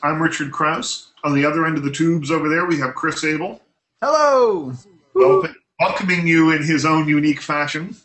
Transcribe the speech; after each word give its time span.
Podcast. 0.00 0.08
I'm 0.08 0.22
Richard 0.22 0.52
Crouse. 0.52 1.12
On 1.24 1.34
the 1.34 1.44
other 1.44 1.66
end 1.66 1.76
of 1.76 1.82
the 1.84 1.90
tubes 1.90 2.30
over 2.30 2.48
there, 2.48 2.66
we 2.66 2.78
have 2.78 2.94
Kris 2.94 3.24
Abel. 3.24 3.60
Hello. 4.02 4.72
Welcoming 5.80 6.26
you 6.26 6.52
in 6.52 6.62
his 6.62 6.86
own 6.86 7.08
unique 7.08 7.40
fashion. 7.40 7.96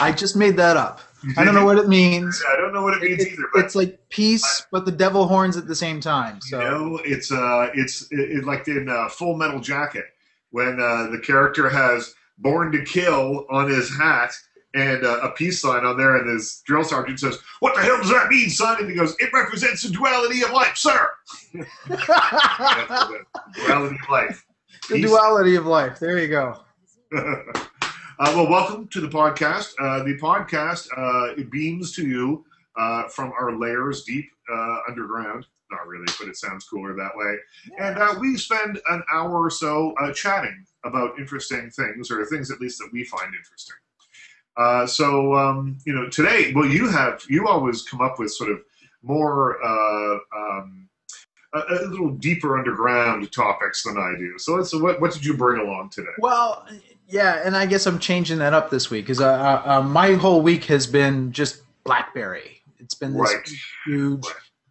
I 0.00 0.12
just 0.12 0.36
made 0.36 0.56
that 0.56 0.76
up. 0.76 1.00
I 1.36 1.44
don't 1.44 1.54
know 1.54 1.64
what 1.64 1.78
it 1.78 1.88
means. 1.88 2.42
I 2.50 2.56
don't 2.56 2.72
know 2.74 2.82
what 2.82 2.94
it 2.94 3.02
means 3.02 3.22
It- 3.22 3.32
either. 3.32 3.48
But 3.54 3.64
it's 3.64 3.74
like 3.74 3.98
peace, 4.10 4.66
but 4.70 4.84
the 4.84 4.92
devil 4.92 5.26
horns 5.26 5.56
at 5.56 5.66
the 5.66 5.74
same 5.74 6.00
time. 6.00 6.40
So 6.42 6.58
you 6.60 6.64
know, 6.70 7.00
it's 7.04 7.30
uh, 7.32 7.70
it's 7.74 8.02
it, 8.10 8.18
it, 8.38 8.44
like 8.44 8.66
in 8.68 8.88
uh, 8.88 9.08
Full 9.08 9.36
Metal 9.36 9.60
Jacket 9.60 10.04
when 10.50 10.78
uh, 10.80 11.08
the 11.10 11.20
character 11.24 11.68
has 11.70 12.14
"Born 12.38 12.72
to 12.72 12.84
Kill" 12.84 13.46
on 13.50 13.70
his 13.70 13.96
hat 13.96 14.32
and 14.74 15.04
uh, 15.04 15.20
a 15.22 15.30
peace 15.30 15.62
sign 15.62 15.84
on 15.84 15.96
there, 15.96 16.16
and 16.16 16.28
his 16.28 16.62
drill 16.66 16.84
sergeant 16.84 17.20
says, 17.20 17.38
"What 17.60 17.74
the 17.74 17.82
hell 17.82 17.98
does 17.98 18.10
that 18.10 18.28
mean, 18.28 18.50
son?" 18.50 18.78
And 18.80 18.90
he 18.90 18.96
goes, 18.96 19.16
"It 19.20 19.30
represents 19.32 19.82
the 19.82 19.90
duality 19.90 20.42
of 20.42 20.50
life, 20.50 20.76
sir." 20.76 21.08
The 21.86 23.66
duality 23.66 23.96
of 24.02 24.10
life. 24.10 24.44
the 24.90 25.00
duality 25.00 25.54
of 25.54 25.66
life. 25.66 25.98
There 26.00 26.18
you 26.18 26.28
go. 26.28 26.60
uh, 27.16 27.34
well, 28.18 28.48
welcome 28.48 28.88
to 28.88 29.00
the 29.00 29.08
podcast. 29.08 29.72
Uh, 29.78 30.02
the 30.02 30.18
podcast 30.18 30.88
uh, 30.96 31.34
it 31.40 31.50
beams 31.50 31.94
to 31.94 32.06
you 32.06 32.44
uh, 32.76 33.04
from 33.08 33.32
our 33.38 33.56
layers 33.56 34.02
deep 34.04 34.28
uh, 34.52 34.78
underground. 34.88 35.46
Not 35.70 35.86
really, 35.86 36.06
but 36.18 36.28
it 36.28 36.36
sounds 36.36 36.64
cooler 36.64 36.94
that 36.94 37.12
way. 37.14 37.36
And 37.78 37.98
uh, 37.98 38.14
we 38.20 38.36
spend 38.36 38.80
an 38.90 39.02
hour 39.12 39.44
or 39.44 39.50
so 39.50 39.94
uh, 40.00 40.12
chatting 40.12 40.64
about 40.84 41.18
interesting 41.18 41.70
things, 41.70 42.10
or 42.10 42.24
things 42.26 42.50
at 42.50 42.60
least 42.60 42.78
that 42.78 42.90
we 42.92 43.04
find 43.04 43.34
interesting. 43.34 43.76
Uh, 44.56 44.86
so, 44.86 45.34
um, 45.34 45.78
you 45.84 45.92
know, 45.92 46.08
today, 46.08 46.52
well, 46.54 46.66
you 46.66 46.88
have 46.88 47.22
you 47.28 47.48
always 47.48 47.82
come 47.82 48.00
up 48.00 48.18
with 48.18 48.32
sort 48.32 48.50
of 48.50 48.58
more. 49.02 49.62
Uh, 49.64 50.18
um, 50.36 50.80
a, 51.54 51.58
a 51.72 51.86
little 51.86 52.10
deeper 52.10 52.58
underground 52.58 53.30
topics 53.30 53.84
than 53.84 53.96
I 53.96 54.14
do. 54.18 54.38
So, 54.38 54.56
let's, 54.56 54.74
what, 54.74 55.00
what 55.00 55.12
did 55.12 55.24
you 55.24 55.36
bring 55.36 55.60
along 55.60 55.90
today? 55.90 56.10
Well, 56.18 56.66
yeah, 57.08 57.42
and 57.44 57.56
I 57.56 57.66
guess 57.66 57.86
I'm 57.86 57.98
changing 57.98 58.38
that 58.38 58.52
up 58.54 58.70
this 58.70 58.90
week 58.90 59.04
because 59.04 59.20
uh, 59.20 59.28
uh, 59.32 59.62
uh, 59.64 59.82
my 59.82 60.14
whole 60.14 60.40
week 60.40 60.64
has 60.64 60.86
been 60.86 61.30
just 61.32 61.62
BlackBerry. 61.84 62.62
It's 62.78 62.94
been 62.94 63.12
this 63.12 63.32
Right. 63.32 63.48
huge, 63.86 64.24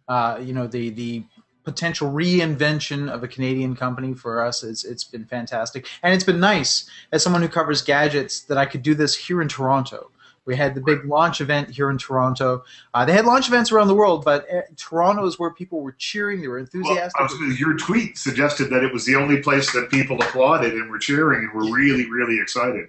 uh, 0.08 0.38
you 0.42 0.52
know, 0.52 0.66
the 0.66 0.90
the 0.90 1.24
potential 1.64 2.10
reinvention 2.12 3.10
of 3.10 3.22
a 3.22 3.28
Canadian 3.28 3.74
company 3.76 4.14
for 4.14 4.44
us. 4.44 4.62
It's 4.62 4.84
it's 4.84 5.04
been 5.04 5.24
fantastic, 5.24 5.86
and 6.02 6.14
it's 6.14 6.24
been 6.24 6.40
nice 6.40 6.88
as 7.12 7.22
someone 7.22 7.42
who 7.42 7.48
covers 7.48 7.82
gadgets 7.82 8.40
that 8.42 8.58
I 8.58 8.66
could 8.66 8.82
do 8.82 8.94
this 8.94 9.14
here 9.16 9.40
in 9.42 9.48
Toronto. 9.48 10.10
We 10.46 10.56
had 10.56 10.74
the 10.74 10.82
big 10.82 11.06
launch 11.06 11.40
event 11.40 11.70
here 11.70 11.88
in 11.88 11.96
Toronto. 11.96 12.64
Uh, 12.92 13.06
they 13.06 13.14
had 13.14 13.24
launch 13.24 13.48
events 13.48 13.72
around 13.72 13.88
the 13.88 13.94
world, 13.94 14.26
but 14.26 14.46
uh, 14.52 14.60
Toronto 14.76 15.24
is 15.24 15.38
where 15.38 15.50
people 15.50 15.80
were 15.80 15.92
cheering. 15.92 16.42
They 16.42 16.48
were 16.48 16.58
enthusiastic. 16.58 17.18
Was 17.18 17.58
your 17.58 17.78
tweet 17.78 18.18
suggested 18.18 18.68
that 18.68 18.84
it 18.84 18.92
was 18.92 19.06
the 19.06 19.14
only 19.14 19.40
place 19.40 19.72
that 19.72 19.88
people 19.90 20.20
applauded 20.20 20.74
and 20.74 20.90
were 20.90 20.98
cheering 20.98 21.48
and 21.50 21.52
were 21.54 21.72
really, 21.74 22.10
really 22.10 22.38
excited. 22.38 22.88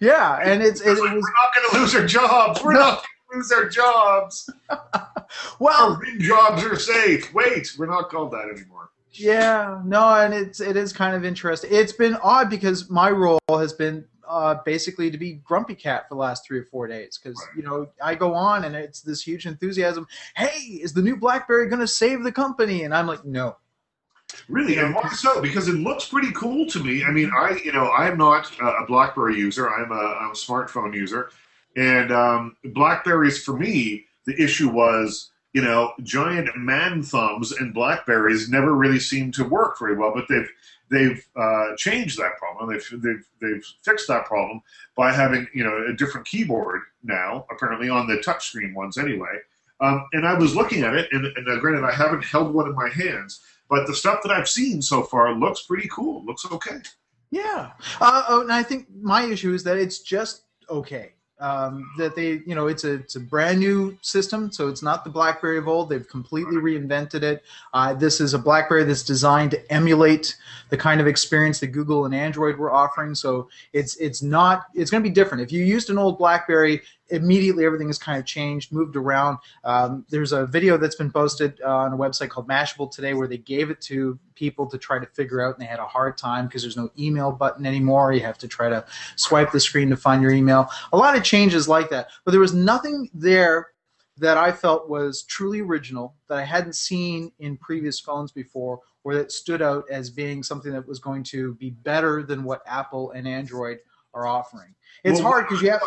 yeah, 0.00 0.40
and 0.42 0.60
it's 0.60 0.80
it, 0.80 0.88
It's 0.90 1.00
it 1.00 1.04
like, 1.04 1.14
was 1.14 1.22
we're 1.22 1.32
not 1.44 1.54
going 1.54 1.70
to 1.70 1.78
lose 1.78 1.94
our 1.94 2.04
jobs. 2.04 2.64
We're 2.64 2.72
No. 2.72 2.80
not 2.80 3.04
lose 3.32 3.52
our 3.52 3.68
jobs. 3.68 4.50
well. 5.58 5.94
Our 5.94 6.18
jobs 6.18 6.64
are 6.64 6.76
safe. 6.78 7.32
Wait, 7.34 7.74
we're 7.78 7.86
not 7.86 8.10
called 8.10 8.32
that 8.32 8.48
anymore. 8.54 8.90
Yeah, 9.12 9.80
no, 9.84 10.14
and 10.14 10.32
it's 10.32 10.60
it 10.60 10.76
is 10.76 10.92
kind 10.92 11.16
of 11.16 11.24
interesting. 11.24 11.70
It's 11.72 11.92
been 11.92 12.14
odd 12.16 12.50
because 12.50 12.88
my 12.88 13.10
role 13.10 13.40
has 13.48 13.72
been 13.72 14.04
uh, 14.28 14.56
basically 14.64 15.10
to 15.10 15.18
be 15.18 15.34
grumpy 15.44 15.74
cat 15.74 16.08
for 16.08 16.14
the 16.14 16.20
last 16.20 16.46
three 16.46 16.58
or 16.58 16.64
four 16.64 16.86
days 16.86 17.18
because 17.18 17.38
Right. 17.48 17.56
you 17.56 17.62
know 17.62 17.88
I 18.02 18.14
go 18.14 18.34
on 18.34 18.64
and 18.64 18.76
it's 18.76 19.00
this 19.00 19.22
huge 19.22 19.46
enthusiasm. 19.46 20.06
Hey, 20.36 20.60
is 20.60 20.92
the 20.92 21.02
new 21.02 21.16
BlackBerry 21.16 21.68
going 21.68 21.80
to 21.80 21.88
save 21.88 22.22
the 22.22 22.30
company? 22.30 22.84
And 22.84 22.94
I'm 22.94 23.06
like, 23.06 23.24
no. 23.24 23.56
Really, 24.48 24.76
and 24.78 24.94
why 24.94 25.08
so? 25.08 25.40
Because 25.40 25.68
it 25.68 25.76
looks 25.76 26.06
pretty 26.06 26.30
cool 26.32 26.66
to 26.66 26.84
me. 26.84 27.02
I 27.02 27.10
mean, 27.10 27.32
I 27.36 27.58
you 27.64 27.72
know 27.72 27.90
I'm 27.90 28.18
not 28.18 28.52
a 28.60 28.84
BlackBerry 28.86 29.36
user. 29.38 29.68
I'm 29.70 29.90
a, 29.90 29.94
I'm 29.94 30.30
a 30.30 30.34
smartphone 30.34 30.94
user, 30.94 31.30
and 31.78 32.12
um, 32.12 32.56
Blackberries 32.64 33.42
for 33.42 33.56
me 33.56 34.04
the 34.26 34.42
issue 34.42 34.68
was 34.68 35.30
you 35.54 35.62
know 35.62 35.92
giant 36.02 36.50
man 36.56 37.02
thumbs 37.02 37.52
and 37.52 37.72
Blackberries 37.72 38.50
never 38.50 38.74
really 38.74 38.98
seemed 38.98 39.34
to 39.34 39.44
work 39.44 39.78
very 39.78 39.96
well. 39.96 40.12
But 40.14 40.26
they've 40.28 40.50
they've 40.90 41.26
uh, 41.36 41.76
changed 41.76 42.18
that 42.18 42.36
problem. 42.38 42.70
They've, 42.70 43.02
they've 43.02 43.26
they've 43.40 43.64
fixed 43.82 44.08
that 44.08 44.26
problem 44.26 44.60
by 44.96 45.12
having 45.12 45.46
you 45.54 45.64
know 45.64 45.86
a 45.88 45.94
different 45.94 46.26
keyboard 46.26 46.82
now 47.02 47.46
apparently 47.50 47.88
on 47.88 48.06
the 48.06 48.16
touchscreen 48.16 48.74
ones 48.74 48.98
anyway. 48.98 49.38
Um, 49.80 50.06
and 50.12 50.26
I 50.26 50.34
was 50.34 50.56
looking 50.56 50.82
at 50.82 50.96
it, 50.96 51.08
and, 51.12 51.24
and 51.24 51.48
uh, 51.48 51.60
granted 51.60 51.84
I 51.84 51.92
haven't 51.92 52.24
held 52.24 52.52
one 52.52 52.66
in 52.66 52.74
my 52.74 52.88
hands. 52.88 53.40
But 53.70 53.86
the 53.86 53.94
stuff 53.94 54.22
that 54.24 54.32
I've 54.32 54.48
seen 54.48 54.82
so 54.82 55.02
far 55.02 55.32
looks 55.34 55.62
pretty 55.62 55.88
cool. 55.88 56.24
Looks 56.24 56.44
okay. 56.50 56.78
Yeah. 57.30 57.72
Uh, 58.00 58.24
oh, 58.28 58.40
and 58.40 58.52
I 58.52 58.62
think 58.62 58.86
my 59.00 59.24
issue 59.24 59.52
is 59.52 59.62
that 59.64 59.76
it's 59.76 60.00
just 60.00 60.44
okay. 60.70 61.12
Um, 61.40 61.88
that 61.98 62.16
they, 62.16 62.42
you 62.46 62.54
know, 62.56 62.66
it's 62.66 62.82
a 62.82 62.94
it's 62.94 63.14
a 63.14 63.20
brand 63.20 63.60
new 63.60 63.96
system, 64.02 64.50
so 64.50 64.68
it's 64.68 64.82
not 64.82 65.04
the 65.04 65.10
BlackBerry 65.10 65.56
of 65.58 65.68
old. 65.68 65.88
They've 65.88 66.08
completely 66.08 66.56
reinvented 66.56 67.22
it. 67.22 67.44
Uh, 67.72 67.94
this 67.94 68.20
is 68.20 68.34
a 68.34 68.38
BlackBerry 68.38 68.82
that's 68.82 69.04
designed 69.04 69.52
to 69.52 69.72
emulate 69.72 70.36
the 70.70 70.76
kind 70.76 71.00
of 71.00 71.06
experience 71.06 71.60
that 71.60 71.68
Google 71.68 72.06
and 72.06 72.14
Android 72.14 72.56
were 72.56 72.72
offering. 72.72 73.14
So 73.14 73.48
it's 73.72 73.96
it's 73.96 74.20
not 74.20 74.66
it's 74.74 74.90
going 74.90 75.02
to 75.02 75.08
be 75.08 75.14
different. 75.14 75.42
If 75.42 75.52
you 75.52 75.64
used 75.64 75.90
an 75.90 75.98
old 75.98 76.18
BlackBerry, 76.18 76.82
immediately 77.10 77.64
everything 77.64 77.88
has 77.88 77.98
kind 77.98 78.18
of 78.18 78.26
changed, 78.26 78.72
moved 78.72 78.96
around. 78.96 79.38
Um, 79.64 80.04
there's 80.10 80.32
a 80.32 80.46
video 80.46 80.76
that's 80.76 80.96
been 80.96 81.10
posted 81.10 81.60
uh, 81.64 81.76
on 81.76 81.92
a 81.92 81.96
website 81.96 82.28
called 82.28 82.48
Mashable 82.48 82.90
today 82.90 83.14
where 83.14 83.28
they 83.28 83.38
gave 83.38 83.70
it 83.70 83.80
to 83.82 84.18
people 84.34 84.66
to 84.66 84.78
try 84.78 84.98
to 84.98 85.06
figure 85.06 85.40
out, 85.40 85.54
and 85.54 85.62
they 85.62 85.68
had 85.68 85.80
a 85.80 85.86
hard 85.86 86.16
time 86.16 86.46
because 86.46 86.62
there's 86.62 86.76
no 86.76 86.90
email 86.98 87.32
button 87.32 87.66
anymore. 87.66 88.12
You 88.12 88.20
have 88.20 88.38
to 88.38 88.48
try 88.48 88.68
to 88.68 88.84
swipe 89.16 89.52
the 89.52 89.60
screen 89.60 89.90
to 89.90 89.96
find 89.96 90.22
your 90.22 90.32
email. 90.32 90.68
A 90.92 90.96
lot 90.96 91.16
of 91.16 91.24
changes 91.24 91.68
like 91.68 91.90
that, 91.90 92.08
but 92.24 92.32
there 92.32 92.40
was 92.40 92.54
nothing 92.54 93.08
there 93.14 93.68
that 94.18 94.36
I 94.36 94.52
felt 94.52 94.88
was 94.88 95.22
truly 95.22 95.60
original 95.60 96.14
that 96.28 96.38
I 96.38 96.44
hadn't 96.44 96.74
seen 96.74 97.30
in 97.38 97.56
previous 97.56 98.00
phones 98.00 98.32
before, 98.32 98.80
or 99.04 99.14
that 99.14 99.32
stood 99.32 99.62
out 99.62 99.84
as 99.90 100.10
being 100.10 100.42
something 100.42 100.72
that 100.72 100.86
was 100.86 100.98
going 100.98 101.22
to 101.24 101.54
be 101.54 101.70
better 101.70 102.22
than 102.22 102.44
what 102.44 102.62
Apple 102.66 103.12
and 103.12 103.28
Android 103.28 103.78
are 104.14 104.26
offering. 104.26 104.74
It's 105.04 105.20
Well, 105.20 105.28
hard 105.28 105.48
because 105.48 105.62
you 105.62 105.70
have 105.70 105.82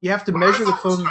you 0.00 0.10
have 0.10 0.24
to 0.24 0.32
measure 0.32 0.64
the 0.64 0.72
phone. 0.74 1.06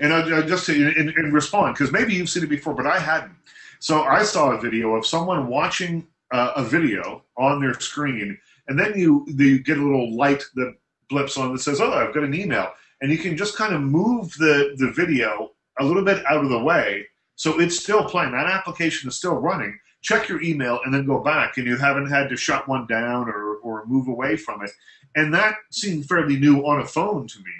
And 0.00 0.12
I, 0.12 0.38
I 0.38 0.42
just 0.42 0.66
to 0.66 0.74
in, 0.74 1.08
in 1.16 1.32
respond 1.32 1.74
because 1.74 1.92
maybe 1.92 2.14
you've 2.14 2.28
seen 2.28 2.44
it 2.44 2.48
before, 2.50 2.74
but 2.74 2.86
I 2.86 2.98
hadn't. 2.98 3.34
So 3.78 4.02
I 4.02 4.22
saw 4.22 4.50
a 4.50 4.60
video 4.60 4.94
of 4.94 5.06
someone 5.06 5.48
watching 5.48 6.06
uh, 6.32 6.52
a 6.56 6.64
video 6.64 7.22
on 7.36 7.60
their 7.60 7.74
screen, 7.74 8.38
and 8.68 8.78
then 8.78 8.98
you 8.98 9.26
you 9.28 9.58
get 9.58 9.78
a 9.78 9.82
little 9.82 10.14
light 10.14 10.42
that 10.54 10.74
blips 11.08 11.36
on 11.36 11.52
that 11.52 11.60
says, 11.60 11.80
"Oh, 11.80 11.92
I've 11.92 12.14
got 12.14 12.24
an 12.24 12.34
email," 12.34 12.72
and 13.00 13.10
you 13.10 13.18
can 13.18 13.36
just 13.36 13.56
kind 13.56 13.74
of 13.74 13.80
move 13.80 14.34
the 14.38 14.74
the 14.76 14.90
video 14.90 15.52
a 15.78 15.84
little 15.84 16.04
bit 16.04 16.24
out 16.26 16.44
of 16.44 16.50
the 16.50 16.62
way, 16.62 17.06
so 17.36 17.60
it's 17.60 17.78
still 17.78 18.04
playing. 18.04 18.32
That 18.32 18.46
application 18.46 19.08
is 19.08 19.16
still 19.16 19.34
running. 19.34 19.78
Check 20.02 20.28
your 20.28 20.42
email 20.42 20.80
and 20.84 20.92
then 20.92 21.06
go 21.06 21.22
back, 21.22 21.56
and 21.56 21.66
you 21.66 21.76
haven't 21.76 22.10
had 22.10 22.28
to 22.28 22.36
shut 22.36 22.68
one 22.68 22.86
down 22.86 23.28
or 23.28 23.56
or 23.56 23.86
move 23.86 24.08
away 24.08 24.36
from 24.36 24.62
it. 24.62 24.70
And 25.14 25.32
that 25.32 25.56
seemed 25.70 26.06
fairly 26.06 26.36
new 26.36 26.66
on 26.66 26.80
a 26.80 26.86
phone 26.86 27.26
to 27.26 27.38
me. 27.38 27.52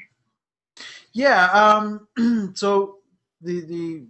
Yeah. 1.17 1.47
Um, 1.47 2.53
so 2.55 2.99
the 3.41 3.63
the 3.63 4.07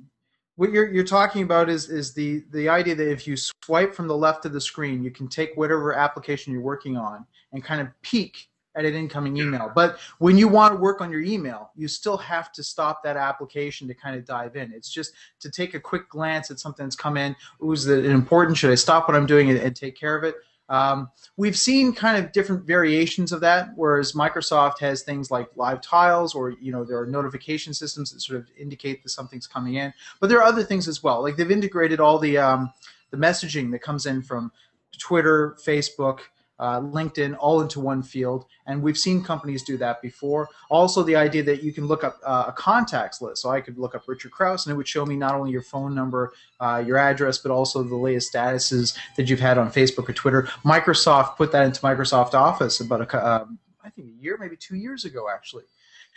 what 0.57 0.73
you're 0.73 0.93
you're 0.93 1.05
talking 1.05 1.45
about 1.45 1.71
is 1.71 1.89
is 1.89 2.13
the 2.13 2.43
the 2.51 2.69
idea 2.69 2.97
that 2.97 3.09
if 3.09 3.29
you 3.29 3.37
swipe 3.37 3.95
from 3.95 4.09
the 4.09 4.17
left 4.17 4.45
of 4.45 4.53
the 4.53 4.61
screen, 4.61 5.05
you 5.05 5.13
can 5.13 5.29
take 5.29 5.53
whatever 5.55 5.95
application 5.95 6.53
you're 6.53 6.63
working 6.63 6.97
on 6.97 7.25
and 7.53 7.63
kind 7.63 7.81
of 7.81 7.89
peek 8.03 8.49
at 8.75 8.85
an 8.85 8.95
incoming 8.95 9.37
email. 9.37 9.71
But 9.73 9.99
when 10.19 10.37
you 10.37 10.49
want 10.49 10.75
to 10.75 10.81
work 10.81 11.01
on 11.01 11.11
your 11.11 11.23
email, 11.23 11.71
you 11.77 11.87
still 11.87 12.19
have 12.19 12.53
to 12.53 12.63
stop 12.63 13.03
that 13.05 13.17
application 13.17 13.87
to 13.89 13.95
kind 13.95 14.17
of 14.17 14.25
dive 14.27 14.57
in. 14.57 14.73
It's 14.73 14.91
just 14.91 15.13
to 15.41 15.51
take 15.51 15.75
a 15.75 15.81
quick 15.81 16.11
glance 16.11 16.51
at 16.51 16.59
something 16.59 16.85
that's 16.85 16.97
come 16.97 17.17
in. 17.17 17.35
Ooh, 17.63 17.73
is 17.73 17.87
it 17.87 18.05
important? 18.05 18.59
Should 18.59 18.73
I 18.73 18.75
stop 18.75 19.09
what 19.09 19.17
I'm 19.17 19.27
doing 19.27 19.49
and, 19.49 19.59
and 19.59 19.75
take 19.75 19.97
care 19.97 20.17
of 20.17 20.25
it? 20.25 20.35
Um, 20.69 21.11
we've 21.37 21.57
seen 21.57 21.93
kind 21.93 22.23
of 22.23 22.33
different 22.33 22.65
variations 22.65 23.33
of 23.33 23.41
that, 23.41 23.71
whereas 23.77 24.13
Microsoft 24.13 24.81
has 24.81 25.03
things 25.03 25.31
like 25.31 25.49
live 25.57 25.81
tiles, 25.81 26.35
or 26.35 26.51
you 26.51 26.73
know 26.73 26.85
there 26.85 26.99
are 26.99 27.07
notification 27.07 27.73
systems 27.73 28.11
that 28.13 28.21
sort 28.21 28.41
of 28.41 28.49
indicate 28.59 29.03
that 29.03 29.11
something's 29.11 29.47
coming 29.47 29.75
in. 29.75 29.93
But 30.21 30.29
there 30.29 30.39
are 30.39 30.45
other 30.45 30.65
things 30.65 30.89
as 30.89 31.03
well. 31.03 31.23
Like 31.23 31.37
they've 31.37 31.51
integrated 31.51 32.01
all 32.01 32.19
the 32.19 32.39
um, 32.39 32.73
the 33.11 33.17
messaging 33.17 33.71
that 33.73 33.83
comes 33.83 34.07
in 34.07 34.23
from 34.23 34.51
Twitter, 34.99 35.57
Facebook, 35.65 36.21
uh, 36.59 36.81
LinkedIn, 36.81 37.37
all 37.39 37.61
into 37.61 37.81
one 37.81 38.03
field, 38.03 38.47
and 38.67 38.83
we've 38.83 38.97
seen 38.97 39.23
companies 39.23 39.63
do 39.63 39.77
that 39.77 40.01
before. 40.01 40.49
Also, 40.71 41.03
the 41.03 41.17
idea 41.17 41.43
that 41.43 41.63
you 41.63 41.73
can 41.73 41.87
look 41.87 42.03
up 42.03 42.19
uh, 42.25 42.45
a 42.49 42.53
contacts 42.53 43.21
list. 43.21 43.43
So 43.43 43.51
I 43.51 43.61
could 43.61 43.79
look 43.79 43.95
up 43.95 44.05
Richard 44.07 44.33
Crouse, 44.33 44.67
and 44.67 44.73
it 44.73 44.77
would 44.77 44.89
show 44.89 45.05
me 45.05 45.17
not 45.17 45.35
only 45.35 45.51
your 45.51 45.63
phone 45.63 45.95
number, 45.95 46.33
uh, 46.61 46.83
your 46.87 46.97
address, 46.97 47.39
but 47.39 47.51
also 47.51 47.83
the 47.83 47.97
latest 47.97 48.33
statuses 48.33 48.97
that 49.17 49.29
you've 49.29 49.41
had 49.41 49.59
on 49.59 49.71
Facebook 49.71 50.09
or 50.09 50.13
Twitter. 50.13 50.43
Microsoft 50.65 51.37
put 51.37 51.53
that 51.53 51.65
into 51.65 51.81
Microsoft 51.81 52.35
Office 52.35 52.81
about 52.81 53.03
a, 53.03 53.27
um, 53.27 53.59
I 53.85 53.91
think 53.91 54.09
a 54.09 54.23
year, 54.23 54.37
maybe 54.39 54.57
two 54.57 54.77
years 54.77 55.05
ago, 55.05 55.27
actually. 55.33 55.65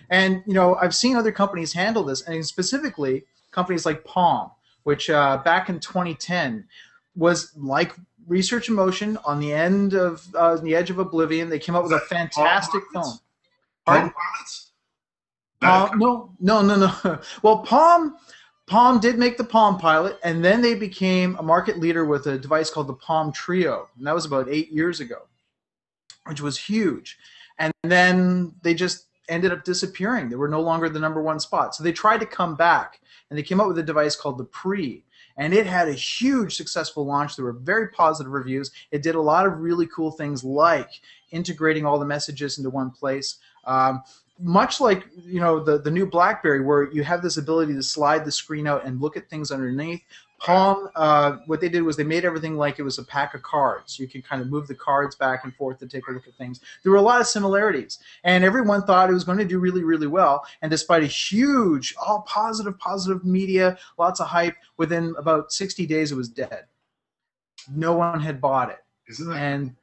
And 0.09 0.41
you 0.45 0.53
know, 0.53 0.75
I've 0.75 0.95
seen 0.95 1.15
other 1.15 1.31
companies 1.31 1.73
handle 1.73 2.03
this, 2.03 2.21
and 2.21 2.45
specifically 2.45 3.25
companies 3.51 3.85
like 3.85 4.05
Palm, 4.05 4.51
which 4.83 5.09
uh, 5.09 5.37
back 5.43 5.69
in 5.69 5.79
2010 5.79 6.65
was 7.15 7.51
like 7.57 7.93
Research 8.29 8.69
in 8.69 8.75
Motion 8.75 9.17
on 9.25 9.39
the 9.39 9.51
end 9.51 9.93
of 9.93 10.25
uh, 10.35 10.55
the 10.57 10.75
edge 10.75 10.89
of 10.89 10.99
oblivion. 10.99 11.49
They 11.49 11.59
came 11.59 11.75
up 11.75 11.83
with 11.83 11.91
a 11.91 11.99
fantastic 11.99 12.83
film. 12.93 13.19
Palm 13.85 14.13
pilots? 14.13 14.71
Uh, 15.61 15.89
no, 15.97 16.31
no, 16.39 16.61
no, 16.61 16.75
no. 16.77 17.19
Well, 17.41 17.59
Palm 17.59 18.15
Palm 18.67 18.99
did 18.99 19.17
make 19.17 19.37
the 19.37 19.43
Palm 19.43 19.79
Pilot, 19.79 20.19
and 20.23 20.45
then 20.45 20.61
they 20.61 20.75
became 20.75 21.35
a 21.37 21.43
market 21.43 21.79
leader 21.79 22.05
with 22.05 22.27
a 22.27 22.37
device 22.37 22.69
called 22.69 22.87
the 22.87 22.93
Palm 22.93 23.33
Treo, 23.33 23.87
and 23.97 24.05
that 24.05 24.13
was 24.13 24.25
about 24.25 24.47
eight 24.47 24.71
years 24.71 24.99
ago, 24.99 25.23
which 26.27 26.39
was 26.39 26.57
huge. 26.57 27.17
And 27.57 27.73
then 27.83 28.53
they 28.61 28.75
just 28.75 29.07
ended 29.27 29.51
up 29.51 29.63
disappearing. 29.63 30.29
They 30.29 30.35
were 30.35 30.47
no 30.47 30.61
longer 30.61 30.87
the 30.87 30.99
number 30.99 31.21
one 31.21 31.39
spot. 31.39 31.73
So 31.73 31.83
they 31.83 31.91
tried 31.91 32.19
to 32.19 32.27
come 32.27 32.55
back, 32.55 33.01
and 33.29 33.37
they 33.37 33.43
came 33.43 33.59
up 33.59 33.67
with 33.67 33.79
a 33.79 33.83
device 33.83 34.15
called 34.15 34.37
the 34.37 34.45
Pre, 34.45 35.03
and 35.39 35.53
it 35.53 35.65
had 35.65 35.87
a 35.87 35.93
huge 35.93 36.55
successful 36.55 37.05
launch. 37.05 37.35
There 37.35 37.45
were 37.45 37.53
very 37.53 37.87
positive 37.87 38.31
reviews. 38.31 38.71
It 38.91 39.01
did 39.01 39.15
a 39.15 39.21
lot 39.21 39.45
of 39.45 39.59
really 39.59 39.87
cool 39.87 40.11
things 40.11 40.43
like 40.43 40.91
integrating 41.31 41.85
all 41.85 41.97
the 41.97 42.05
messages 42.05 42.57
into 42.57 42.69
one 42.69 42.91
place. 42.91 43.37
Um, 43.63 44.03
much 44.39 44.79
like 44.79 45.05
you 45.15 45.39
know 45.39 45.59
the 45.59 45.77
the 45.79 45.91
new 45.91 46.05
BlackBerry, 46.05 46.61
where 46.61 46.91
you 46.91 47.03
have 47.03 47.21
this 47.21 47.37
ability 47.37 47.73
to 47.73 47.83
slide 47.83 48.25
the 48.25 48.31
screen 48.31 48.67
out 48.67 48.85
and 48.85 49.01
look 49.01 49.17
at 49.17 49.29
things 49.29 49.51
underneath. 49.51 50.03
Palm, 50.39 50.87
uh, 50.95 51.37
what 51.47 51.59
they 51.59 51.67
did 51.67 51.81
was 51.81 51.97
they 51.97 52.03
made 52.05 52.23
everything 52.23 52.55
like 52.55 52.79
it 52.79 52.83
was 52.83 52.97
a 52.97 53.03
pack 53.03 53.33
of 53.33 53.43
cards. 53.43 53.99
You 53.99 54.07
can 54.07 54.21
kind 54.21 54.41
of 54.41 54.47
move 54.47 54.67
the 54.67 54.75
cards 54.75 55.17
back 55.17 55.43
and 55.43 55.53
forth 55.53 55.79
to 55.79 55.87
take 55.87 56.07
a 56.07 56.11
look 56.11 56.27
at 56.29 56.35
things. 56.35 56.61
There 56.81 56.93
were 56.93 56.97
a 56.97 57.01
lot 57.01 57.19
of 57.19 57.27
similarities, 57.27 57.99
and 58.23 58.45
everyone 58.45 58.83
thought 58.83 59.09
it 59.09 59.13
was 59.13 59.25
going 59.25 59.39
to 59.39 59.45
do 59.45 59.59
really, 59.59 59.83
really 59.83 60.07
well. 60.07 60.45
And 60.61 60.71
despite 60.71 61.03
a 61.03 61.07
huge, 61.07 61.93
all 62.01 62.21
positive, 62.21 62.79
positive 62.79 63.25
media, 63.25 63.77
lots 63.97 64.21
of 64.21 64.27
hype, 64.27 64.55
within 64.77 65.13
about 65.17 65.51
60 65.51 65.85
days 65.85 66.13
it 66.13 66.15
was 66.15 66.29
dead. 66.29 66.67
No 67.69 67.93
one 67.93 68.21
had 68.21 68.39
bought 68.39 68.69
it. 68.69 68.79
Isn't 69.09 69.29
that? 69.29 69.37
And 69.37 69.75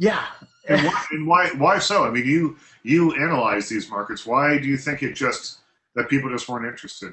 yeah, 0.00 0.24
And 0.66 0.86
why, 0.86 1.04
and 1.10 1.26
why? 1.26 1.48
Why 1.58 1.78
so? 1.78 2.04
I 2.04 2.10
mean, 2.10 2.26
you 2.26 2.56
you 2.82 3.12
analyze 3.14 3.68
these 3.68 3.90
markets. 3.90 4.24
Why 4.24 4.56
do 4.56 4.66
you 4.66 4.78
think 4.78 5.02
it 5.02 5.12
just 5.12 5.58
that 5.94 6.08
people 6.08 6.30
just 6.30 6.48
weren't 6.48 6.66
interested? 6.66 7.12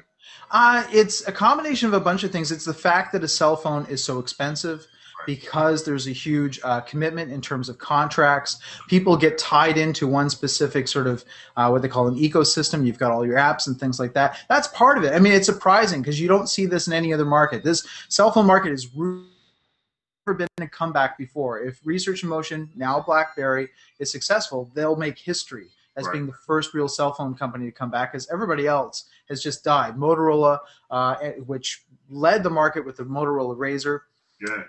Uh, 0.50 0.84
it's 0.90 1.26
a 1.28 1.32
combination 1.32 1.88
of 1.88 1.94
a 1.94 2.00
bunch 2.00 2.24
of 2.24 2.30
things. 2.30 2.50
It's 2.50 2.64
the 2.64 2.72
fact 2.72 3.12
that 3.12 3.22
a 3.22 3.28
cell 3.28 3.56
phone 3.56 3.84
is 3.86 4.02
so 4.02 4.18
expensive 4.18 4.86
because 5.26 5.84
there's 5.84 6.06
a 6.06 6.12
huge 6.12 6.58
uh, 6.64 6.80
commitment 6.80 7.30
in 7.30 7.42
terms 7.42 7.68
of 7.68 7.76
contracts. 7.76 8.58
People 8.88 9.14
get 9.16 9.36
tied 9.36 9.76
into 9.76 10.06
one 10.06 10.30
specific 10.30 10.88
sort 10.88 11.06
of 11.06 11.22
uh, 11.56 11.68
what 11.68 11.82
they 11.82 11.88
call 11.88 12.08
an 12.08 12.14
ecosystem. 12.14 12.86
You've 12.86 12.98
got 12.98 13.12
all 13.12 13.26
your 13.26 13.36
apps 13.36 13.66
and 13.66 13.78
things 13.78 14.00
like 14.00 14.14
that. 14.14 14.38
That's 14.48 14.68
part 14.68 14.96
of 14.96 15.04
it. 15.04 15.12
I 15.12 15.18
mean, 15.18 15.34
it's 15.34 15.44
surprising 15.44 16.00
because 16.00 16.18
you 16.18 16.28
don't 16.28 16.48
see 16.48 16.64
this 16.64 16.86
in 16.86 16.94
any 16.94 17.12
other 17.12 17.26
market. 17.26 17.62
This 17.62 17.86
cell 18.08 18.30
phone 18.30 18.46
market 18.46 18.72
is 18.72 18.88
never 18.94 19.26
been 20.34 20.48
a 20.60 20.66
comeback 20.68 21.16
before. 21.18 21.60
If 21.60 21.80
Research 21.84 22.22
in 22.22 22.28
Motion, 22.28 22.70
now 22.74 23.00
BlackBerry, 23.00 23.68
is 23.98 24.10
successful, 24.10 24.70
they'll 24.74 24.96
make 24.96 25.18
history 25.18 25.68
as 25.96 26.06
Right. 26.06 26.12
being 26.12 26.26
the 26.26 26.32
first 26.32 26.74
real 26.74 26.88
cell 26.88 27.12
phone 27.12 27.34
company 27.34 27.66
to 27.66 27.72
come 27.72 27.90
back, 27.90 28.12
because 28.12 28.28
everybody 28.30 28.66
else 28.66 29.04
has 29.28 29.42
just 29.42 29.64
died. 29.64 29.96
Motorola, 29.96 30.60
uh, 30.90 31.16
which 31.46 31.84
led 32.08 32.42
the 32.42 32.50
market 32.50 32.84
with 32.84 32.96
the 32.96 33.04
Motorola 33.04 33.56
RAZR, 33.56 34.00
Yeah. 34.40 34.62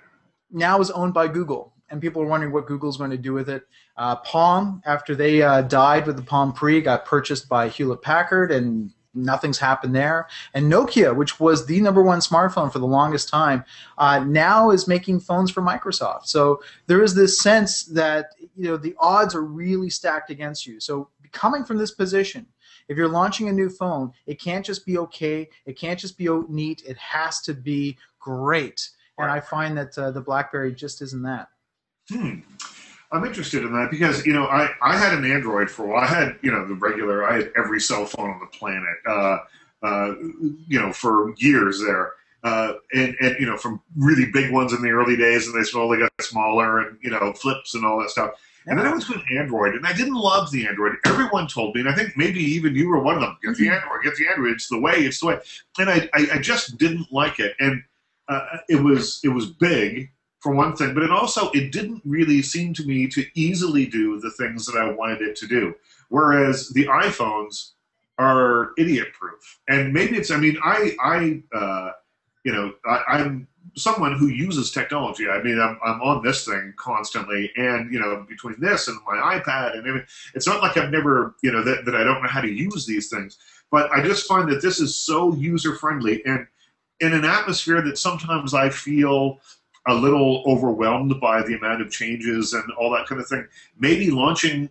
now 0.51 0.79
is 0.79 0.89
owned 0.91 1.13
by 1.13 1.27
Google, 1.27 1.73
and 1.89 2.01
people 2.01 2.21
are 2.23 2.25
wondering 2.25 2.51
what 2.51 2.65
Google's 2.65 2.97
going 2.97 3.11
to 3.11 3.17
do 3.17 3.33
with 3.33 3.47
it. 3.49 3.67
Uh, 3.95 4.15
Palm, 4.17 4.81
after 4.85 5.15
they 5.15 5.41
uh, 5.43 5.61
died 5.61 6.07
with 6.07 6.15
the 6.15 6.23
Palm 6.23 6.51
Pre, 6.51 6.81
got 6.81 7.05
purchased 7.05 7.47
by 7.47 7.67
Hewlett 7.69 8.01
Packard, 8.01 8.51
and 8.51 8.91
nothing's 9.23 9.57
happened 9.59 9.95
there. 9.95 10.27
And 10.53 10.71
Nokia, 10.71 11.15
which 11.15 11.39
was 11.39 11.65
the 11.65 11.81
number 11.81 12.01
one 12.01 12.19
smartphone 12.19 12.71
for 12.71 12.79
the 12.79 12.87
longest 12.87 13.29
time, 13.29 13.63
uh, 13.97 14.19
now 14.19 14.71
is 14.71 14.87
making 14.87 15.19
phones 15.19 15.51
for 15.51 15.61
Microsoft. 15.61 16.27
So 16.27 16.61
there 16.87 17.03
is 17.03 17.15
this 17.15 17.39
sense 17.39 17.83
that 17.85 18.31
you 18.55 18.67
know 18.69 18.77
the 18.77 18.95
odds 18.99 19.35
are 19.35 19.43
really 19.43 19.89
stacked 19.89 20.29
against 20.29 20.65
you. 20.65 20.79
So 20.79 21.09
coming 21.31 21.63
from 21.63 21.77
this 21.77 21.91
position. 21.91 22.47
If 22.87 22.97
you're 22.97 23.07
launching 23.07 23.49
a 23.49 23.53
new 23.53 23.69
phone, 23.69 24.13
it 24.25 24.41
can't 24.41 24.65
just 24.65 24.83
be 24.83 24.97
okay. 24.97 25.47
It 25.67 25.77
can't 25.77 25.99
just 25.99 26.17
be 26.17 26.27
neat. 26.49 26.81
It 26.87 26.97
has 26.97 27.39
to 27.41 27.53
be 27.53 27.97
great. 28.19 28.89
And 29.19 29.29
I 29.29 29.39
find 29.39 29.77
that 29.77 29.97
uh, 29.97 30.11
the 30.11 30.21
BlackBerry 30.21 30.73
just 30.73 31.01
isn't 31.01 31.21
that. 31.23 31.49
Hmm. 32.09 32.39
I'm 33.11 33.25
interested 33.25 33.63
in 33.63 33.73
that 33.73 33.89
because 33.89 34.25
you 34.25 34.33
know 34.33 34.45
I, 34.45 34.69
I 34.81 34.95
had 34.95 35.13
an 35.13 35.29
Android 35.29 35.69
for 35.69 35.85
a 35.85 35.87
while. 35.87 36.03
I 36.03 36.07
had 36.07 36.37
you 36.41 36.51
know 36.51 36.67
the 36.67 36.75
regular. 36.75 37.27
I 37.27 37.37
had 37.37 37.51
every 37.57 37.79
cell 37.79 38.05
phone 38.05 38.29
on 38.29 38.39
the 38.39 38.57
planet. 38.57 38.97
Uh, 39.07 39.37
uh, 39.81 40.13
you 40.67 40.79
know 40.79 40.93
for 40.93 41.33
years 41.37 41.81
there, 41.81 42.13
uh, 42.43 42.73
and 42.93 43.15
and 43.19 43.35
you 43.39 43.45
know 43.45 43.57
from 43.57 43.81
really 43.97 44.25
big 44.31 44.51
ones 44.51 44.73
in 44.73 44.81
the 44.81 44.89
early 44.89 45.17
days, 45.17 45.47
and 45.47 45.55
they 45.55 45.63
slowly 45.63 45.97
got 45.97 46.11
smaller, 46.21 46.79
and 46.79 46.97
you 47.01 47.09
know 47.09 47.33
flips 47.33 47.73
and 47.73 47.85
all 47.85 47.99
that 47.99 48.09
stuff. 48.09 48.31
And 48.67 48.77
then 48.77 48.85
I 48.85 48.91
went 48.91 49.03
to 49.03 49.13
an 49.13 49.23
Android, 49.35 49.73
and 49.73 49.87
I 49.87 49.93
didn't 49.93 50.13
love 50.13 50.51
the 50.51 50.67
Android. 50.67 50.97
Everyone 51.05 51.47
told 51.47 51.73
me, 51.73 51.81
and 51.81 51.89
I 51.89 51.95
think 51.95 52.15
maybe 52.15 52.41
even 52.41 52.75
you 52.75 52.89
were 52.89 52.99
one 52.99 53.15
of 53.15 53.21
them. 53.21 53.37
Get 53.41 53.55
the 53.55 53.69
Android, 53.69 54.03
get 54.03 54.15
the 54.15 54.27
Android. 54.27 54.51
It's 54.51 54.69
the 54.69 54.79
way. 54.79 54.97
It's 54.97 55.21
the 55.21 55.27
way. 55.27 55.39
And 55.79 55.89
I, 55.89 56.09
I, 56.13 56.27
I 56.33 56.39
just 56.39 56.77
didn't 56.77 57.11
like 57.11 57.39
it. 57.39 57.55
And 57.59 57.81
uh, 58.27 58.57
it 58.67 58.83
was 58.83 59.21
it 59.23 59.29
was 59.29 59.47
big 59.47 60.11
for 60.39 60.53
one 60.53 60.75
thing, 60.75 60.93
but 60.93 61.03
it 61.03 61.11
also 61.11 61.49
it 61.51 61.71
didn't 61.71 62.01
really 62.05 62.41
seem 62.41 62.73
to 62.75 62.85
me 62.85 63.07
to 63.09 63.25
easily 63.35 63.85
do 63.85 64.19
the 64.19 64.31
things 64.31 64.65
that 64.65 64.77
I 64.77 64.91
wanted 64.91 65.21
it 65.21 65.35
to 65.37 65.47
do. 65.47 65.75
Whereas 66.09 66.69
the 66.69 66.85
iPhones 66.85 67.71
are 68.17 68.71
idiot 68.77 69.13
proof, 69.13 69.59
and 69.67 69.93
maybe 69.93 70.17
it's. 70.17 70.31
I 70.31 70.37
mean, 70.37 70.57
I 70.63 70.95
I 71.01 71.43
uh, 71.55 71.91
you 72.43 72.53
know 72.53 72.73
I, 72.85 73.03
I'm 73.09 73.47
someone 73.75 74.17
who 74.17 74.27
uses 74.27 74.71
technology. 74.71 75.29
I 75.29 75.41
mean, 75.41 75.59
I'm, 75.59 75.79
I'm 75.83 76.01
on 76.01 76.23
this 76.23 76.45
thing 76.45 76.73
constantly, 76.77 77.51
and 77.55 77.91
you 77.91 77.99
know, 77.99 78.25
between 78.27 78.59
this 78.59 78.87
and 78.87 78.97
my 79.07 79.39
iPad, 79.39 79.77
and 79.77 80.05
it's 80.33 80.47
not 80.47 80.61
like 80.61 80.77
I've 80.77 80.91
never, 80.91 81.35
you 81.41 81.51
know, 81.51 81.63
that, 81.63 81.85
that 81.85 81.95
I 81.95 82.03
don't 82.03 82.21
know 82.21 82.29
how 82.29 82.41
to 82.41 82.51
use 82.51 82.85
these 82.85 83.09
things. 83.09 83.37
But 83.71 83.91
I 83.91 84.01
just 84.01 84.27
find 84.27 84.49
that 84.49 84.61
this 84.61 84.79
is 84.79 84.95
so 84.95 85.33
user 85.35 85.75
friendly, 85.75 86.23
and 86.25 86.47
in 86.99 87.13
an 87.13 87.25
atmosphere 87.25 87.81
that 87.83 87.97
sometimes 87.97 88.53
I 88.53 88.69
feel 88.69 89.39
a 89.89 89.93
little 89.93 90.43
overwhelmed 90.45 91.19
by 91.19 91.41
the 91.41 91.55
amount 91.55 91.81
of 91.81 91.91
changes 91.91 92.53
and 92.53 92.63
all 92.77 92.91
that 92.91 93.07
kind 93.07 93.19
of 93.19 93.27
thing. 93.27 93.47
Maybe 93.77 94.11
launching 94.11 94.69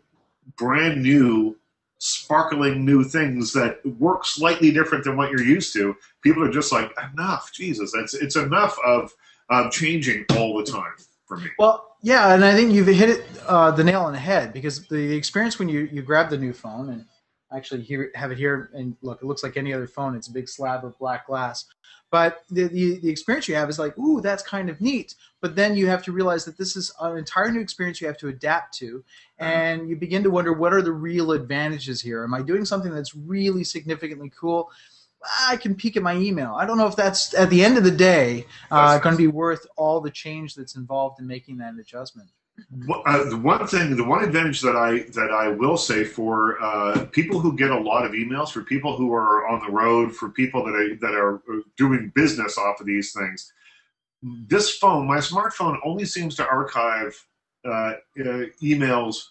brand 0.57 1.03
new, 1.03 1.57
sparkling 1.99 2.85
new 2.85 3.05
things 3.05 3.53
that 3.53 3.85
work 3.99 4.25
slightly 4.25 4.71
different 4.71 5.05
than 5.05 5.17
what 5.17 5.31
you're 5.31 5.43
used 5.43 5.73
to. 5.75 5.97
People 6.23 6.45
are 6.45 6.51
just 6.51 6.73
like, 6.73 6.93
enough, 7.13 7.53
Jesus, 7.53 7.93
it's 7.95 8.15
it's 8.15 8.37
enough 8.37 8.77
of 8.85 9.13
of 9.51 9.73
changing 9.73 10.25
all 10.37 10.57
the 10.57 10.65
time 10.65 10.93
for 11.27 11.37
me. 11.37 11.49
Well, 11.59 11.97
yeah, 12.03 12.35
and 12.35 12.45
I 12.45 12.55
think 12.55 12.73
you've 12.73 12.87
hit 12.87 13.11
it 13.11 13.25
uh, 13.47 13.71
the 13.71 13.85
nail 13.85 14.03
on 14.03 14.13
the 14.13 14.19
head 14.19 14.53
because 14.53 14.87
the, 14.87 15.17
experience 15.17 15.59
when 15.59 15.69
you, 15.69 15.89
you 15.93 16.03
grab 16.03 16.31
the 16.31 16.39
new 16.39 16.53
phone 16.53 16.91
and 16.91 17.05
actually 17.55 17.83
here 17.83 18.11
have 18.15 18.31
it 18.31 18.39
here 18.39 18.71
and 18.75 18.97
look, 19.03 19.23
it 19.23 19.27
looks 19.27 19.43
like 19.43 19.57
any 19.57 19.73
other 19.73 19.87
phone. 19.87 20.15
It's 20.15 20.29
a 20.29 20.33
big 20.33 20.49
slab 20.49 20.85
of 20.85 20.99
black 20.99 21.27
glass, 21.27 21.65
but 22.11 22.45
the, 22.51 22.65
the 22.65 22.99
the 23.01 23.11
experience 23.11 23.49
you 23.49 23.55
have 23.55 23.69
is 23.69 23.79
like, 23.79 23.97
ooh, 23.99 24.21
that's 24.21 24.43
kind 24.43 24.71
of 24.71 24.81
neat. 24.81 25.15
But 25.41 25.57
then 25.57 25.77
you 25.77 25.87
have 25.87 26.03
to 26.05 26.13
realize 26.13 26.45
that 26.45 26.59
this 26.59 26.77
is 26.77 26.93
an 27.01 27.17
entire 27.17 27.51
new 27.51 27.61
experience 27.61 28.01
you 28.01 28.07
have 28.07 28.19
to 28.19 28.29
adapt 28.29 28.77
to, 28.79 29.05
and 29.39 29.89
you 29.89 29.97
begin 29.97 30.23
to 30.23 30.31
wonder 30.31 30.53
what 30.53 30.73
are 30.73 30.83
the 30.83 30.93
real 30.93 31.33
advantages 31.33 32.01
here. 32.01 32.25
Am 32.25 32.35
I 32.35 32.43
doing 32.43 32.65
something 32.65 32.93
that's 32.93 33.15
really 33.15 33.65
significantly 33.65 34.31
cool? 34.39 34.71
I 35.49 35.57
can 35.57 35.75
peek 35.75 35.97
at 35.97 36.03
my 36.03 36.15
email. 36.15 36.55
I 36.55 36.65
don't 36.65 36.79
know 36.79 36.87
if 36.87 36.97
that's 36.97 37.35
at 37.35 37.51
the 37.51 37.65
end 37.65 37.77
of 37.77 37.85
the 37.85 37.91
day 37.91 38.47
uh, 38.71 38.99
going 38.99 39.15
to 39.15 39.19
be 39.19 39.27
worth 39.27 39.67
all 39.77 40.01
the 40.01 40.11
change 40.11 40.55
that's 40.55 40.77
involved 40.77 41.19
in 41.21 41.27
making 41.27 41.59
that 41.59 41.75
adjustment. 41.75 42.31
Uh, 43.07 43.25
the 43.25 43.37
one 43.37 43.67
thing, 43.67 43.97
the 43.97 44.05
one 44.05 44.25
advantage 44.25 44.61
that 44.63 44.75
I 44.77 45.01
that 45.13 45.31
I 45.31 45.49
will 45.49 45.77
say 45.77 46.05
for 46.05 46.61
uh, 46.63 47.07
people 47.13 47.39
who 47.39 47.57
get 47.57 47.71
a 47.71 47.79
lot 47.79 48.05
of 48.05 48.13
emails, 48.13 48.51
for 48.51 48.63
people 48.63 48.97
who 48.97 49.13
are 49.15 49.47
on 49.49 49.65
the 49.65 49.71
road, 49.73 50.15
for 50.15 50.29
people 50.31 50.65
that 50.65 50.75
are 50.75 50.97
that 50.97 51.15
are 51.15 51.37
uh, 51.37 51.61
doing 51.77 52.13
business 52.15 52.59
off 52.59 52.81
of 52.81 52.87
these 52.87 53.13
things, 53.13 53.53
this 54.23 54.77
phone, 54.77 55.07
my 55.07 55.19
smartphone, 55.19 55.79
only 55.85 56.05
seems 56.05 56.35
to 56.37 56.47
archive 56.47 57.27
uh, 57.65 57.71
uh, 57.71 58.47
emails. 58.63 59.27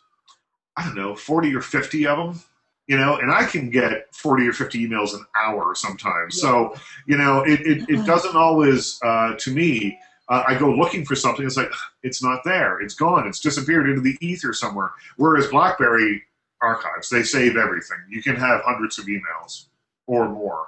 I 0.78 0.86
don't 0.86 0.96
know, 0.96 1.16
forty 1.16 1.54
or 1.54 1.62
fifty 1.62 2.08
of 2.08 2.18
them. 2.18 2.42
You 2.88 2.98
know, 2.98 3.18
and 3.18 3.30
I 3.30 3.44
can 3.44 3.70
get 3.70 4.16
forty 4.16 4.48
or 4.48 4.54
fifty 4.54 4.88
emails 4.88 5.14
an 5.14 5.26
hour 5.36 5.76
sometimes. 5.76 6.40
So 6.40 6.74
you 7.06 7.18
know, 7.18 7.44
it 7.44 7.60
it, 7.62 7.90
it 7.90 8.06
doesn't 8.06 8.38
always 8.38 9.00
uh, 9.04 9.36
to 9.38 9.52
me. 9.52 10.00
Uh, 10.30 10.44
I 10.48 10.56
go 10.56 10.72
looking 10.72 11.06
for 11.06 11.16
something. 11.16 11.46
It's 11.46 11.58
like 11.58 11.72
it's 12.04 12.24
not 12.24 12.44
there. 12.44 12.82
It's 12.82 12.94
gone. 12.94 13.28
It's 13.28 13.40
disappeared 13.40 13.90
into 13.90 14.02
the 14.02 14.18
ether 14.22 14.54
somewhere. 14.54 14.92
Whereas 15.18 15.48
BlackBerry 15.48 16.24
archives, 16.62 17.10
they 17.10 17.24
save 17.24 17.56
everything. 17.56 17.98
You 18.10 18.22
can 18.22 18.36
have 18.36 18.62
hundreds 18.64 18.98
of 18.98 19.06
emails 19.06 19.66
or 20.08 20.28
more. 20.30 20.68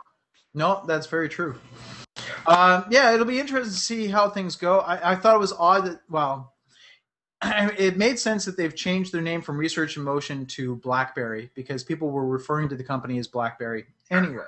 No, 0.54 0.84
that's 0.88 1.08
very 1.08 1.30
true. 1.30 1.56
Um, 2.48 2.86
yeah, 2.90 3.14
it'll 3.14 3.26
be 3.26 3.40
interesting 3.40 3.72
to 3.74 3.80
see 3.80 4.08
how 4.08 4.30
things 4.30 4.56
go. 4.56 4.80
I, 4.80 5.12
I 5.12 5.16
thought 5.16 5.36
it 5.36 5.40
was 5.40 5.54
odd 5.54 5.86
that, 5.86 6.02
well, 6.10 6.54
it 7.44 7.98
made 7.98 8.20
sense 8.20 8.46
that 8.46 8.58
they've 8.58 8.76
changed 8.76 9.14
their 9.14 9.22
name 9.22 9.42
from 9.42 9.58
Research 9.58 9.98
in 9.98 10.04
Motion 10.04 10.46
to 10.48 10.76
BlackBerry 10.78 11.50
because 11.54 11.84
people 11.84 12.10
were 12.10 12.26
referring 12.26 12.70
to 12.70 12.76
the 12.76 12.84
company 12.84 13.20
as 13.20 13.28
BlackBerry 13.28 13.86
anyway. 14.10 14.44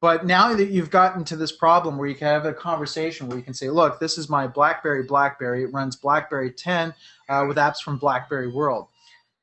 But 0.00 0.26
now 0.26 0.54
that 0.54 0.68
you've 0.68 0.90
gotten 0.90 1.24
to 1.24 1.36
this 1.36 1.52
problem 1.52 1.96
where 1.96 2.08
you 2.08 2.14
can 2.14 2.26
have 2.26 2.44
a 2.44 2.52
conversation 2.52 3.28
where 3.28 3.38
you 3.38 3.42
can 3.42 3.54
say, 3.54 3.70
look, 3.70 3.98
this 3.98 4.18
is 4.18 4.28
my 4.28 4.46
BlackBerry 4.46 5.04
BlackBerry. 5.04 5.64
It 5.64 5.72
runs 5.72 5.96
BlackBerry 5.96 6.52
10 6.52 6.94
uh, 7.28 7.44
with 7.48 7.56
apps 7.56 7.78
from 7.78 7.96
BlackBerry 7.96 8.52
World. 8.52 8.88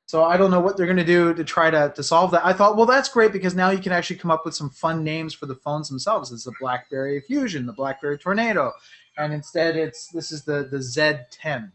So 0.06 0.24
I 0.24 0.38
don't 0.38 0.52
know 0.52 0.60
what 0.60 0.78
they're 0.78 0.86
going 0.86 0.98
to 0.98 1.04
do 1.04 1.34
to 1.34 1.44
try 1.44 1.72
to, 1.72 1.92
to 1.96 2.04
solve 2.04 2.30
that. 2.32 2.46
I 2.46 2.54
thought, 2.54 2.78
well, 2.78 2.86
that's 2.86 3.10
great 3.10 3.32
because 3.32 3.56
now 3.56 3.72
you 3.72 3.80
can 3.80 3.92
actually 3.92 4.18
come 4.18 4.30
up 4.30 4.46
with 4.46 4.54
some 4.54 4.70
fun 4.70 5.04
names 5.04 5.34
for 5.34 5.48
the 5.48 5.56
phones 5.56 5.90
themselves. 5.90 6.32
It's 6.32 6.44
the 6.44 6.54
BlackBerry 6.60 7.22
Fusion, 7.22 7.66
the 7.66 7.74
BlackBerry 7.74 8.20
Tornado, 8.20 8.74
and 9.18 9.34
instead 9.34 9.76
it's 9.76 10.10
this 10.10 10.32
is 10.32 10.44
the 10.44 10.68
the 10.70 10.78
Z10, 10.78 11.72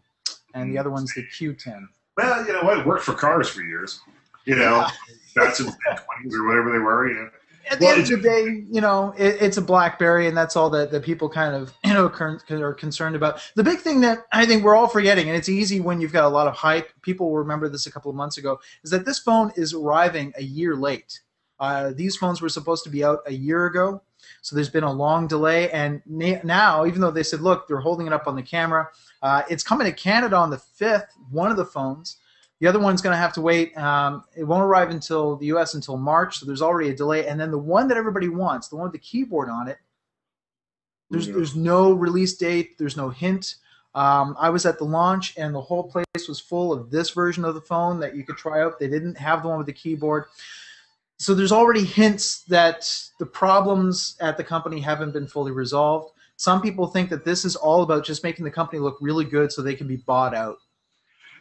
and 0.55 0.73
the 0.73 0.79
other 0.79 0.91
one's 0.91 1.13
the 1.15 1.25
Q10. 1.37 1.89
Well, 2.17 2.47
you 2.47 2.53
know 2.53 2.63
what? 2.63 2.79
It 2.79 2.87
worked 2.87 3.05
for 3.05 3.15
cars 3.15 3.49
for 3.49 3.63
years. 3.63 4.01
You 4.45 4.57
know, 4.57 4.87
that's 5.35 5.61
in 5.61 5.67
the 5.67 5.73
20s 5.73 6.33
or 6.33 6.47
whatever 6.47 6.73
they 6.73 6.79
were. 6.79 7.09
You 7.09 7.15
know, 7.15 7.31
at 7.71 7.79
the 7.79 7.87
well, 7.87 7.95
end 7.95 8.13
of 8.13 8.23
the 8.23 8.29
day, 8.29 8.65
you 8.71 8.81
know, 8.81 9.15
it, 9.17 9.37
it's 9.41 9.57
a 9.57 9.63
BlackBerry, 9.63 10.27
and 10.27 10.37
that's 10.37 10.57
all 10.57 10.71
that, 10.71 10.91
that 10.91 11.03
people 11.03 11.29
kind 11.29 11.55
of 11.55 11.73
you 11.85 11.95
know 11.95 12.11
are 12.51 12.75
concerned 12.75 13.17
about. 13.17 13.41
The 13.55 13.65
big 13.65 13.79
thing 13.81 14.01
that 14.03 14.27
I 14.33 14.47
think 14.47 14.65
we're 14.65 14.77
all 14.77 14.89
forgetting, 14.89 15.29
and 15.29 15.37
it's 15.37 15.49
easy 15.49 15.81
when 15.81 16.01
you've 16.01 16.13
got 16.13 16.25
a 16.25 16.29
lot 16.29 16.47
of 16.47 16.55
hype. 16.55 16.91
People 17.03 17.37
remember 17.37 17.69
this 17.69 17.87
a 17.87 17.93
couple 17.93 18.11
of 18.11 18.17
months 18.17 18.39
ago, 18.39 18.59
is 18.83 18.91
that 18.91 19.05
this 19.05 19.19
phone 19.19 19.53
is 19.57 19.75
arriving 19.75 20.33
a 20.37 20.43
year 20.43 20.77
late. 20.77 21.21
Uh, 21.61 21.93
these 21.95 22.17
phones 22.17 22.41
were 22.41 22.49
supposed 22.49 22.85
to 22.85 22.91
be 22.91 23.05
out 23.05 23.21
a 23.27 23.33
year 23.33 23.67
ago, 23.67 24.01
so 24.43 24.55
there's 24.55 24.71
been 24.71 24.85
a 24.85 24.93
long 24.93 25.27
delay. 25.27 25.71
And 25.71 26.03
now, 26.07 26.87
even 26.87 27.01
though 27.01 27.11
they 27.11 27.23
said, 27.23 27.41
look, 27.41 27.67
they're 27.67 27.81
holding 27.81 28.07
it 28.07 28.13
up 28.13 28.27
on 28.27 28.37
the 28.37 28.43
camera, 28.43 28.89
uh, 29.23 29.43
it's 29.51 29.65
coming 29.65 29.87
to 29.87 29.93
Canada 29.93 30.37
on 30.37 30.51
the 30.51 30.59
fifth. 30.59 31.07
One 31.31 31.51
of 31.51 31.57
the 31.57 31.65
phones. 31.65 32.19
The 32.61 32.67
other 32.67 32.81
one's 32.81 33.03
going 33.03 33.15
to 33.15 33.19
have 33.19 33.33
to 33.35 33.41
wait. 33.41 33.77
Um, 33.79 34.25
it 34.37 34.45
won't 34.45 34.65
arrive 34.65 34.91
until 34.91 35.37
the 35.37 35.47
U.S. 35.47 35.75
until 35.75 35.97
March, 35.97 36.39
so 36.39 36.47
there's 36.47 36.63
already 36.63 36.91
a 36.91 36.95
delay. 36.95 37.27
And 37.27 37.39
then 37.39 37.51
the 37.51 37.59
one 37.59 37.89
that 37.89 37.97
everybody 37.97 38.29
wants, 38.29 38.69
the 38.69 38.77
one 38.77 38.85
with 38.85 38.93
the 38.93 38.99
keyboard 38.99 39.49
on 39.49 39.69
it, 39.69 39.79
there's 41.11 41.29
yeah. 41.29 41.35
there's 41.35 41.57
no 41.57 41.93
release 41.93 42.37
date. 42.37 42.77
There's 42.79 42.97
no 42.97 43.11
hint. 43.11 43.57
Um, 43.95 44.37
I 44.39 44.51
was 44.51 44.67
at 44.67 44.79
the 44.79 44.85
launch, 44.85 45.35
and 45.37 45.55
the 45.55 45.61
whole 45.61 45.85
place 45.85 46.29
was 46.29 46.41
full 46.41 46.73
of 46.73 46.91
this 46.91 47.11
version 47.11 47.45
of 47.45 47.55
the 47.55 47.61
phone 47.61 48.01
that 48.01 48.15
you 48.15 48.25
could 48.25 48.37
try 48.37 48.63
out. 48.63 48.79
They 48.79 48.89
didn't 48.89 49.17
have 49.17 49.43
the 49.43 49.49
one 49.49 49.59
with 49.59 49.67
the 49.67 49.73
keyboard. 49.73 50.27
So 51.19 51.35
there's 51.35 51.53
already 51.53 51.85
hints 51.85 52.43
that 52.43 52.93
the 53.19 53.27
problems 53.27 54.17
at 54.21 54.37
the 54.37 54.45
company 54.45 54.81
haven't 54.81 55.13
been 55.13 55.27
fully 55.27 55.51
resolved. 55.51 56.13
Some 56.37 56.63
people 56.63 56.87
think 56.87 57.11
that 57.11 57.25
this 57.25 57.45
is 57.45 57.57
all 57.57 57.83
about 57.83 58.05
just 58.05 58.23
making 58.23 58.45
the 58.45 58.53
company 58.53 58.79
look 58.79 58.99
really 59.01 59.25
good 59.25 59.51
so 59.51 59.61
they 59.61 59.75
can 59.75 59.89
be 59.89 59.97
bought 59.97 60.35
out. 60.35 60.59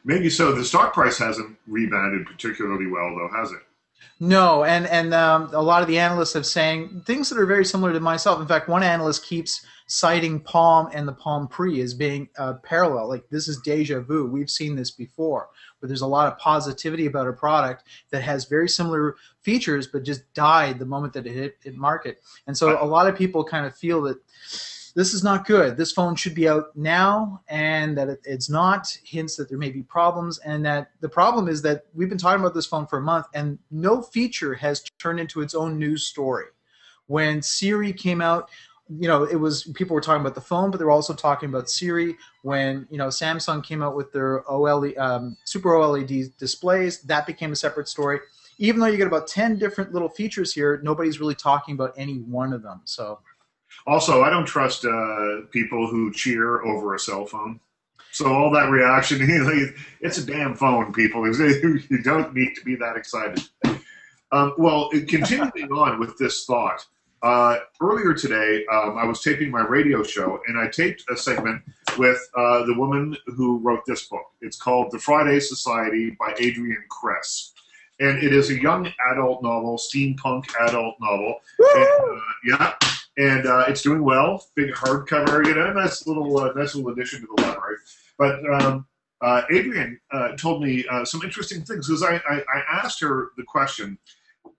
Maybe 0.07 0.29
so. 0.29 0.53
The 0.53 0.63
stock 0.63 0.93
price 0.93 1.17
hasn't 1.17 1.57
rebounded 1.67 2.25
particularly 2.25 2.87
well, 2.87 3.13
though, 3.13 3.29
has 3.37 3.51
it? 3.51 3.59
No, 4.21 4.63
and 4.63 4.87
and 4.87 5.13
um, 5.13 5.49
a 5.53 5.61
lot 5.61 5.81
of 5.81 5.89
the 5.89 5.99
analysts 5.99 6.33
have 6.33 6.45
saying 6.45 7.03
things 7.05 7.29
that 7.29 7.37
are 7.37 7.45
very 7.45 7.65
similar 7.65 7.91
to 7.91 7.99
myself. 7.99 8.39
In 8.39 8.47
fact, 8.47 8.69
one 8.69 8.83
analyst 8.83 9.25
keeps 9.25 9.65
citing 9.87 10.39
Palm 10.39 10.89
and 10.93 11.05
the 11.07 11.13
Palm 11.13 11.49
Pre 11.49 11.81
as 11.81 11.93
being 11.93 12.29
uh, 12.37 12.53
parallel. 12.63 13.09
Like 13.09 13.27
this 13.29 13.49
is 13.49 13.59
deja 13.59 13.99
vu. 13.99 14.25
We've 14.25 14.49
seen 14.49 14.77
this 14.77 14.91
before, 14.91 15.49
where 15.79 15.87
there's 15.87 16.01
a 16.01 16.07
lot 16.07 16.31
of 16.31 16.39
positivity 16.39 17.05
about 17.05 17.27
a 17.27 17.33
product 17.33 17.83
that 18.11 18.23
has 18.23 18.45
very 18.45 18.69
similar 18.69 19.17
features, 19.41 19.87
but 19.87 20.03
just 20.03 20.33
died 20.33 20.79
the 20.79 20.85
moment 20.85 21.11
that 21.13 21.27
it 21.27 21.33
hit, 21.33 21.57
hit 21.61 21.75
market. 21.75 22.21
And 22.47 22.57
so 22.57 22.81
a 22.81 22.85
lot 22.85 23.09
of 23.09 23.17
people 23.17 23.43
kind 23.43 23.65
of 23.65 23.75
feel 23.75 24.01
that 24.03 24.17
this 24.97 25.13
is 25.13 25.23
not 25.23 25.45
good. 25.45 25.77
This 25.77 25.91
phone 25.91 26.15
should 26.15 26.33
be 26.33 26.49
out 26.49 26.75
now, 26.75 27.39
and 27.49 27.95
that 27.99 28.09
it, 28.09 28.19
it's 28.23 28.49
not. 28.49 28.97
Hints 29.03 29.35
that 29.35 29.47
there 29.47 29.59
may 29.59 29.69
be 29.69 29.83
problems, 29.83 30.39
and 30.39 30.65
that 30.65 30.89
the 31.01 31.07
problem 31.07 31.47
is 31.47 31.61
that 31.61 31.85
we've 31.93 32.09
been 32.09 32.17
talking 32.17 32.41
about 32.41 32.55
this 32.55 32.65
phone 32.65 32.87
for 32.87 32.97
a 32.97 33.01
month, 33.01 33.27
and 33.35 33.59
no 33.69 34.01
feature 34.01 34.55
has 34.55 34.83
turned 34.97 35.19
into 35.19 35.41
its 35.41 35.53
own 35.53 35.77
news 35.77 36.05
story. 36.05 36.45
When 37.05 37.43
Siri 37.43 37.93
came 37.93 38.21
out, 38.21 38.49
you 38.89 39.07
know, 39.07 39.23
it 39.23 39.35
was 39.35 39.65
people 39.75 39.93
were 39.93 40.01
talking 40.01 40.21
about 40.21 40.33
the 40.33 40.41
phone, 40.41 40.71
but 40.71 40.79
they 40.79 40.85
were 40.85 40.89
also 40.89 41.13
talking 41.13 41.49
about 41.49 41.69
Siri. 41.69 42.15
When 42.41 42.87
you 42.89 42.97
know 42.97 43.09
Samsung 43.09 43.63
came 43.63 43.83
out 43.83 43.95
with 43.95 44.11
their 44.11 44.41
OLED, 44.49 44.97
um, 44.97 45.37
Super 45.43 45.73
OLED 45.73 46.35
displays, 46.39 47.01
that 47.03 47.27
became 47.27 47.51
a 47.51 47.55
separate 47.55 47.87
story. 47.87 48.19
Even 48.57 48.79
though 48.79 48.87
you 48.87 48.97
get 48.97 49.05
about 49.05 49.27
ten 49.27 49.59
different 49.59 49.93
little 49.93 50.09
features 50.09 50.55
here, 50.55 50.81
nobody's 50.81 51.19
really 51.19 51.35
talking 51.35 51.75
about 51.75 51.93
any 51.97 52.15
one 52.15 52.51
of 52.51 52.63
them. 52.63 52.81
So 52.85 53.19
also, 53.85 54.21
I 54.21 54.29
don't 54.29 54.45
trust 54.45 54.85
uh, 54.85 55.41
people 55.51 55.87
who 55.87 56.11
cheer 56.11 56.61
over 56.63 56.95
a 56.95 56.99
cell 56.99 57.25
phone. 57.25 57.59
So 58.11 58.33
all 58.33 58.51
that 58.51 58.69
reaction, 58.69 59.19
it's 60.01 60.17
a 60.17 60.25
damn 60.25 60.55
phone, 60.55 60.93
people. 60.93 61.25
You 61.37 62.01
don't 62.03 62.33
need 62.33 62.55
to 62.55 62.63
be 62.63 62.75
that 62.75 62.97
excited. 62.97 63.43
Um, 64.31 64.53
well, 64.57 64.89
continuing 65.07 65.71
on 65.71 65.99
with 65.99 66.17
this 66.17 66.45
thought, 66.45 66.85
uh, 67.23 67.57
earlier 67.81 68.13
today 68.13 68.65
um, 68.71 68.97
I 68.97 69.05
was 69.05 69.21
taping 69.21 69.51
my 69.51 69.61
radio 69.61 70.03
show, 70.03 70.39
and 70.47 70.59
I 70.59 70.67
taped 70.67 71.03
a 71.09 71.17
segment 71.17 71.61
with 71.97 72.19
uh, 72.35 72.65
the 72.65 72.75
woman 72.77 73.15
who 73.25 73.59
wrote 73.59 73.85
this 73.87 74.07
book. 74.07 74.25
It's 74.41 74.57
called 74.57 74.91
The 74.91 74.99
Friday 74.99 75.39
Society 75.39 76.15
by 76.19 76.33
Adrienne 76.33 76.85
Kress. 76.89 77.53
And 77.99 78.21
it 78.21 78.31
is 78.31 78.51
a 78.51 78.61
young 78.61 78.91
adult 79.11 79.41
novel, 79.41 79.77
steampunk 79.77 80.45
adult 80.59 80.95
novel. 80.99 81.39
And, 81.57 81.87
uh, 81.87 82.19
yeah, 82.45 82.73
and 83.17 83.47
uh, 83.47 83.65
it's 83.67 83.81
doing 83.81 84.03
well. 84.03 84.45
Big 84.55 84.71
hardcover, 84.71 85.45
you 85.45 85.55
know, 85.55 85.73
nice 85.73 86.05
little 86.07 86.37
uh, 86.39 86.53
nice 86.53 86.75
little 86.75 86.91
addition 86.91 87.21
to 87.21 87.27
the 87.35 87.41
library. 87.41 87.77
But 88.17 88.39
um, 88.53 88.85
uh, 89.21 89.41
Adrienne 89.51 89.99
uh, 90.11 90.29
told 90.37 90.63
me 90.63 90.85
uh, 90.89 91.03
some 91.03 91.23
interesting 91.23 91.63
things 91.63 91.87
because 91.87 92.03
I, 92.03 92.15
I, 92.29 92.43
I, 92.53 92.83
asked 92.83 93.01
her 93.01 93.29
the 93.35 93.43
question, 93.43 93.97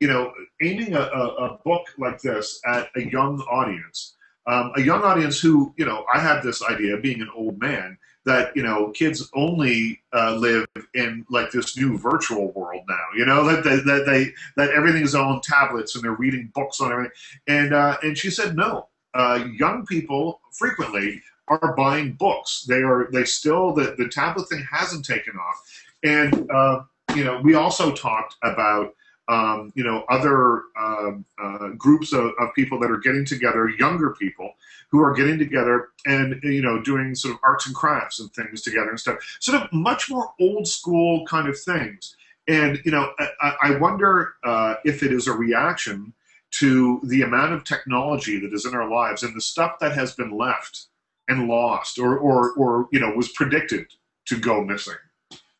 you 0.00 0.08
know, 0.08 0.32
aiming 0.60 0.94
a, 0.94 1.00
a, 1.00 1.26
a 1.28 1.58
book 1.64 1.86
like 1.96 2.20
this 2.20 2.60
at 2.66 2.88
a 2.96 3.02
young 3.02 3.40
audience, 3.42 4.16
um, 4.46 4.72
a 4.76 4.80
young 4.80 5.02
audience 5.02 5.40
who, 5.40 5.72
you 5.76 5.86
know, 5.86 6.04
I 6.12 6.18
had 6.18 6.42
this 6.42 6.62
idea, 6.62 6.96
being 6.96 7.20
an 7.20 7.30
old 7.36 7.60
man, 7.60 7.98
that 8.28 8.54
you 8.54 8.62
know 8.62 8.90
kids 8.90 9.28
only 9.34 10.00
uh, 10.12 10.34
live 10.34 10.66
in 10.94 11.24
like 11.30 11.50
this 11.50 11.76
new 11.76 11.98
virtual 11.98 12.52
world 12.52 12.82
now. 12.88 13.04
You 13.16 13.24
know 13.24 13.44
that 13.44 13.64
they, 13.64 13.76
that 13.76 14.04
they 14.06 14.32
that 14.56 14.70
everything's 14.70 15.14
on 15.14 15.40
tablets 15.40 15.94
and 15.94 16.04
they're 16.04 16.12
reading 16.12 16.52
books 16.54 16.80
on 16.80 16.92
everything. 16.92 17.12
And 17.48 17.74
uh, 17.74 17.96
and 18.02 18.16
she 18.16 18.30
said 18.30 18.54
no. 18.54 18.88
Uh, 19.14 19.46
young 19.56 19.86
people 19.86 20.40
frequently 20.52 21.22
are 21.48 21.74
buying 21.74 22.12
books. 22.12 22.66
They 22.68 22.82
are 22.82 23.08
they 23.10 23.24
still 23.24 23.72
the 23.72 23.94
the 23.96 24.08
tablet 24.08 24.48
thing 24.48 24.64
hasn't 24.70 25.06
taken 25.06 25.34
off. 25.36 25.84
And 26.04 26.50
uh, 26.50 26.82
you 27.16 27.24
know 27.24 27.40
we 27.42 27.54
also 27.54 27.92
talked 27.92 28.36
about 28.42 28.94
um, 29.28 29.72
you 29.74 29.84
know, 29.84 30.04
other 30.08 30.62
uh, 30.78 31.10
uh, 31.42 31.68
groups 31.76 32.12
of, 32.12 32.32
of, 32.38 32.54
people 32.54 32.80
that 32.80 32.90
are 32.90 32.98
getting 32.98 33.26
together, 33.26 33.68
younger 33.78 34.14
people 34.18 34.52
who 34.90 35.00
are 35.02 35.12
getting 35.12 35.38
together 35.38 35.88
and, 36.06 36.42
you 36.42 36.62
know, 36.62 36.80
doing 36.80 37.14
sort 37.14 37.34
of 37.34 37.40
arts 37.44 37.66
and 37.66 37.74
crafts 37.74 38.20
and 38.20 38.32
things 38.32 38.62
together 38.62 38.88
and 38.88 38.98
stuff. 38.98 39.18
Sort 39.40 39.62
of 39.62 39.70
much 39.70 40.10
more 40.10 40.32
old 40.40 40.66
school 40.66 41.26
kind 41.26 41.46
of 41.46 41.60
things. 41.60 42.16
And, 42.48 42.80
you 42.84 42.90
know, 42.90 43.12
I, 43.18 43.54
I 43.62 43.76
wonder 43.76 44.34
uh, 44.44 44.76
if 44.84 45.02
it 45.02 45.12
is 45.12 45.26
a 45.26 45.32
reaction 45.32 46.14
to 46.50 47.00
the 47.04 47.20
amount 47.20 47.52
of 47.52 47.64
technology 47.64 48.40
that 48.40 48.54
is 48.54 48.64
in 48.64 48.74
our 48.74 48.88
lives 48.88 49.22
and 49.22 49.36
the 49.36 49.42
stuff 49.42 49.78
that 49.80 49.92
has 49.92 50.14
been 50.14 50.30
left 50.30 50.86
and 51.28 51.46
lost 51.46 51.98
or, 51.98 52.16
or, 52.18 52.52
or 52.52 52.88
you 52.90 52.98
know, 52.98 53.12
was 53.14 53.28
predicted 53.32 53.86
to 54.24 54.38
go 54.38 54.64
missing. 54.64 54.94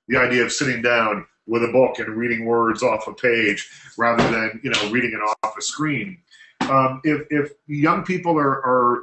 The 0.09 0.17
idea 0.17 0.43
of 0.45 0.53
sitting 0.53 0.81
down 0.81 1.27
with 1.49 1.65
a 1.65 1.69
book 1.69 1.99
and 1.99 2.09
reading 2.17 2.45
words 2.45 2.83
off 2.83 3.09
a 3.09 3.15
page 3.15 3.69
rather 3.97 4.23
than 4.31 4.61
you 4.63 4.71
know 4.71 4.91
reading 4.91 5.13
it 5.13 5.37
off 5.45 5.57
a 5.57 5.63
screen. 5.63 6.19
Um, 6.61 7.01
if, 7.03 7.27
if 7.31 7.53
young 7.67 8.05
people 8.05 8.39
are, 8.39 8.65
are 8.65 9.03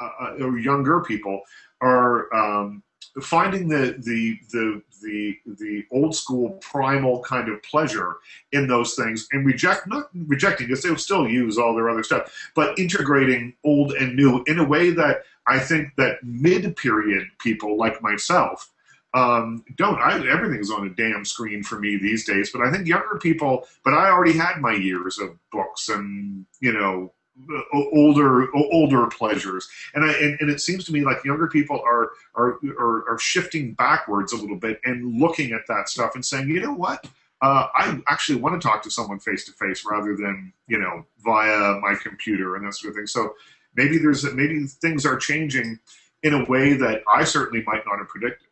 uh, 0.00 0.44
or 0.44 0.58
younger 0.58 1.00
people 1.00 1.42
are 1.80 2.32
um, 2.34 2.82
finding 3.20 3.68
the, 3.68 3.96
the 3.98 4.38
the 4.50 4.82
the 5.02 5.36
the 5.58 5.84
old 5.92 6.14
school 6.14 6.50
primal 6.60 7.22
kind 7.22 7.48
of 7.48 7.62
pleasure 7.62 8.16
in 8.52 8.66
those 8.66 8.94
things 8.94 9.28
and 9.32 9.44
reject 9.44 9.86
not 9.86 10.08
rejecting 10.26 10.68
because 10.68 10.82
they'll 10.82 10.96
still 10.96 11.28
use 11.28 11.58
all 11.58 11.74
their 11.74 11.90
other 11.90 12.02
stuff, 12.02 12.32
but 12.54 12.78
integrating 12.78 13.52
old 13.64 13.92
and 13.92 14.16
new 14.16 14.42
in 14.46 14.58
a 14.58 14.64
way 14.64 14.90
that 14.90 15.24
I 15.46 15.58
think 15.58 15.94
that 15.96 16.22
mid 16.22 16.74
period 16.76 17.26
people 17.38 17.76
like 17.76 18.00
myself 18.00 18.71
um, 19.14 19.64
don't. 19.76 19.98
I, 19.98 20.26
everything's 20.28 20.70
on 20.70 20.86
a 20.86 20.90
damn 20.90 21.24
screen 21.24 21.62
for 21.62 21.78
me 21.78 21.98
these 21.98 22.24
days. 22.24 22.50
But 22.50 22.62
I 22.62 22.72
think 22.72 22.86
younger 22.86 23.18
people. 23.20 23.66
But 23.84 23.94
I 23.94 24.10
already 24.10 24.32
had 24.32 24.60
my 24.60 24.72
years 24.72 25.18
of 25.18 25.38
books 25.50 25.88
and 25.88 26.46
you 26.60 26.72
know 26.72 27.12
older 27.72 28.54
older 28.54 29.06
pleasures 29.06 29.66
and, 29.94 30.04
I, 30.04 30.12
and, 30.12 30.36
and 30.40 30.50
it 30.50 30.60
seems 30.60 30.84
to 30.84 30.92
me 30.92 31.00
like 31.00 31.24
younger 31.24 31.48
people 31.48 31.80
are, 31.80 32.10
are 32.34 32.58
are 32.78 33.08
are 33.08 33.18
shifting 33.18 33.72
backwards 33.72 34.34
a 34.34 34.36
little 34.36 34.58
bit 34.58 34.78
and 34.84 35.18
looking 35.18 35.52
at 35.52 35.62
that 35.66 35.88
stuff 35.88 36.14
and 36.14 36.24
saying 36.24 36.48
you 36.48 36.60
know 36.60 36.74
what 36.74 37.06
uh, 37.40 37.66
I 37.74 38.00
actually 38.06 38.38
want 38.38 38.60
to 38.60 38.68
talk 38.68 38.82
to 38.82 38.90
someone 38.90 39.18
face 39.18 39.46
to 39.46 39.52
face 39.52 39.82
rather 39.90 40.14
than 40.14 40.52
you 40.68 40.78
know 40.78 41.06
via 41.24 41.80
my 41.80 41.94
computer 42.00 42.54
and 42.54 42.66
that 42.66 42.74
sort 42.74 42.90
of 42.90 42.96
thing 42.96 43.06
so 43.06 43.34
maybe 43.74 43.96
there's 43.96 44.30
maybe 44.34 44.66
things 44.66 45.06
are 45.06 45.16
changing 45.16 45.78
in 46.22 46.34
a 46.34 46.44
way 46.44 46.74
that 46.74 47.02
I 47.12 47.24
certainly 47.24 47.64
might 47.66 47.84
not 47.86 47.98
have 47.98 48.08
predicted 48.08 48.48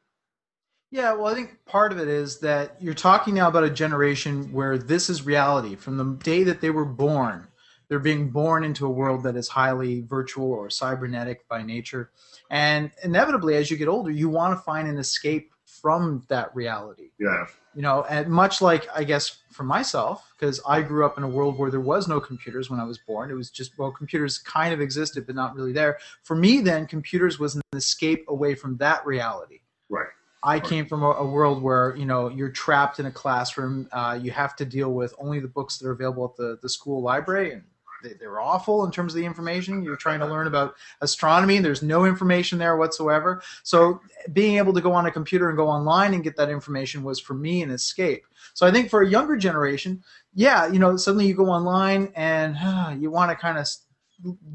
yeah, 0.91 1.13
well, 1.13 1.29
I 1.29 1.35
think 1.35 1.65
part 1.67 1.93
of 1.93 1.99
it 1.99 2.09
is 2.09 2.41
that 2.41 2.77
you're 2.81 2.95
talking 2.95 3.35
now 3.35 3.49
about 3.49 3.65
a 3.65 3.71
generation 3.71 4.53
where 4.53 4.77
this 4.77 5.09
is 5.09 5.25
reality. 5.25 5.77
From 5.77 5.97
the 5.97 6.17
day 6.25 6.43
that 6.45 6.61
they 6.61 6.71
were 6.71 6.85
born, 6.85 7.47
they're 7.89 8.01
being 8.01 8.31
born 8.31 8.65
into 8.65 8.87
a 8.87 8.91
world 8.91 9.23
that 9.23 9.37
is 9.37 9.49
highly 9.49 10.01
virtual 10.03 10.51
or 10.53 10.69
cybernetic 10.69 11.47
by 11.49 11.63
nature. 11.63 12.11
And 12.51 12.91
inevitably, 13.05 13.55
as 13.55 13.71
you 13.71 13.77
get 13.77 13.89
older, 13.89 14.11
you 14.11 14.29
want 14.29 14.59
to 14.59 14.63
find 14.63 14.89
an 14.89 14.99
escape 14.99 15.53
from 15.65 16.25
that 16.29 16.55
reality. 16.55 17.11
Yeah. 17.19 17.47
You 17.75 17.83
know, 17.83 18.03
and 18.03 18.29
much 18.29 18.61
like 18.61 18.89
I 18.93 19.05
guess 19.05 19.39
for 19.53 19.63
myself, 19.63 20.29
because 20.39 20.61
I 20.67 20.83
grew 20.83 21.07
up 21.07 21.19
in 21.19 21.25
a 21.25 21.29
world 21.29 21.57
where 21.57 21.71
there 21.71 21.81
was 21.81 22.09
no 22.09 22.21
computers 22.21 22.69
when 22.69 22.81
I 22.81 22.85
was 22.85 22.99
born. 22.99 23.31
It 23.31 23.35
was 23.35 23.51
just 23.51 23.79
well, 23.79 23.93
computers 23.93 24.39
kind 24.39 24.75
of 24.75 24.81
existed, 24.81 25.25
but 25.25 25.37
not 25.37 25.55
really 25.55 25.73
there. 25.73 25.99
For 26.25 26.35
me, 26.35 26.61
then 26.61 26.87
computers 26.87 27.39
was 27.39 27.55
an 27.55 27.63
escape 27.75 28.25
away 28.29 28.57
from 28.57 28.77
that 28.79 29.07
reality. 29.07 29.61
Right. 29.89 30.09
I 30.43 30.59
came 30.59 30.87
from 30.87 31.03
a, 31.03 31.11
a, 31.11 31.27
world 31.27 31.63
where 31.63 31.95
you 31.97 32.07
know 32.07 32.29
you're 32.29 32.51
trapped 32.51 32.99
in 32.99 33.07
a 33.07 33.11
classroom. 33.11 33.89
Uh, 33.93 34.19
you 34.21 34.31
have 34.31 34.57
to 34.57 34.65
deal 34.65 34.93
with 34.93 35.15
only 35.19 35.39
the 35.39 35.49
books 35.49 35.79
that 35.79 35.87
are 35.87 35.93
available 35.93 36.25
at 36.25 36.37
the, 36.37 36.59
the 36.63 36.69
school 36.69 37.03
library, 37.03 37.53
and 37.53 37.63
they, 38.03 38.15
they're 38.15 38.41
awful 38.41 38.85
in 38.85 38.91
terms 38.91 39.13
of 39.15 39.21
the 39.21 39.27
information. 39.27 39.83
You're 39.83 39.97
trying 39.97 40.21
to 40.21 40.27
learn 40.27 40.47
about 40.47 40.77
astronomy, 41.03 41.57
and 41.57 41.65
there's 41.65 41.83
no 41.83 42.05
information 42.05 42.59
there 42.59 42.77
whatsoever. 42.77 43.43
So 43.63 44.01
being 44.33 44.57
able 44.57 44.73
to 44.73 44.81
go 44.81 44.93
on 44.93 45.07
a 45.07 45.11
computer 45.11 45.49
and 45.49 45.57
go 45.57 45.69
online 45.69 46.15
and 46.15 46.25
get 46.25 46.37
that 46.37 46.49
information 46.49 47.03
was 47.03 47.21
for 47.21 47.35
me 47.35 47.63
an 47.63 47.71
escape. 47.71 48.25
So 48.55 48.67
I 48.67 48.71
think 48.71 48.91
for 48.91 49.03
a 49.03 49.09
younger 49.09 49.37
generation, 49.37 50.03
yeah, 50.35 50.67
you 50.67 50.79
know, 50.79 50.97
suddenly 50.97 51.27
you 51.27 51.35
go 51.35 51.47
online 51.47 52.13
and 52.15 52.57
uh, 52.63 52.95
you 52.99 53.11
want 53.11 53.31
to 53.31 53.37
kind 53.37 53.59
of 53.59 53.69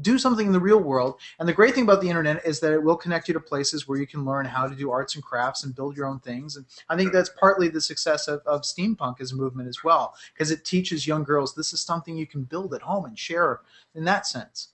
do 0.00 0.18
something 0.18 0.46
in 0.46 0.52
the 0.52 0.60
real 0.60 0.80
world. 0.80 1.20
And 1.38 1.48
the 1.48 1.52
great 1.52 1.74
thing 1.74 1.84
about 1.84 2.00
the 2.00 2.08
internet 2.08 2.44
is 2.44 2.60
that 2.60 2.72
it 2.72 2.82
will 2.82 2.96
connect 2.96 3.28
you 3.28 3.34
to 3.34 3.40
places 3.40 3.88
where 3.88 3.98
you 3.98 4.06
can 4.06 4.24
learn 4.24 4.46
how 4.46 4.68
to 4.68 4.74
do 4.74 4.90
arts 4.90 5.14
and 5.14 5.24
crafts 5.24 5.64
and 5.64 5.74
build 5.74 5.96
your 5.96 6.06
own 6.06 6.20
things. 6.20 6.56
And 6.56 6.66
I 6.88 6.96
think 6.96 7.12
that's 7.12 7.30
partly 7.40 7.68
the 7.68 7.80
success 7.80 8.28
of, 8.28 8.40
of 8.46 8.62
steampunk 8.62 9.20
as 9.20 9.32
a 9.32 9.36
movement 9.36 9.68
as 9.68 9.82
well, 9.82 10.14
because 10.32 10.50
it 10.50 10.64
teaches 10.64 11.06
young 11.06 11.24
girls 11.24 11.54
this 11.54 11.72
is 11.72 11.80
something 11.80 12.16
you 12.16 12.26
can 12.26 12.44
build 12.44 12.74
at 12.74 12.82
home 12.82 13.04
and 13.04 13.18
share 13.18 13.60
in 13.94 14.04
that 14.04 14.26
sense. 14.26 14.68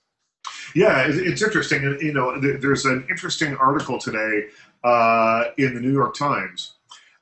Yeah, 0.75 1.05
it's 1.07 1.41
interesting. 1.41 1.83
You 2.01 2.13
know, 2.13 2.39
there's 2.39 2.85
an 2.85 3.05
interesting 3.09 3.55
article 3.57 3.97
today 3.97 4.47
uh, 4.83 5.45
in 5.57 5.73
the 5.73 5.79
New 5.79 5.91
York 5.91 6.15
Times 6.15 6.73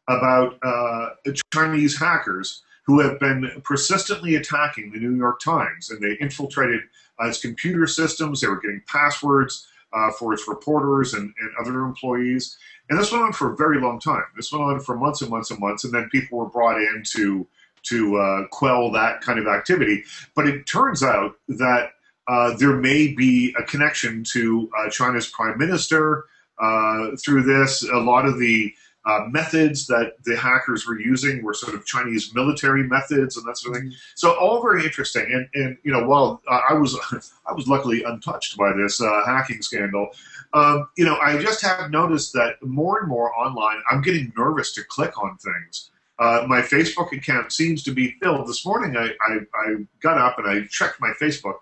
about 0.07 0.57
uh, 0.63 1.09
Chinese 1.53 1.97
hackers 1.97 2.63
who 2.83 2.99
have 2.99 3.19
been 3.19 3.61
persistently 3.63 4.35
attacking 4.35 4.91
the 4.91 4.99
New 4.99 5.15
York 5.15 5.39
Times, 5.39 5.91
and 5.91 6.01
they 6.01 6.17
infiltrated 6.19 6.81
its 7.27 7.41
computer 7.41 7.87
systems. 7.87 8.41
They 8.41 8.47
were 8.47 8.59
getting 8.59 8.81
passwords 8.87 9.67
uh, 9.93 10.11
for 10.11 10.33
its 10.33 10.47
reporters 10.47 11.13
and, 11.13 11.33
and 11.39 11.51
other 11.59 11.81
employees. 11.81 12.57
And 12.89 12.99
this 12.99 13.11
went 13.11 13.23
on 13.23 13.33
for 13.33 13.53
a 13.53 13.55
very 13.55 13.79
long 13.79 13.99
time. 13.99 14.23
This 14.35 14.51
went 14.51 14.63
on 14.63 14.79
for 14.79 14.95
months 14.97 15.21
and 15.21 15.29
months 15.29 15.51
and 15.51 15.59
months, 15.59 15.83
and 15.83 15.93
then 15.93 16.09
people 16.09 16.37
were 16.37 16.49
brought 16.49 16.77
in 16.77 17.03
to 17.13 17.47
to 17.83 18.17
uh, 18.17 18.47
quell 18.51 18.91
that 18.91 19.21
kind 19.21 19.39
of 19.39 19.47
activity. 19.47 20.03
But 20.35 20.47
it 20.47 20.67
turns 20.67 21.01
out 21.01 21.35
that 21.47 21.93
uh, 22.27 22.55
there 22.57 22.75
may 22.75 23.07
be 23.07 23.55
a 23.57 23.63
connection 23.63 24.23
to 24.25 24.69
uh, 24.77 24.89
China's 24.89 25.27
prime 25.27 25.57
minister 25.57 26.25
uh, 26.59 27.11
through 27.23 27.43
this. 27.43 27.83
A 27.83 27.97
lot 27.97 28.25
of 28.25 28.39
the 28.39 28.73
uh, 29.05 29.21
methods 29.29 29.87
that 29.87 30.13
the 30.25 30.35
hackers 30.37 30.85
were 30.85 30.99
using 30.99 31.43
were 31.43 31.53
sort 31.53 31.73
of 31.73 31.85
Chinese 31.85 32.33
military 32.35 32.83
methods 32.83 33.35
and 33.35 33.45
that 33.47 33.57
sort 33.57 33.75
of 33.75 33.81
thing. 33.81 33.89
Mm-hmm. 33.89 33.97
So 34.15 34.37
all 34.39 34.61
very 34.61 34.83
interesting. 34.83 35.25
And, 35.31 35.47
and 35.55 35.77
you 35.83 35.91
know, 35.91 36.07
while 36.07 36.41
I 36.47 36.73
was 36.73 36.97
I 37.47 37.53
was 37.53 37.67
luckily 37.67 38.03
untouched 38.03 38.57
by 38.57 38.73
this 38.73 39.01
uh, 39.01 39.21
hacking 39.25 39.61
scandal, 39.61 40.09
um, 40.53 40.87
you 40.97 41.05
know, 41.05 41.17
I 41.17 41.41
just 41.41 41.61
have 41.63 41.89
noticed 41.91 42.33
that 42.33 42.61
more 42.61 42.99
and 42.99 43.07
more 43.07 43.33
online, 43.35 43.81
I'm 43.89 44.01
getting 44.01 44.31
nervous 44.37 44.73
to 44.73 44.83
click 44.83 45.17
on 45.21 45.37
things. 45.37 45.91
Uh, 46.19 46.45
my 46.47 46.61
Facebook 46.61 47.11
account 47.13 47.51
seems 47.51 47.81
to 47.83 47.91
be 47.91 48.15
filled. 48.21 48.47
This 48.47 48.63
morning, 48.63 48.95
I, 48.95 49.09
I, 49.27 49.39
I 49.55 49.75
got 50.01 50.19
up 50.19 50.37
and 50.37 50.47
I 50.47 50.67
checked 50.69 51.01
my 51.01 51.11
Facebook, 51.19 51.55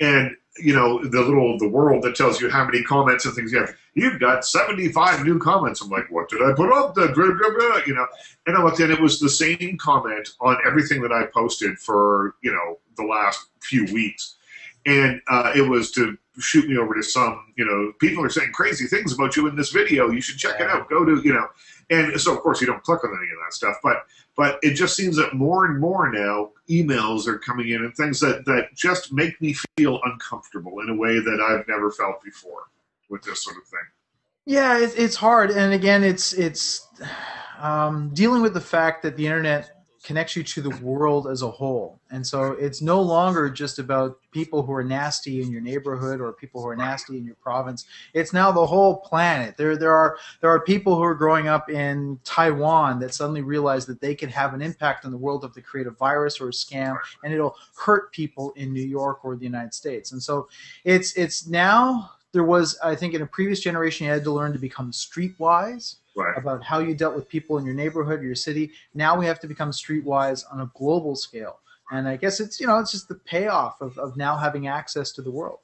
and 0.00 0.34
you 0.60 0.74
know 0.74 1.02
the 1.02 1.20
little 1.20 1.58
the 1.58 1.68
world 1.68 2.02
that 2.02 2.16
tells 2.16 2.40
you 2.40 2.48
how 2.50 2.64
many 2.64 2.82
comments 2.82 3.24
and 3.24 3.34
things 3.34 3.52
you 3.52 3.60
have. 3.60 3.74
You've 3.94 4.20
got 4.20 4.44
seventy 4.44 4.90
five 4.92 5.24
new 5.24 5.38
comments. 5.38 5.80
I'm 5.80 5.90
like, 5.90 6.10
what 6.10 6.28
did 6.28 6.42
I 6.42 6.52
put 6.52 6.72
up? 6.72 6.94
The 6.94 7.82
you 7.86 7.94
know, 7.94 8.06
and 8.46 8.56
I 8.56 8.62
looked 8.62 8.80
and 8.80 8.92
it 8.92 9.00
was 9.00 9.20
the 9.20 9.30
same 9.30 9.76
comment 9.78 10.30
on 10.40 10.56
everything 10.66 11.02
that 11.02 11.12
I 11.12 11.24
posted 11.26 11.78
for 11.78 12.34
you 12.42 12.52
know 12.52 12.78
the 12.96 13.04
last 13.04 13.46
few 13.60 13.84
weeks, 13.92 14.36
and 14.86 15.20
uh, 15.28 15.52
it 15.54 15.62
was 15.62 15.90
to 15.92 16.16
shoot 16.38 16.68
me 16.68 16.76
over 16.76 16.94
to 16.94 17.02
some 17.02 17.52
you 17.56 17.64
know 17.64 17.92
people 17.98 18.24
are 18.24 18.30
saying 18.30 18.52
crazy 18.52 18.86
things 18.86 19.12
about 19.12 19.36
you 19.36 19.48
in 19.48 19.56
this 19.56 19.70
video. 19.70 20.10
You 20.10 20.20
should 20.20 20.38
check 20.38 20.60
it 20.60 20.68
out. 20.68 20.88
Go 20.88 21.04
to 21.04 21.20
you 21.22 21.32
know, 21.32 21.46
and 21.90 22.20
so 22.20 22.34
of 22.34 22.40
course 22.40 22.60
you 22.60 22.66
don't 22.66 22.82
click 22.82 23.02
on 23.04 23.10
any 23.10 23.30
of 23.30 23.38
that 23.44 23.54
stuff, 23.54 23.76
but 23.82 24.06
but 24.36 24.58
it 24.62 24.74
just 24.74 24.96
seems 24.96 25.16
that 25.16 25.34
more 25.34 25.64
and 25.64 25.80
more 25.80 26.10
now 26.10 26.50
emails 26.70 27.26
are 27.26 27.38
coming 27.38 27.70
in 27.70 27.82
and 27.82 27.94
things 27.96 28.20
that, 28.20 28.44
that 28.44 28.68
just 28.74 29.12
make 29.12 29.40
me 29.40 29.54
feel 29.76 30.00
uncomfortable 30.04 30.80
in 30.80 30.88
a 30.88 30.94
way 30.94 31.18
that 31.18 31.40
I've 31.40 31.66
never 31.66 31.90
felt 31.90 32.22
before 32.22 32.64
with 33.10 33.22
this 33.22 33.42
sort 33.42 33.56
of 33.56 33.64
thing. 33.64 33.80
Yeah, 34.46 34.78
it, 34.78 34.94
it's 34.96 35.16
hard, 35.16 35.50
and 35.50 35.74
again, 35.74 36.04
it's 36.04 36.32
it's 36.32 36.86
um, 37.58 38.10
dealing 38.14 38.42
with 38.42 38.54
the 38.54 38.60
fact 38.60 39.02
that 39.02 39.16
the 39.16 39.26
internet 39.26 39.77
connects 40.02 40.36
you 40.36 40.42
to 40.42 40.62
the 40.62 40.76
world 40.78 41.26
as 41.26 41.42
a 41.42 41.50
whole. 41.50 42.00
And 42.10 42.26
so 42.26 42.52
it's 42.52 42.80
no 42.80 43.00
longer 43.02 43.50
just 43.50 43.78
about 43.78 44.18
people 44.30 44.62
who 44.62 44.72
are 44.72 44.84
nasty 44.84 45.42
in 45.42 45.50
your 45.50 45.60
neighborhood 45.60 46.20
or 46.20 46.32
people 46.32 46.62
who 46.62 46.68
are 46.68 46.76
nasty 46.76 47.16
in 47.16 47.24
your 47.24 47.34
province. 47.36 47.84
It's 48.14 48.32
now 48.32 48.52
the 48.52 48.64
whole 48.64 48.98
planet. 48.98 49.56
There 49.56 49.76
there 49.76 49.94
are 49.94 50.16
there 50.40 50.50
are 50.50 50.60
people 50.60 50.94
who 50.94 51.02
are 51.02 51.14
growing 51.14 51.48
up 51.48 51.68
in 51.68 52.18
Taiwan 52.24 53.00
that 53.00 53.14
suddenly 53.14 53.42
realize 53.42 53.86
that 53.86 54.00
they 54.00 54.14
can 54.14 54.28
have 54.28 54.54
an 54.54 54.62
impact 54.62 55.04
on 55.04 55.10
the 55.10 55.18
world 55.18 55.44
if 55.44 55.52
they 55.52 55.60
create 55.60 55.86
a 55.86 55.92
virus 55.92 56.40
or 56.40 56.48
a 56.48 56.52
scam 56.52 56.96
and 57.22 57.32
it'll 57.32 57.56
hurt 57.76 58.12
people 58.12 58.52
in 58.56 58.72
New 58.72 58.86
York 58.86 59.24
or 59.24 59.36
the 59.36 59.44
United 59.44 59.74
States. 59.74 60.12
And 60.12 60.22
so 60.22 60.48
it's 60.84 61.12
it's 61.14 61.46
now 61.46 62.12
there 62.32 62.44
was 62.44 62.78
I 62.84 62.94
think 62.94 63.14
in 63.14 63.22
a 63.22 63.26
previous 63.26 63.60
generation 63.60 64.06
you 64.06 64.12
had 64.12 64.24
to 64.24 64.32
learn 64.32 64.52
to 64.52 64.58
become 64.58 64.92
streetwise 64.92 65.96
right. 66.18 66.36
about 66.36 66.62
how 66.62 66.78
you 66.80 66.94
dealt 66.94 67.14
with 67.14 67.28
people 67.28 67.58
in 67.58 67.64
your 67.64 67.74
neighborhood, 67.74 68.22
your 68.22 68.34
city. 68.34 68.72
Now 68.94 69.16
we 69.16 69.26
have 69.26 69.40
to 69.40 69.46
become 69.46 69.70
streetwise 69.70 70.44
on 70.52 70.60
a 70.60 70.70
global 70.74 71.16
scale. 71.16 71.60
And 71.90 72.06
I 72.06 72.16
guess 72.16 72.40
it's 72.40 72.60
you 72.60 72.66
know 72.66 72.78
it's 72.78 72.92
just 72.92 73.08
the 73.08 73.14
payoff 73.14 73.80
of, 73.80 73.96
of 73.98 74.16
now 74.16 74.36
having 74.36 74.66
access 74.66 75.12
to 75.12 75.22
the 75.22 75.30
world. 75.30 75.60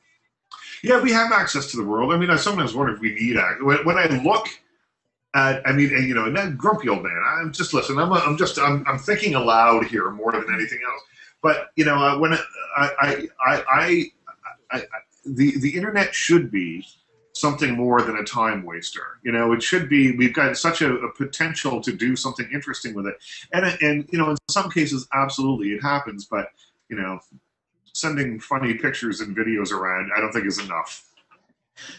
Yeah, 0.83 1.01
we 1.01 1.12
have 1.12 1.33
access 1.33 1.71
to 1.73 1.77
the 1.77 1.85
world. 1.85 2.12
I 2.12 2.17
mean, 2.17 2.31
I 2.31 2.37
sometimes 2.37 2.75
wonder 2.75 2.95
if 2.95 3.01
we 3.01 3.14
need 3.14 3.37
access. 3.37 3.62
When, 3.62 3.85
when 3.85 3.99
I 3.99 4.07
look 4.23 4.49
at, 5.35 5.67
I 5.67 5.73
mean, 5.73 5.95
and, 5.95 6.07
you 6.07 6.14
know, 6.14 6.27
and 6.27 6.37
that 6.37 6.57
grumpy 6.57 6.88
old 6.88 7.03
man. 7.03 7.23
I'm 7.27 7.53
just 7.53 7.75
listen. 7.75 7.99
I'm, 7.99 8.12
I'm 8.12 8.37
just, 8.37 8.59
I'm, 8.59 8.85
I'm 8.87 8.99
thinking 8.99 9.35
aloud 9.35 9.87
here 9.87 10.11
more 10.11 10.33
than 10.33 10.47
anything 10.55 10.79
else. 10.87 11.03
But 11.43 11.71
you 11.77 11.85
know, 11.85 11.97
uh, 11.97 12.19
when 12.19 12.33
I, 12.33 12.38
I, 12.77 13.29
I, 13.45 13.62
I, 13.69 14.12
I, 14.71 14.83
the 15.27 15.59
the 15.59 15.71
internet 15.71 16.14
should 16.14 16.51
be 16.51 16.87
something 17.35 17.77
more 17.77 18.01
than 18.01 18.16
a 18.16 18.25
time 18.25 18.64
waster. 18.64 19.18
You 19.23 19.33
know, 19.33 19.53
it 19.53 19.62
should 19.62 19.88
be. 19.88 20.16
We've 20.16 20.33
got 20.33 20.57
such 20.57 20.81
a, 20.83 20.94
a, 20.94 21.12
potential 21.12 21.81
to 21.81 21.92
do 21.92 22.16
something 22.16 22.49
interesting 22.53 22.94
with 22.94 23.07
it, 23.07 23.16
and 23.53 23.66
and 23.83 24.09
you 24.11 24.18
know, 24.18 24.31
in 24.31 24.37
some 24.49 24.70
cases, 24.70 25.07
absolutely, 25.12 25.68
it 25.68 25.83
happens. 25.83 26.27
But 26.27 26.49
you 26.88 26.97
know, 26.97 27.18
sending 27.92 28.40
funny 28.40 28.75
pictures 28.75 29.20
and 29.20 29.37
videos 29.37 29.73
around, 29.73 30.11
I 30.16 30.20
don't 30.20 30.33
think 30.33 30.47
is 30.47 30.59
enough. 30.59 31.05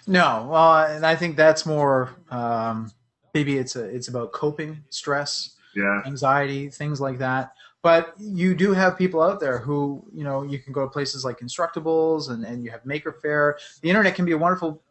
No, 0.07 0.47
well, 0.49 0.85
and 0.85 1.05
I 1.05 1.15
think 1.15 1.35
that's 1.35 1.65
more. 1.65 2.11
Um, 2.31 2.91
maybe 3.33 3.57
it's 3.57 3.75
a 3.75 3.83
it's 3.83 4.07
about 4.07 4.31
coping, 4.31 4.83
stress, 4.89 5.57
yeah, 5.75 6.01
anxiety, 6.05 6.69
things 6.69 7.01
like 7.01 7.17
that. 7.19 7.53
But 7.85 8.15
you 8.17 8.55
do 8.55 8.73
have 8.73 8.97
people 8.97 9.21
out 9.21 9.39
there 9.39 9.59
who, 9.59 10.03
you 10.11 10.23
know, 10.23 10.41
you 10.41 10.57
can 10.57 10.73
go 10.73 10.81
to 10.81 10.89
places 10.89 11.23
like 11.23 11.39
Constructables 11.39 12.31
and, 12.31 12.43
and 12.43 12.63
you 12.63 12.71
have 12.71 12.83
Maker 12.83 13.11
Faire. 13.21 13.59
The 13.81 13.89
internet 13.89 14.15
can 14.15 14.25
be 14.25 14.31
a 14.31 14.37
wonderful 14.39 14.81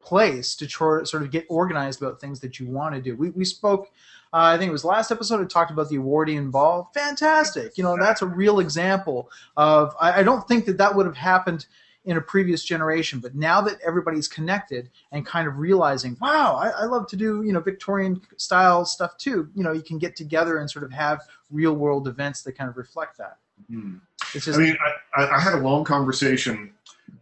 place 0.00 0.54
to 0.56 0.66
try, 0.66 1.02
sort 1.04 1.22
of 1.22 1.30
get 1.30 1.46
organized 1.48 2.02
about 2.02 2.20
things 2.20 2.40
that 2.40 2.58
you 2.58 2.66
want 2.66 2.94
to 2.94 3.00
do. 3.00 3.16
We, 3.16 3.30
we 3.30 3.44
spoke, 3.44 3.90
uh, 4.32 4.54
I 4.54 4.58
think 4.58 4.68
it 4.68 4.72
was 4.72 4.84
last 4.84 5.10
episode, 5.10 5.40
we 5.40 5.46
talked 5.46 5.70
about 5.70 5.88
the 5.88 5.96
Edwardian 5.96 6.50
ball. 6.50 6.90
Fantastic. 6.94 7.76
You 7.76 7.84
know, 7.84 7.96
that's 7.98 8.22
a 8.22 8.26
real 8.26 8.60
example 8.60 9.30
of, 9.56 9.94
I, 10.00 10.20
I 10.20 10.22
don't 10.22 10.46
think 10.46 10.66
that 10.66 10.78
that 10.78 10.94
would 10.94 11.06
have 11.06 11.16
happened 11.16 11.66
in 12.04 12.16
a 12.16 12.20
previous 12.20 12.64
generation, 12.64 13.20
but 13.20 13.34
now 13.34 13.60
that 13.60 13.78
everybody's 13.86 14.28
connected 14.28 14.88
and 15.12 15.26
kind 15.26 15.46
of 15.46 15.58
realizing, 15.58 16.16
wow, 16.20 16.54
I, 16.56 16.68
I 16.68 16.84
love 16.84 17.06
to 17.08 17.16
do, 17.16 17.42
you 17.42 17.52
know, 17.52 17.60
Victorian 17.60 18.22
style 18.38 18.86
stuff 18.86 19.18
too. 19.18 19.50
You 19.54 19.62
know, 19.62 19.72
you 19.72 19.82
can 19.82 19.98
get 19.98 20.16
together 20.16 20.56
and 20.56 20.70
sort 20.70 20.84
of 20.84 20.92
have 20.92 21.20
real 21.50 21.74
world 21.74 22.08
events 22.08 22.42
that 22.42 22.52
kind 22.52 22.70
of 22.70 22.78
reflect 22.78 23.18
that. 23.18 23.36
Mm-hmm. 23.70 23.96
It's 24.34 24.46
just, 24.46 24.58
I 24.58 24.62
mean, 24.62 24.76
I, 25.16 25.26
I, 25.26 25.40
had 25.40 25.54
a 25.54 25.58
long 25.58 25.84
conversation 25.84 26.72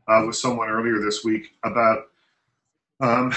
uh, 0.06 0.22
with 0.26 0.36
someone 0.36 0.68
earlier 0.68 1.00
this 1.00 1.24
week 1.24 1.54
about 1.64 2.04
um, 3.00 3.32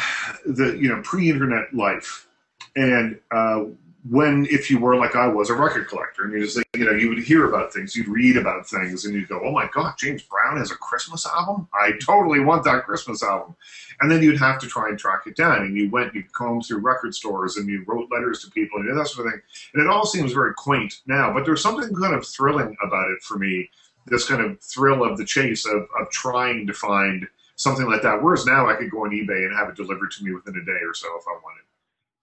the 0.45 0.77
you 0.79 0.89
know 0.89 1.01
pre-internet 1.03 1.73
life, 1.73 2.27
and 2.75 3.19
uh, 3.31 3.65
when 4.09 4.45
if 4.49 4.71
you 4.71 4.79
were 4.79 4.95
like 4.95 5.15
I 5.15 5.27
was 5.27 5.49
a 5.49 5.55
record 5.55 5.89
collector, 5.89 6.23
and 6.23 6.33
you 6.33 6.45
just 6.45 6.59
you 6.75 6.85
know 6.85 6.93
you 6.93 7.09
would 7.09 7.19
hear 7.19 7.47
about 7.47 7.73
things, 7.73 7.95
you'd 7.95 8.07
read 8.07 8.37
about 8.37 8.67
things, 8.67 9.05
and 9.05 9.13
you'd 9.13 9.27
go, 9.27 9.41
oh 9.43 9.51
my 9.51 9.69
god, 9.73 9.95
James 9.97 10.23
Brown 10.23 10.57
has 10.57 10.71
a 10.71 10.75
Christmas 10.75 11.27
album. 11.27 11.67
I 11.73 11.91
totally 12.01 12.39
want 12.39 12.63
that 12.63 12.85
Christmas 12.85 13.21
album, 13.21 13.55
and 13.99 14.09
then 14.09 14.23
you'd 14.23 14.39
have 14.39 14.59
to 14.59 14.67
try 14.67 14.89
and 14.89 14.97
track 14.97 15.21
it 15.27 15.35
down, 15.35 15.63
and 15.63 15.75
you 15.75 15.89
went, 15.89 16.15
you 16.15 16.23
combed 16.31 16.65
through 16.65 16.79
record 16.79 17.13
stores, 17.13 17.57
and 17.57 17.67
you 17.67 17.83
wrote 17.85 18.09
letters 18.11 18.43
to 18.43 18.51
people, 18.51 18.79
and 18.79 18.97
that 18.97 19.07
sort 19.07 19.27
of 19.27 19.33
thing, 19.33 19.41
and 19.73 19.83
it 19.83 19.89
all 19.89 20.05
seems 20.05 20.31
very 20.31 20.53
quaint 20.53 21.01
now, 21.05 21.33
but 21.33 21.45
there's 21.45 21.61
something 21.61 21.93
kind 21.95 22.15
of 22.15 22.25
thrilling 22.25 22.75
about 22.81 23.09
it 23.11 23.21
for 23.21 23.37
me 23.37 23.69
this 24.09 24.27
kind 24.27 24.41
of 24.41 24.59
thrill 24.61 25.03
of 25.03 25.17
the 25.17 25.25
chase 25.25 25.65
of, 25.65 25.87
of 25.99 26.09
trying 26.11 26.67
to 26.67 26.73
find 26.73 27.27
something 27.59 27.87
like 27.87 28.01
that. 28.01 28.23
Whereas 28.23 28.45
now 28.45 28.69
I 28.69 28.75
could 28.75 28.89
go 28.89 29.03
on 29.03 29.11
eBay 29.11 29.45
and 29.45 29.55
have 29.55 29.69
it 29.69 29.75
delivered 29.75 30.11
to 30.11 30.23
me 30.23 30.33
within 30.33 30.55
a 30.55 30.65
day 30.65 30.79
or 30.83 30.93
so 30.93 31.07
if 31.17 31.25
I 31.27 31.37
wanted. 31.43 31.65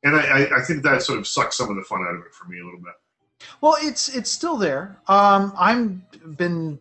And 0.02 0.16
I, 0.16 0.56
I, 0.56 0.60
I 0.60 0.64
think 0.64 0.82
that 0.82 1.02
sort 1.02 1.18
of 1.18 1.26
sucks 1.26 1.56
some 1.56 1.68
of 1.68 1.76
the 1.76 1.82
fun 1.82 2.00
out 2.02 2.14
of 2.14 2.22
it 2.22 2.32
for 2.32 2.46
me 2.46 2.58
a 2.60 2.64
little 2.64 2.80
bit. 2.80 2.94
Well, 3.60 3.76
it's 3.80 4.08
it's 4.08 4.30
still 4.30 4.56
there. 4.56 4.96
Um, 5.08 5.52
I'm 5.58 6.04
been 6.36 6.78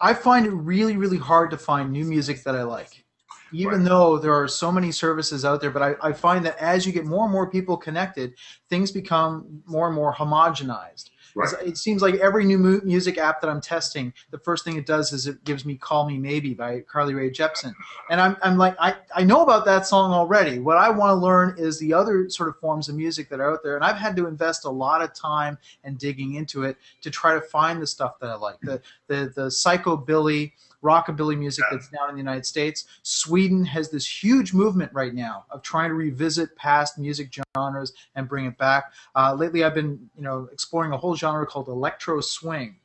I 0.00 0.12
find 0.12 0.44
it 0.44 0.50
really 0.50 0.96
really 0.96 1.16
hard 1.16 1.50
to 1.50 1.58
find 1.58 1.90
new 1.90 2.04
music 2.04 2.44
that 2.44 2.54
I 2.54 2.62
like, 2.62 3.04
even 3.52 3.80
Right. 3.80 3.84
though 3.88 4.18
there 4.18 4.34
are 4.34 4.46
so 4.46 4.70
many 4.70 4.92
services 4.92 5.46
out 5.46 5.62
there. 5.62 5.70
But 5.70 5.82
I, 5.82 6.08
I 6.08 6.12
find 6.12 6.44
that 6.44 6.58
as 6.58 6.84
you 6.84 6.92
get 6.92 7.06
more 7.06 7.24
and 7.24 7.32
more 7.32 7.48
people 7.50 7.76
connected, 7.78 8.34
things 8.68 8.90
become 8.90 9.62
more 9.66 9.86
and 9.86 9.96
more 9.96 10.12
homogenized. 10.14 11.08
Right. 11.34 11.52
It 11.64 11.78
seems 11.78 12.00
like 12.00 12.14
every 12.16 12.44
new 12.44 12.58
mu- 12.58 12.80
music 12.84 13.18
app 13.18 13.40
that 13.40 13.50
I'm 13.50 13.60
testing, 13.60 14.12
the 14.30 14.38
first 14.38 14.64
thing 14.64 14.76
it 14.76 14.86
does 14.86 15.12
is 15.12 15.26
it 15.26 15.42
gives 15.44 15.64
me 15.64 15.76
"Call 15.76 16.06
Me 16.06 16.16
Maybe" 16.16 16.54
by 16.54 16.80
Carly 16.80 17.12
Rae 17.12 17.30
Jepsen, 17.30 17.72
and 18.08 18.20
I'm 18.20 18.36
I'm 18.42 18.56
like 18.56 18.76
I 18.78 18.94
I 19.14 19.24
know 19.24 19.42
about 19.42 19.64
that 19.64 19.86
song 19.86 20.12
already. 20.12 20.60
What 20.60 20.76
I 20.76 20.90
want 20.90 21.10
to 21.10 21.14
learn 21.14 21.56
is 21.58 21.78
the 21.80 21.92
other 21.92 22.28
sort 22.30 22.48
of 22.48 22.58
forms 22.58 22.88
of 22.88 22.94
music 22.94 23.28
that 23.30 23.40
are 23.40 23.52
out 23.52 23.64
there, 23.64 23.74
and 23.74 23.84
I've 23.84 23.96
had 23.96 24.14
to 24.16 24.26
invest 24.26 24.64
a 24.64 24.70
lot 24.70 25.02
of 25.02 25.12
time 25.12 25.58
and 25.82 25.98
digging 25.98 26.34
into 26.34 26.62
it 26.62 26.76
to 27.02 27.10
try 27.10 27.34
to 27.34 27.40
find 27.40 27.82
the 27.82 27.86
stuff 27.86 28.20
that 28.20 28.30
I 28.30 28.36
like. 28.36 28.60
The 28.60 28.80
the 29.08 29.32
the 29.34 29.46
psychobilly, 29.46 30.52
rockabilly 30.84 31.36
music 31.36 31.64
that's 31.70 31.88
down 31.88 32.10
in 32.10 32.14
the 32.14 32.20
United 32.20 32.46
States. 32.46 32.84
Sweden 33.02 33.64
has 33.64 33.90
this 33.90 34.06
huge 34.06 34.52
movement 34.52 34.92
right 34.92 35.14
now 35.14 35.46
of 35.50 35.62
trying 35.62 35.88
to 35.88 35.94
revisit 35.94 36.54
past 36.56 36.98
music 36.98 37.34
genres 37.56 37.92
and 38.14 38.28
bring 38.28 38.44
it 38.44 38.58
back. 38.58 38.92
Uh, 39.16 39.34
lately, 39.34 39.64
I've 39.64 39.74
been 39.74 40.10
you 40.16 40.22
know 40.22 40.48
exploring 40.52 40.92
a 40.92 40.96
whole 40.96 41.16
genre 41.16 41.46
called 41.46 41.68
electro 41.68 42.20
swing. 42.20 42.76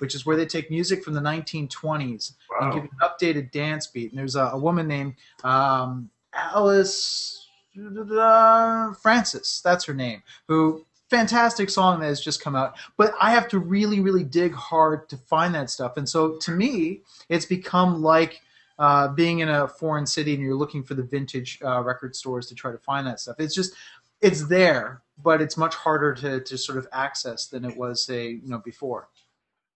Which 0.00 0.14
is 0.14 0.26
where 0.26 0.36
they 0.36 0.44
take 0.44 0.70
music 0.70 1.02
from 1.02 1.14
the 1.14 1.20
1920s 1.22 2.34
and 2.60 2.74
give 2.74 2.84
it 2.84 2.90
an 2.90 2.98
updated 3.00 3.50
dance 3.52 3.86
beat. 3.86 4.10
And 4.10 4.18
there's 4.18 4.36
a, 4.36 4.50
a 4.52 4.58
woman 4.58 4.86
named 4.86 5.14
um, 5.44 6.10
Alice 6.34 7.48
uh, 7.78 8.92
Francis, 8.94 9.60
that's 9.60 9.84
her 9.84 9.94
name, 9.94 10.22
who 10.46 10.84
fantastic 11.10 11.70
song 11.70 12.00
that 12.00 12.06
has 12.06 12.20
just 12.20 12.42
come 12.42 12.54
out. 12.54 12.76
But 12.96 13.14
I 13.20 13.30
have 13.30 13.48
to 13.48 13.58
really, 13.58 14.00
really 14.00 14.24
dig 14.24 14.54
hard 14.54 15.08
to 15.08 15.16
find 15.16 15.54
that 15.54 15.70
stuff. 15.70 15.96
And 15.96 16.08
so 16.08 16.36
to 16.38 16.50
me, 16.50 17.00
it's 17.28 17.46
become 17.46 18.02
like 18.02 18.40
uh, 18.78 19.08
being 19.08 19.40
in 19.40 19.48
a 19.48 19.66
foreign 19.66 20.06
city 20.06 20.34
and 20.34 20.42
you're 20.42 20.54
looking 20.54 20.82
for 20.82 20.94
the 20.94 21.02
vintage 21.02 21.58
uh, 21.64 21.82
record 21.82 22.14
stores 22.14 22.46
to 22.46 22.54
try 22.54 22.70
to 22.70 22.78
find 22.78 23.06
that 23.06 23.20
stuff. 23.20 23.36
It's 23.38 23.54
just 23.54 23.74
it's 24.20 24.46
there, 24.48 25.02
but 25.22 25.40
it's 25.40 25.56
much 25.56 25.74
harder 25.74 26.14
to, 26.14 26.40
to 26.40 26.58
sort 26.58 26.78
of 26.78 26.86
access 26.92 27.46
than 27.46 27.64
it 27.64 27.76
was 27.76 28.04
say 28.04 28.28
you 28.28 28.48
know 28.48 28.58
before. 28.58 29.08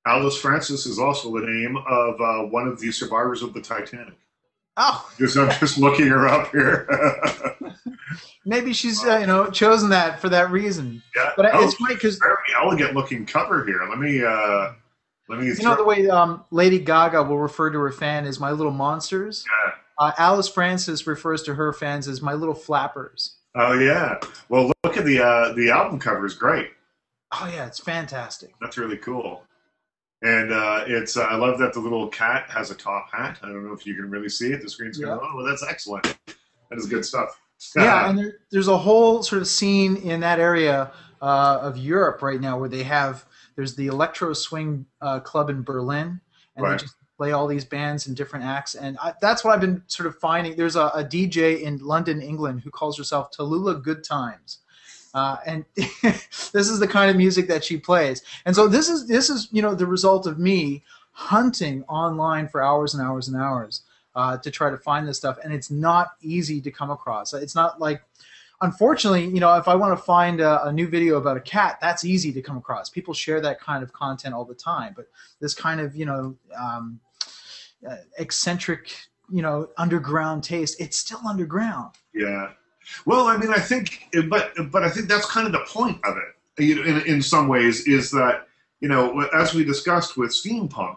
Alice 0.04 0.36
Francis 0.36 0.84
is 0.84 0.98
also 0.98 1.32
the 1.32 1.46
name 1.46 1.76
of 1.76 2.20
uh, 2.20 2.48
one 2.48 2.66
of 2.66 2.80
the 2.80 2.90
survivors 2.90 3.42
of 3.42 3.54
the 3.54 3.60
Titanic. 3.60 4.18
Oh, 4.76 5.08
Because 5.16 5.36
I'm 5.36 5.50
just 5.60 5.78
looking 5.78 6.08
her 6.08 6.26
up 6.26 6.50
here. 6.50 6.88
maybe 8.44 8.72
she's 8.72 9.04
uh, 9.04 9.18
you 9.18 9.26
know 9.26 9.50
chosen 9.50 9.90
that 9.90 10.20
for 10.20 10.28
that 10.28 10.50
reason. 10.50 11.02
yeah. 11.16 11.32
But 11.36 11.54
Oh, 11.54 11.64
it's 11.64 11.74
funny 11.74 11.94
because 11.94 12.18
very 12.18 12.36
elegant 12.62 12.94
looking 12.94 13.26
cover 13.26 13.64
here. 13.64 13.80
Let 13.88 13.98
me 13.98 14.22
uh, 14.24 14.72
let 15.28 15.40
me. 15.40 15.46
you 15.46 15.62
know 15.62 15.76
the 15.76 15.84
way 15.84 16.08
um, 16.08 16.44
Lady 16.50 16.78
Gaga 16.78 17.22
will 17.22 17.38
refer 17.38 17.70
to 17.70 17.78
her 17.78 17.92
fan 17.92 18.26
as 18.26 18.38
"my 18.40 18.50
little 18.50 18.72
monsters." 18.72 19.44
Yeah. 19.46 19.72
Uh, 19.98 20.12
Alice 20.18 20.48
Francis 20.48 21.06
refers 21.06 21.42
to 21.44 21.54
her 21.54 21.72
fans 21.72 22.08
as 22.08 22.22
"my 22.22 22.32
little 22.32 22.54
flappers." 22.54 23.36
Oh 23.54 23.74
yeah. 23.74 24.18
Well, 24.48 24.72
look 24.84 24.96
at 24.96 25.04
the 25.04 25.20
uh, 25.22 25.52
the 25.52 25.70
album 25.70 25.98
cover 25.98 26.24
is 26.26 26.34
great. 26.34 26.70
Oh 27.32 27.50
yeah, 27.52 27.66
it's 27.66 27.80
fantastic. 27.80 28.52
That's 28.60 28.76
really 28.78 28.96
cool. 28.96 29.42
And 30.22 30.52
uh, 30.52 30.84
it's 30.86 31.16
uh, 31.16 31.22
I 31.22 31.34
love 31.34 31.58
that 31.58 31.72
the 31.72 31.80
little 31.80 32.08
cat 32.08 32.48
has 32.48 32.70
a 32.70 32.74
top 32.74 33.10
hat. 33.12 33.38
I 33.42 33.48
don't 33.48 33.66
know 33.66 33.72
if 33.72 33.84
you 33.84 33.94
can 33.94 34.08
really 34.08 34.28
see 34.28 34.52
it. 34.52 34.62
The 34.62 34.70
screen's 34.70 34.98
going. 34.98 35.10
Yeah. 35.10 35.18
Oh, 35.20 35.36
well, 35.36 35.44
that's 35.46 35.64
excellent. 35.64 36.16
That 36.70 36.78
is 36.78 36.86
good 36.86 37.04
stuff. 37.04 37.38
Yeah, 37.76 38.08
and 38.08 38.18
there, 38.18 38.34
there's 38.50 38.68
a 38.68 38.76
whole 38.76 39.22
sort 39.22 39.42
of 39.42 39.48
scene 39.48 39.96
in 39.96 40.20
that 40.20 40.38
area 40.40 40.92
uh, 41.20 41.58
of 41.62 41.76
Europe 41.78 42.22
right 42.22 42.40
now 42.40 42.58
where 42.58 42.68
they 42.68 42.82
have 42.82 43.24
there's 43.56 43.74
the 43.76 43.86
electro 43.86 44.32
swing 44.32 44.86
uh, 45.00 45.20
club 45.20 45.50
in 45.50 45.62
Berlin, 45.62 46.20
and 46.56 46.64
Right. 46.64 46.78
they 46.78 46.84
just 46.84 46.96
play 47.16 47.32
all 47.32 47.46
these 47.46 47.64
bands 47.64 48.06
and 48.06 48.16
different 48.16 48.44
acts, 48.44 48.74
and 48.74 48.98
I, 48.98 49.14
that's 49.20 49.44
what 49.44 49.54
I've 49.54 49.60
been 49.60 49.82
sort 49.86 50.06
of 50.06 50.18
finding. 50.18 50.56
There's 50.56 50.76
a, 50.76 50.86
a 50.94 51.04
DJ 51.04 51.62
in 51.62 51.78
London, 51.78 52.20
England, 52.22 52.62
who 52.62 52.70
calls 52.70 52.98
herself 52.98 53.30
Tallulah 53.30 53.82
Good 53.82 54.02
Times. 54.04 54.58
Uh, 55.14 55.36
and 55.46 55.64
this 55.74 56.68
is 56.68 56.80
the 56.80 56.88
kind 56.88 57.10
of 57.10 57.16
music 57.16 57.46
that 57.48 57.62
she 57.62 57.76
plays, 57.76 58.22
and 58.46 58.56
so 58.56 58.66
this 58.66 58.88
is 58.88 59.06
this 59.06 59.28
is 59.28 59.48
you 59.52 59.62
know 59.62 59.74
the 59.74 59.86
result 59.86 60.26
of 60.26 60.38
me 60.38 60.82
hunting 61.12 61.84
online 61.84 62.48
for 62.48 62.62
hours 62.62 62.94
and 62.94 63.02
hours 63.02 63.28
and 63.28 63.36
hours 63.36 63.82
uh, 64.14 64.36
to 64.38 64.50
try 64.50 64.70
to 64.70 64.78
find 64.78 65.06
this 65.06 65.16
stuff, 65.16 65.38
and 65.42 65.52
it's 65.52 65.70
not 65.70 66.12
easy 66.20 66.60
to 66.60 66.70
come 66.70 66.90
across. 66.90 67.32
It's 67.32 67.54
not 67.54 67.80
like, 67.80 68.02
unfortunately, 68.60 69.26
you 69.26 69.40
know, 69.40 69.54
if 69.56 69.68
I 69.68 69.74
want 69.74 69.96
to 69.98 70.02
find 70.02 70.40
a, 70.40 70.64
a 70.66 70.72
new 70.72 70.88
video 70.88 71.16
about 71.16 71.36
a 71.36 71.40
cat, 71.40 71.78
that's 71.80 72.04
easy 72.04 72.32
to 72.32 72.42
come 72.42 72.56
across. 72.56 72.90
People 72.90 73.14
share 73.14 73.40
that 73.40 73.60
kind 73.60 73.82
of 73.82 73.92
content 73.92 74.34
all 74.34 74.44
the 74.44 74.54
time, 74.54 74.92
but 74.94 75.06
this 75.40 75.54
kind 75.54 75.80
of, 75.80 75.96
you 75.96 76.06
know, 76.06 76.36
um, 76.58 77.00
uh, 77.88 77.96
eccentric, 78.18 78.94
you 79.30 79.42
know, 79.42 79.68
underground 79.78 80.44
taste, 80.44 80.80
it's 80.80 80.96
still 80.96 81.20
underground. 81.26 81.92
Yeah. 82.14 82.50
Well, 83.06 83.26
I 83.26 83.36
mean, 83.36 83.50
I 83.50 83.58
think, 83.58 84.08
but 84.28 84.52
but 84.70 84.82
I 84.82 84.90
think 84.90 85.08
that's 85.08 85.26
kind 85.26 85.46
of 85.46 85.52
the 85.52 85.64
point 85.66 86.00
of 86.04 86.16
it. 86.16 86.62
You 86.62 86.76
know, 86.76 86.82
in 86.82 87.06
in 87.06 87.22
some 87.22 87.48
ways, 87.48 87.86
is 87.86 88.10
that 88.10 88.46
you 88.80 88.88
know, 88.88 89.20
as 89.28 89.54
we 89.54 89.64
discussed 89.64 90.16
with 90.16 90.30
steampunk 90.30 90.96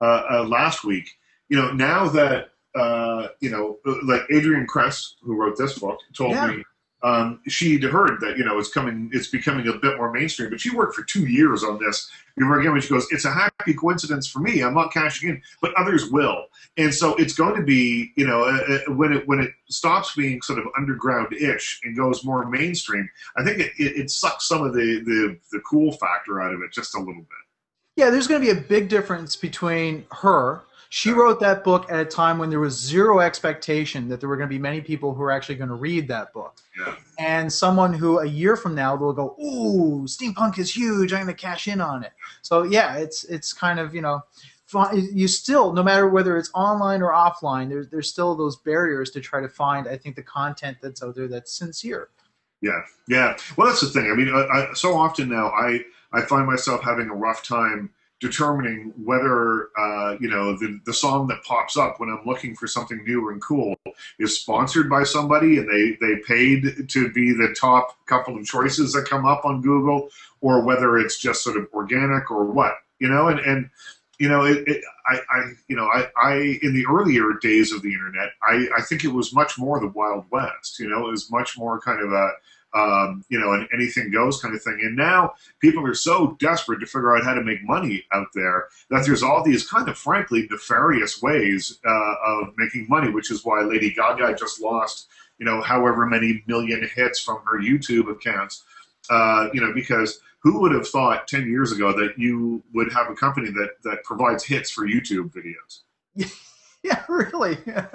uh, 0.00 0.22
uh, 0.30 0.44
last 0.44 0.84
week, 0.84 1.17
you 1.48 1.56
know, 1.56 1.72
now 1.72 2.08
that 2.08 2.50
uh, 2.74 3.28
you 3.40 3.50
know, 3.50 3.78
like 4.04 4.22
Adrienne 4.32 4.66
Kress, 4.66 5.16
who 5.22 5.34
wrote 5.36 5.56
this 5.56 5.78
book, 5.78 5.98
told 6.14 6.32
Yeah. 6.32 6.48
me 6.48 6.64
um, 7.02 7.40
she'd 7.46 7.84
heard 7.84 8.20
that 8.20 8.36
you 8.36 8.44
know 8.44 8.58
it's 8.58 8.72
coming, 8.72 9.08
it's 9.12 9.28
becoming 9.28 9.68
a 9.68 9.72
bit 9.74 9.96
more 9.96 10.12
mainstream. 10.12 10.50
But 10.50 10.60
she 10.60 10.74
worked 10.74 10.94
for 10.96 11.04
two 11.04 11.26
years 11.26 11.62
on 11.62 11.78
this. 11.78 12.10
You 12.36 12.44
know, 12.44 12.52
again, 12.58 12.72
when 12.72 12.80
she 12.80 12.88
goes, 12.88 13.06
it's 13.10 13.24
a 13.24 13.30
happy 13.30 13.74
coincidence 13.74 14.26
for 14.28 14.40
me. 14.40 14.62
I'm 14.62 14.74
not 14.74 14.92
cashing 14.92 15.28
in, 15.30 15.42
but 15.62 15.72
others 15.76 16.10
will, 16.10 16.46
and 16.76 16.92
so 16.92 17.14
it's 17.16 17.34
going 17.34 17.54
to 17.56 17.62
be, 17.62 18.12
you 18.16 18.26
know, 18.26 18.42
uh, 18.44 18.78
uh, 18.88 18.92
when 18.94 19.12
it 19.12 19.28
when 19.28 19.38
it 19.40 19.50
stops 19.68 20.14
being 20.16 20.42
sort 20.42 20.58
of 20.58 20.66
underground-ish 20.76 21.80
and 21.84 21.96
goes 21.96 22.24
more 22.24 22.48
mainstream. 22.48 23.08
I 23.36 23.44
think 23.44 23.60
it, 23.60 23.72
it, 23.78 23.96
it 23.96 24.10
sucks 24.10 24.48
some 24.48 24.64
of 24.64 24.72
the, 24.74 25.00
the 25.04 25.38
the 25.52 25.60
cool 25.60 25.92
factor 25.92 26.42
out 26.42 26.52
of 26.52 26.62
it 26.62 26.72
just 26.72 26.94
a 26.96 26.98
little 26.98 27.14
bit. 27.14 27.28
Yeah, 27.96 28.10
there's 28.10 28.26
going 28.28 28.40
to 28.40 28.54
be 28.54 28.56
a 28.56 28.60
big 28.60 28.88
difference 28.88 29.34
between 29.36 30.04
her. 30.12 30.62
She 30.90 31.10
wrote 31.10 31.38
that 31.40 31.64
book 31.64 31.90
at 31.90 32.00
a 32.00 32.04
time 32.04 32.38
when 32.38 32.48
there 32.48 32.60
was 32.60 32.78
zero 32.78 33.20
expectation 33.20 34.08
that 34.08 34.20
there 34.20 34.28
were 34.28 34.36
going 34.36 34.48
to 34.48 34.54
be 34.54 34.58
many 34.58 34.80
people 34.80 35.12
who 35.12 35.20
were 35.20 35.30
actually 35.30 35.56
going 35.56 35.68
to 35.68 35.74
read 35.74 36.08
that 36.08 36.32
book. 36.32 36.56
Yeah. 36.78 36.94
And 37.18 37.52
someone 37.52 37.92
who 37.92 38.20
a 38.20 38.26
year 38.26 38.56
from 38.56 38.74
now 38.74 38.96
will 38.96 39.12
go, 39.12 39.36
"Ooh, 39.38 40.04
steampunk 40.06 40.58
is 40.58 40.74
huge. 40.74 41.12
I'm 41.12 41.24
going 41.24 41.34
to 41.36 41.40
cash 41.40 41.68
in 41.68 41.80
on 41.82 42.04
it." 42.04 42.12
So 42.40 42.62
yeah, 42.62 42.96
it's 42.96 43.24
it's 43.24 43.52
kind 43.52 43.78
of 43.78 43.94
you 43.94 44.00
know, 44.00 44.22
you 44.92 45.28
still 45.28 45.74
no 45.74 45.82
matter 45.82 46.08
whether 46.08 46.38
it's 46.38 46.50
online 46.54 47.02
or 47.02 47.12
offline, 47.12 47.68
there's 47.68 47.88
there's 47.88 48.10
still 48.10 48.34
those 48.34 48.56
barriers 48.56 49.10
to 49.10 49.20
try 49.20 49.42
to 49.42 49.48
find. 49.48 49.86
I 49.86 49.98
think 49.98 50.16
the 50.16 50.22
content 50.22 50.78
that's 50.80 51.02
out 51.02 51.14
there 51.14 51.28
that's 51.28 51.52
sincere. 51.52 52.08
Yeah, 52.62 52.80
yeah. 53.08 53.36
Well, 53.56 53.68
that's 53.68 53.82
the 53.82 53.88
thing. 53.88 54.10
I 54.10 54.16
mean, 54.16 54.28
I, 54.34 54.70
I, 54.70 54.72
so 54.72 54.96
often 54.96 55.28
now 55.28 55.48
I 55.48 55.80
I 56.12 56.22
find 56.22 56.46
myself 56.46 56.82
having 56.82 57.10
a 57.10 57.14
rough 57.14 57.44
time 57.44 57.90
determining 58.20 58.92
whether 59.02 59.68
uh, 59.78 60.16
you 60.20 60.28
know 60.28 60.56
the 60.56 60.80
the 60.84 60.92
song 60.92 61.28
that 61.28 61.42
pops 61.44 61.76
up 61.76 62.00
when 62.00 62.08
I'm 62.08 62.24
looking 62.26 62.54
for 62.56 62.66
something 62.66 63.02
new 63.04 63.30
and 63.30 63.40
cool 63.40 63.76
is 64.18 64.38
sponsored 64.38 64.90
by 64.90 65.04
somebody 65.04 65.58
and 65.58 65.68
they 65.68 65.96
they 66.00 66.20
paid 66.26 66.88
to 66.88 67.12
be 67.12 67.32
the 67.32 67.54
top 67.58 67.96
couple 68.06 68.36
of 68.36 68.44
choices 68.44 68.92
that 68.92 69.06
come 69.06 69.24
up 69.26 69.44
on 69.44 69.62
Google, 69.62 70.08
or 70.40 70.62
whether 70.64 70.98
it's 70.98 71.18
just 71.18 71.44
sort 71.44 71.56
of 71.56 71.68
organic 71.72 72.30
or 72.30 72.44
what 72.44 72.74
you 72.98 73.08
know. 73.08 73.28
And 73.28 73.40
and 73.40 73.70
you 74.18 74.28
know, 74.28 74.44
it, 74.44 74.66
it, 74.66 74.84
I, 75.06 75.20
I 75.30 75.52
you 75.68 75.76
know 75.76 75.86
I, 75.86 76.08
I 76.20 76.58
in 76.62 76.74
the 76.74 76.86
earlier 76.90 77.34
days 77.40 77.72
of 77.72 77.82
the 77.82 77.92
internet, 77.92 78.30
I, 78.42 78.66
I 78.76 78.82
think 78.82 79.04
it 79.04 79.12
was 79.12 79.32
much 79.32 79.58
more 79.58 79.78
the 79.78 79.88
Wild 79.88 80.24
West. 80.30 80.80
You 80.80 80.88
know, 80.88 81.06
it 81.06 81.10
was 81.10 81.30
much 81.30 81.56
more 81.56 81.80
kind 81.80 82.00
of 82.00 82.12
a 82.12 82.32
um, 82.74 83.24
you 83.28 83.38
know, 83.38 83.52
an 83.52 83.68
anything 83.72 84.10
goes 84.10 84.40
kind 84.40 84.54
of 84.54 84.62
thing. 84.62 84.78
And 84.82 84.96
now 84.96 85.34
people 85.60 85.86
are 85.86 85.94
so 85.94 86.36
desperate 86.38 86.80
to 86.80 86.86
figure 86.86 87.16
out 87.16 87.24
how 87.24 87.34
to 87.34 87.42
make 87.42 87.62
money 87.64 88.04
out 88.12 88.28
there 88.34 88.68
that 88.90 89.04
there's 89.06 89.22
all 89.22 89.42
these 89.42 89.68
kind 89.68 89.88
of 89.88 89.96
frankly 89.96 90.46
nefarious 90.50 91.22
ways 91.22 91.78
uh, 91.86 92.14
of 92.24 92.54
making 92.56 92.86
money, 92.88 93.10
which 93.10 93.30
is 93.30 93.44
why 93.44 93.62
Lady 93.62 93.92
Gaga 93.92 94.34
just 94.34 94.60
lost, 94.60 95.08
you 95.38 95.46
know, 95.46 95.60
however 95.62 96.06
many 96.06 96.42
million 96.46 96.88
hits 96.94 97.20
from 97.20 97.40
her 97.46 97.58
YouTube 97.58 98.10
accounts. 98.10 98.64
Uh, 99.10 99.48
you 99.54 99.60
know, 99.60 99.72
because 99.72 100.20
who 100.40 100.60
would 100.60 100.72
have 100.72 100.86
thought 100.86 101.26
10 101.26 101.48
years 101.48 101.72
ago 101.72 101.92
that 101.92 102.18
you 102.18 102.62
would 102.74 102.92
have 102.92 103.10
a 103.10 103.14
company 103.14 103.50
that, 103.50 103.70
that 103.84 104.04
provides 104.04 104.44
hits 104.44 104.70
for 104.70 104.86
YouTube 104.86 105.32
videos? 105.32 106.30
Yeah, 106.82 107.02
really. 107.08 107.58
Know? 107.66 107.86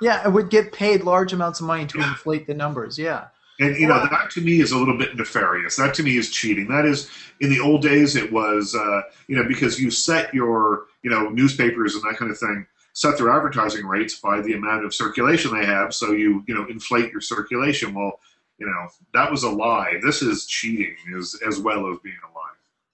yeah, 0.00 0.26
it 0.26 0.32
would 0.32 0.50
get 0.50 0.72
paid 0.72 1.04
large 1.04 1.32
amounts 1.32 1.60
of 1.60 1.66
money 1.66 1.86
to 1.86 1.98
inflate 1.98 2.46
the 2.46 2.54
numbers. 2.54 2.98
Yeah. 2.98 3.26
And 3.62 3.76
you 3.76 3.86
know 3.86 4.00
that 4.00 4.30
to 4.32 4.40
me 4.40 4.60
is 4.60 4.72
a 4.72 4.78
little 4.78 4.98
bit 4.98 5.16
nefarious. 5.16 5.76
That 5.76 5.94
to 5.94 6.02
me 6.02 6.16
is 6.16 6.30
cheating. 6.30 6.66
That 6.68 6.84
is 6.84 7.08
in 7.40 7.48
the 7.48 7.60
old 7.60 7.82
days 7.82 8.16
it 8.16 8.32
was 8.32 8.74
uh, 8.74 9.02
you 9.28 9.36
know 9.36 9.46
because 9.46 9.80
you 9.80 9.90
set 9.90 10.34
your 10.34 10.86
you 11.02 11.10
know 11.10 11.28
newspapers 11.28 11.94
and 11.94 12.02
that 12.02 12.16
kind 12.16 12.30
of 12.30 12.38
thing 12.38 12.66
set 12.92 13.16
their 13.16 13.30
advertising 13.30 13.86
rates 13.86 14.18
by 14.18 14.40
the 14.40 14.52
amount 14.52 14.84
of 14.84 14.92
circulation 14.92 15.54
they 15.54 15.64
have. 15.64 15.94
So 15.94 16.10
you 16.10 16.42
you 16.48 16.54
know 16.54 16.66
inflate 16.66 17.12
your 17.12 17.20
circulation. 17.20 17.94
Well, 17.94 18.18
you 18.58 18.66
know 18.66 18.88
that 19.14 19.30
was 19.30 19.44
a 19.44 19.50
lie. 19.50 20.00
This 20.02 20.22
is 20.22 20.46
cheating 20.46 20.96
as 21.16 21.36
as 21.46 21.60
well 21.60 21.88
as 21.92 21.98
being 22.00 22.18
a 22.28 22.34
lie. 22.34 22.42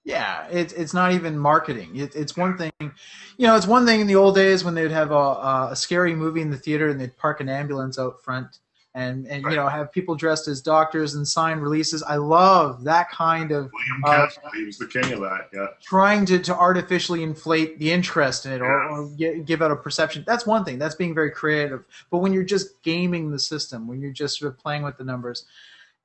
Yeah, 0.05 0.49
it's 0.51 0.75
it's 0.75 0.93
not 0.93 1.13
even 1.13 1.39
marketing. 1.39 1.97
It, 1.97 2.15
it's 2.15 2.37
one 2.37 2.59
thing, 2.59 2.73
you 2.81 3.47
know, 3.47 3.57
it's 3.57 3.67
one 3.67 3.87
thing 3.87 4.01
in 4.01 4.07
the 4.07 4.17
old 4.17 4.35
days 4.35 4.65
when 4.65 4.75
they'd 4.75 4.91
have 4.91 5.13
a, 5.13 5.69
a 5.71 5.77
scary 5.77 6.15
movie 6.15 6.41
in 6.41 6.51
the 6.51 6.57
theater 6.57 6.89
and 6.89 7.01
they'd 7.01 7.17
park 7.17 7.41
an 7.41 7.49
ambulance 7.49 7.99
out 7.99 8.23
front 8.23 8.59
and 8.99 9.29
and 9.29 9.45
right. 9.45 9.53
you 9.53 9.57
know 9.57 9.69
have 9.69 9.93
people 9.93 10.17
dressed 10.17 10.49
as 10.49 10.61
doctors 10.61 11.15
and 11.15 11.27
sign 11.27 11.61
releases. 11.61 12.03
I 12.03 12.17
love 12.17 12.83
that 12.85 13.11
kind 13.11 13.53
of. 13.53 13.71
William 13.73 14.05
uh, 14.05 14.27
Castle, 14.27 14.43
he 14.55 14.65
was 14.65 14.77
the 14.77 14.87
king 14.87 15.13
of 15.13 15.21
that. 15.21 15.49
Yeah. 15.55 15.69
Trying 15.81 16.27
to, 16.27 16.39
to 16.41 16.55
artificially 16.55 17.23
inflate 17.23 17.79
the 17.79 17.93
interest 17.93 18.45
in 18.45 18.53
it 18.53 18.61
or, 18.61 18.83
or 18.91 19.09
get, 19.11 19.47
give 19.47 19.63
out 19.63 19.71
a 19.71 19.77
perception. 19.77 20.25
That's 20.27 20.47
one 20.47 20.65
thing. 20.65 20.79
That's 20.79 20.97
being 20.97 21.15
very 21.15 21.31
creative. 21.31 21.85
But 22.11 22.19
when 22.19 22.33
you're 22.33 22.43
just 22.43 22.83
gaming 22.83 23.31
the 23.31 23.39
system, 23.39 23.87
when 23.87 24.01
you're 24.01 24.11
just 24.11 24.39
sort 24.39 24.53
of 24.53 24.59
playing 24.59 24.83
with 24.83 24.97
the 24.97 25.05
numbers, 25.05 25.45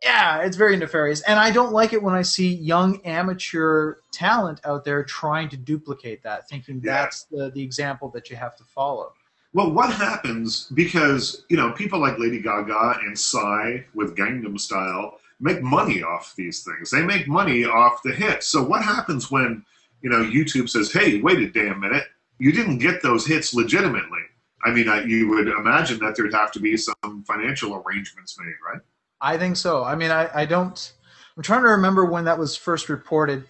yeah, 0.03 0.41
it's 0.41 0.58
very 0.58 0.77
nefarious. 0.77 1.21
And 1.21 1.39
I 1.39 1.49
don't 1.49 1.71
like 1.71 1.93
it 1.93 2.03
when 2.03 2.13
I 2.13 2.21
see 2.21 2.53
young 2.53 3.01
amateur 3.06 3.95
talent 4.12 4.62
out 4.65 4.86
there 4.86 5.03
trying 5.03 5.49
to 5.49 5.58
duplicate 5.58 6.21
that, 6.23 6.47
thinking 6.47 6.82
yeah. 6.84 6.93
that's 6.93 7.23
the, 7.23 7.49
the 7.49 7.63
example 7.63 8.10
that 8.10 8.29
you 8.29 8.36
have 8.36 8.56
to 8.58 8.63
follow. 8.65 9.13
Well, 9.53 9.71
what 9.71 9.93
happens 9.93 10.67
because 10.73 11.45
you 11.47 11.57
know 11.57 11.71
people 11.71 11.99
like 11.99 12.17
Lady 12.17 12.41
Gaga 12.41 12.99
and 13.03 13.17
Psy 13.17 13.81
with 13.93 14.15
Gangnam 14.15 14.59
Style 14.59 15.19
make 15.39 15.61
money 15.61 16.01
off 16.01 16.33
these 16.35 16.63
things. 16.63 16.89
They 16.89 17.03
make 17.03 17.27
money 17.27 17.63
off 17.63 18.01
the 18.03 18.13
hits. 18.13 18.47
So 18.47 18.63
what 18.63 18.83
happens 18.83 19.29
when 19.29 19.63
you 20.01 20.09
know 20.09 20.23
YouTube 20.23 20.69
says, 20.69 20.91
"Hey, 20.91 21.21
wait 21.21 21.37
a 21.39 21.49
damn 21.49 21.79
minute, 21.79 22.05
you 22.39 22.51
didn't 22.51 22.79
get 22.79 23.03
those 23.03 23.27
hits 23.27 23.53
legitimately"? 23.53 24.21
I 24.65 24.71
mean, 24.71 24.87
you 25.07 25.29
would 25.29 25.47
imagine 25.47 25.99
that 25.99 26.15
there'd 26.15 26.33
have 26.33 26.51
to 26.53 26.59
be 26.59 26.75
some 26.77 27.23
financial 27.27 27.75
arrangements 27.75 28.37
made, 28.39 28.55
right? 28.65 28.81
I 29.21 29.37
think 29.37 29.57
so. 29.57 29.83
I 29.83 29.95
mean, 29.95 30.09
I, 30.09 30.29
I 30.33 30.45
don't. 30.45 30.93
I'm 31.35 31.43
trying 31.43 31.63
to 31.63 31.69
remember 31.69 32.05
when 32.05 32.25
that 32.25 32.39
was 32.39 32.55
first 32.55 32.89
reported. 32.89 33.45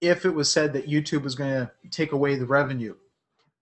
If 0.00 0.26
it 0.26 0.34
was 0.34 0.50
said 0.50 0.74
that 0.74 0.86
YouTube 0.86 1.22
was 1.22 1.34
going 1.34 1.50
to 1.50 1.70
take 1.90 2.12
away 2.12 2.34
the 2.34 2.44
revenue, 2.44 2.94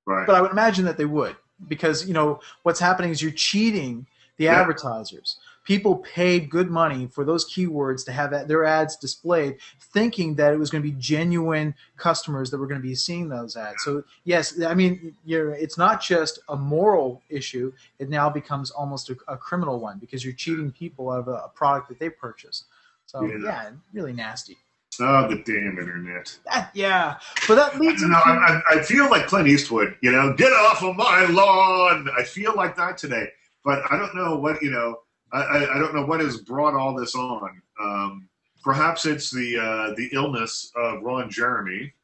right? 0.07 0.27
But 0.27 0.35
I 0.35 0.41
would 0.41 0.51
imagine 0.51 0.87
that 0.87 0.97
they 0.97 1.05
would 1.05 1.37
because 1.69 2.07
you 2.07 2.15
know 2.15 2.41
what's 2.63 2.81
happening 2.81 3.11
is 3.11 3.23
you're 3.23 3.31
cheating 3.31 4.07
the 4.37 4.45
yeah. 4.45 4.61
advertisers. 4.61 5.39
People 5.65 5.97
paid 5.99 6.51
good 6.51 6.71
money 6.71 7.07
for 7.07 7.25
those 7.25 7.49
keywords 7.49 8.05
to 8.07 8.13
have 8.13 8.49
their 8.49 8.65
ads 8.65 8.97
displayed, 8.97 9.59
thinking 9.79 10.35
that 10.35 10.53
it 10.53 10.57
was 10.57 10.71
going 10.71 10.83
to 10.83 10.89
be 10.89 10.97
genuine 10.99 11.73
customers 11.97 12.51
that 12.51 12.59
were 12.59 12.67
going 12.67 12.81
to 12.81 12.87
be 12.87 12.97
seeing 12.97 13.29
those 13.29 13.57
ads. 13.57 13.85
So 13.85 14.03
yes, 14.25 14.61
I 14.61 14.75
mean, 14.75 15.15
it's 15.25 15.79
not 15.79 16.03
just 16.03 16.41
a 16.49 16.57
moral 16.57 17.23
issue; 17.29 17.73
it 18.01 18.09
now 18.09 18.29
becomes 18.29 18.73
almost 18.73 19.11
a, 19.11 19.17
a 19.29 19.37
criminal 19.37 19.79
one 19.79 19.99
because 19.99 20.25
you're 20.25 20.35
cheating 20.35 20.73
people 20.73 21.11
out 21.11 21.21
of 21.21 21.29
a, 21.29 21.45
a 21.45 21.49
product 21.55 21.89
that 21.91 22.01
they 22.01 22.11
purchased. 22.11 22.65
So 23.07 23.25
yeah, 23.25 23.37
yeah 23.41 23.71
really 23.93 24.13
nasty. 24.13 24.57
Oh, 25.01 25.27
the 25.29 25.37
damn 25.37 25.79
internet. 25.79 26.37
That, 26.45 26.71
yeah, 26.75 27.17
but 27.49 27.55
that 27.55 27.81
leads. 27.81 28.03
No, 28.03 28.15
I, 28.15 28.61
I, 28.69 28.83
feel 28.83 29.09
like 29.09 29.27
Clint 29.27 29.49
Eastwood. 29.49 29.97
You 30.03 30.13
know, 30.13 30.35
get 30.35 30.53
off 30.53 30.83
of 30.83 30.97
my 30.97 31.25
lawn. 31.31 32.09
I 32.17 32.25
feel 32.25 32.55
like 32.55 32.77
that 32.77 32.99
today, 32.99 33.29
but 33.65 33.83
I 33.91 33.97
don't 33.97 34.15
know 34.15 34.37
what 34.37 34.63
you 34.63 34.71
know. 34.71 35.01
I, 35.33 35.67
I 35.75 35.79
don't 35.79 35.95
know 35.95 36.05
what 36.05 36.21
has 36.21 36.37
brought 36.37 36.75
all 36.75 36.95
this 36.95 37.15
on. 37.15 37.63
Um, 37.81 38.29
perhaps 38.63 39.07
it's 39.07 39.31
the 39.31 39.59
uh, 39.59 39.95
the 39.97 40.11
illness 40.13 40.71
of 40.77 41.03
Ron 41.03 41.31
Jeremy. 41.31 41.95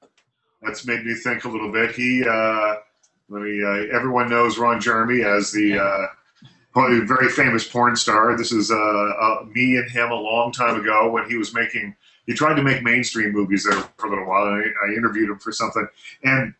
That's 0.62 0.87
made 0.87 1.05
me 1.05 1.14
think 1.14 1.44
a 1.44 1.48
little 1.48 1.70
bit. 1.70 1.94
He, 1.94 2.24
uh, 2.27 2.77
let 3.29 3.42
me. 3.42 3.62
Uh, 3.62 3.94
everyone 3.94 4.31
knows 4.31 4.59
Ron 4.59 4.81
Jeremy 4.81 5.22
as 5.22 5.53
the 5.53 5.79
uh, 5.79 6.07
very 6.74 7.29
famous 7.29 7.68
porn 7.68 7.96
star. 7.96 8.37
This 8.37 8.53
is 8.53 8.70
uh, 8.70 8.74
uh, 8.74 9.44
me 9.53 9.77
and 9.77 9.90
him 9.90 10.11
a 10.11 10.14
long 10.14 10.53
time 10.53 10.81
ago 10.81 11.11
when 11.11 11.29
he 11.29 11.37
was 11.37 11.53
making 11.53 11.94
he 12.28 12.34
tried 12.34 12.54
to 12.54 12.62
make 12.62 12.82
mainstream 12.82 13.32
movies 13.32 13.64
there 13.64 13.82
for 13.96 14.06
a 14.06 14.10
little 14.10 14.26
while. 14.26 14.46
And 14.46 14.62
I, 14.62 14.86
I 14.86 14.94
interviewed 14.94 15.30
him 15.30 15.38
for 15.38 15.50
something, 15.50 15.88
and 16.22 16.54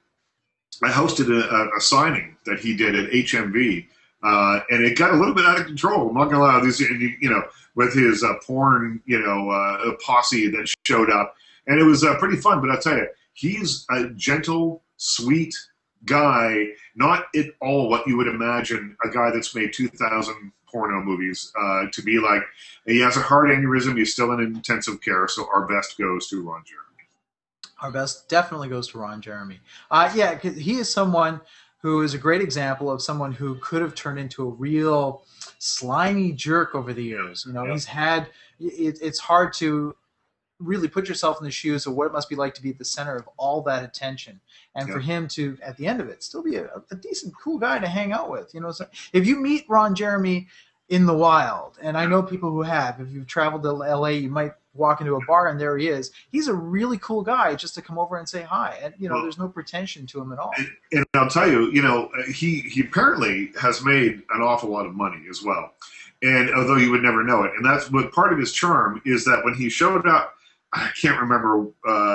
I 0.83 0.91
hosted 0.91 1.29
a, 1.29 1.77
a, 1.77 1.81
signing 1.81 2.37
that 2.47 2.59
he 2.59 2.75
did 2.75 2.97
at 2.97 3.11
HMV, 3.11 3.87
uh, 4.23 4.61
and 4.71 4.83
it 4.83 4.97
got 4.97 5.13
a 5.13 5.17
little 5.17 5.35
bit 5.35 5.45
out 5.45 5.61
of 5.61 5.67
control. 5.67 6.09
I'm 6.09 6.15
not 6.15 6.31
gonna 6.31 6.43
lie, 6.43 6.65
this 6.65 6.81
you 6.81 7.31
know 7.31 7.45
with 7.75 7.95
his 7.95 8.25
uh, 8.25 8.35
porn 8.45 9.03
you 9.05 9.21
know 9.21 9.51
uh, 9.51 9.93
posse 10.05 10.49
that 10.49 10.75
showed 10.87 11.11
up, 11.11 11.35
and 11.67 11.79
it 11.79 11.85
was 11.85 12.03
uh, 12.03 12.17
pretty 12.19 12.39
fun. 12.39 12.63
But 12.63 12.71
I'll 12.71 12.81
tell 12.81 12.97
you, 12.97 13.07
he's 13.35 13.85
a 13.91 14.09
gentle, 14.17 14.83
sweet 14.97 15.55
guy, 16.07 16.69
not 16.97 17.27
at 17.37 17.47
all 17.61 17.91
what 17.91 18.07
you 18.07 18.17
would 18.17 18.29
imagine 18.29 18.97
a 19.05 19.11
guy 19.11 19.31
that's 19.31 19.55
made 19.55 19.75
2,000 19.75 20.53
porno 20.71 21.03
movies 21.03 21.53
uh, 21.59 21.87
to 21.93 22.03
be 22.03 22.19
like. 22.19 22.43
He 22.87 23.01
has 23.01 23.17
a 23.17 23.21
heart 23.21 23.49
aneurysm. 23.49 23.97
He's 23.97 24.13
still 24.13 24.33
in 24.33 24.41
intensive 24.41 25.01
care. 25.01 25.29
So 25.29 25.49
our 25.53 25.67
best 25.67 25.99
goes 25.99 26.29
to 26.29 26.43
Ron 26.43 26.63
Jeremy. 26.67 26.85
Our 27.81 27.93
best 27.93 28.29
definitely 28.29 28.69
goes 28.69 28.89
to 28.89 28.99
Ron 28.99 29.21
Jeremy. 29.21 29.61
Uh, 29.91 30.11
yeah, 30.15 30.39
he 30.39 30.75
is 30.75 30.93
someone 30.93 31.41
who 31.81 32.03
is 32.03 32.13
a 32.13 32.19
great 32.19 32.41
example 32.41 32.91
of 32.91 33.01
someone 33.01 33.33
who 33.33 33.55
could 33.57 33.83
have 33.83 33.95
turned 33.95 34.19
into 34.19 34.43
a 34.43 34.51
real 34.51 35.25
slimy 35.59 36.33
jerk 36.33 36.75
over 36.75 36.93
the 36.93 37.05
years. 37.05 37.45
You 37.47 37.53
know, 37.53 37.65
yeah. 37.65 37.73
he's 37.73 37.85
had. 37.85 38.29
It, 38.59 38.99
it's 39.01 39.21
hard 39.21 39.53
to 39.55 39.95
really 40.61 40.89
put 40.89 41.09
yourself 41.09 41.39
in 41.39 41.45
the 41.45 41.51
shoes 41.51 41.87
of 41.87 41.95
what 41.95 42.07
it 42.07 42.13
must 42.13 42.29
be 42.29 42.35
like 42.35 42.55
to 42.55 42.63
be 42.63 42.71
at 42.71 42.79
the 42.79 42.85
center 42.85 43.17
of 43.17 43.29
all 43.37 43.63
that 43.63 43.85
attention. 43.85 44.41
And 44.75 44.89
yeah. 44.89 44.95
for 44.95 45.01
him 45.01 45.29
to 45.29 45.57
at 45.63 45.77
the 45.77 45.87
end 45.87 46.01
of 46.01 46.09
it 46.09 46.23
still 46.23 46.43
be 46.43 46.57
a, 46.57 46.69
a, 46.91 46.97
decent 46.97 47.35
cool 47.37 47.59
guy 47.59 47.79
to 47.79 47.87
hang 47.87 48.13
out 48.13 48.31
with 48.31 48.53
you 48.53 48.61
know 48.61 48.73
so 48.73 48.85
if 49.13 49.27
you 49.27 49.37
meet 49.37 49.65
ron 49.69 49.95
jeremy 49.95 50.49
in 50.89 51.07
the 51.07 51.15
wild 51.15 51.79
and 51.81 51.97
i 51.97 52.05
know 52.05 52.23
people 52.23 52.51
who 52.51 52.63
have 52.63 53.01
if 53.01 53.11
you've 53.11 53.27
traveled 53.27 53.63
to 53.63 53.71
la 53.71 54.09
you 54.09 54.29
might 54.29 54.53
walk 54.75 55.01
into 55.01 55.15
a 55.15 55.25
bar 55.27 55.49
and 55.49 55.61
there 55.61 55.77
he 55.79 55.89
is 55.89 56.11
he's 56.31 56.49
a 56.49 56.55
really 56.55 56.99
cool 56.99 57.23
guy 57.23 57.55
just 57.55 57.75
to 57.75 57.83
come 57.83 57.99
over 57.99 58.17
and 58.17 58.29
say 58.29 58.43
hi 58.43 58.79
and 58.83 58.95
you 58.99 59.09
know 59.09 59.15
well, 59.15 59.23
there's 59.23 59.39
no 59.39 59.49
pretension 59.49 60.07
to 60.07 60.21
him 60.21 60.33
at 60.33 60.39
all. 60.39 60.53
And, 60.57 60.69
and 60.93 61.07
i'll 61.15 61.31
tell 61.31 61.51
you 61.51 61.71
you 61.71 61.83
know 61.83 62.11
he 62.33 62.61
he 62.61 62.81
apparently 62.81 63.53
has 63.61 63.85
made 63.85 64.23
an 64.31 64.43
awful 64.43 64.71
lot 64.71 64.87
of 64.87 64.95
money 64.95 65.23
as 65.31 65.43
well. 65.43 65.73
And 66.21 66.51
although 66.53 66.77
you 66.77 66.91
would 66.91 67.03
never 67.03 67.23
know 67.23 67.45
it 67.45 67.53
and 67.57 67.65
that's 67.65 67.91
what 67.91 68.13
part 68.13 68.33
of 68.33 68.39
his 68.39 68.53
charm 68.53 69.01
is 69.05 69.25
that 69.25 69.45
when 69.45 69.55
he 69.55 69.69
showed 69.69 70.07
up 70.07 70.35
I 70.73 70.91
can't 71.01 71.21
remember 71.21 71.67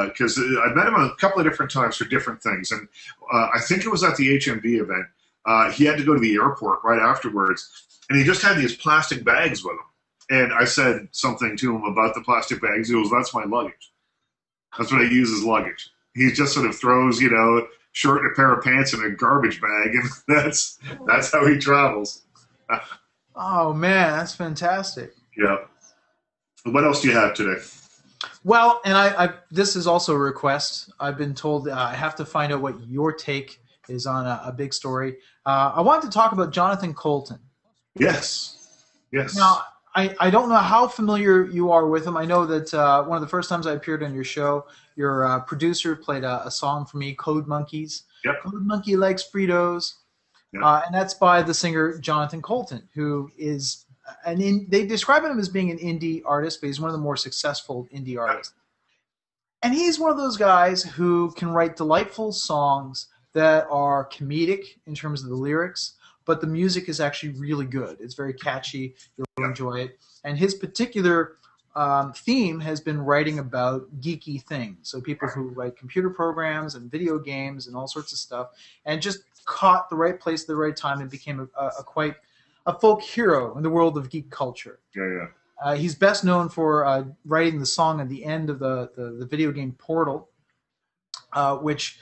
because 0.07 0.37
uh, 0.37 0.61
I 0.61 0.73
met 0.73 0.87
him 0.87 0.95
a 0.95 1.15
couple 1.15 1.39
of 1.39 1.45
different 1.45 1.71
times 1.71 1.97
for 1.97 2.05
different 2.05 2.41
things, 2.41 2.71
and 2.71 2.87
uh, 3.31 3.47
I 3.53 3.59
think 3.59 3.85
it 3.85 3.89
was 3.89 4.03
at 4.03 4.15
the 4.15 4.37
HMV 4.37 4.81
event. 4.81 5.05
Uh, 5.45 5.71
he 5.71 5.85
had 5.85 5.97
to 5.97 6.05
go 6.05 6.13
to 6.13 6.19
the 6.19 6.35
airport 6.35 6.79
right 6.83 7.01
afterwards, 7.01 7.99
and 8.09 8.17
he 8.17 8.23
just 8.23 8.41
had 8.41 8.57
these 8.57 8.75
plastic 8.75 9.23
bags 9.23 9.63
with 9.63 9.73
him. 9.73 9.79
And 10.29 10.53
I 10.53 10.65
said 10.65 11.09
something 11.11 11.57
to 11.57 11.75
him 11.75 11.83
about 11.83 12.13
the 12.15 12.21
plastic 12.21 12.61
bags. 12.61 12.89
He 12.89 12.93
goes, 12.93 13.09
"That's 13.09 13.33
my 13.33 13.43
luggage. 13.43 13.91
That's 14.77 14.91
what 14.91 15.01
I 15.01 15.05
use 15.05 15.31
as 15.31 15.43
luggage." 15.43 15.89
He 16.15 16.31
just 16.31 16.53
sort 16.53 16.67
of 16.67 16.77
throws, 16.77 17.19
you 17.19 17.31
know, 17.31 17.67
shirt 17.91 18.21
and 18.21 18.31
a 18.31 18.35
pair 18.35 18.53
of 18.53 18.63
pants 18.63 18.93
in 18.93 19.03
a 19.03 19.09
garbage 19.09 19.59
bag, 19.59 19.95
and 19.95 20.09
that's 20.27 20.77
that's 21.07 21.31
how 21.31 21.47
he 21.47 21.57
travels. 21.57 22.21
oh 23.35 23.73
man, 23.73 24.17
that's 24.17 24.35
fantastic. 24.35 25.13
Yeah. 25.35 25.57
What 26.65 26.83
else 26.83 27.01
do 27.01 27.09
you 27.09 27.15
have 27.15 27.33
today? 27.33 27.59
Well, 28.43 28.81
and 28.85 28.95
I, 28.95 29.25
I, 29.25 29.33
this 29.51 29.75
is 29.75 29.87
also 29.87 30.13
a 30.13 30.17
request. 30.17 30.91
I've 30.99 31.17
been 31.17 31.33
told 31.33 31.67
uh, 31.67 31.73
I 31.73 31.93
have 31.93 32.15
to 32.15 32.25
find 32.25 32.51
out 32.51 32.61
what 32.61 32.75
your 32.87 33.11
take 33.11 33.59
is 33.89 34.05
on 34.05 34.25
a, 34.25 34.41
a 34.45 34.51
big 34.51 34.73
story. 34.73 35.17
Uh, 35.45 35.73
I 35.75 35.81
wanted 35.81 36.03
to 36.03 36.13
talk 36.13 36.31
about 36.31 36.51
Jonathan 36.51 36.93
Coulton. 36.93 37.39
Yes. 37.99 38.67
Yes. 39.11 39.35
Now, 39.35 39.61
I, 39.95 40.15
I 40.19 40.29
don't 40.29 40.49
know 40.49 40.55
how 40.55 40.87
familiar 40.87 41.45
you 41.45 41.71
are 41.71 41.87
with 41.87 42.05
him. 42.05 42.17
I 42.17 42.25
know 42.25 42.45
that 42.45 42.73
uh, 42.73 43.03
one 43.03 43.15
of 43.15 43.21
the 43.21 43.27
first 43.27 43.49
times 43.49 43.67
I 43.67 43.73
appeared 43.73 44.01
on 44.03 44.13
your 44.13 44.23
show, 44.23 44.65
your 44.95 45.25
uh, 45.25 45.39
producer 45.41 45.95
played 45.95 46.23
a, 46.23 46.47
a, 46.47 46.51
song 46.51 46.85
for 46.85 46.97
me, 46.97 47.13
Code 47.13 47.47
Monkeys. 47.47 48.03
Yep. 48.25 48.41
Code 48.43 48.65
Monkey 48.65 48.95
likes 48.95 49.23
Fritos. 49.23 49.93
Yep. 50.53 50.63
Uh, 50.63 50.81
and 50.85 50.95
that's 50.95 51.13
by 51.13 51.41
the 51.41 51.53
singer 51.53 51.97
Jonathan 51.99 52.41
Coulton, 52.41 52.87
who 52.93 53.29
is 53.37 53.85
an 54.25 54.41
in, 54.41 54.65
they 54.69 54.85
describe 54.85 55.23
him 55.23 55.39
as 55.39 55.49
being 55.49 55.71
an 55.71 55.77
indie 55.77 56.21
artist, 56.25 56.61
but 56.61 56.67
he's 56.67 56.79
one 56.79 56.89
of 56.89 56.93
the 56.93 57.01
more 57.01 57.17
successful 57.17 57.87
indie 57.93 58.19
artists. 58.19 58.53
And 59.61 59.73
he's 59.73 59.99
one 59.99 60.11
of 60.11 60.17
those 60.17 60.35
guys 60.35 60.83
who 60.83 61.31
can 61.31 61.49
write 61.49 61.77
delightful 61.77 62.33
songs 62.33 63.07
that 63.33 63.65
are 63.69 64.09
comedic 64.09 64.77
in 64.85 64.93
terms 64.93 65.23
of 65.23 65.29
the 65.29 65.35
lyrics, 65.35 65.93
but 66.25 66.41
the 66.41 66.47
music 66.47 66.89
is 66.89 66.99
actually 66.99 67.31
really 67.39 67.65
good. 67.65 67.97
It's 68.01 68.13
very 68.13 68.33
catchy. 68.33 68.95
You'll 69.17 69.47
enjoy 69.47 69.79
it. 69.79 69.99
And 70.25 70.37
his 70.37 70.53
particular 70.53 71.37
um, 71.75 72.11
theme 72.13 72.59
has 72.59 72.81
been 72.81 73.01
writing 73.01 73.39
about 73.39 73.89
geeky 74.01 74.43
things. 74.43 74.89
So 74.89 74.99
people 74.99 75.29
who 75.29 75.49
write 75.49 75.77
computer 75.77 76.09
programs 76.09 76.75
and 76.75 76.91
video 76.91 77.17
games 77.17 77.67
and 77.67 77.75
all 77.75 77.87
sorts 77.87 78.11
of 78.11 78.19
stuff, 78.19 78.49
and 78.85 79.01
just 79.01 79.19
caught 79.45 79.89
the 79.89 79.95
right 79.95 80.19
place 80.19 80.43
at 80.43 80.47
the 80.47 80.55
right 80.55 80.75
time 80.75 80.99
and 80.99 81.09
became 81.09 81.39
a, 81.39 81.47
a, 81.59 81.67
a 81.79 81.83
quite– 81.83 82.15
a 82.65 82.79
folk 82.79 83.01
hero 83.01 83.55
in 83.57 83.63
the 83.63 83.69
world 83.69 83.97
of 83.97 84.09
geek 84.09 84.29
culture. 84.29 84.79
Yeah, 84.95 85.07
yeah. 85.07 85.27
Uh, 85.61 85.75
he's 85.75 85.95
best 85.95 86.23
known 86.23 86.49
for 86.49 86.85
uh, 86.85 87.05
writing 87.25 87.59
the 87.59 87.65
song 87.65 88.01
at 88.01 88.09
the 88.09 88.25
end 88.25 88.49
of 88.49 88.59
the, 88.59 88.91
the, 88.95 89.17
the 89.19 89.25
video 89.25 89.51
game 89.51 89.73
Portal, 89.73 90.29
uh, 91.31 91.55
which 91.57 91.99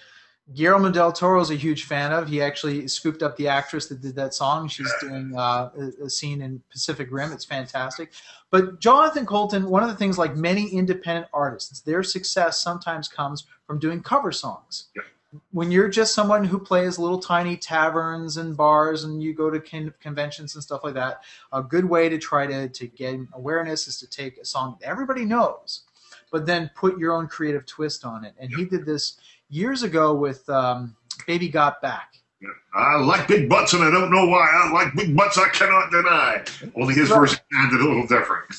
Guillermo 0.55 0.91
del 0.91 1.11
Toro 1.11 1.39
is 1.41 1.51
a 1.51 1.55
huge 1.55 1.85
fan 1.85 2.11
of. 2.11 2.27
He 2.27 2.41
actually 2.41 2.87
scooped 2.87 3.21
up 3.21 3.37
the 3.37 3.47
actress 3.47 3.87
that 3.87 4.01
did 4.01 4.15
that 4.15 4.33
song. 4.33 4.67
She's 4.67 4.91
doing 4.99 5.33
uh, 5.37 5.69
a, 5.77 6.05
a, 6.05 6.09
scene 6.09 6.41
in 6.41 6.61
Pacific 6.71 7.09
Rim. 7.11 7.31
It's 7.31 7.45
fantastic. 7.45 8.11
But 8.49 8.79
Jonathan 8.79 9.25
Coulton, 9.25 9.69
one 9.69 9.83
of 9.83 9.89
the 9.89 9.95
things, 9.95 10.17
like 10.17 10.35
many 10.35 10.67
independent 10.67 11.27
artists, 11.33 11.81
their 11.81 12.03
success 12.03 12.59
sometimes 12.59 13.07
comes 13.07 13.45
from 13.65 13.79
doing 13.79 14.01
cover 14.01 14.31
songs. 14.31 14.89
When 15.51 15.71
you're 15.71 15.87
just 15.87 16.13
someone 16.13 16.43
who 16.43 16.59
plays 16.59 16.99
little 16.99 17.19
tiny 17.19 17.55
taverns 17.55 18.37
and 18.37 18.55
bars 18.55 19.05
and 19.05 19.23
you 19.23 19.33
go 19.33 19.49
to 19.49 19.59
con- 19.59 19.93
conventions 20.01 20.55
and 20.55 20.63
stuff 20.63 20.83
like 20.83 20.93
that, 20.95 21.23
a 21.53 21.63
good 21.63 21.85
way 21.85 22.09
to 22.09 22.17
try 22.17 22.45
to, 22.47 22.67
to 22.67 22.87
get 22.87 23.17
awareness 23.33 23.87
is 23.87 23.97
to 23.99 24.09
take 24.09 24.37
a 24.37 24.45
song 24.45 24.77
that 24.81 24.87
everybody 24.87 25.23
knows, 25.23 25.83
but 26.31 26.45
then 26.45 26.69
put 26.75 26.97
your 26.97 27.13
own 27.13 27.27
creative 27.27 27.65
twist 27.65 28.03
on 28.03 28.25
it. 28.25 28.33
And 28.39 28.53
he 28.53 28.65
did 28.65 28.85
this 28.85 29.17
years 29.49 29.83
ago 29.83 30.13
with 30.13 30.49
um, 30.49 30.95
Baby 31.27 31.49
Got 31.49 31.81
Back. 31.81 32.15
I 32.73 32.97
like 32.97 33.27
big 33.27 33.49
butts, 33.49 33.73
and 33.73 33.83
I 33.83 33.91
don't 33.91 34.09
know 34.09 34.25
why. 34.25 34.49
I 34.51 34.71
like 34.71 34.95
big 34.95 35.15
butts, 35.15 35.37
I 35.37 35.49
cannot 35.49 35.91
deny. 35.91 36.43
Only 36.75 36.95
his 36.95 37.09
version 37.09 37.39
sounded 37.51 37.81
a 37.81 37.83
little 37.83 38.07
different. 38.07 38.55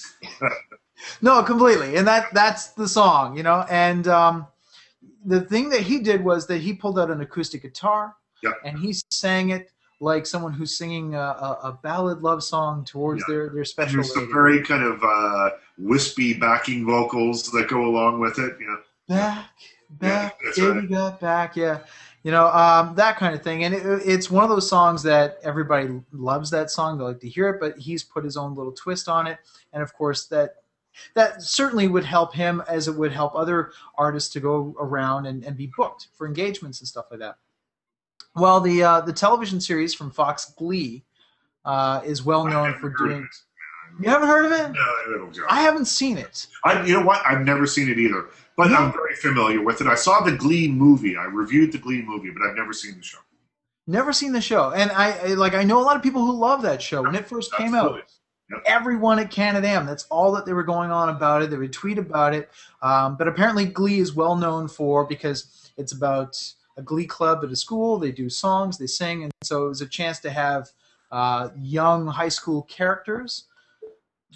no, 1.23 1.43
completely, 1.43 1.97
and 1.97 2.07
that 2.07 2.33
that's 2.33 2.69
the 2.69 2.87
song, 2.87 3.37
you 3.37 3.43
know. 3.43 3.67
And 3.69 4.07
um, 4.07 4.47
the 5.25 5.41
thing 5.41 5.69
that 5.71 5.81
he 5.81 5.99
did 6.01 6.25
was 6.25 6.47
that 6.47 6.59
he 6.59 6.73
pulled 6.73 6.99
out 6.99 7.11
an 7.11 7.21
acoustic 7.21 7.63
guitar 7.63 8.15
yep. 8.43 8.55
and 8.65 8.79
he 8.79 8.95
sang 9.11 9.51
it 9.51 9.71
like 10.01 10.27
someone 10.27 10.53
who's 10.53 10.77
singing 10.77 11.15
a, 11.15 11.19
a, 11.19 11.59
a 11.65 11.79
ballad 11.83 12.23
love 12.23 12.43
song 12.43 12.85
towards 12.85 13.25
their, 13.27 13.51
their 13.51 13.65
special 13.65 13.97
There's 13.97 14.13
some 14.13 14.33
very 14.33 14.63
kind 14.63 14.83
of 14.83 15.01
uh, 15.03 15.51
wispy 15.79 16.35
backing 16.35 16.85
vocals 16.85 17.51
that 17.53 17.69
go 17.69 17.87
along 17.87 18.19
with 18.19 18.39
it. 18.39 18.57
You 18.59 18.67
know. 18.67 18.79
Back, 19.09 19.51
back, 19.91 20.39
yeah, 20.57 20.65
baby 20.65 20.81
right. 20.81 20.91
got 20.91 21.21
back. 21.21 21.57
Yeah. 21.57 21.79
You 22.25 22.31
know, 22.31 22.49
um, 22.49 22.95
that 22.97 23.17
kind 23.17 23.35
of 23.35 23.43
thing. 23.43 23.65
And 23.65 23.75
it, 23.75 23.83
it's 24.05 24.31
one 24.31 24.45
of 24.45 24.51
those 24.51 24.69
songs 24.69 25.03
that 25.05 25.39
everybody 25.43 26.01
loves 26.13 26.51
that 26.51 26.71
song. 26.71 26.99
They 26.99 27.05
like 27.05 27.21
to 27.21 27.29
hear 27.29 27.49
it, 27.51 27.61
but 27.61 27.79
he's 27.79 28.03
put 28.03 28.25
his 28.25 28.37
own 28.37 28.55
little 28.55 28.73
twist 28.73 29.09
on 29.09 29.27
it. 29.27 29.39
And 29.73 29.83
of 29.83 29.93
course, 29.95 30.27
that 30.27 30.62
that 31.15 31.43
certainly 31.43 31.89
would 31.89 32.05
help 32.05 32.35
him 32.35 32.63
as 32.69 32.89
it 32.89 32.93
would 32.93 33.13
help 33.13 33.35
other 33.35 33.73
artists 33.97 34.33
to 34.33 34.41
go 34.41 34.75
around 34.79 35.27
and, 35.27 35.45
and 35.45 35.57
be 35.57 35.71
booked 35.77 36.09
for 36.15 36.27
engagements 36.27 36.81
and 36.81 36.89
stuff 36.89 37.07
like 37.11 37.21
that. 37.21 37.37
Well, 38.35 38.61
the 38.61 38.83
uh, 38.83 39.01
the 39.03 39.13
television 39.13 39.61
series 39.61 39.95
from 39.95 40.11
Fox 40.11 40.53
Glee 40.57 41.05
uh, 41.65 42.01
is 42.05 42.25
well 42.25 42.47
known 42.47 42.75
for 42.79 42.89
doing. 42.89 43.29
You 44.01 44.09
haven't 44.09 44.29
heard 44.29 44.47
of 44.47 44.53
it? 44.53 44.73
No, 44.73 45.31
I 45.51 45.61
haven't 45.61 45.85
seen 45.85 46.17
it. 46.17 46.47
I, 46.65 46.83
you 46.85 46.95
know 46.95 47.05
what? 47.05 47.21
I've 47.27 47.43
never 47.43 47.67
seen 47.67 47.91
it 47.91 47.99
either, 47.99 48.29
but 48.57 48.69
no. 48.69 48.77
I'm 48.77 48.93
very 48.93 49.15
familiar 49.17 49.63
with 49.63 49.83
it. 49.83 49.87
I 49.87 49.97
saw 49.97 50.21
the 50.21 50.33
Glee 50.33 50.67
movie. 50.67 51.15
I 51.15 51.25
reviewed 51.25 51.73
the 51.73 51.79
Glee 51.79 52.01
movie, 52.01 52.31
but 52.31 52.43
I've 52.43 52.57
never 52.57 52.73
seen 52.73 52.97
the 52.97 53.03
show. 53.03 53.19
Never 53.87 54.13
seen 54.13 54.33
the 54.33 54.41
show, 54.41 54.73
and 54.73 54.91
I, 54.93 55.11
I 55.11 55.27
like. 55.35 55.55
I 55.55 55.65
know 55.65 55.81
a 55.81 55.83
lot 55.85 55.97
of 55.97 56.03
people 56.03 56.25
who 56.25 56.33
love 56.33 56.63
that 56.63 56.81
show 56.81 57.03
when 57.03 57.15
it 57.15 57.27
first 57.27 57.53
came 57.55 57.75
out. 57.75 58.03
Yep. 58.53 58.63
Everyone 58.67 59.19
at 59.19 59.31
Canada 59.31 59.83
that's 59.87 60.05
all 60.05 60.33
that 60.33 60.45
they 60.45 60.53
were 60.53 60.63
going 60.63 60.91
on 60.91 61.09
about 61.09 61.43
it. 61.43 61.51
They 61.51 61.57
would 61.57 61.73
tweet 61.73 61.99
about 61.99 62.35
it. 62.35 62.51
Um, 62.83 63.17
but 63.17 63.29
apparently, 63.29 63.65
Glee 63.65 63.99
is 63.99 64.15
well 64.15 64.37
known 64.37 64.69
for 64.69 65.05
because 65.05 65.73
it's 65.77 65.93
about 65.93 66.37
a 66.77 66.83
Glee 66.83 67.07
club 67.07 67.41
at 67.43 67.51
a 67.51 67.57
school. 67.57 67.99
They 67.99 68.13
do 68.13 68.29
songs, 68.29 68.79
they 68.79 68.87
sing, 68.87 69.25
and 69.25 69.33
so 69.43 69.67
it 69.67 69.69
was 69.69 69.81
a 69.81 69.87
chance 69.87 70.21
to 70.21 70.31
have 70.31 70.71
uh, 71.11 71.51
young 71.61 72.07
high 72.07 72.29
school 72.29 72.63
characters 72.63 73.45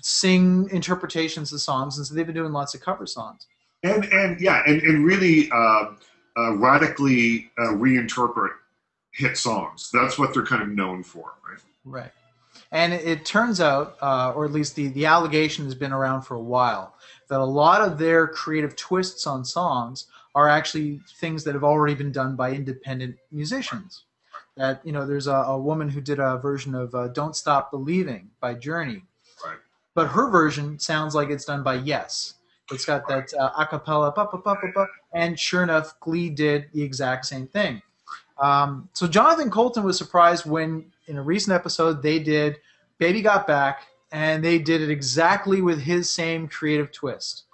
sing 0.03 0.69
interpretations 0.71 1.53
of 1.53 1.61
songs, 1.61 1.99
and 1.99 2.07
so 2.07 2.15
they've 2.15 2.27
been 2.27 2.35
doing 2.35 2.53
lots 2.53 2.75
of 2.75 2.81
cover 2.81 3.07
songs. 3.07 3.47
And 3.83 4.05
and 4.07 4.41
yeah, 4.41 4.63
and 4.67 4.81
and 4.83 5.05
really 5.05 5.51
uh, 5.51 5.93
uh, 6.37 6.57
radically 6.57 7.51
uh, 7.59 7.73
reinterpret 7.73 8.53
hit 9.13 9.37
songs. 9.37 9.91
That's 9.93 10.19
what 10.19 10.35
they're 10.35 10.45
kind 10.45 10.63
of 10.63 10.69
known 10.69 11.03
for, 11.03 11.33
right? 11.49 11.61
Right. 11.85 12.13
And 12.73 12.93
it, 12.93 13.25
turns 13.25 13.61
out, 13.61 13.97
uh, 14.03 14.33
or 14.35 14.45
at 14.45 14.53
least 14.53 14.75
the, 14.75 14.89
the 14.89 15.07
allegation 15.07 15.65
has 15.65 15.75
been 15.75 15.93
around 15.93 16.23
for 16.23 16.35
a 16.35 16.43
while, 16.43 16.95
that 17.29 17.41
a 17.41 17.45
lot 17.45 17.81
of 17.81 17.99
their 17.99 18.27
creative 18.27 18.75
twists 18.77 19.27
on 19.27 19.45
songs 19.45 20.07
are 20.35 20.49
actually 20.49 21.01
things 21.19 21.45
that 21.45 21.55
have 21.55 21.65
already 21.65 21.95
been 21.95 22.13
done 22.13 22.37
by 22.37 22.53
independent 22.53 23.17
musicians. 23.31 24.05
That, 24.57 24.81
you 24.85 24.93
know, 24.93 25.07
there's 25.07 25.27
a, 25.27 25.33
a 25.35 25.59
woman 25.59 25.89
who 25.89 26.01
did 26.01 26.19
a 26.19 26.39
version 26.39 26.75
of 26.75 26.95
uh, 26.95 27.09
Don't 27.09 27.37
Stop 27.37 27.71
Believing 27.71 28.31
by 28.41 28.55
Journey. 28.55 29.03
Right. 29.45 29.59
But 29.95 30.09
her 30.09 30.31
version 30.31 30.79
sounds 30.79 31.15
like 31.15 31.31
it's 31.31 31.45
done 31.45 31.63
by 31.63 31.75
Yes. 31.75 32.35
It's 32.73 32.85
got 32.85 33.07
that 33.07 33.33
uh, 33.35 33.53
a 33.57 33.67
cappella, 33.67 34.13
ba, 34.13 34.27
ba, 34.31 34.39
ba, 34.39 34.57
ba, 34.75 34.87
and 35.13 35.39
sure 35.39 35.63
enough, 35.63 35.99
Glee 36.01 36.31
did 36.31 36.67
the 36.73 36.83
exact 36.83 37.27
same 37.27 37.47
thing. 37.47 37.81
Um, 38.39 38.89
so 38.93 39.07
Jonathan 39.07 39.51
Coulton 39.51 39.85
was 39.85 39.97
surprised 39.97 40.47
when, 40.47 40.93
in 41.07 41.17
a 41.17 41.23
recent 41.23 41.55
episode, 41.55 42.03
they 42.03 42.19
did 42.19 42.59
"Baby 42.99 43.23
Got 43.23 43.47
Back," 43.47 43.87
and 44.13 44.45
they 44.45 44.59
did 44.59 44.81
it 44.83 44.91
exactly 44.91 45.61
with 45.61 45.81
his 45.81 46.11
same 46.11 46.49
creative 46.49 46.93
twist. 46.93 47.45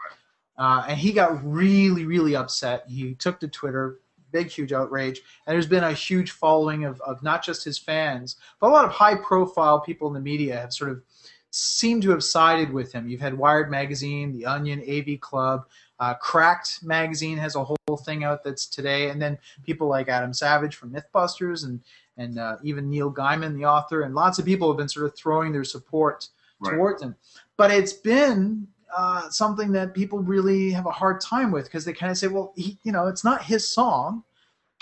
Uh, 0.58 0.84
and 0.88 0.98
he 0.98 1.12
got 1.12 1.44
really, 1.44 2.04
really 2.04 2.36
upset. 2.36 2.84
He 2.86 3.14
took 3.14 3.40
to 3.40 3.48
Twitter, 3.48 4.00
big, 4.30 4.48
huge 4.48 4.72
outrage. 4.72 5.20
And 5.46 5.54
there's 5.54 5.66
been 5.66 5.84
a 5.84 5.92
huge 5.92 6.32
following 6.32 6.84
of, 6.84 7.00
of 7.00 7.22
not 7.22 7.42
just 7.42 7.64
his 7.64 7.78
fans, 7.78 8.36
but 8.60 8.68
a 8.68 8.72
lot 8.72 8.84
of 8.84 8.90
high-profile 8.92 9.80
people 9.80 10.08
in 10.08 10.14
the 10.14 10.20
media 10.20 10.60
have 10.60 10.72
sort 10.72 10.90
of 10.90 11.02
seemed 11.50 12.02
to 12.02 12.10
have 12.10 12.24
sided 12.24 12.72
with 12.72 12.92
him. 12.92 13.08
You've 13.08 13.20
had 13.20 13.36
Wired 13.36 13.70
Magazine, 13.70 14.32
The 14.32 14.46
Onion, 14.46 14.82
AV 14.88 15.20
Club, 15.20 15.66
uh, 16.00 16.14
Cracked 16.14 16.82
magazine 16.82 17.38
has 17.38 17.54
a 17.54 17.62
whole 17.62 17.96
thing 18.04 18.24
out 18.24 18.42
that's 18.42 18.66
today, 18.66 19.10
and 19.10 19.22
then 19.22 19.38
people 19.62 19.86
like 19.86 20.08
Adam 20.08 20.32
Savage 20.32 20.74
from 20.74 20.90
MythBusters 20.90 21.64
and 21.64 21.80
and 22.16 22.38
uh, 22.38 22.56
even 22.62 22.90
Neil 22.90 23.12
Gaiman, 23.12 23.56
the 23.56 23.64
author, 23.64 24.02
and 24.02 24.14
lots 24.14 24.38
of 24.38 24.44
people 24.44 24.68
have 24.68 24.76
been 24.76 24.88
sort 24.88 25.06
of 25.06 25.16
throwing 25.16 25.52
their 25.52 25.64
support 25.64 26.28
right. 26.60 26.74
towards 26.74 27.02
him. 27.02 27.16
But 27.56 27.70
it's 27.70 27.92
been 27.92 28.66
uh, 28.96 29.30
something 29.30 29.72
that 29.72 29.94
people 29.94 30.18
really 30.18 30.70
have 30.70 30.86
a 30.86 30.90
hard 30.90 31.20
time 31.20 31.50
with 31.50 31.64
because 31.64 31.84
they 31.84 31.92
kind 31.92 32.10
of 32.10 32.18
say, 32.18 32.28
well, 32.28 32.52
he, 32.56 32.78
you 32.82 32.92
know, 32.92 33.06
it's 33.06 33.24
not 33.24 33.42
his 33.42 33.66
song, 33.66 34.22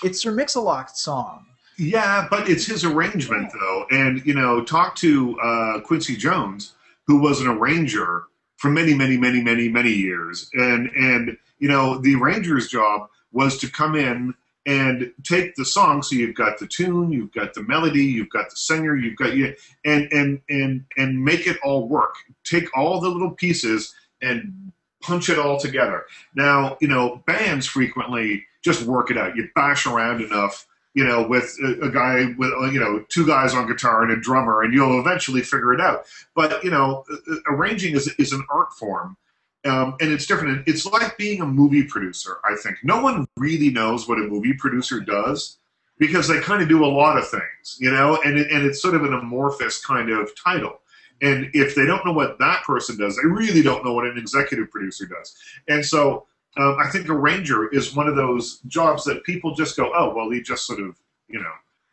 it's 0.03 0.21
Sir 0.21 0.33
Mix-a-Lot's 0.33 1.01
song. 1.01 1.47
Yeah, 1.79 2.27
but 2.31 2.49
it's 2.49 2.66
his 2.66 2.85
arrangement 2.85 3.51
though, 3.59 3.87
and 3.90 4.25
you 4.27 4.35
know, 4.35 4.62
talk 4.62 4.97
to 4.97 5.40
uh, 5.40 5.81
Quincy 5.81 6.14
Jones, 6.14 6.75
who 7.07 7.21
was 7.21 7.40
an 7.40 7.47
arranger 7.47 8.25
for 8.59 8.71
many, 8.71 8.93
many, 8.93 9.16
many, 9.16 9.43
many, 9.43 9.69
many 9.69 9.90
years. 9.90 10.51
And 10.53 10.90
and 10.90 11.38
you 11.59 11.69
know, 11.69 11.97
the 11.97 12.16
arranger's 12.16 12.69
job 12.69 13.09
was 13.33 13.57
to 13.59 13.71
come 13.71 13.97
in 13.97 14.35
and 14.66 15.12
take 15.25 15.55
the 15.55 15.64
song. 15.64 16.03
So 16.03 16.16
you've 16.16 16.35
got 16.35 16.59
the 16.59 16.66
tune, 16.66 17.12
you've 17.12 17.33
got 17.33 17.55
the 17.55 17.62
melody, 17.62 18.05
you've 18.05 18.31
got 18.31 18.51
the 18.51 18.57
singer, 18.57 18.96
you've 18.96 19.16
got 19.16 19.35
you, 19.35 19.55
and 19.85 20.09
and 20.12 20.40
and 20.49 20.85
and 20.96 21.25
make 21.25 21.46
it 21.46 21.59
all 21.62 21.88
work. 21.88 22.14
Take 22.44 22.77
all 22.77 23.01
the 23.01 23.09
little 23.09 23.33
pieces 23.33 23.94
and 24.20 24.73
punch 25.03 25.29
it 25.29 25.38
all 25.38 25.59
together. 25.59 26.05
Now, 26.35 26.77
you 26.81 26.88
know, 26.88 27.23
bands 27.27 27.66
frequently 27.66 28.44
just 28.62 28.83
work 28.83 29.11
it 29.11 29.16
out. 29.16 29.37
You 29.37 29.49
bash 29.55 29.87
around 29.87 30.20
enough 30.20 30.66
you 30.94 31.05
know, 31.05 31.27
with 31.27 31.57
a, 31.62 31.87
a, 31.87 31.90
guy 31.90 32.35
with, 32.37 32.51
uh, 32.53 32.64
you 32.64 32.81
know, 32.81 33.05
two 33.09 33.27
guys 33.27 33.55
on 33.55 33.68
guitar 33.68 34.03
and 34.03 34.11
a 34.11 34.16
drummer, 34.16 34.62
and 34.62 34.75
you'll 34.75 34.99
eventually 34.99 35.40
figure 35.40 35.73
it 35.73 35.81
out. 35.81 36.05
But, 36.35 36.64
you 36.64 36.70
know, 36.70 37.05
arranging 37.46 37.94
is, 37.94 38.09
is 38.18 38.33
an 38.33 38.44
art 38.51 38.73
form. 38.73 39.16
Um, 39.64 39.96
and 40.01 40.11
it's 40.11 40.27
different. 40.27 40.66
It's 40.66 40.87
like 40.87 41.18
being 41.18 41.42
a 41.42 41.46
movie 41.46 41.85
producer, 41.85 42.38
I 42.44 42.57
think. 42.57 42.79
No 42.83 43.03
one 43.03 43.27
really 43.37 43.70
knows 43.70 44.09
what 44.09 44.18
a 44.18 44.23
movie 44.23 44.55
producer 44.55 45.01
does 45.01 45.59
because 45.99 46.27
they 46.27 46.40
kind 46.40 46.62
of 46.62 46.68
do 46.68 46.83
a 46.83 46.87
lot 46.87 47.18
of 47.18 47.29
things, 47.29 47.77
you 47.79 47.90
know, 47.90 48.18
and, 48.25 48.38
it, 48.38 48.51
and 48.51 48.64
it's 48.64 48.81
sort 48.81 48.94
of 48.94 49.05
an 49.05 49.12
amorphous 49.12 49.85
kind 49.85 50.11
of 50.11 50.31
title. 50.42 50.81
And 51.20 51.51
if 51.53 51.75
they 51.75 51.85
don't 51.85 52.07
know 52.07 52.12
what 52.12 52.38
that 52.38 52.62
person 52.64 52.96
does, 52.96 53.16
they 53.16 53.29
really 53.29 53.61
don't 53.61 53.85
know 53.85 53.92
what 53.92 54.07
an 54.07 54.16
executive 54.16 54.70
producer 54.70 55.05
does. 55.05 55.37
And 55.68 55.85
so 55.85 56.27
um, 56.57 56.79
I 56.83 56.88
think 56.88 57.09
a 57.09 57.14
ranger 57.14 57.68
is 57.68 57.94
one 57.94 58.09
of 58.09 58.16
those 58.16 58.61
jobs 58.66 59.05
that 59.05 59.23
people 59.25 59.55
just 59.55 59.77
go, 59.77 59.92
oh, 59.94 60.14
well, 60.14 60.31
he 60.31 60.40
just 60.40 60.66
sort 60.66 60.81
of, 60.81 60.97
you 61.28 61.39
know, 61.39 61.53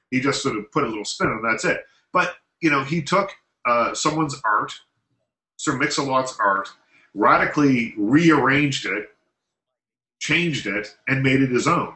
he 0.09 0.21
just 0.21 0.41
sort 0.41 0.57
of 0.57 0.71
put 0.71 0.85
a 0.85 0.87
little 0.87 1.03
spin 1.03 1.27
and 1.27 1.43
that's 1.43 1.65
it. 1.65 1.81
But, 2.13 2.35
you 2.61 2.69
know, 2.69 2.85
he 2.85 3.01
took 3.01 3.31
uh, 3.65 3.93
someone's 3.93 4.41
art, 4.45 4.73
Sir 5.57 5.75
Mix-a-Lot's 5.75 6.37
art, 6.39 6.69
radically 7.17 7.95
rearranged 7.97 8.85
it, 8.85 9.09
changed 10.19 10.67
it, 10.67 10.95
and 11.07 11.23
made 11.23 11.41
it 11.41 11.49
his 11.49 11.67
own. 11.67 11.93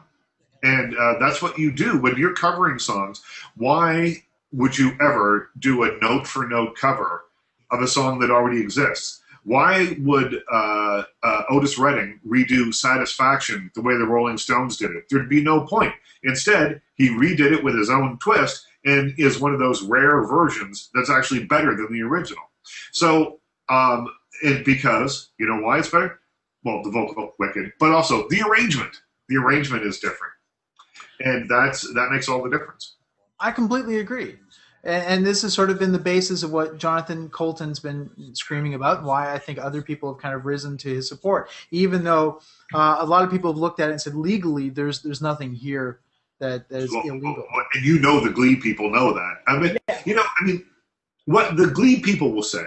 And 0.62 0.96
uh, 0.96 1.18
that's 1.18 1.40
what 1.40 1.58
you 1.58 1.72
do 1.72 1.98
when 1.98 2.16
you're 2.16 2.34
covering 2.34 2.78
songs. 2.78 3.22
Why 3.56 4.22
would 4.52 4.76
you 4.76 4.92
ever 5.00 5.50
do 5.58 5.84
a 5.84 5.98
note 6.00 6.26
for 6.26 6.46
note 6.46 6.76
cover 6.76 7.24
of 7.70 7.80
a 7.80 7.88
song 7.88 8.18
that 8.20 8.30
already 8.30 8.60
exists? 8.60 9.20
Why 9.44 9.96
would 10.00 10.40
uh, 10.52 11.02
uh, 11.22 11.42
Otis 11.50 11.78
Redding 11.78 12.20
redo 12.26 12.72
Satisfaction 12.72 13.72
the 13.74 13.82
way 13.82 13.96
the 13.96 14.06
Rolling 14.06 14.38
Stones 14.38 14.76
did 14.76 14.92
it? 14.92 15.04
There'd 15.10 15.28
be 15.28 15.42
no 15.42 15.62
point. 15.66 15.92
Instead, 16.22 16.80
he 16.94 17.08
redid 17.08 17.52
it 17.52 17.64
with 17.64 17.76
his 17.76 17.90
own 17.90 18.18
twist 18.18 18.66
and 18.84 19.14
is 19.18 19.40
one 19.40 19.52
of 19.52 19.58
those 19.58 19.82
rare 19.82 20.24
versions 20.24 20.90
that's 20.94 21.10
actually 21.10 21.44
better 21.44 21.74
than 21.74 21.92
the 21.92 22.02
original. 22.02 22.44
So, 22.92 23.40
um, 23.68 24.08
it, 24.42 24.64
because 24.64 25.30
you 25.38 25.46
know 25.46 25.60
why 25.60 25.78
it's 25.78 25.88
better. 25.88 26.20
Well, 26.64 26.82
the 26.82 26.90
vocal 26.90 27.34
wicked, 27.38 27.72
but 27.78 27.92
also 27.92 28.28
the 28.28 28.42
arrangement. 28.42 28.94
The 29.28 29.36
arrangement 29.36 29.84
is 29.84 29.98
different, 29.98 30.32
and 31.20 31.48
that's 31.48 31.82
that 31.94 32.10
makes 32.10 32.28
all 32.28 32.42
the 32.42 32.50
difference. 32.50 32.96
I 33.40 33.50
completely 33.50 33.98
agree. 33.98 34.36
And, 34.84 35.04
and 35.06 35.26
this 35.26 35.42
has 35.42 35.54
sort 35.54 35.70
of 35.70 35.78
been 35.78 35.92
the 35.92 35.98
basis 35.98 36.42
of 36.42 36.52
what 36.52 36.78
Jonathan 36.78 37.28
Coulton's 37.30 37.78
been 37.78 38.10
screaming 38.34 38.74
about, 38.74 39.04
why 39.04 39.32
I 39.32 39.38
think 39.38 39.58
other 39.58 39.82
people 39.82 40.12
have 40.12 40.20
kind 40.20 40.34
of 40.34 40.44
risen 40.44 40.76
to 40.78 40.88
his 40.88 41.08
support. 41.08 41.50
Even 41.70 42.04
though 42.04 42.40
uh, 42.74 42.96
a 43.00 43.06
lot 43.06 43.24
of 43.24 43.30
people 43.30 43.52
have 43.52 43.58
looked 43.58 43.80
at 43.80 43.88
it 43.88 43.92
and 43.92 44.00
said 44.00 44.14
legally, 44.14 44.70
there's 44.70 45.02
there's 45.02 45.22
nothing 45.22 45.52
here 45.54 46.00
that, 46.38 46.68
that 46.68 46.82
is 46.82 46.92
Well, 46.92 47.02
illegal. 47.04 47.46
And 47.74 47.84
you 47.84 48.00
know 48.00 48.20
the 48.20 48.30
Glee 48.30 48.56
people 48.56 48.90
know 48.90 49.12
that. 49.12 49.34
I 49.46 49.58
mean, 49.58 49.76
you 50.04 50.14
know, 50.14 50.24
I 50.40 50.44
mean, 50.44 50.64
what 51.26 51.56
the 51.56 51.68
Glee 51.68 52.00
people 52.00 52.32
will 52.32 52.42
say, 52.42 52.66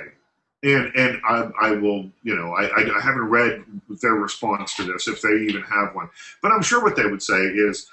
and 0.65 0.91
and 0.95 1.21
I, 1.23 1.49
I 1.61 1.71
will, 1.71 2.09
you 2.23 2.35
know, 2.35 2.53
I, 2.53 2.65
I 2.65 2.97
I 2.97 3.01
haven't 3.01 3.29
read 3.29 3.63
their 4.01 4.15
response 4.15 4.75
to 4.75 4.83
this 4.83 5.07
if 5.07 5.21
they 5.21 5.29
even 5.29 5.61
have 5.61 5.93
one, 5.93 6.09
but 6.41 6.51
I'm 6.51 6.63
sure 6.63 6.83
what 6.83 6.95
they 6.95 7.05
would 7.05 7.21
say 7.21 7.35
is, 7.37 7.87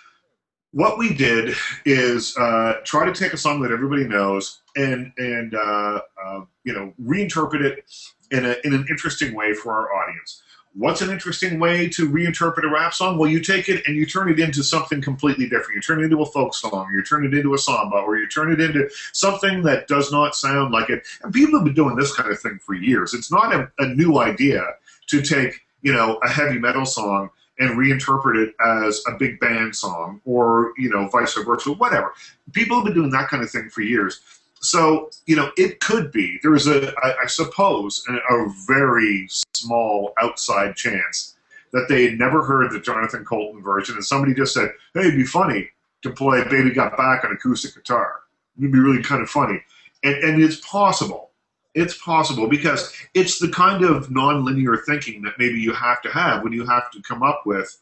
what 0.72 0.98
we 0.98 1.14
did 1.14 1.54
is 1.84 2.36
uh, 2.36 2.74
try 2.84 3.04
to 3.04 3.12
take 3.12 3.32
a 3.32 3.36
song 3.36 3.60
that 3.60 3.70
everybody 3.70 4.04
knows 4.04 4.60
and 4.74 5.12
and 5.18 5.54
uh, 5.54 6.00
uh, 6.22 6.40
you 6.64 6.72
know 6.72 6.92
reinterpret 7.02 7.62
it 7.62 7.84
in 8.30 8.44
a 8.46 8.56
in 8.64 8.74
an 8.74 8.86
interesting 8.90 9.34
way 9.34 9.54
for 9.54 9.72
our 9.72 9.94
audience. 9.94 10.42
What's 10.74 11.02
an 11.02 11.10
interesting 11.10 11.60
way 11.60 11.90
to 11.90 12.08
reinterpret 12.08 12.64
a 12.64 12.70
rap 12.70 12.94
song? 12.94 13.18
Well, 13.18 13.28
you 13.28 13.40
take 13.40 13.68
it 13.68 13.86
and 13.86 13.94
you 13.94 14.06
turn 14.06 14.30
it 14.30 14.40
into 14.40 14.64
something 14.64 15.02
completely 15.02 15.46
different. 15.46 15.74
You 15.74 15.82
turn 15.82 16.00
it 16.00 16.04
into 16.04 16.22
a 16.22 16.26
folk 16.26 16.54
song, 16.54 16.88
you 16.94 17.04
turn 17.04 17.26
it 17.26 17.34
into 17.34 17.52
a 17.52 17.58
samba, 17.58 17.96
or 17.96 18.16
you 18.16 18.26
turn 18.26 18.50
it 18.50 18.58
into 18.58 18.88
something 19.12 19.62
that 19.64 19.86
does 19.86 20.10
not 20.10 20.34
sound 20.34 20.72
like 20.72 20.88
it. 20.88 21.02
And 21.22 21.34
people 21.34 21.58
have 21.58 21.66
been 21.66 21.74
doing 21.74 21.96
this 21.96 22.16
kind 22.16 22.30
of 22.30 22.40
thing 22.40 22.58
for 22.58 22.72
years. 22.72 23.12
It's 23.12 23.30
not 23.30 23.54
a, 23.54 23.70
a 23.80 23.88
new 23.88 24.18
idea 24.18 24.62
to 25.08 25.20
take, 25.20 25.60
you 25.82 25.92
know, 25.92 26.18
a 26.24 26.28
heavy 26.30 26.58
metal 26.58 26.86
song 26.86 27.28
and 27.62 27.78
reinterpret 27.78 28.36
it 28.36 28.54
as 28.64 29.02
a 29.06 29.12
big 29.12 29.38
band 29.38 29.74
song 29.74 30.20
or, 30.24 30.72
you 30.76 30.90
know, 30.90 31.08
vice 31.08 31.34
versa, 31.34 31.70
whatever. 31.72 32.12
People 32.52 32.76
have 32.76 32.84
been 32.84 32.94
doing 32.94 33.10
that 33.10 33.28
kind 33.28 33.42
of 33.42 33.50
thing 33.50 33.70
for 33.70 33.82
years. 33.82 34.20
So, 34.60 35.10
you 35.26 35.36
know, 35.36 35.50
it 35.56 35.80
could 35.80 36.12
be, 36.12 36.38
there 36.42 36.54
is 36.54 36.66
a, 36.66 36.92
I, 37.02 37.14
I 37.22 37.26
suppose, 37.26 38.04
a, 38.08 38.34
a 38.34 38.52
very 38.66 39.28
small 39.54 40.12
outside 40.20 40.76
chance 40.76 41.36
that 41.72 41.86
they 41.88 42.04
had 42.04 42.18
never 42.18 42.44
heard 42.44 42.70
the 42.72 42.80
Jonathan 42.80 43.24
Coulton 43.24 43.62
version 43.62 43.94
and 43.94 44.04
somebody 44.04 44.34
just 44.34 44.54
said, 44.54 44.70
hey, 44.94 45.00
it'd 45.00 45.16
be 45.16 45.24
funny 45.24 45.70
to 46.02 46.10
play 46.10 46.42
Baby 46.44 46.70
Got 46.70 46.96
Back 46.96 47.24
on 47.24 47.32
acoustic 47.32 47.74
guitar. 47.74 48.22
It'd 48.58 48.72
be 48.72 48.78
really 48.78 49.02
kind 49.02 49.22
of 49.22 49.30
funny. 49.30 49.62
And, 50.02 50.16
and 50.16 50.42
it's 50.42 50.56
possible. 50.56 51.30
It's 51.74 51.96
possible 51.96 52.48
because 52.48 52.92
it's 53.14 53.38
the 53.38 53.48
kind 53.48 53.84
of 53.84 54.08
nonlinear 54.08 54.78
thinking 54.84 55.22
that 55.22 55.38
maybe 55.38 55.58
you 55.58 55.72
have 55.72 56.02
to 56.02 56.10
have 56.10 56.42
when 56.42 56.52
you 56.52 56.66
have 56.66 56.90
to 56.90 57.02
come 57.02 57.22
up 57.22 57.42
with, 57.46 57.78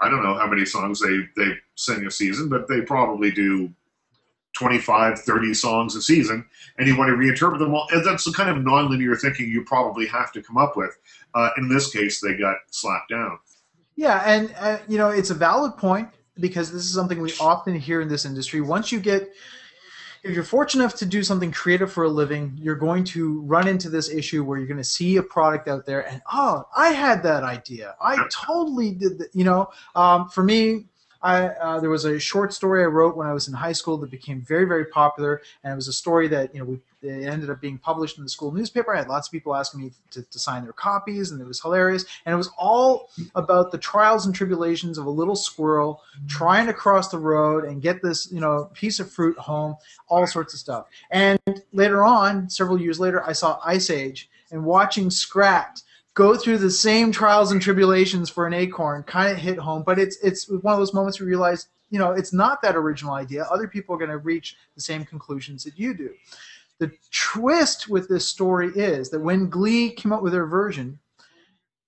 I 0.00 0.10
don't 0.10 0.22
know 0.22 0.34
how 0.34 0.48
many 0.48 0.64
songs 0.64 1.00
they, 1.00 1.20
they 1.36 1.52
sing 1.76 2.06
a 2.06 2.10
season, 2.10 2.48
but 2.48 2.66
they 2.68 2.80
probably 2.80 3.30
do 3.30 3.72
25, 4.54 5.20
30 5.20 5.54
songs 5.54 5.94
a 5.94 6.02
season, 6.02 6.44
and 6.78 6.88
you 6.88 6.96
want 6.96 7.08
to 7.08 7.14
reinterpret 7.14 7.58
them. 7.58 7.72
Well, 7.72 7.86
and 7.92 8.04
that's 8.04 8.24
the 8.24 8.32
kind 8.32 8.50
of 8.50 8.56
nonlinear 8.56 9.18
thinking 9.18 9.48
you 9.48 9.64
probably 9.64 10.06
have 10.06 10.32
to 10.32 10.42
come 10.42 10.58
up 10.58 10.76
with. 10.76 10.96
Uh, 11.34 11.50
in 11.56 11.68
this 11.68 11.92
case, 11.92 12.20
they 12.20 12.34
got 12.34 12.56
slapped 12.70 13.10
down. 13.10 13.38
Yeah, 13.96 14.22
and 14.26 14.54
uh, 14.58 14.78
you 14.88 14.98
know 14.98 15.10
it's 15.10 15.30
a 15.30 15.34
valid 15.34 15.76
point 15.76 16.08
because 16.38 16.72
this 16.72 16.82
is 16.82 16.94
something 16.94 17.20
we 17.20 17.32
often 17.40 17.74
hear 17.74 18.00
in 18.00 18.08
this 18.08 18.24
industry. 18.24 18.60
Once 18.60 18.90
you 18.90 18.98
get, 18.98 19.30
if 20.22 20.34
you're 20.34 20.44
fortunate 20.44 20.84
enough 20.84 20.96
to 20.96 21.06
do 21.06 21.22
something 21.22 21.50
creative 21.50 21.92
for 21.92 22.04
a 22.04 22.08
living, 22.08 22.58
you're 22.60 22.74
going 22.74 23.04
to 23.04 23.40
run 23.42 23.66
into 23.66 23.88
this 23.88 24.10
issue 24.10 24.44
where 24.44 24.58
you're 24.58 24.66
going 24.66 24.76
to 24.76 24.84
see 24.84 25.16
a 25.16 25.22
product 25.22 25.68
out 25.68 25.86
there 25.86 26.06
and 26.06 26.20
oh, 26.32 26.64
I 26.76 26.88
had 26.88 27.22
that 27.22 27.42
idea. 27.42 27.96
I 28.00 28.26
totally 28.30 28.92
did 28.92 29.18
that. 29.18 29.28
You 29.34 29.44
know, 29.44 29.70
um, 29.94 30.28
for 30.28 30.42
me. 30.42 30.86
I, 31.22 31.48
uh, 31.48 31.80
there 31.80 31.90
was 31.90 32.04
a 32.04 32.18
short 32.18 32.52
story 32.52 32.82
I 32.82 32.86
wrote 32.86 33.16
when 33.16 33.26
I 33.26 33.32
was 33.32 33.46
in 33.46 33.54
high 33.54 33.72
school 33.72 33.98
that 33.98 34.10
became 34.10 34.40
very, 34.40 34.64
very 34.64 34.86
popular, 34.86 35.42
and 35.62 35.72
it 35.72 35.76
was 35.76 35.88
a 35.88 35.92
story 35.92 36.28
that 36.28 36.54
you 36.54 36.60
know 36.60 36.64
we, 36.64 36.80
it 37.02 37.26
ended 37.26 37.50
up 37.50 37.60
being 37.60 37.78
published 37.78 38.18
in 38.18 38.24
the 38.24 38.30
school 38.30 38.52
newspaper. 38.52 38.94
I 38.94 38.98
had 38.98 39.08
lots 39.08 39.28
of 39.28 39.32
people 39.32 39.54
asking 39.54 39.82
me 39.82 39.92
to, 40.12 40.22
to 40.22 40.38
sign 40.38 40.64
their 40.64 40.72
copies, 40.72 41.30
and 41.30 41.40
it 41.40 41.46
was 41.46 41.60
hilarious. 41.60 42.04
And 42.24 42.32
it 42.32 42.36
was 42.36 42.50
all 42.58 43.10
about 43.34 43.70
the 43.70 43.78
trials 43.78 44.26
and 44.26 44.34
tribulations 44.34 44.98
of 44.98 45.06
a 45.06 45.10
little 45.10 45.36
squirrel 45.36 46.02
trying 46.28 46.66
to 46.66 46.72
cross 46.72 47.08
the 47.08 47.18
road 47.18 47.64
and 47.64 47.82
get 47.82 48.02
this, 48.02 48.30
you 48.32 48.40
know, 48.40 48.70
piece 48.74 49.00
of 49.00 49.10
fruit 49.10 49.38
home, 49.38 49.76
all 50.08 50.26
sorts 50.26 50.54
of 50.54 50.60
stuff. 50.60 50.86
And 51.10 51.38
later 51.72 52.04
on, 52.04 52.48
several 52.48 52.80
years 52.80 53.00
later, 53.00 53.22
I 53.26 53.32
saw 53.32 53.60
Ice 53.64 53.90
Age 53.90 54.28
and 54.50 54.64
watching 54.64 55.10
Scrat 55.10 55.82
go 56.14 56.36
through 56.36 56.58
the 56.58 56.70
same 56.70 57.12
trials 57.12 57.52
and 57.52 57.62
tribulations 57.62 58.28
for 58.28 58.46
an 58.46 58.52
acorn 58.52 59.02
kind 59.04 59.30
of 59.30 59.38
hit 59.38 59.58
home. 59.58 59.82
But 59.84 59.98
it's 59.98 60.16
it's 60.22 60.48
one 60.48 60.74
of 60.74 60.78
those 60.78 60.94
moments 60.94 61.20
where 61.20 61.28
you 61.28 61.36
realize, 61.36 61.68
you 61.90 61.98
know, 61.98 62.12
it's 62.12 62.32
not 62.32 62.62
that 62.62 62.76
original 62.76 63.14
idea. 63.14 63.44
Other 63.44 63.68
people 63.68 63.94
are 63.94 63.98
going 63.98 64.10
to 64.10 64.18
reach 64.18 64.56
the 64.74 64.80
same 64.80 65.04
conclusions 65.04 65.64
that 65.64 65.78
you 65.78 65.94
do. 65.94 66.10
The 66.78 66.90
twist 67.10 67.88
with 67.88 68.08
this 68.08 68.26
story 68.26 68.68
is 68.74 69.10
that 69.10 69.20
when 69.20 69.50
Glee 69.50 69.90
came 69.90 70.12
up 70.12 70.22
with 70.22 70.32
their 70.32 70.46
version, 70.46 70.98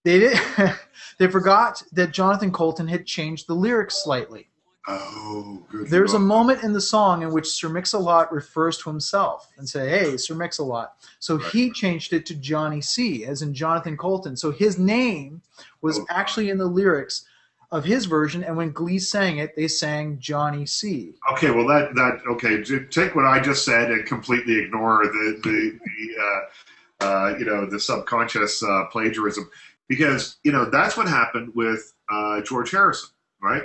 they 0.04 0.18
did 0.18 0.38
they 1.18 1.28
forgot 1.28 1.82
that 1.92 2.12
Jonathan 2.12 2.52
Coulton 2.52 2.88
had 2.88 3.06
changed 3.06 3.46
the 3.46 3.54
lyrics 3.54 4.02
slightly. 4.02 4.48
Oh, 4.88 5.64
good. 5.70 5.88
There's 5.88 6.14
a 6.14 6.18
moment 6.18 6.64
in 6.64 6.72
the 6.72 6.80
song 6.80 7.22
in 7.22 7.32
which 7.32 7.46
Sir 7.46 7.68
Mix-a-Lot 7.68 8.32
refers 8.32 8.78
to 8.78 8.90
himself 8.90 9.48
and 9.56 9.68
say, 9.68 9.88
"Hey, 9.88 10.16
Sir 10.16 10.34
Mix-a-Lot." 10.34 10.94
So 11.20 11.38
he 11.38 11.70
changed 11.70 12.12
it 12.12 12.26
to 12.26 12.34
Johnny 12.34 12.80
C, 12.80 13.24
as 13.24 13.42
in 13.42 13.54
Jonathan 13.54 13.96
Coulton. 13.96 14.36
So 14.36 14.50
his 14.50 14.78
name 14.78 15.40
was 15.82 16.00
Oh. 16.00 16.06
actually 16.10 16.50
in 16.50 16.58
the 16.58 16.66
lyrics 16.66 17.24
of 17.70 17.84
his 17.84 18.06
version, 18.06 18.42
and 18.42 18.56
when 18.56 18.72
Glee 18.72 18.98
sang 18.98 19.38
it, 19.38 19.54
they 19.56 19.68
sang 19.68 20.18
Johnny 20.18 20.66
C. 20.66 21.14
Okay, 21.32 21.50
well 21.52 21.66
that 21.68 21.94
that 21.94 22.20
okay. 22.32 22.62
Take 22.90 23.14
what 23.14 23.24
I 23.24 23.38
just 23.38 23.64
said 23.64 23.90
and 23.92 24.04
completely 24.04 24.58
ignore 24.58 25.04
the 25.06 25.40
the, 25.44 25.78
the 25.78 26.22
uh, 26.22 27.04
uh, 27.04 27.36
you 27.38 27.44
know 27.44 27.66
the 27.66 27.78
subconscious 27.78 28.62
uh, 28.64 28.86
plagiarism 28.90 29.48
because 29.88 30.38
you 30.42 30.50
know 30.50 30.64
that's 30.64 30.96
what 30.96 31.06
happened 31.08 31.52
with 31.54 31.94
uh, 32.10 32.40
George 32.42 32.72
Harrison, 32.72 33.10
right? 33.40 33.62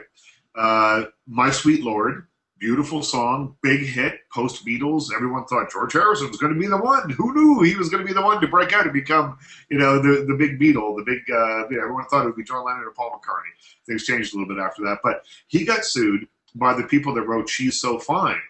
Uh, 0.58 1.06
My 1.28 1.52
Sweet 1.52 1.84
Lord, 1.84 2.28
beautiful 2.60 3.04
song, 3.04 3.56
big 3.62 3.86
hit, 3.86 4.22
post 4.34 4.66
Beatles. 4.66 5.14
Everyone 5.16 5.46
thought 5.46 5.72
George 5.72 5.94
Harrison 5.94 6.30
was 6.30 6.38
going 6.38 6.54
to 6.54 6.60
be 6.60 6.68
the 6.68 6.78
one. 6.78 7.10
Who 7.12 7.34
knew 7.34 7.62
he 7.64 7.76
was 7.76 7.90
going 7.90 8.02
to 8.02 8.08
be 8.08 8.14
the 8.14 8.22
one 8.22 8.42
to 8.42 8.48
break 8.48 8.74
out 8.74 8.86
and 8.86 8.94
become 8.94 9.38
you 9.70 9.78
know 9.78 10.02
the 10.02 10.26
the 10.26 10.36
big 10.36 10.60
Beatle, 10.60 10.98
the 10.98 11.04
big. 11.06 11.20
Uh, 11.30 11.68
yeah, 11.70 11.84
everyone 11.84 12.06
thought 12.06 12.24
it 12.24 12.28
would 12.28 12.36
be 12.36 12.44
John 12.44 12.66
Lennon 12.66 12.84
or 12.84 12.92
Paul 12.92 13.12
McCartney. 13.12 13.54
Things 13.86 14.06
changed 14.06 14.34
a 14.34 14.38
little 14.38 14.54
bit 14.54 14.62
after 14.62 14.84
that, 14.84 15.00
but 15.04 15.24
he 15.48 15.64
got 15.64 15.86
sued 15.86 16.28
by 16.56 16.74
the 16.74 16.84
people 16.84 17.14
that 17.14 17.24
wrote 17.24 17.50
She's 17.50 17.80
So 17.80 18.00
Fine. 18.00 18.42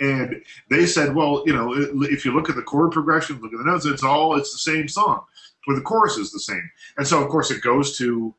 And 0.00 0.42
they 0.70 0.86
said, 0.86 1.14
well, 1.14 1.44
you 1.46 1.52
know, 1.52 1.72
if 2.02 2.24
you 2.24 2.32
look 2.34 2.50
at 2.50 2.56
the 2.56 2.62
chord 2.62 2.90
progression, 2.90 3.40
look 3.40 3.52
at 3.52 3.58
the 3.58 3.64
notes, 3.64 3.86
it's 3.86 4.02
all, 4.02 4.36
it's 4.36 4.52
the 4.52 4.58
same 4.58 4.88
song. 4.88 5.24
But 5.66 5.76
the 5.76 5.82
chorus 5.82 6.16
is 6.16 6.32
the 6.32 6.40
same. 6.40 6.68
And 6.98 7.06
so, 7.06 7.22
of 7.22 7.28
course, 7.28 7.52
it 7.52 7.62
goes 7.62 7.96
to 7.98 8.34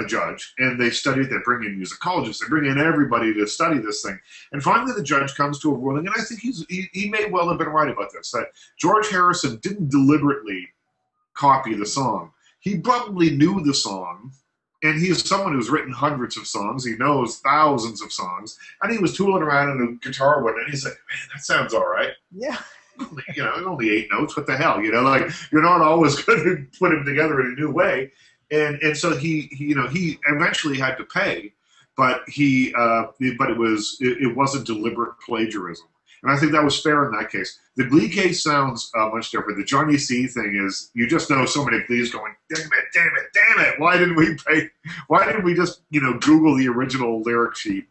a 0.00 0.06
judge 0.06 0.52
and 0.58 0.80
they 0.80 0.90
study 0.90 1.22
it. 1.22 1.30
They 1.30 1.36
bring 1.44 1.64
in 1.64 1.80
musicologists. 1.80 2.40
They 2.40 2.48
bring 2.48 2.70
in 2.70 2.78
everybody 2.78 3.32
to 3.34 3.46
study 3.46 3.78
this 3.78 4.02
thing. 4.02 4.18
And 4.52 4.62
finally, 4.62 4.92
the 4.94 5.02
judge 5.02 5.34
comes 5.34 5.58
to 5.60 5.70
a 5.70 5.78
ruling. 5.78 6.06
And 6.06 6.14
I 6.16 6.22
think 6.22 6.40
he's, 6.40 6.64
he, 6.68 6.88
he 6.92 7.08
may 7.08 7.30
well 7.30 7.48
have 7.48 7.58
been 7.58 7.68
right 7.68 7.90
about 7.90 8.12
this 8.12 8.30
that 8.32 8.48
George 8.78 9.08
Harrison 9.10 9.58
didn't 9.58 9.90
deliberately 9.90 10.68
copy 11.34 11.74
the 11.74 11.86
song. 11.86 12.32
He 12.60 12.78
probably 12.78 13.30
knew 13.30 13.62
the 13.64 13.74
song 13.74 14.32
and 14.82 15.00
he's 15.00 15.26
someone 15.28 15.52
who's 15.52 15.70
written 15.70 15.92
hundreds 15.92 16.36
of 16.36 16.46
songs. 16.46 16.84
He 16.84 16.96
knows 16.96 17.38
thousands 17.38 18.02
of 18.02 18.12
songs, 18.12 18.58
and 18.82 18.92
he 18.92 18.98
was 18.98 19.16
tooling 19.16 19.42
around 19.42 19.70
on 19.70 19.82
a 19.82 20.06
guitar 20.06 20.42
one, 20.42 20.54
and 20.58 20.70
he's 20.70 20.84
like, 20.84 20.94
"Man, 20.94 21.28
that 21.34 21.44
sounds 21.44 21.74
all 21.74 21.86
right." 21.86 22.12
Yeah. 22.30 22.58
You 23.34 23.42
know, 23.42 23.54
only 23.66 23.88
eight 23.88 24.08
notes. 24.12 24.36
What 24.36 24.46
the 24.46 24.58
hell? 24.58 24.82
You 24.82 24.92
know, 24.92 25.00
like 25.00 25.30
you're 25.50 25.62
not 25.62 25.80
always 25.80 26.20
going 26.22 26.44
to 26.44 26.66
put 26.78 26.90
them 26.90 27.02
together 27.06 27.40
in 27.40 27.46
a 27.56 27.58
new 27.58 27.70
way. 27.70 28.12
And 28.50 28.80
and 28.82 28.96
so 28.96 29.16
he, 29.16 29.48
he 29.52 29.66
you 29.66 29.74
know 29.74 29.86
he 29.86 30.18
eventually 30.28 30.78
had 30.78 30.96
to 30.96 31.04
pay, 31.04 31.52
but 31.96 32.22
he 32.28 32.74
uh, 32.76 33.06
but 33.38 33.50
it 33.50 33.56
was 33.56 33.96
it, 34.00 34.18
it 34.20 34.36
wasn't 34.36 34.66
deliberate 34.66 35.14
plagiarism. 35.24 35.86
And 36.22 36.30
I 36.30 36.36
think 36.36 36.52
that 36.52 36.64
was 36.64 36.80
fair 36.80 37.06
in 37.06 37.12
that 37.12 37.30
case. 37.30 37.58
The 37.76 37.84
Glee 37.84 38.08
case 38.08 38.42
sounds 38.42 38.90
uh, 38.98 39.08
much 39.08 39.30
different. 39.30 39.58
The 39.58 39.64
Johnny 39.64 39.96
C 39.96 40.26
thing 40.26 40.60
is 40.66 40.90
you 40.94 41.06
just 41.06 41.30
know 41.30 41.46
so 41.46 41.64
many 41.64 41.82
Glees 41.86 42.10
going, 42.12 42.34
damn 42.54 42.66
it, 42.66 42.84
damn 42.92 43.06
it, 43.06 43.32
damn 43.32 43.66
it. 43.66 43.80
Why 43.80 43.96
didn't 43.96 44.16
we 44.16 44.36
pay? 44.36 44.68
Why 45.08 45.24
didn't 45.24 45.44
we 45.44 45.54
just 45.54 45.82
you 45.90 46.00
know 46.00 46.18
Google 46.18 46.56
the 46.56 46.68
original 46.68 47.22
lyric 47.22 47.56
sheet? 47.56 47.86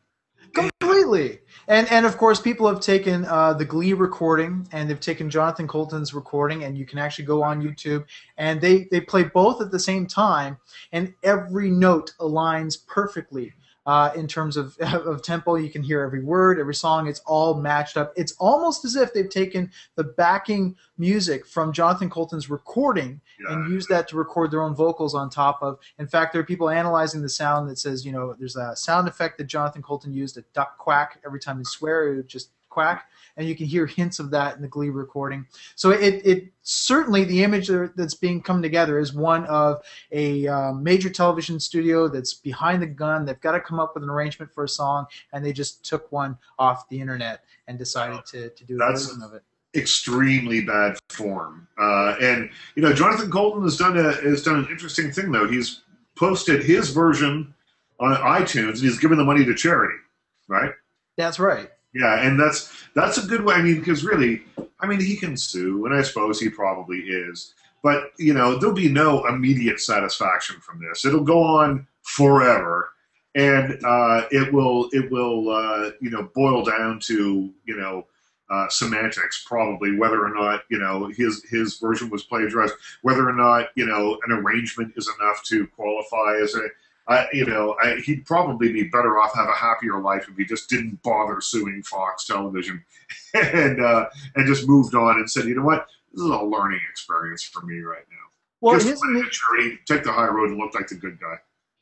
Completely. 0.53 1.39
And 1.69 1.89
and 1.91 2.05
of 2.07 2.17
course, 2.17 2.41
people 2.41 2.67
have 2.67 2.79
taken 2.79 3.25
uh, 3.25 3.53
the 3.53 3.63
Glee 3.63 3.93
recording 3.93 4.67
and 4.71 4.89
they've 4.89 4.99
taken 4.99 5.29
Jonathan 5.29 5.67
Coulton's 5.67 6.15
recording, 6.15 6.63
and 6.63 6.75
you 6.75 6.83
can 6.83 6.97
actually 6.97 7.25
go 7.25 7.43
on 7.43 7.61
YouTube 7.61 8.05
and 8.37 8.59
they 8.59 8.87
they 8.91 8.99
play 8.99 9.23
both 9.23 9.61
at 9.61 9.69
the 9.69 9.79
same 9.79 10.07
time, 10.07 10.57
and 10.91 11.13
every 11.21 11.69
note 11.69 12.13
aligns 12.19 12.85
perfectly. 12.87 13.53
Uh, 13.89 14.11
in 14.15 14.27
terms 14.27 14.55
of, 14.55 14.77
of 14.81 15.23
tempo. 15.23 15.55
You 15.55 15.71
can 15.71 15.81
hear 15.81 16.01
every 16.01 16.23
word, 16.23 16.59
every 16.59 16.75
song. 16.75 17.07
It's 17.07 17.21
all 17.25 17.55
matched 17.55 17.97
up. 17.97 18.13
It's 18.15 18.33
almost 18.33 18.85
as 18.85 18.95
if 18.95 19.11
they've 19.13 19.27
taken 19.27 19.71
the 19.95 20.03
backing 20.03 20.75
music 20.99 21.47
from 21.47 21.73
Jonathan 21.73 22.07
Coulton's 22.07 22.51
recording 22.51 23.19
Yeah. 23.39 23.53
and 23.53 23.71
used 23.71 23.89
that 23.89 24.07
to 24.09 24.15
record 24.15 24.51
their 24.51 24.61
own 24.61 24.75
vocals 24.75 25.15
on 25.15 25.31
top 25.31 25.63
of. 25.63 25.79
In 25.97 26.05
fact, 26.05 26.33
there 26.33 26.41
are 26.41 26.45
people 26.45 26.69
analyzing 26.69 27.23
the 27.23 27.29
sound 27.29 27.67
that 27.71 27.79
says, 27.79 28.05
you 28.05 28.11
know, 28.11 28.35
there's 28.37 28.55
a 28.55 28.75
sound 28.75 29.07
effect 29.07 29.39
that 29.39 29.45
Jonathan 29.45 29.81
Coulton 29.81 30.13
used, 30.13 30.37
a 30.37 30.43
duck 30.53 30.77
quack. 30.77 31.19
Every 31.25 31.39
time 31.39 31.57
he 31.57 31.63
swear, 31.63 32.13
it 32.13 32.15
would 32.17 32.27
just 32.27 32.51
quack. 32.79 33.05
And 33.37 33.47
you 33.47 33.55
can 33.55 33.67
hear 33.67 33.85
hints 33.85 34.19
of 34.19 34.31
that 34.31 34.57
in 34.57 34.61
the 34.61 34.67
Glee 34.67 34.89
recording. 34.89 35.45
So 35.75 35.91
it, 35.91 36.25
it 36.25 36.51
certainly 36.61 37.23
the 37.23 37.41
image 37.43 37.69
that's 37.95 38.13
being 38.13 38.41
come 38.41 38.61
together 38.61 38.99
is 38.99 39.13
one 39.13 39.45
of 39.45 39.81
a 40.11 40.45
uh, 40.47 40.73
major 40.73 41.09
television 41.09 41.57
studio 41.59 42.09
that's 42.09 42.33
behind 42.33 42.81
the 42.81 42.87
gun. 42.87 43.25
They've 43.25 43.39
got 43.39 43.53
to 43.53 43.61
come 43.61 43.79
up 43.79 43.93
with 43.93 44.03
an 44.03 44.09
arrangement 44.09 44.53
for 44.53 44.65
a 44.65 44.69
song, 44.69 45.05
and 45.31 45.45
they 45.45 45.53
just 45.53 45.85
took 45.85 46.11
one 46.11 46.37
off 46.57 46.89
the 46.89 46.99
internet 46.99 47.45
and 47.67 47.77
decided 47.77 48.25
to, 48.25 48.49
to 48.49 48.65
do 48.65 48.75
a 48.75 48.79
That's- 48.79 49.05
version 49.05 49.23
of 49.23 49.33
it. 49.33 49.43
extremely 49.73 50.61
bad 50.61 50.97
form. 51.09 51.65
Uh, 51.79 52.15
and 52.21 52.49
you 52.75 52.81
know, 52.81 52.91
Jonathan 52.91 53.31
Coulton 53.31 53.63
has 53.63 53.77
done 53.77 53.97
a 53.97 54.11
has 54.13 54.43
done 54.43 54.55
an 54.55 54.67
interesting 54.69 55.11
thing 55.11 55.31
though. 55.31 55.47
He's 55.47 55.81
posted 56.15 56.63
his 56.63 56.89
version 56.89 57.53
on 58.01 58.15
iTunes 58.15 58.69
and 58.73 58.79
he's 58.79 58.99
given 58.99 59.17
the 59.17 59.23
money 59.23 59.45
to 59.45 59.55
charity, 59.55 59.95
right? 60.49 60.71
That's 61.15 61.39
right. 61.39 61.69
Yeah, 61.93 62.21
and 62.21 62.39
that's 62.39 62.71
that's 62.93 63.17
a 63.17 63.27
good 63.27 63.43
way. 63.43 63.55
I 63.55 63.61
mean, 63.61 63.79
because 63.79 64.03
really, 64.03 64.43
I 64.79 64.87
mean, 64.87 64.99
he 64.99 65.15
can 65.15 65.35
sue, 65.35 65.85
and 65.85 65.95
I 65.95 66.03
suppose 66.03 66.39
he 66.39 66.49
probably 66.49 66.99
is. 66.99 67.53
But 67.81 68.11
you 68.17 68.33
know, 68.33 68.57
there'll 68.57 68.75
be 68.75 68.91
no 68.91 69.25
immediate 69.27 69.79
satisfaction 69.79 70.59
from 70.59 70.81
this. 70.81 71.05
It'll 71.05 71.23
go 71.23 71.41
on 71.41 71.87
forever, 72.03 72.91
and 73.35 73.79
uh, 73.83 74.25
it 74.31 74.53
will 74.53 74.89
it 74.91 75.09
will 75.11 75.49
uh, 75.49 75.91
you 75.99 76.09
know 76.09 76.29
boil 76.35 76.63
down 76.63 76.99
to 77.01 77.51
you 77.65 77.75
know 77.75 78.05
uh, 78.49 78.67
semantics, 78.69 79.43
probably 79.47 79.95
whether 79.95 80.23
or 80.23 80.33
not 80.33 80.63
you 80.69 80.77
know 80.77 81.07
his 81.07 81.43
his 81.49 81.77
version 81.77 82.09
was 82.09 82.23
plagiarized, 82.23 82.73
whether 83.01 83.27
or 83.27 83.33
not 83.33 83.69
you 83.75 83.85
know 83.85 84.19
an 84.27 84.31
arrangement 84.31 84.93
is 84.95 85.09
enough 85.19 85.43
to 85.45 85.65
qualify 85.67 86.37
as 86.41 86.53
a 86.55 86.67
I, 87.09 87.25
you 87.33 87.45
know, 87.45 87.75
I, 87.81 87.95
he'd 88.05 88.25
probably 88.25 88.71
be 88.71 88.83
better 88.83 89.19
off 89.19 89.33
have 89.33 89.49
a 89.49 89.53
happier 89.53 89.99
life 89.99 90.27
if 90.29 90.37
he 90.37 90.45
just 90.45 90.69
didn't 90.69 91.01
bother 91.01 91.41
suing 91.41 91.81
Fox 91.81 92.25
Television 92.25 92.83
and 93.33 93.83
uh, 93.83 94.09
and 94.35 94.47
just 94.47 94.67
moved 94.67 94.93
on 94.93 95.17
and 95.17 95.29
said, 95.29 95.45
you 95.45 95.55
know 95.55 95.63
what, 95.63 95.87
this 96.13 96.23
is 96.23 96.29
a 96.29 96.41
learning 96.41 96.81
experience 96.89 97.43
for 97.43 97.65
me 97.65 97.79
right 97.79 98.05
now. 98.09 98.15
Well, 98.61 98.75
just 98.79 98.87
his, 98.87 99.01
charity, 99.31 99.79
take 99.87 100.03
the 100.03 100.11
high 100.11 100.27
road, 100.27 100.49
and 100.49 100.59
look 100.59 100.75
like 100.75 100.87
the 100.87 100.95
good 100.95 101.19
guy. 101.19 101.35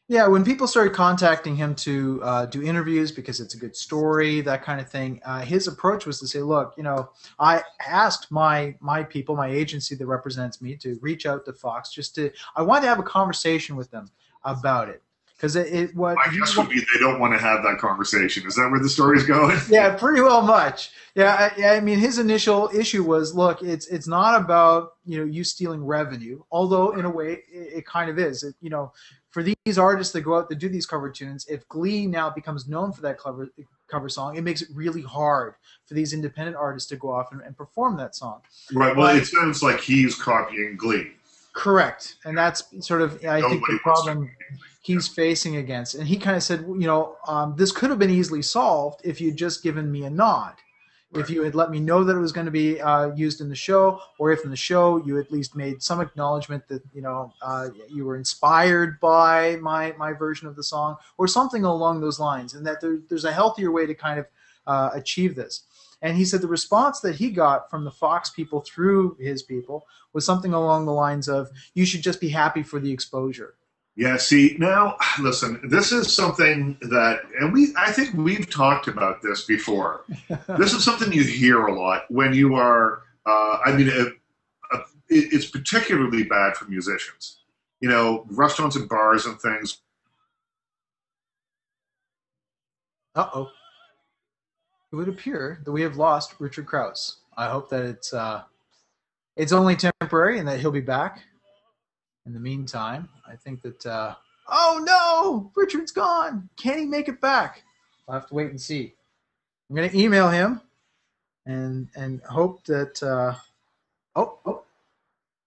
Yeah, 0.10 0.28
when 0.28 0.46
people 0.46 0.68
started 0.68 0.94
contacting 0.94 1.58
him 1.58 1.76
to 1.76 2.22
uh, 2.24 2.46
do 2.46 2.64
interviews 2.64 3.12
because 3.12 3.42
it's 3.42 3.56
a 3.56 3.58
good 3.58 3.76
story, 3.76 4.40
that 4.40 4.64
kind 4.64 4.80
of 4.80 4.90
thing, 4.90 5.20
uh, 5.26 5.42
his 5.42 5.68
approach 5.68 6.06
was 6.06 6.22
to 6.22 6.28
say, 6.28 6.42
"Look, 6.42 6.74
you 6.78 6.84
know, 6.84 7.10
I 7.38 7.64
asked 7.86 8.32
my 8.32 8.76
my 8.80 9.04
people, 9.04 9.36
my 9.36 9.50
agency 9.50 9.96
that 9.96 10.06
represents 10.06 10.62
me, 10.62 10.78
to 10.78 10.98
reach 11.02 11.26
out 11.26 11.44
to 11.46 11.54
Fox 11.54 11.92
just 11.92 12.16
to 12.16 12.32
I 12.56 12.62
wanted 12.62 12.84
to 12.84 12.88
have 12.88 13.00
a 13.00 13.04
conversation 13.04 13.76
with 13.76 13.92
them 13.92 14.10
about 14.46 14.88
it 14.88 15.02
because 15.38 15.56
it, 15.56 15.68
it 15.68 15.96
what 15.96 16.16
My 16.16 16.36
guess 16.36 16.58
would 16.58 16.70
be 16.70 16.80
they 16.80 17.00
don't 17.00 17.20
want 17.20 17.34
to 17.34 17.40
have 17.40 17.62
that 17.64 17.78
conversation. 17.78 18.48
Is 18.48 18.56
that 18.56 18.70
where 18.72 18.80
the 18.80 18.90
story's 18.90 19.24
going? 19.24 19.58
yeah, 19.70 19.96
pretty 19.96 20.22
well 20.22 20.42
much. 20.42 20.92
Yeah, 21.14 21.52
I, 21.58 21.78
I 21.78 21.80
mean, 21.80 22.00
his 22.00 22.18
initial 22.18 22.70
issue 22.74 23.04
was, 23.04 23.36
look, 23.36 23.62
it's 23.62 23.88
it's 23.88 24.08
not 24.08 24.40
about 24.42 24.94
you 25.06 25.20
know 25.20 25.26
you 25.26 25.44
stealing 25.44 25.86
revenue, 25.86 26.42
although 26.52 26.92
in 26.92 27.06
a 27.06 27.10
way 27.10 27.44
it, 27.52 27.78
it 27.78 27.86
kind 27.86 28.10
of 28.10 28.18
is. 28.18 28.44
It, 28.44 28.56
you 28.62 28.72
know, 28.72 28.92
for 29.30 29.44
these 29.44 29.78
artists 29.78 30.12
that 30.14 30.22
go 30.22 30.38
out 30.38 30.50
to 30.50 30.56
do 30.56 30.70
these 30.70 30.88
cover 30.88 31.12
tunes, 31.12 31.46
if 31.48 31.68
Glee 31.70 32.08
now 32.08 32.30
becomes 32.30 32.68
known 32.68 32.92
for 32.92 33.02
that 33.02 33.20
cover 33.20 33.50
cover 33.88 34.10
song, 34.10 34.38
it 34.38 34.42
makes 34.42 34.64
it 34.64 34.70
really 34.74 35.04
hard 35.04 35.54
for 35.86 35.94
these 35.94 36.14
independent 36.14 36.58
artists 36.58 36.90
to 36.90 36.96
go 36.96 37.12
off 37.12 37.32
and, 37.32 37.42
and 37.42 37.56
perform 37.56 37.96
that 37.98 38.16
song. 38.16 38.42
Right. 38.74 38.96
Well, 38.96 39.16
it 39.16 39.26
sounds 39.26 39.62
like 39.62 39.80
he's 39.80 40.16
copying 40.16 40.76
Glee. 40.78 41.12
Correct, 41.54 42.16
and 42.26 42.38
that's 42.38 42.64
sort 42.80 43.02
of 43.02 43.24
I 43.26 43.42
think 43.42 43.66
the 43.66 43.80
problem. 43.82 44.30
He's 44.88 45.06
facing 45.06 45.58
against. 45.58 45.96
And 45.96 46.08
he 46.08 46.16
kind 46.16 46.38
of 46.38 46.44
said, 46.44 46.62
you 46.62 46.88
know, 46.88 47.18
um, 47.28 47.56
this 47.58 47.74
could 47.74 47.90
have 47.90 48.00
been 48.00 48.10
easily 48.10 48.42
solved 48.42 49.02
if 49.04 49.20
you'd 49.20 49.36
just 49.36 49.62
given 49.62 49.92
me 49.92 50.06
a 50.06 50.10
nod. 50.10 50.54
If 51.14 51.30
you 51.30 51.44
had 51.44 51.56
let 51.56 51.72
me 51.72 51.80
know 51.80 52.04
that 52.06 52.16
it 52.16 52.20
was 52.20 52.32
going 52.32 52.46
to 52.46 52.52
be 52.52 52.80
uh, 52.80 53.14
used 53.14 53.42
in 53.42 53.50
the 53.50 53.56
show, 53.56 54.00
or 54.18 54.32
if 54.32 54.44
in 54.44 54.50
the 54.50 54.58
show 54.58 54.98
you 55.06 55.20
at 55.20 55.32
least 55.32 55.56
made 55.56 55.82
some 55.82 56.02
acknowledgement 56.02 56.68
that 56.68 56.84
you 56.94 57.02
know 57.02 57.34
uh, 57.42 57.70
you 57.90 58.06
were 58.06 58.18
inspired 58.18 59.00
by 59.00 59.56
my 59.58 59.94
my 59.98 60.12
version 60.12 60.50
of 60.50 60.56
the 60.58 60.64
song, 60.64 60.98
or 61.18 61.26
something 61.28 61.64
along 61.64 62.02
those 62.02 62.20
lines, 62.20 62.54
and 62.56 62.68
that 62.68 62.82
there, 62.82 63.00
there's 63.08 63.24
a 63.24 63.32
healthier 63.32 63.72
way 63.72 63.86
to 63.86 63.96
kind 63.96 64.20
of 64.20 64.26
uh, 64.68 64.90
achieve 64.94 65.34
this. 65.34 65.64
And 66.02 66.18
he 66.18 66.26
said 66.26 66.42
the 66.42 66.48
response 66.48 67.00
that 67.00 67.16
he 67.16 67.30
got 67.32 67.70
from 67.70 67.86
the 67.86 67.92
Fox 67.92 68.30
people 68.30 68.60
through 68.62 69.16
his 69.18 69.44
people 69.44 69.86
was 70.12 70.26
something 70.26 70.54
along 70.54 70.86
the 70.86 71.00
lines 71.06 71.30
of, 71.30 71.50
"You 71.74 71.86
should 71.86 72.04
just 72.04 72.20
be 72.20 72.30
happy 72.30 72.64
for 72.64 72.82
the 72.82 72.92
exposure." 72.92 73.57
Yeah, 73.98 74.18
see, 74.18 74.56
now 74.60 74.96
listen, 75.20 75.60
this 75.64 75.92
is 75.92 76.16
something 76.16 76.78
that 76.82 77.22
and 77.40 77.52
we 77.52 77.74
I 77.76 77.92
think 77.92 78.14
we've 78.14 78.50
talked 78.50 78.88
about 78.88 79.24
this 79.24 79.44
before. 79.44 80.06
this 80.48 80.74
is 80.74 80.84
something 80.84 81.12
you 81.12 81.24
hear 81.24 81.66
a 81.66 81.74
lot 81.74 82.04
when 82.10 82.34
you 82.34 82.56
are 82.56 83.02
uh, 83.26 83.58
I 83.66 83.74
mean 83.76 83.90
it, 83.90 84.14
uh, 84.72 84.82
it's 85.10 85.48
particularly 85.48 86.24
bad 86.24 86.56
for 86.56 86.66
musicians. 86.66 87.40
You 87.80 87.90
know, 87.90 88.26
restaurants 88.30 88.76
and 88.76 88.88
bars 88.88 89.26
and 89.26 89.40
things 89.40 89.80
Uh 93.18 93.28
oh. 93.34 93.50
It 94.92 94.96
would 94.96 95.10
appear 95.10 95.60
that 95.66 95.72
we 95.72 95.82
have 95.82 95.98
lost 95.98 96.36
Richard 96.38 96.68
Crouse. 96.68 97.18
I 97.36 97.50
hope 97.50 97.68
that 97.72 97.84
it's 97.84 98.14
uh, 98.14 98.44
it's 99.36 99.52
only 99.52 99.76
temporary 99.76 100.38
and 100.38 100.48
that 100.48 100.60
he'll 100.60 100.72
be 100.72 100.82
back. 100.82 101.24
In 102.28 102.34
the 102.34 102.40
meantime, 102.42 103.08
I 103.26 103.38
think 103.38 103.62
that 103.62 103.86
uh, 103.86 104.14
oh 104.50 104.84
no, 104.86 105.50
Richard's 105.56 105.94
gone. 105.94 106.50
Can 106.58 106.78
he 106.78 106.86
make 106.86 107.08
it 107.08 107.22
back? 107.22 107.64
I'll 108.08 108.16
have 108.16 108.28
to 108.28 108.34
wait 108.34 108.50
and 108.50 108.60
see. 108.60 108.94
I'm 109.70 109.76
gonna 109.78 109.90
email 109.94 110.30
him 110.30 110.60
and 111.46 111.88
and 111.96 112.22
hope 112.24 112.66
that 112.66 113.02
uh, 113.02 113.34
oh 114.18 114.40
oh 114.46 114.64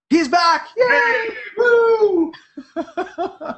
he's 0.08 0.26
back! 0.26 0.68
Yay! 0.76 1.28
Woo! 1.58 2.32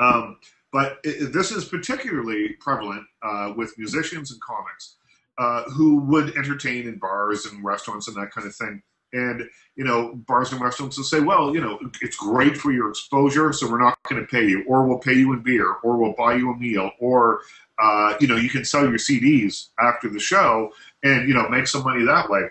Um, 0.00 0.38
but 0.72 0.98
it, 1.04 1.32
this 1.32 1.52
is 1.52 1.64
particularly 1.64 2.54
prevalent 2.58 3.06
uh, 3.22 3.52
with 3.56 3.78
musicians 3.78 4.32
and 4.32 4.40
comics 4.40 4.96
uh, 5.38 5.62
who 5.70 5.98
would 6.00 6.36
entertain 6.36 6.88
in 6.88 6.98
bars 6.98 7.46
and 7.46 7.64
restaurants 7.64 8.08
and 8.08 8.16
that 8.16 8.32
kind 8.32 8.44
of 8.44 8.56
thing. 8.56 8.82
And 9.14 9.48
you 9.76 9.84
know, 9.84 10.14
bars 10.14 10.52
and 10.52 10.60
restaurants 10.60 10.96
will 10.96 11.04
say, 11.04 11.20
"Well, 11.20 11.54
you 11.54 11.60
know, 11.60 11.78
it's 12.02 12.16
great 12.16 12.56
for 12.56 12.72
your 12.72 12.90
exposure, 12.90 13.52
so 13.52 13.70
we're 13.70 13.80
not 13.80 13.96
going 14.08 14.20
to 14.20 14.26
pay 14.26 14.46
you, 14.46 14.64
or 14.66 14.86
we'll 14.86 14.98
pay 14.98 15.14
you 15.14 15.32
in 15.32 15.40
beer, 15.40 15.74
or 15.82 15.96
we'll 15.96 16.12
buy 16.12 16.34
you 16.34 16.50
a 16.50 16.56
meal, 16.56 16.90
or 16.98 17.40
uh, 17.78 18.14
you 18.20 18.26
know, 18.26 18.36
you 18.36 18.50
can 18.50 18.64
sell 18.64 18.82
your 18.82 18.98
CDs 18.98 19.68
after 19.80 20.08
the 20.08 20.18
show, 20.20 20.70
and 21.02 21.28
you 21.28 21.34
know, 21.34 21.48
make 21.48 21.66
some 21.66 21.84
money 21.84 22.04
that 22.04 22.28
way." 22.28 22.42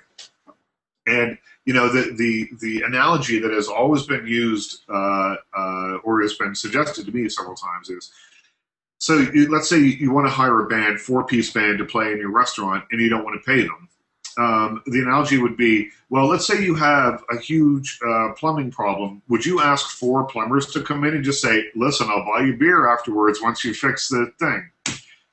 And 1.05 1.37
you 1.65 1.73
know, 1.73 1.89
the 1.89 2.13
the 2.15 2.49
the 2.61 2.81
analogy 2.83 3.39
that 3.39 3.51
has 3.51 3.67
always 3.67 4.03
been 4.03 4.25
used 4.25 4.83
uh, 4.89 5.35
uh, 5.57 5.97
or 6.03 6.21
has 6.21 6.33
been 6.35 6.55
suggested 6.55 7.05
to 7.05 7.11
me 7.11 7.27
several 7.29 7.55
times 7.55 7.89
is 7.89 8.11
so 9.03 9.15
let's 9.49 9.67
say 9.67 9.79
you 9.79 10.13
want 10.13 10.27
to 10.27 10.31
hire 10.31 10.61
a 10.61 10.67
band, 10.67 10.97
four 10.97 11.25
piece 11.25 11.51
band 11.51 11.77
to 11.79 11.85
play 11.85 12.13
in 12.13 12.19
your 12.19 12.31
restaurant, 12.31 12.85
and 12.89 13.01
you 13.01 13.09
don't 13.09 13.25
want 13.25 13.37
to 13.41 13.45
pay 13.45 13.63
them. 13.63 13.89
Um, 14.37 14.81
the 14.85 15.01
analogy 15.01 15.37
would 15.37 15.57
be, 15.57 15.89
well, 16.09 16.27
let's 16.27 16.47
say 16.47 16.63
you 16.63 16.75
have 16.75 17.23
a 17.31 17.37
huge 17.37 17.99
uh, 18.05 18.33
plumbing 18.33 18.71
problem. 18.71 19.21
Would 19.29 19.45
you 19.45 19.61
ask 19.61 19.89
four 19.89 20.25
plumbers 20.25 20.67
to 20.67 20.81
come 20.81 21.03
in 21.03 21.13
and 21.13 21.23
just 21.23 21.41
say, 21.41 21.65
"Listen, 21.75 22.07
I'll 22.09 22.25
buy 22.25 22.45
you 22.45 22.55
beer 22.55 22.87
afterwards 22.87 23.41
once 23.41 23.63
you 23.63 23.73
fix 23.73 24.09
the 24.09 24.31
thing"? 24.39 24.69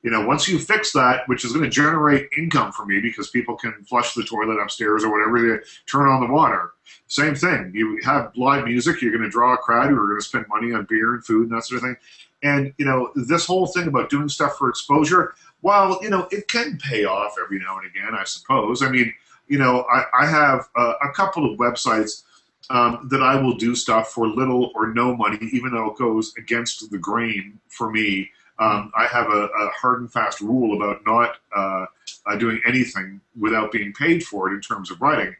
You 0.03 0.11
know, 0.11 0.27
once 0.27 0.49
you 0.49 0.59
fix 0.59 0.93
that, 0.93 1.29
which 1.29 1.45
is 1.45 1.53
going 1.53 1.65
to 1.65 1.71
generate 1.71 2.31
income 2.37 2.73
for 2.73 2.87
me 2.87 3.01
because 3.01 3.29
people 3.29 3.55
can 3.57 3.85
flush 3.85 4.15
the 4.15 4.25
toilet 4.25 4.59
upstairs 4.59 5.05
or 5.05 5.11
whatever, 5.11 5.41
they 5.41 5.63
turn 5.87 6.09
on 6.09 6.27
the 6.27 6.33
water. 6.33 6.73
Same 7.07 7.35
thing. 7.35 7.73
You 7.75 8.01
have 8.05 8.33
live 8.35 8.65
music, 8.65 9.03
you're 9.03 9.13
going 9.13 9.25
to 9.25 9.29
draw 9.29 9.53
a 9.53 9.59
crowd 9.59 9.91
who 9.91 9.97
are 9.97 10.07
going 10.07 10.21
to 10.21 10.25
spend 10.25 10.47
money 10.49 10.73
on 10.73 10.87
beer 10.89 11.15
and 11.15 11.25
food 11.25 11.51
and 11.51 11.57
that 11.57 11.65
sort 11.65 11.83
of 11.83 11.89
thing. 11.89 11.97
And, 12.43 12.73
you 12.79 12.85
know, 12.85 13.11
this 13.15 13.47
whole 13.47 13.67
thing 13.67 13.87
about 13.87 14.11
doing 14.11 14.29
stuff 14.29 14.57
for 14.57 14.69
exposure, 14.69 15.35
while, 15.61 15.99
you 16.03 16.09
know, 16.09 16.27
it 16.31 16.49
can 16.49 16.79
pay 16.79 17.05
off 17.05 17.35
every 17.43 17.59
now 17.59 17.79
and 17.79 17.87
again, 17.87 18.15
I 18.15 18.25
suppose. 18.25 18.83
I 18.83 18.91
mean, 18.91 19.13
you 19.49 19.59
know, 19.59 19.85
I, 19.93 20.05
I 20.23 20.27
have 20.27 20.69
a, 20.77 20.93
a 21.03 21.13
couple 21.13 21.51
of 21.51 21.59
websites 21.59 22.23
um, 22.71 23.09
that 23.11 23.23
I 23.23 23.41
will 23.41 23.57
do 23.57 23.75
stuff 23.75 24.13
for 24.13 24.27
little 24.27 24.71
or 24.75 24.93
no 24.95 25.15
money, 25.15 25.39
even 25.53 25.73
though 25.73 25.91
it 25.91 25.99
goes 25.99 26.33
against 26.39 26.91
the 26.91 26.99
grain 26.99 27.59
for 27.69 27.91
me. 27.91 28.31
Um, 28.59 28.93
I 28.97 29.07
have 29.07 29.27
a, 29.27 29.47
a 29.47 29.71
hard 29.71 30.01
and 30.01 30.13
fast 30.13 30.41
rule 30.41 30.77
about 30.77 31.05
not 31.07 31.37
uh, 31.55 31.87
uh, 32.27 32.37
doing 32.37 32.61
anything 32.67 33.21
without 33.39 33.73
being 33.73 33.93
paid 33.93 34.23
for 34.23 34.51
it 34.51 34.55
in 34.55 34.61
terms 34.61 34.91
of 34.91 35.01
writing. 35.01 35.35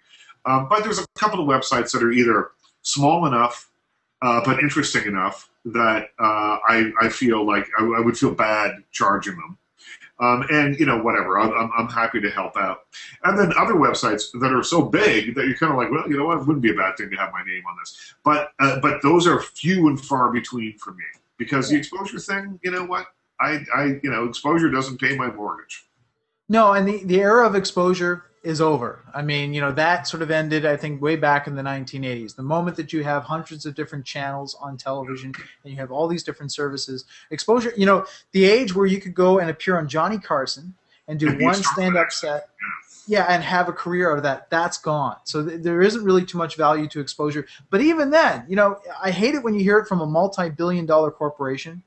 Um, 0.47 0.69
but 0.69 0.83
there's 0.83 0.99
a 0.99 1.07
couple 1.19 1.41
of 1.41 1.47
websites 1.47 1.93
that 1.93 2.03
are 2.03 2.13
either 2.13 2.51
small 2.83 3.27
enough 3.27 3.71
uh, 4.23 4.41
but 4.45 4.61
interesting 4.61 5.05
enough 5.05 5.50
that 5.65 6.09
uh, 6.19 6.59
I, 6.69 6.93
I 7.01 7.09
feel 7.09 7.47
like 7.47 7.67
I, 7.79 7.85
I 7.85 8.01
would 8.01 8.17
feel 8.17 8.35
bad 8.35 8.83
charging 8.91 9.37
them. 9.37 9.59
Um, 10.19 10.45
and 10.51 10.79
you 10.79 10.85
know 10.85 10.99
whatever. 11.03 11.39
I'm, 11.39 11.71
I'm, 11.77 11.89
happy 11.89 12.21
to 12.21 12.31
help 12.31 12.55
out. 12.59 12.81
And 13.25 13.39
then 13.39 13.55
other 13.57 13.73
websites 13.73 14.25
that 14.39 14.53
are 14.53 14.63
so 14.63 14.83
big 14.83 15.35
that 15.35 15.47
you're 15.47 15.57
kind 15.57 15.73
of 15.73 15.79
like 15.79 15.91
well 15.91 16.07
you 16.11 16.19
know 16.19 16.27
what? 16.27 16.39
It 16.39 16.47
wouldn't 16.47 16.63
be 16.63 16.73
a 16.73 16.75
bad 16.75 16.99
thing 16.99 17.09
to 17.09 17.17
have 17.17 17.33
my 17.33 17.43
name 17.43 17.63
on 17.67 17.77
this. 17.81 18.15
But 18.23 18.53
uh, 18.61 18.81
but 18.81 19.01
those 19.01 19.27
are 19.27 19.41
few 19.41 19.89
and 19.89 19.99
far 19.99 20.31
between 20.31 20.77
for 20.77 20.93
me. 20.93 21.05
Because 21.39 21.71
the 21.71 21.77
exposure 21.77 22.19
thing 22.19 22.61
you 22.63 22.71
know 22.71 22.85
what? 22.85 23.07
I, 23.41 23.65
I 23.75 23.99
you 24.03 24.11
know 24.11 24.27
exposure 24.27 24.71
doesn't 24.71 25.01
pay 25.01 25.17
my 25.17 25.33
mortgage. 25.33 25.87
No, 26.51 26.73
and 26.73 26.87
the, 26.87 27.03
the 27.05 27.21
era 27.21 27.47
of 27.47 27.55
exposure 27.55 28.25
is 28.43 28.61
over. 28.61 29.05
I 29.15 29.23
mean, 29.23 29.53
you 29.53 29.61
know, 29.61 29.73
that 29.73 30.09
sort 30.09 30.23
of 30.23 30.31
ended, 30.31 30.65
I 30.65 30.77
think, 30.77 31.03
way 31.03 31.17
back 31.17 31.47
in 31.47 31.55
the 31.55 31.63
1980s. 31.63 32.37
The 32.37 32.43
moment 32.43 32.77
that 32.77 32.93
you 32.93 33.05
have 33.05 33.25
hundreds 33.25 33.67
of 33.67 33.75
different 33.75 34.07
channels 34.07 34.57
on 34.61 34.77
television 34.79 35.35
and 35.63 35.73
you 35.73 35.79
have 35.79 35.91
all 35.91 36.09
these 36.09 36.23
different 36.23 36.53
services, 36.53 37.05
exposure, 37.31 37.73
you 37.77 37.85
know, 37.85 38.07
the 38.33 38.45
age 38.45 38.75
where 38.75 38.87
you 38.87 39.01
could 39.01 39.15
go 39.15 39.39
and 39.39 39.51
appear 39.51 39.79
on 39.79 39.89
Johnny 39.89 40.19
Carson 40.19 40.75
and 41.07 41.19
do 41.19 41.29
And 41.29 41.43
one 41.43 41.55
stand 41.55 41.97
up 41.97 42.11
set. 42.13 42.49
Yeah, 43.07 43.27
and 43.29 43.43
have 43.43 43.69
a 43.69 43.73
career 43.73 44.11
out 44.11 44.19
of 44.19 44.23
that. 44.23 44.49
That's 44.51 44.79
gone. 44.79 45.17
So 45.25 45.45
th- 45.45 45.63
there 45.63 45.83
isn't 45.83 46.05
really 46.05 46.25
too 46.25 46.39
much 46.39 46.57
value 46.57 46.87
to 46.89 47.01
exposure. 47.01 47.47
But 47.69 47.81
even 47.81 48.11
then, 48.11 48.45
you 48.49 48.57
know, 48.57 48.79
I 49.03 49.11
hate 49.11 49.35
it 49.35 49.43
when 49.43 49.55
you 49.55 49.61
hear 49.63 49.79
it 49.79 49.89
from 49.89 50.01
a 50.01 50.07
multi 50.07 50.49
billion 50.49 50.87
dollar 50.87 51.11
corporation. 51.11 51.83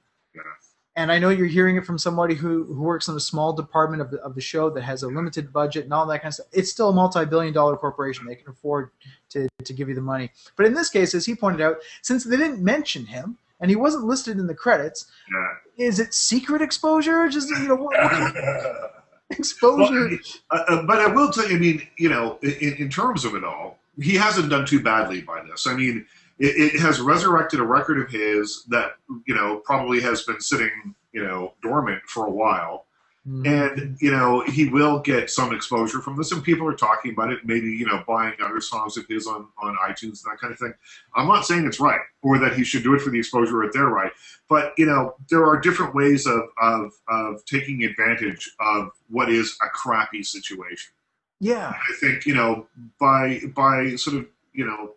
And 0.95 1.11
I 1.11 1.19
know 1.19 1.29
you're 1.29 1.47
hearing 1.47 1.75
it 1.75 1.85
from 1.85 1.97
somebody 1.97 2.35
who, 2.35 2.65
who 2.65 2.81
works 2.81 3.07
in 3.07 3.15
a 3.15 3.19
small 3.19 3.53
department 3.53 4.01
of 4.01 4.11
the, 4.11 4.17
of 4.19 4.35
the 4.35 4.41
show 4.41 4.69
that 4.69 4.83
has 4.83 5.03
a 5.03 5.07
limited 5.07 5.51
budget 5.51 5.85
and 5.85 5.93
all 5.93 6.05
that 6.05 6.19
kind 6.19 6.29
of 6.29 6.35
stuff. 6.35 6.47
It's 6.51 6.69
still 6.69 6.89
a 6.89 6.93
multi-billion 6.93 7.53
dollar 7.53 7.77
corporation. 7.77 8.25
They 8.27 8.35
can 8.35 8.49
afford 8.49 8.91
to, 9.29 9.47
to 9.63 9.73
give 9.73 9.89
you 9.89 9.95
the 9.95 10.01
money. 10.01 10.31
But 10.55 10.67
in 10.67 10.73
this 10.73 10.89
case, 10.89 11.15
as 11.15 11.25
he 11.25 11.35
pointed 11.35 11.61
out, 11.61 11.77
since 12.01 12.23
they 12.23 12.37
didn't 12.37 12.63
mention 12.63 13.05
him 13.07 13.37
and 13.59 13.71
he 13.71 13.75
wasn't 13.75 14.05
listed 14.05 14.37
in 14.37 14.47
the 14.47 14.53
credits, 14.53 15.07
yeah 15.31 15.53
is 15.77 15.99
it 15.99 16.13
secret 16.13 16.61
exposure? 16.61 17.27
Just 17.27 17.49
you 17.49 17.67
know, 17.67 17.75
what, 17.75 17.97
what 17.97 18.93
exposure? 19.29 20.17
Uh, 20.51 20.63
uh, 20.67 20.83
but 20.85 20.99
I 20.99 21.07
will 21.07 21.31
tell 21.31 21.49
you, 21.49 21.55
I 21.55 21.59
mean, 21.59 21.87
you 21.97 22.09
know, 22.09 22.37
in, 22.41 22.75
in 22.77 22.89
terms 22.89 23.25
of 23.25 23.35
it 23.35 23.43
all, 23.43 23.79
he 24.01 24.15
hasn't 24.15 24.49
done 24.49 24.65
too 24.65 24.81
badly 24.81 25.21
by 25.21 25.43
this. 25.43 25.67
I 25.67 25.75
mean, 25.75 26.05
it, 26.39 26.73
it 26.75 26.79
has 26.79 26.99
resurrected 26.99 27.59
a 27.59 27.63
record 27.63 27.99
of 27.99 28.09
his 28.09 28.65
that, 28.69 28.93
you 29.25 29.35
know, 29.35 29.61
probably 29.65 30.01
has 30.01 30.23
been 30.23 30.41
sitting, 30.41 30.95
you 31.11 31.23
know, 31.23 31.53
dormant 31.61 32.01
for 32.07 32.25
a 32.25 32.31
while. 32.31 32.85
Mhm. 33.25 33.47
And, 33.47 33.97
you 34.01 34.11
know, 34.11 34.41
he 34.41 34.67
will 34.67 34.99
get 34.99 35.29
some 35.29 35.53
exposure 35.55 36.01
from 36.01 36.17
this, 36.17 36.33
and 36.33 36.43
people 36.43 36.67
are 36.67 36.73
talking 36.75 37.11
about 37.13 37.31
it, 37.31 37.45
maybe, 37.45 37.67
you 37.71 37.85
know, 37.85 38.03
buying 38.05 38.33
other 38.43 38.59
songs 38.59 38.97
of 38.97 39.07
his 39.07 39.27
on, 39.27 39.47
on 39.61 39.77
iTunes 39.87 40.21
and 40.21 40.31
that 40.33 40.39
kind 40.41 40.51
of 40.51 40.59
thing. 40.59 40.73
I'm 41.15 41.27
not 41.29 41.45
saying 41.45 41.65
it's 41.65 41.79
right 41.79 42.01
or 42.21 42.37
that 42.39 42.55
he 42.57 42.65
should 42.65 42.83
do 42.83 42.93
it 42.95 43.01
for 43.01 43.11
the 43.11 43.19
exposure 43.19 43.63
if 43.63 43.71
they're 43.71 43.85
right. 43.87 44.11
But, 44.49 44.73
you 44.77 44.85
know, 44.85 45.15
there 45.29 45.45
are 45.45 45.57
different 45.57 45.95
ways 45.95 46.27
of, 46.27 46.41
of, 46.61 46.91
of 47.07 47.45
taking 47.45 47.83
advantage 47.85 48.51
of 48.59 48.89
what 49.09 49.29
is 49.29 49.57
a 49.65 49.69
crappy 49.69 50.21
situation. 50.23 50.91
yeah, 51.39 51.69
I 51.69 51.93
think 51.99 52.25
you 52.25 52.33
know 52.35 52.67
by 52.99 53.39
by 53.55 53.95
sort 53.95 54.17
of 54.17 54.27
you 54.53 54.65
know 54.65 54.91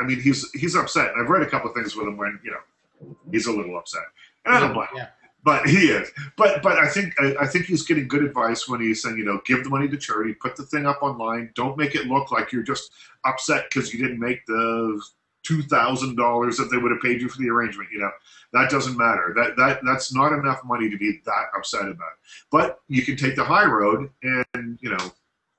I 0.00 0.04
mean 0.04 0.20
he's 0.20 0.50
he's 0.52 0.76
upset. 0.76 1.12
I've 1.18 1.28
read 1.28 1.42
a 1.42 1.50
couple 1.50 1.70
of 1.70 1.76
things 1.76 1.96
with 1.96 2.06
him 2.06 2.16
when 2.16 2.38
you 2.44 2.50
know 2.50 3.14
he's 3.30 3.46
a 3.46 3.52
little 3.52 3.76
upset, 3.76 4.02
and 4.44 4.54
I 4.54 4.60
don't 4.60 4.74
blame 4.74 4.88
him. 4.94 5.06
But 5.44 5.66
he 5.66 5.88
is. 5.88 6.10
But 6.36 6.62
but 6.62 6.78
I 6.78 6.88
think 6.88 7.14
I, 7.20 7.34
I 7.40 7.46
think 7.46 7.66
he's 7.66 7.82
getting 7.82 8.06
good 8.06 8.22
advice 8.22 8.68
when 8.68 8.80
he's 8.80 9.02
saying 9.02 9.16
you 9.16 9.24
know 9.24 9.40
give 9.44 9.64
the 9.64 9.70
money 9.70 9.88
to 9.88 9.96
charity, 9.96 10.34
put 10.34 10.56
the 10.56 10.64
thing 10.64 10.86
up 10.86 11.02
online, 11.02 11.50
don't 11.54 11.76
make 11.76 11.94
it 11.94 12.06
look 12.06 12.30
like 12.30 12.52
you're 12.52 12.62
just 12.62 12.92
upset 13.24 13.64
because 13.68 13.92
you 13.92 14.00
didn't 14.00 14.20
make 14.20 14.46
the 14.46 15.02
two 15.42 15.62
thousand 15.62 16.16
dollars 16.16 16.56
that 16.56 16.70
they 16.70 16.76
would 16.76 16.92
have 16.92 17.00
paid 17.00 17.20
you 17.20 17.28
for 17.28 17.38
the 17.38 17.50
arrangement. 17.50 17.88
You 17.92 18.00
know 18.00 18.10
that 18.52 18.70
doesn't 18.70 18.96
matter. 18.96 19.32
That 19.34 19.56
that 19.56 19.80
that's 19.84 20.14
not 20.14 20.32
enough 20.32 20.60
money 20.64 20.88
to 20.88 20.96
be 20.96 21.20
that 21.24 21.46
upset 21.56 21.88
about. 21.88 22.12
But 22.52 22.80
you 22.88 23.02
can 23.02 23.16
take 23.16 23.34
the 23.34 23.44
high 23.44 23.66
road 23.66 24.10
and 24.22 24.78
you 24.80 24.90
know 24.90 25.12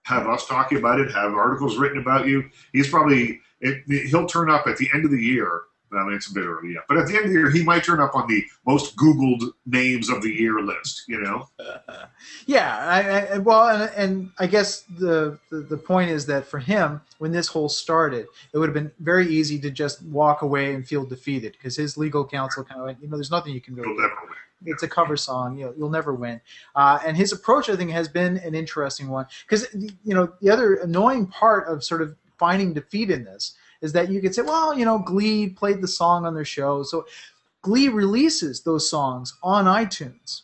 have 0.04 0.28
us 0.28 0.48
talking 0.48 0.78
about 0.78 1.00
it, 1.00 1.12
have 1.12 1.34
articles 1.34 1.78
written 1.78 1.98
about 1.98 2.28
you. 2.28 2.50
He's 2.72 2.90
probably 2.90 3.40
it, 3.62 3.84
he'll 4.10 4.28
turn 4.28 4.50
up 4.50 4.68
at 4.68 4.78
the 4.78 4.90
end 4.94 5.06
of 5.06 5.12
the 5.12 5.22
year. 5.22 5.62
I 5.96 6.04
mean, 6.04 6.16
it's 6.16 6.30
a 6.30 6.34
bit 6.34 6.46
early 6.46 6.74
yet, 6.74 6.84
but 6.88 6.98
at 6.98 7.08
the 7.08 7.16
end 7.16 7.26
of 7.26 7.32
the 7.32 7.38
year, 7.38 7.52
he 7.52 7.64
might 7.64 7.84
turn 7.84 8.00
up 8.00 8.16
on 8.16 8.28
the 8.28 8.44
most 8.66 8.96
Googled 8.96 9.42
names 9.66 10.10
of 10.10 10.22
the 10.22 10.30
year 10.30 10.60
list. 10.62 11.04
You 11.08 11.22
know, 11.22 11.48
Yeah, 12.46 12.78
I, 12.78 13.36
I, 13.36 13.38
well, 13.38 13.68
and, 13.70 13.92
and 13.96 14.32
I 14.40 14.48
guess 14.48 14.82
the, 14.82 15.40
the 15.50 15.62
the 15.62 15.78
point 15.78 16.10
is 16.10 16.26
that 16.26 16.46
for 16.46 16.60
him, 16.60 17.02
when 17.20 17.32
this 17.32 17.48
whole 17.48 17.70
started, 17.70 18.28
it 18.54 18.58
would 18.58 18.68
have 18.68 18.74
been 18.74 18.92
very 19.00 19.28
easy 19.28 19.60
to 19.60 19.72
just 19.72 20.04
walk 20.04 20.42
away 20.42 20.74
and 20.74 20.86
feel 20.86 21.06
defeated 21.06 21.54
because 21.54 21.76
his 21.76 21.98
legal 21.98 22.26
counsel 22.26 22.64
kind 22.64 22.80
of 22.80 22.86
went, 22.86 23.02
you 23.02 23.08
know, 23.08 23.18
there's 23.18 23.32
nothing 23.32 23.54
you 23.54 23.62
can 23.62 23.76
really 23.76 23.96
do. 23.96 24.10
It's 24.66 24.84
a 24.84 24.88
cover 24.88 25.18
song. 25.18 25.58
You 25.58 25.66
know, 25.66 25.74
you'll 25.78 25.90
never 25.90 26.14
win. 26.14 26.42
Uh, 26.76 27.00
and 27.06 27.18
his 27.18 27.32
approach, 27.32 27.70
I 27.70 27.76
think, 27.76 27.92
has 27.92 28.08
been 28.08 28.38
an 28.38 28.56
interesting 28.56 29.10
one 29.10 29.26
because 29.48 29.68
you 29.74 30.14
know 30.14 30.34
the 30.42 30.50
other 30.50 30.76
annoying 30.76 31.28
part 31.28 31.68
of 31.68 31.84
sort 31.84 32.02
of 32.02 32.16
finding 32.38 32.74
defeat 32.74 33.10
in 33.10 33.24
this 33.24 33.56
is 33.84 33.94
that 33.94 34.10
you 34.10 34.22
could 34.22 34.34
say, 34.34 34.42
well, 34.42 34.76
you 34.76 34.86
know, 34.86 34.98
Glee 34.98 35.50
played 35.50 35.82
the 35.82 35.88
song 35.88 36.26
on 36.26 36.34
their 36.34 36.46
show, 36.46 36.82
so 36.82 37.06
Glee 37.62 37.90
releases 37.90 38.62
those 38.62 38.90
songs 38.90 39.38
on 39.44 39.66
iTunes. 39.66 40.42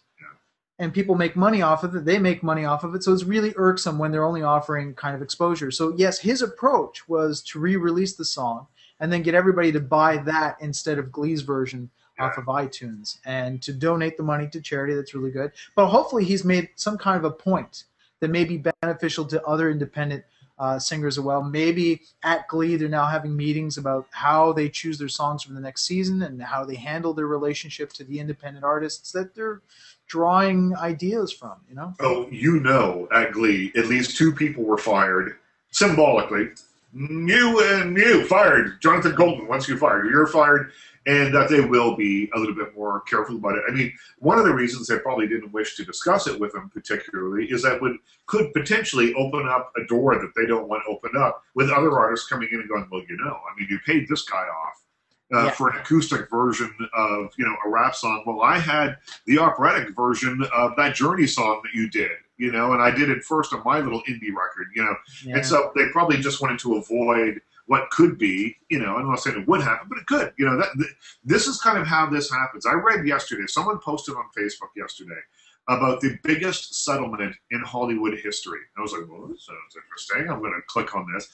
And 0.77 0.93
people 0.93 1.15
make 1.15 1.35
money 1.35 1.61
off 1.61 1.83
of 1.83 1.93
it. 1.93 2.05
They 2.05 2.19
make 2.19 2.41
money 2.41 2.63
off 2.63 2.85
of 2.85 2.95
it. 2.95 3.03
So 3.03 3.11
it's 3.11 3.25
really 3.25 3.53
irksome 3.57 3.97
when 3.97 4.13
they're 4.13 4.23
only 4.23 4.43
offering 4.43 4.93
kind 4.93 5.13
of 5.13 5.21
exposure. 5.21 5.71
So, 5.71 5.93
yes, 5.97 6.19
his 6.19 6.41
approach 6.41 7.09
was 7.09 7.41
to 7.43 7.59
re 7.59 7.75
release 7.75 8.15
the 8.15 8.23
song 8.23 8.65
and 9.01 9.11
then 9.11 9.21
get 9.21 9.35
everybody 9.35 9.73
to 9.73 9.81
buy 9.81 10.17
that 10.19 10.55
instead 10.61 10.97
of 10.97 11.11
Glee's 11.11 11.41
version 11.41 11.89
off 12.17 12.37
of 12.37 12.45
iTunes 12.45 13.17
and 13.25 13.61
to 13.61 13.73
donate 13.73 14.15
the 14.15 14.23
money 14.23 14.47
to 14.49 14.61
charity. 14.61 14.93
That's 14.93 15.13
really 15.13 15.31
good. 15.31 15.51
But 15.75 15.87
hopefully, 15.87 16.23
he's 16.23 16.45
made 16.45 16.69
some 16.75 16.97
kind 16.97 17.17
of 17.17 17.25
a 17.25 17.31
point 17.31 17.83
that 18.21 18.29
may 18.29 18.45
be 18.45 18.63
beneficial 18.81 19.25
to 19.25 19.43
other 19.43 19.69
independent 19.71 20.23
uh, 20.59 20.77
singers 20.77 21.17
as 21.17 21.23
well. 21.23 21.41
Maybe 21.41 22.01
at 22.23 22.47
Glee, 22.47 22.75
they're 22.75 22.89
now 22.89 23.05
having 23.05 23.35
meetings 23.35 23.77
about 23.77 24.07
how 24.11 24.51
they 24.51 24.69
choose 24.69 24.97
their 24.97 25.07
songs 25.07 25.43
for 25.43 25.53
the 25.53 25.59
next 25.59 25.85
season 25.85 26.21
and 26.23 26.41
how 26.41 26.65
they 26.65 26.75
handle 26.75 27.13
their 27.13 27.27
relationship 27.27 27.93
to 27.93 28.03
the 28.03 28.19
independent 28.19 28.65
artists 28.65 29.11
that 29.13 29.33
they're 29.33 29.61
drawing 30.07 30.75
ideas 30.75 31.31
from. 31.31 31.55
You 31.69 31.75
know? 31.75 31.93
Oh, 32.01 32.27
you 32.29 32.59
know, 32.59 33.07
at 33.13 33.31
Glee, 33.31 33.71
at 33.77 33.87
least 33.87 34.17
two 34.17 34.33
people 34.33 34.63
were 34.63 34.77
fired 34.77 35.37
symbolically. 35.71 36.49
You 36.93 37.63
and 37.63 37.95
you 37.95 38.25
fired. 38.25 38.81
Jonathan 38.81 39.15
Golden, 39.15 39.47
once 39.47 39.67
you 39.67 39.77
fired, 39.77 40.09
you're 40.09 40.25
fired, 40.25 40.71
and 41.05 41.33
that 41.33 41.49
they 41.49 41.61
will 41.61 41.95
be 41.95 42.29
a 42.35 42.39
little 42.39 42.55
bit 42.55 42.75
more 42.75 43.01
careful 43.01 43.35
about 43.37 43.55
it. 43.55 43.63
I 43.67 43.71
mean, 43.71 43.93
one 44.19 44.37
of 44.37 44.45
the 44.45 44.53
reasons 44.53 44.87
they 44.87 44.99
probably 44.99 45.27
didn't 45.27 45.51
wish 45.53 45.75
to 45.77 45.85
discuss 45.85 46.27
it 46.27 46.39
with 46.39 46.53
him 46.53 46.69
particularly 46.73 47.45
is 47.51 47.61
that 47.63 47.81
would 47.81 47.97
could 48.27 48.51
potentially 48.53 49.13
open 49.15 49.47
up 49.47 49.71
a 49.77 49.85
door 49.85 50.15
that 50.15 50.31
they 50.35 50.45
don't 50.45 50.67
want 50.67 50.83
opened 50.87 51.15
up 51.17 51.43
with 51.55 51.69
other 51.71 51.97
artists 51.97 52.27
coming 52.27 52.49
in 52.51 52.59
and 52.59 52.69
going, 52.69 52.87
well, 52.91 53.01
you 53.09 53.17
know, 53.17 53.31
I 53.33 53.59
mean, 53.59 53.67
you 53.69 53.79
paid 53.85 54.07
this 54.07 54.23
guy 54.23 54.45
off. 54.47 54.83
Uh, 55.31 55.43
Yeah. 55.45 55.51
For 55.51 55.69
an 55.69 55.79
acoustic 55.79 56.27
version 56.29 56.73
of 56.95 57.29
you 57.37 57.45
know 57.45 57.55
a 57.65 57.69
rap 57.69 57.93
song, 57.95 58.23
well, 58.25 58.41
I 58.41 58.57
had 58.57 58.97
the 59.27 59.37
operatic 59.37 59.95
version 59.95 60.43
of 60.53 60.75
that 60.77 60.95
Journey 60.95 61.27
song 61.27 61.61
that 61.63 61.73
you 61.73 61.87
did, 61.87 62.09
you 62.37 62.51
know, 62.51 62.73
and 62.73 62.81
I 62.81 62.89
did 62.89 63.09
it 63.11 63.23
first 63.23 63.53
on 63.53 63.61
my 63.63 63.79
little 63.79 64.01
indie 64.09 64.33
record, 64.35 64.67
you 64.75 64.83
know, 64.83 64.95
Yeah. 65.23 65.35
and 65.37 65.45
so 65.45 65.71
they 65.75 65.87
probably 65.89 66.17
just 66.17 66.41
wanted 66.41 66.57
to 66.59 66.77
avoid 66.77 67.41
what 67.69 67.91
could 67.91 68.17
be, 68.17 68.57
you 68.69 68.79
know, 68.79 68.95
I'm 68.95 69.07
not 69.07 69.19
saying 69.19 69.39
it 69.39 69.47
would 69.47 69.61
happen, 69.61 69.87
but 69.89 69.99
it 69.99 70.07
could. 70.07 70.33
You 70.39 70.47
know, 70.47 70.57
that 70.57 70.73
th- 70.75 70.89
this 71.23 71.45
is 71.45 71.61
kind 71.61 71.77
of 71.77 71.85
how 71.85 72.09
this 72.09 72.31
happens. 72.31 72.65
I 72.65 72.73
read 72.73 73.05
yesterday, 73.05 73.43
someone 73.45 73.77
posted 73.77 74.15
on 74.15 74.23
Facebook 74.35 74.69
yesterday 74.75 75.21
about 75.67 76.01
the 76.01 76.17
biggest 76.23 76.83
settlement 76.83 77.35
in 77.51 77.61
Hollywood 77.61 78.17
history. 78.23 78.61
I 78.75 78.81
was 78.81 78.91
like, 78.91 79.03
well, 79.07 79.27
that 79.27 79.39
sounds 79.39 79.75
interesting. 79.75 80.31
I'm 80.31 80.39
going 80.39 80.55
to 80.55 80.65
click 80.65 80.95
on 80.95 81.05
this. 81.13 81.29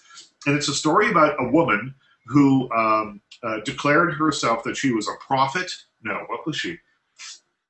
And 0.45 0.57
it's 0.57 0.67
a 0.67 0.73
story 0.73 1.09
about 1.09 1.37
a 1.39 1.47
woman 1.47 1.95
who 2.25 2.69
um, 2.73 3.21
uh, 3.41 3.61
declared 3.61 4.13
herself 4.15 4.61
that 4.65 4.75
she 4.75 4.91
was 4.91 5.07
a 5.07 5.15
prophet. 5.25 5.71
No, 6.03 6.25
what 6.27 6.45
was 6.45 6.57
she? 6.57 6.77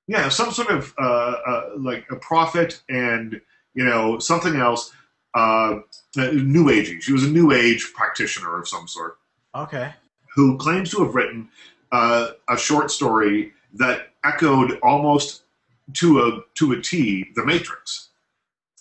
Yeah, 0.08 0.28
some 0.30 0.52
sort 0.52 0.72
of 0.72 0.92
uh, 0.98 1.36
uh, 1.48 1.70
like 1.78 2.08
a 2.10 2.16
prophet 2.16 2.82
and, 2.90 3.40
you 3.76 3.86
know, 3.86 4.18
something 4.18 4.56
else 4.56 4.92
uh, 5.36 5.80
new 6.16 6.66
agey. 6.66 7.02
She 7.02 7.14
was 7.14 7.24
a 7.24 7.30
new 7.30 7.52
age 7.52 7.92
practitioner 7.94 8.58
of 8.58 8.68
some 8.68 8.88
sort 8.88 9.18
okay. 9.54 9.94
who 10.34 10.58
claims 10.58 10.92
to 10.92 11.04
have 11.04 11.14
written 11.14 11.50
uh, 11.92 12.30
a 12.50 12.58
short 12.58 12.90
story 12.90 13.54
that 13.74 14.14
echoed 14.24 14.80
almost 14.82 15.44
to 15.94 16.20
a 16.22 16.42
to 16.56 16.72
a 16.72 16.82
T 16.82 17.32
the 17.36 17.46
Matrix 17.46 18.10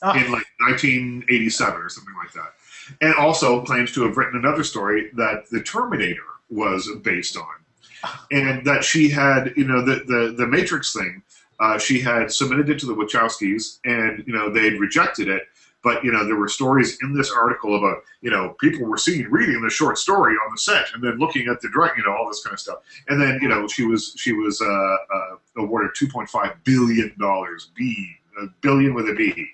Ah, 0.04 0.12
in 0.14 0.30
like 0.30 0.44
1987 0.60 1.80
or 1.80 1.88
something 1.88 2.14
like 2.14 2.30
that, 2.34 2.52
and 3.00 3.14
also 3.14 3.64
claims 3.64 3.90
to 3.92 4.02
have 4.02 4.18
written 4.18 4.38
another 4.38 4.62
story 4.62 5.10
that 5.14 5.48
the 5.50 5.62
Terminator 5.62 6.20
was 6.50 6.86
based 7.02 7.38
on, 7.38 8.12
and 8.30 8.66
that 8.66 8.84
she 8.84 9.08
had 9.08 9.54
you 9.56 9.64
know 9.64 9.82
the 9.82 10.04
the, 10.06 10.34
the 10.36 10.46
Matrix 10.46 10.92
thing. 10.92 11.22
Uh, 11.58 11.78
she 11.78 12.00
had 12.00 12.30
submitted 12.30 12.68
it 12.68 12.78
to 12.80 12.86
the 12.86 12.94
Wachowskis, 12.94 13.78
and 13.86 14.22
you 14.26 14.34
know 14.34 14.50
they'd 14.50 14.78
rejected 14.78 15.28
it. 15.28 15.44
But 15.84 16.02
you 16.02 16.10
know 16.10 16.24
there 16.24 16.36
were 16.36 16.48
stories 16.48 16.98
in 17.02 17.12
this 17.14 17.30
article 17.30 17.76
about 17.78 17.98
you 18.22 18.30
know 18.30 18.56
people 18.58 18.84
were 18.86 18.96
seen 18.96 19.26
reading 19.30 19.60
the 19.62 19.70
short 19.70 19.98
story 19.98 20.34
on 20.34 20.52
the 20.52 20.58
set 20.58 20.86
and 20.94 21.04
then 21.04 21.18
looking 21.18 21.46
at 21.48 21.60
the 21.60 21.68
direct, 21.68 21.96
you 21.98 22.02
know, 22.04 22.12
all 22.16 22.26
this 22.26 22.42
kind 22.42 22.54
of 22.54 22.58
stuff. 22.60 22.78
And 23.08 23.20
then 23.20 23.38
you 23.42 23.48
know 23.48 23.68
she 23.68 23.84
was 23.84 24.14
she 24.16 24.32
was 24.32 24.60
uh, 24.60 24.64
uh, 24.66 25.36
awarded 25.58 25.92
2.5 25.94 26.54
billion 26.64 27.12
dollars, 27.18 27.70
B, 27.76 28.16
a 28.42 28.46
billion 28.62 28.94
with 28.94 29.08
a 29.08 29.14
B. 29.14 29.46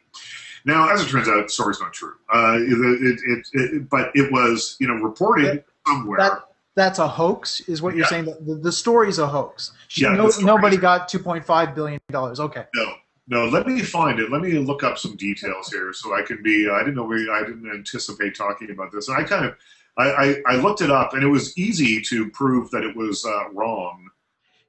Now, 0.64 0.90
as 0.90 1.02
it 1.02 1.08
turns 1.08 1.26
out, 1.26 1.44
the 1.46 1.48
story's 1.52 1.80
not 1.80 1.92
true. 1.92 2.14
Uh, 2.32 2.56
it, 2.58 3.18
it, 3.26 3.48
it, 3.54 3.88
but 3.88 4.10
it 4.14 4.30
was, 4.30 4.76
you 4.78 4.88
know, 4.88 4.94
reported 4.94 5.64
somewhere. 5.86 6.18
That, 6.18 6.32
that's 6.74 6.98
a 6.98 7.08
hoax, 7.08 7.60
is 7.60 7.80
what 7.80 7.94
you're 7.94 8.04
Yeah. 8.04 8.08
saying. 8.10 8.24
The, 8.26 8.60
the 8.62 8.70
story's 8.70 9.18
a 9.18 9.26
hoax. 9.26 9.72
She, 9.88 10.02
Yeah, 10.02 10.12
no, 10.12 10.30
nobody 10.42 10.76
got 10.76 11.08
2.5 11.08 11.74
billion 11.74 11.98
dollars. 12.10 12.40
Okay. 12.40 12.64
No, 12.74 12.92
no. 13.30 13.46
Let 13.46 13.66
me 13.66 13.80
find 13.80 14.20
it. 14.20 14.30
Let 14.30 14.42
me 14.42 14.52
look 14.58 14.82
up 14.82 14.98
some 14.98 15.16
details 15.16 15.72
here, 15.72 15.92
so 15.94 16.14
I 16.14 16.22
can 16.22 16.42
be. 16.42 16.68
I 16.68 16.80
didn't 16.80 16.96
know. 16.96 17.04
We, 17.04 17.30
I 17.30 17.40
didn't 17.40 17.70
anticipate 17.70 18.36
talking 18.36 18.70
about 18.70 18.92
this. 18.92 19.08
And 19.08 19.16
I 19.16 19.24
kind 19.24 19.46
of, 19.46 19.56
I, 19.96 20.10
I, 20.10 20.54
I 20.54 20.56
looked 20.56 20.82
it 20.82 20.90
up, 20.90 21.14
and 21.14 21.22
it 21.22 21.28
was 21.28 21.56
easy 21.56 22.02
to 22.02 22.28
prove 22.30 22.70
that 22.72 22.84
it 22.84 22.94
was 22.94 23.24
uh, 23.24 23.50
wrong. 23.52 24.08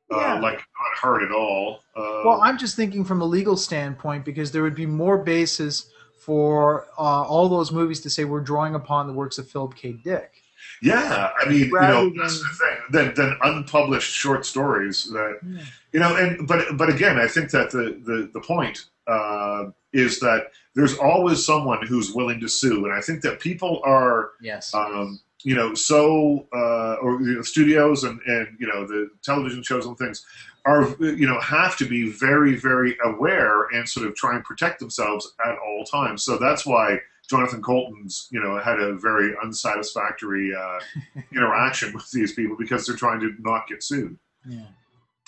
Yeah. 0.09 0.35
Uh, 0.35 0.41
like 0.41 0.57
not 0.57 0.97
hard 0.97 1.23
at 1.23 1.31
all. 1.31 1.79
Uh, 1.95 2.23
Well, 2.25 2.41
I'm 2.41 2.57
just 2.57 2.75
thinking 2.75 3.05
from 3.05 3.21
a 3.21 3.25
legal 3.25 3.55
standpoint 3.55 4.25
because 4.25 4.51
there 4.51 4.61
would 4.61 4.75
be 4.75 4.85
more 4.85 5.17
basis 5.17 5.89
for 6.19 6.87
uh, 6.99 7.23
all 7.23 7.47
those 7.49 7.71
movies 7.71 8.01
to 8.01 8.09
say 8.09 8.25
we're 8.25 8.41
drawing 8.41 8.75
upon 8.75 9.07
the 9.07 9.13
works 9.13 9.37
of 9.37 9.49
Philip 9.49 9.73
K. 9.75 9.93
Dick. 9.93 10.43
Yeah, 10.81 11.29
I 11.39 11.49
mean, 11.49 11.67
you 11.67 11.71
Rather 11.73 11.93
know, 12.09 12.13
that's 12.21 12.39
the 12.39 12.49
thing. 12.49 12.77
Than, 12.91 13.13
than 13.15 13.37
unpublished 13.43 14.11
short 14.13 14.45
stories 14.45 15.05
that 15.11 15.39
Yeah. 15.47 15.63
you 15.93 15.99
know 15.99 16.15
and 16.15 16.47
but 16.47 16.77
but 16.77 16.89
again 16.89 17.17
i 17.19 17.27
think 17.27 17.51
that 17.51 17.71
the 17.71 17.99
the, 18.03 18.29
the 18.33 18.39
point 18.41 18.85
uh, 19.07 19.65
is 19.93 20.19
that 20.19 20.51
there's 20.75 20.97
always 20.97 21.45
someone 21.45 21.85
who's 21.85 22.13
willing 22.13 22.39
to 22.41 22.47
sue 22.47 22.85
and 22.85 22.93
i 22.93 23.01
think 23.01 23.21
that 23.21 23.39
people 23.39 23.81
are 23.85 24.31
Yes. 24.41 24.73
um, 24.73 25.19
you 25.43 25.55
know 25.55 25.73
so 25.73 26.47
uh, 26.53 26.95
or 27.01 27.21
you 27.21 27.35
know, 27.35 27.41
studios 27.41 28.03
and 28.03 28.19
and 28.25 28.47
you 28.59 28.67
know 28.67 28.85
the 28.85 29.09
television 29.23 29.63
shows 29.63 29.85
and 29.85 29.97
things 29.97 30.25
are 30.65 30.83
you 30.99 31.27
know 31.27 31.39
have 31.41 31.75
to 31.77 31.85
be 31.85 32.11
very 32.11 32.55
very 32.55 32.95
aware 33.03 33.63
and 33.73 33.87
sort 33.89 34.05
of 34.07 34.15
try 34.15 34.35
and 34.35 34.43
protect 34.43 34.79
themselves 34.79 35.33
at 35.45 35.55
all 35.65 35.83
times 35.85 36.23
so 36.23 36.37
that's 36.37 36.65
why 36.65 36.99
Jonathan 37.31 37.63
Coulton's, 37.63 38.27
you 38.29 38.41
know, 38.43 38.59
had 38.59 38.79
a 38.79 38.93
very 38.93 39.33
unsatisfactory 39.41 40.53
uh, 40.53 40.79
interaction 41.33 41.93
with 41.93 42.11
these 42.11 42.33
people 42.33 42.57
because 42.57 42.85
they're 42.85 42.95
trying 42.95 43.21
to 43.21 43.33
not 43.39 43.67
get 43.67 43.81
sued. 43.83 44.17
yeah. 44.47 44.65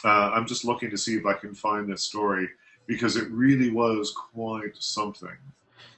Uh, 0.05 0.31
I'm 0.35 0.45
just 0.45 0.65
looking 0.65 0.89
to 0.89 0.97
see 0.97 1.15
if 1.15 1.25
I 1.25 1.31
can 1.31 1.55
find 1.55 1.89
this 1.89 2.03
story 2.03 2.49
because 2.87 3.15
it 3.15 3.31
really 3.31 3.71
was 3.71 4.11
quite 4.11 4.75
something. 4.77 5.37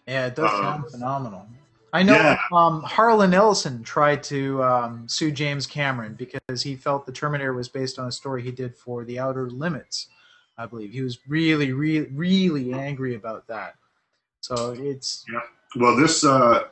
Yeah, 0.07 0.27
it 0.27 0.35
does 0.35 0.51
Um, 0.53 0.61
sound 0.61 0.91
phenomenal. 0.91 1.47
I 1.91 2.03
know 2.03 2.13
yeah. 2.13 2.37
um, 2.51 2.83
Harlan 2.83 3.33
Ellison 3.33 3.81
tried 3.83 4.21
to 4.25 4.61
um, 4.61 5.07
sue 5.09 5.31
James 5.31 5.65
Cameron 5.65 6.13
because 6.13 6.61
he 6.61 6.75
felt 6.75 7.07
the 7.07 7.11
Terminator 7.11 7.53
was 7.53 7.67
based 7.67 7.97
on 7.97 8.07
a 8.07 8.11
story 8.11 8.43
he 8.43 8.51
did 8.51 8.75
for 8.75 9.05
The 9.05 9.17
Outer 9.17 9.49
Limits. 9.49 10.09
I 10.55 10.67
believe 10.67 10.91
he 10.91 11.01
was 11.01 11.27
really, 11.27 11.73
really, 11.73 12.07
really 12.11 12.73
angry 12.73 13.15
about 13.15 13.47
that. 13.47 13.75
So 14.41 14.75
it's 14.77 15.25
Well, 15.75 15.95
this 15.95 16.23
uh, 16.23 16.63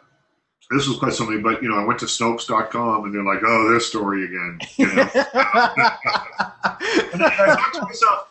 this 0.71 0.87
was 0.87 0.97
quite 0.97 1.13
something, 1.13 1.41
but 1.41 1.61
you 1.61 1.69
know, 1.69 1.75
I 1.75 1.83
went 1.83 1.99
to 1.99 2.05
Snopes.com 2.05 3.05
and 3.05 3.13
they're 3.13 3.23
like, 3.23 3.41
"Oh, 3.45 3.73
this 3.73 3.87
story 3.87 4.25
again." 4.25 4.59
You 4.77 4.87
know, 4.87 5.01
and 5.13 5.13
I 7.23 7.55
thought 7.55 7.73
to 7.73 7.81
myself, 7.81 8.29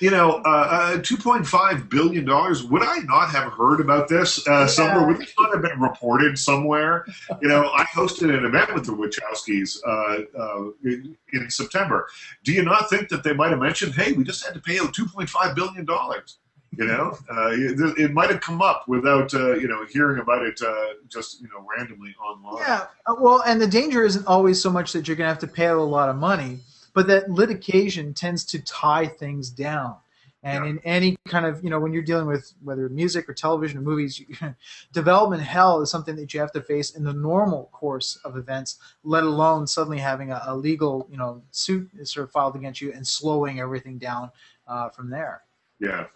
you 0.00 0.10
know, 0.10 0.42
uh, 0.44 0.48
uh, 0.48 0.98
two 1.02 1.16
point 1.16 1.46
five 1.46 1.88
billion 1.88 2.24
dollars. 2.24 2.64
Would 2.64 2.82
I 2.82 2.98
not 3.00 3.30
have 3.30 3.52
heard 3.52 3.80
about 3.80 4.08
this 4.08 4.46
uh, 4.48 4.66
somewhere? 4.66 5.06
Would 5.06 5.18
this 5.18 5.32
not 5.38 5.52
have 5.52 5.62
been 5.62 5.80
reported 5.80 6.38
somewhere? 6.38 7.06
You 7.40 7.48
know, 7.48 7.70
I 7.70 7.84
hosted 7.84 8.36
an 8.36 8.44
event 8.44 8.74
with 8.74 8.86
the 8.86 8.92
Wachowskis 8.92 9.78
uh, 9.86 10.22
uh, 10.38 10.70
in, 10.84 11.16
in 11.32 11.50
September. 11.50 12.08
Do 12.42 12.52
you 12.52 12.62
not 12.62 12.90
think 12.90 13.08
that 13.10 13.22
they 13.22 13.34
might 13.34 13.50
have 13.50 13.60
mentioned, 13.60 13.94
"Hey, 13.94 14.12
we 14.12 14.24
just 14.24 14.44
had 14.44 14.54
to 14.54 14.60
pay 14.60 14.80
out 14.80 14.94
two 14.94 15.06
point 15.06 15.28
five 15.28 15.54
billion 15.54 15.84
dollars"? 15.84 16.38
You 16.78 16.86
know, 16.86 17.18
uh, 17.30 17.50
it, 17.52 17.98
it 17.98 18.12
might 18.12 18.30
have 18.30 18.40
come 18.40 18.62
up 18.62 18.88
without 18.88 19.32
uh, 19.34 19.54
you 19.54 19.68
know 19.68 19.84
hearing 19.86 20.20
about 20.20 20.44
it 20.44 20.60
uh, 20.62 20.94
just 21.08 21.40
you 21.40 21.48
know 21.48 21.66
randomly 21.76 22.14
online. 22.22 22.62
Yeah, 22.66 22.86
uh, 23.06 23.14
well, 23.18 23.42
and 23.46 23.60
the 23.60 23.66
danger 23.66 24.02
isn't 24.04 24.26
always 24.26 24.60
so 24.60 24.70
much 24.70 24.92
that 24.92 25.06
you're 25.06 25.16
going 25.16 25.26
to 25.26 25.32
have 25.32 25.38
to 25.40 25.46
pay 25.46 25.66
out 25.66 25.78
a 25.78 25.82
lot 25.82 26.08
of 26.08 26.16
money, 26.16 26.60
but 26.92 27.06
that 27.08 27.30
litigation 27.30 28.14
tends 28.14 28.44
to 28.46 28.58
tie 28.60 29.06
things 29.06 29.50
down. 29.50 29.96
And 30.44 30.64
Yeah. 30.64 30.70
in 30.72 30.78
any 30.84 31.16
kind 31.26 31.46
of, 31.46 31.64
you 31.64 31.70
know, 31.70 31.80
when 31.80 31.94
you're 31.94 32.02
dealing 32.02 32.26
with 32.26 32.52
whether 32.62 32.86
music 32.90 33.26
or 33.30 33.32
television 33.32 33.78
or 33.78 33.80
movies, 33.80 34.20
you, 34.20 34.26
development 34.92 35.42
hell 35.42 35.80
is 35.80 35.90
something 35.90 36.16
that 36.16 36.34
you 36.34 36.40
have 36.40 36.52
to 36.52 36.60
face 36.60 36.90
in 36.90 37.02
the 37.02 37.14
normal 37.14 37.70
course 37.72 38.16
of 38.26 38.36
events, 38.36 38.78
let 39.04 39.24
alone 39.24 39.66
suddenly 39.66 39.98
having 39.98 40.30
a, 40.30 40.42
a 40.46 40.54
legal, 40.54 41.08
you 41.10 41.16
know, 41.16 41.42
suit 41.50 41.88
sort 42.06 42.24
of 42.24 42.30
filed 42.30 42.56
against 42.56 42.82
you 42.82 42.92
and 42.92 43.06
slowing 43.06 43.58
everything 43.58 43.96
down 43.96 44.30
uh, 44.68 44.90
from 44.90 45.08
there. 45.08 45.44
Yeah. 45.80 46.06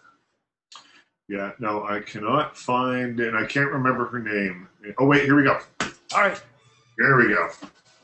Yeah, 1.29 1.51
no, 1.59 1.85
I 1.85 1.99
cannot 1.99 2.57
find, 2.57 3.19
and 3.19 3.37
I 3.37 3.45
can't 3.45 3.71
remember 3.71 4.07
her 4.07 4.17
name. 4.19 4.67
Oh, 4.97 5.05
wait, 5.05 5.25
here 5.25 5.35
we 5.35 5.43
go. 5.43 5.59
All 5.79 6.21
right, 6.21 6.41
Here 6.97 7.17
we 7.17 7.29
go. 7.35 7.49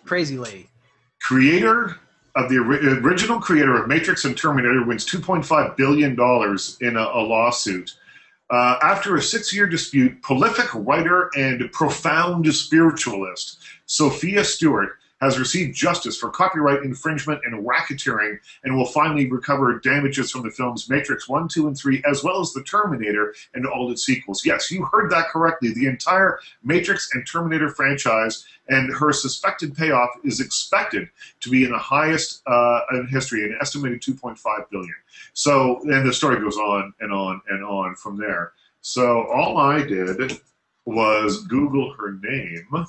crazy 0.05 0.37
lady. 0.37 0.69
Creator 1.21 1.95
of 2.35 2.49
the 2.49 2.57
original 2.57 3.39
creator 3.39 3.81
of 3.81 3.87
Matrix 3.87 4.25
and 4.25 4.37
Terminator 4.37 4.85
wins 4.85 5.05
$2.5 5.05 5.75
billion 5.75 6.11
in 6.81 6.97
a, 6.97 7.01
a 7.01 7.21
lawsuit. 7.21 7.95
Uh, 8.51 8.77
after 8.83 9.15
a 9.15 9.21
six 9.21 9.51
year 9.55 9.65
dispute, 9.65 10.21
prolific 10.21 10.67
writer 10.75 11.31
and 11.35 11.71
profound 11.71 12.45
spiritualist 12.53 13.57
Sophia 13.87 14.43
Stewart 14.43 14.97
has 15.21 15.39
received 15.39 15.75
justice 15.75 16.17
for 16.17 16.29
copyright 16.29 16.83
infringement 16.83 17.41
and 17.45 17.65
racketeering 17.65 18.37
and 18.63 18.75
will 18.75 18.85
finally 18.85 19.29
recover 19.29 19.79
damages 19.79 20.31
from 20.31 20.43
the 20.43 20.51
films 20.51 20.89
Matrix 20.89 21.29
1, 21.29 21.47
2, 21.47 21.67
and 21.67 21.77
3, 21.77 22.03
as 22.09 22.23
well 22.23 22.41
as 22.41 22.51
The 22.51 22.63
Terminator 22.63 23.33
and 23.53 23.65
all 23.65 23.91
its 23.91 24.05
sequels. 24.05 24.45
Yes, 24.45 24.69
you 24.71 24.85
heard 24.85 25.09
that 25.11 25.29
correctly. 25.29 25.73
The 25.73 25.87
entire 25.87 26.39
Matrix 26.63 27.13
and 27.13 27.25
Terminator 27.25 27.69
franchise 27.69 28.45
and 28.67 28.91
her 28.93 29.13
suspected 29.13 29.75
payoff 29.75 30.09
is 30.23 30.39
expected 30.39 31.07
to 31.41 31.49
be 31.49 31.63
in 31.63 31.71
the 31.71 31.77
highest 31.77 32.41
uh, 32.47 32.81
in 32.91 33.07
history, 33.07 33.43
an 33.45 33.57
estimated 33.61 34.01
2.5 34.01 34.69
billion. 34.69 34.95
So, 35.33 35.81
and 35.83 36.07
the 36.07 36.13
story 36.13 36.39
goes 36.39 36.57
on 36.57 36.93
and 36.99 37.13
on 37.13 37.41
and 37.49 37.63
on 37.63 37.95
from 37.95 38.17
there. 38.17 38.53
So, 38.81 39.27
all 39.31 39.57
I 39.57 39.83
did 39.83 40.39
was 40.85 41.43
Google 41.43 41.93
her 41.93 42.13
name. 42.21 42.85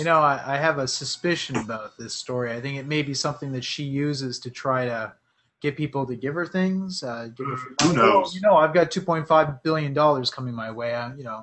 You 0.00 0.06
know, 0.06 0.20
I, 0.20 0.54
I 0.54 0.56
have 0.56 0.78
a 0.78 0.88
suspicion 0.88 1.56
about 1.56 1.98
this 1.98 2.14
story. 2.14 2.52
I 2.52 2.60
think 2.60 2.78
it 2.78 2.86
may 2.86 3.02
be 3.02 3.12
something 3.12 3.52
that 3.52 3.62
she 3.62 3.84
uses 3.84 4.38
to 4.40 4.50
try 4.50 4.86
to 4.86 5.12
get 5.60 5.76
people 5.76 6.06
to 6.06 6.16
give 6.16 6.32
her 6.34 6.46
things. 6.46 7.02
Uh, 7.02 7.28
give 7.36 7.46
her 7.46 7.56
Who 7.82 7.92
knows? 7.92 8.34
You 8.34 8.40
know, 8.40 8.56
I've 8.56 8.72
got 8.72 8.90
two 8.90 9.02
point 9.02 9.28
five 9.28 9.62
billion 9.62 9.92
dollars 9.92 10.30
coming 10.30 10.54
my 10.54 10.70
way. 10.70 10.94
I, 10.94 11.14
you 11.16 11.24
know, 11.24 11.42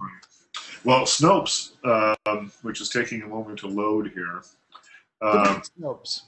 Well, 0.83 1.03
Snopes, 1.03 1.73
um, 2.25 2.51
which 2.63 2.81
is 2.81 2.89
taking 2.89 3.21
a 3.21 3.27
moment 3.27 3.59
to 3.59 3.67
load 3.67 4.11
here. 4.11 4.41
Um, 5.21 5.61
Snopes. 5.79 6.21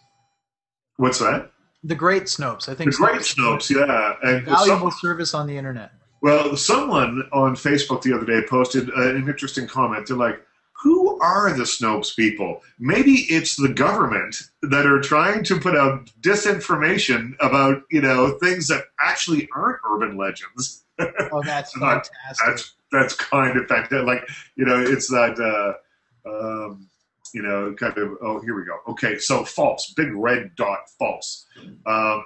what's 0.97 1.17
that? 1.19 1.51
The 1.83 1.95
great 1.95 2.23
Snopes. 2.25 2.67
I 2.69 2.73
The 2.73 2.77
think 2.83 2.95
Great 2.95 3.21
Snopes, 3.21 3.69
yeah. 3.73 4.15
And 4.21 4.45
valuable 4.45 4.91
some- 4.91 4.99
service 5.01 5.33
on 5.33 5.47
the 5.47 5.57
internet. 5.57 5.93
Well, 6.21 6.57
someone 6.57 7.23
on 7.31 7.55
Facebook 7.55 8.01
the 8.01 8.13
other 8.13 8.25
day 8.25 8.41
posted 8.47 8.89
uh, 8.89 9.09
an 9.15 9.27
interesting 9.27 9.65
comment. 9.67 10.05
They're 10.07 10.17
like, 10.17 10.41
who 10.81 11.19
are 11.19 11.51
the 11.51 11.63
Snopes 11.63 12.15
people? 12.15 12.61
Maybe 12.79 13.25
it's 13.29 13.57
the 13.57 13.69
government 13.69 14.37
that 14.61 14.85
are 14.85 15.01
trying 15.01 15.43
to 15.45 15.59
put 15.59 15.75
out 15.75 16.09
disinformation 16.21 17.33
about, 17.41 17.83
you 17.91 18.01
know, 18.01 18.37
things 18.41 18.67
that 18.67 18.85
actually 18.99 19.49
aren't 19.53 19.79
urban 19.89 20.17
legends. 20.17 20.85
Oh, 21.31 21.41
that's 21.45 21.71
fantastic. 21.71 22.13
That's 22.45 22.73
that's 22.91 23.13
kind 23.13 23.57
of 23.57 23.67
fantastic. 23.67 24.05
Like, 24.05 24.27
you 24.57 24.65
know, 24.65 24.81
it's 24.81 25.07
that, 25.07 25.39
uh, 25.39 26.29
um, 26.29 26.89
you 27.33 27.41
know, 27.41 27.73
kind 27.73 27.97
of, 27.97 28.17
oh, 28.21 28.41
here 28.41 28.53
we 28.53 28.65
go. 28.65 28.79
Okay, 28.89 29.17
so 29.17 29.45
false, 29.45 29.93
big 29.95 30.11
red 30.13 30.51
dot, 30.57 30.89
false. 30.97 31.45
Um, 31.85 32.25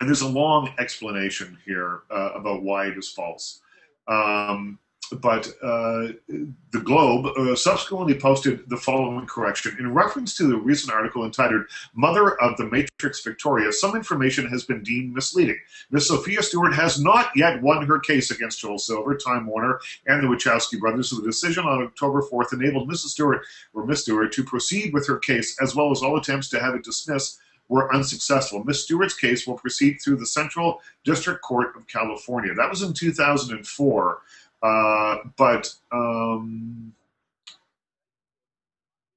and 0.00 0.08
there's 0.08 0.20
a 0.20 0.28
long 0.28 0.74
explanation 0.78 1.56
here 1.64 2.02
uh, 2.10 2.32
about 2.34 2.62
why 2.62 2.88
it 2.88 2.98
is 2.98 3.10
false. 3.10 3.62
Um, 4.06 4.78
but 5.20 5.48
uh, 5.62 6.08
the 6.28 6.80
Globe 6.82 7.26
uh, 7.26 7.54
subsequently 7.54 8.14
posted 8.14 8.68
the 8.68 8.76
following 8.76 9.26
correction. 9.26 9.76
In 9.78 9.92
reference 9.92 10.36
to 10.36 10.46
the 10.46 10.56
recent 10.56 10.92
article 10.92 11.24
entitled 11.24 11.64
Mother 11.94 12.40
of 12.40 12.56
the 12.56 12.66
Matrix 12.66 13.22
Victoria, 13.22 13.72
some 13.72 13.96
information 13.96 14.46
has 14.48 14.64
been 14.64 14.82
deemed 14.82 15.14
misleading. 15.14 15.58
Miss 15.90 16.08
Sophia 16.08 16.42
Stewart 16.42 16.74
has 16.74 17.00
not 17.00 17.30
yet 17.34 17.62
won 17.62 17.86
her 17.86 17.98
case 17.98 18.30
against 18.30 18.60
Joel 18.60 18.78
Silver, 18.78 19.16
Time 19.16 19.46
Warner, 19.46 19.80
and 20.06 20.22
the 20.22 20.28
Wachowski 20.28 20.80
brothers. 20.80 21.10
So 21.10 21.16
the 21.16 21.22
decision 21.22 21.64
on 21.64 21.82
October 21.82 22.22
4th 22.22 22.52
enabled 22.52 22.88
Mrs. 22.88 23.10
Stewart, 23.10 23.42
or 23.74 23.86
Miss 23.86 24.02
Stewart, 24.02 24.32
to 24.32 24.44
proceed 24.44 24.92
with 24.92 25.06
her 25.06 25.18
case, 25.18 25.56
as 25.60 25.74
well 25.74 25.90
as 25.90 26.02
all 26.02 26.16
attempts 26.16 26.48
to 26.50 26.60
have 26.60 26.74
it 26.74 26.84
dismissed 26.84 27.38
were 27.68 27.92
unsuccessful. 27.94 28.62
Miss 28.64 28.84
Stewart's 28.84 29.14
case 29.14 29.46
will 29.46 29.54
proceed 29.54 29.94
through 29.94 30.16
the 30.16 30.26
Central 30.26 30.82
District 31.04 31.40
Court 31.40 31.74
of 31.74 31.88
California. 31.88 32.52
That 32.54 32.68
was 32.68 32.82
in 32.82 32.92
2004. 32.92 34.18
Uh, 34.62 35.16
but 35.36 35.74
um, 35.90 36.94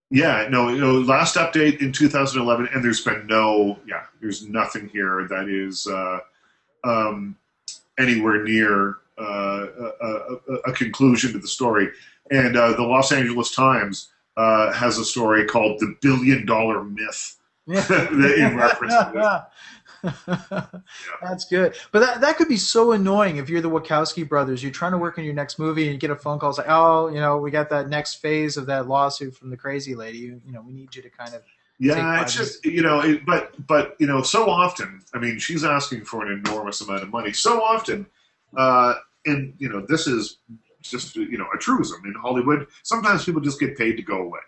yeah, 0.09 0.47
no, 0.49 0.69
you 0.69 0.79
know, 0.79 0.93
last 0.93 1.35
update 1.35 1.81
in 1.81 1.91
2011, 1.91 2.69
and 2.73 2.83
there's 2.83 3.03
been 3.03 3.27
no, 3.27 3.79
yeah, 3.87 4.03
there's 4.21 4.47
nothing 4.47 4.87
here 4.89 5.27
that 5.29 5.49
is 5.49 5.87
uh, 5.87 6.19
um, 6.83 7.35
anywhere 7.99 8.43
near 8.43 8.97
uh, 9.19 9.65
a, 10.01 10.05
a, 10.07 10.53
a, 10.67 10.71
conclusion 10.73 11.31
to 11.31 11.39
the 11.39 11.47
story. 11.47 11.89
And 12.31 12.57
uh, 12.57 12.73
the 12.73 12.83
Los 12.83 13.11
Angeles 13.11 13.55
Times 13.55 14.09
uh, 14.37 14.73
has 14.73 14.97
a 14.97 15.05
story 15.05 15.45
called 15.45 15.79
"The 15.79 15.95
Billion 16.01 16.45
Dollar 16.45 16.83
Myth." 16.83 17.37
in 17.67 18.55
reference 18.55 18.93
to 18.93 19.11
this. 19.13 19.25
That's 21.21 21.45
good. 21.45 21.75
But 21.91 21.99
that, 21.99 22.21
that 22.21 22.37
could 22.37 22.47
be 22.47 22.57
so 22.57 22.91
annoying 22.91 23.37
if 23.37 23.49
you're 23.49 23.61
the 23.61 23.69
Wachowski 23.69 24.27
brothers. 24.27 24.61
You're 24.61 24.71
trying 24.71 24.91
to 24.91 24.97
work 24.97 25.17
on 25.17 25.23
your 25.23 25.33
next 25.33 25.59
movie 25.59 25.83
and 25.83 25.93
you 25.93 25.97
get 25.97 26.11
a 26.11 26.15
phone 26.15 26.39
call. 26.39 26.49
It's 26.49 26.57
like, 26.57 26.69
oh, 26.69 27.07
you 27.07 27.19
know, 27.19 27.37
we 27.37 27.51
got 27.51 27.69
that 27.69 27.89
next 27.89 28.15
phase 28.15 28.57
of 28.57 28.65
that 28.67 28.87
lawsuit 28.87 29.35
from 29.35 29.49
the 29.49 29.57
crazy 29.57 29.95
lady. 29.95 30.19
You, 30.19 30.41
you 30.45 30.53
know, 30.53 30.61
we 30.61 30.73
need 30.73 30.95
you 30.95 31.01
to 31.01 31.09
kind 31.09 31.33
of. 31.33 31.41
Yeah, 31.77 32.21
it's 32.21 32.33
just 32.33 32.63
you 32.63 32.81
know, 32.81 33.01
it, 33.01 33.25
but 33.25 33.53
but 33.67 33.97
you 33.99 34.07
know, 34.07 34.21
so 34.21 34.49
often. 34.49 35.01
I 35.13 35.19
mean, 35.19 35.39
she's 35.39 35.65
asking 35.65 36.05
for 36.05 36.25
an 36.25 36.41
enormous 36.45 36.79
amount 36.79 37.03
of 37.03 37.09
money. 37.09 37.33
So 37.33 37.61
often, 37.61 38.05
uh, 38.55 38.93
and 39.25 39.53
you 39.57 39.67
know, 39.67 39.85
this 39.85 40.07
is 40.07 40.37
just 40.81 41.17
you 41.17 41.37
know 41.37 41.47
a 41.53 41.57
truism 41.57 42.01
in 42.05 42.13
Hollywood. 42.13 42.67
Sometimes 42.83 43.25
people 43.25 43.41
just 43.41 43.59
get 43.59 43.77
paid 43.77 43.97
to 43.97 44.03
go 44.03 44.21
away. 44.21 44.39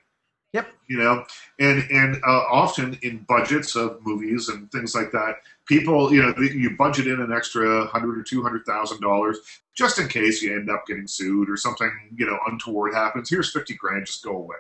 Yep. 0.58 0.74
You 0.88 0.98
know, 0.98 1.26
and 1.60 1.86
and 1.92 2.16
uh, 2.26 2.44
often 2.50 2.98
in 3.04 3.20
budgets 3.28 3.76
of 3.76 4.04
movies 4.04 4.50
and 4.50 4.72
things 4.72 4.96
like 4.96 5.12
that, 5.12 5.36
people, 5.68 6.12
you 6.12 6.22
know, 6.22 6.34
you 6.40 6.76
budget 6.76 7.06
in 7.06 7.22
an 7.22 7.32
extra 7.32 7.86
hundred 7.86 8.18
or 8.18 8.24
two 8.24 8.42
hundred 8.42 8.66
thousand 8.66 9.00
dollars 9.02 9.38
just 9.76 10.00
in 10.00 10.08
case 10.08 10.42
you 10.42 10.56
end 10.56 10.72
up 10.72 10.88
getting 10.88 11.06
sued 11.06 11.48
or 11.48 11.58
something, 11.58 11.92
you 12.16 12.26
know, 12.26 12.40
untoward 12.48 12.96
happens. 12.96 13.30
Here's 13.30 13.52
fifty 13.52 13.76
grand, 13.76 14.08
just 14.08 14.24
go 14.24 14.36
away. 14.36 14.58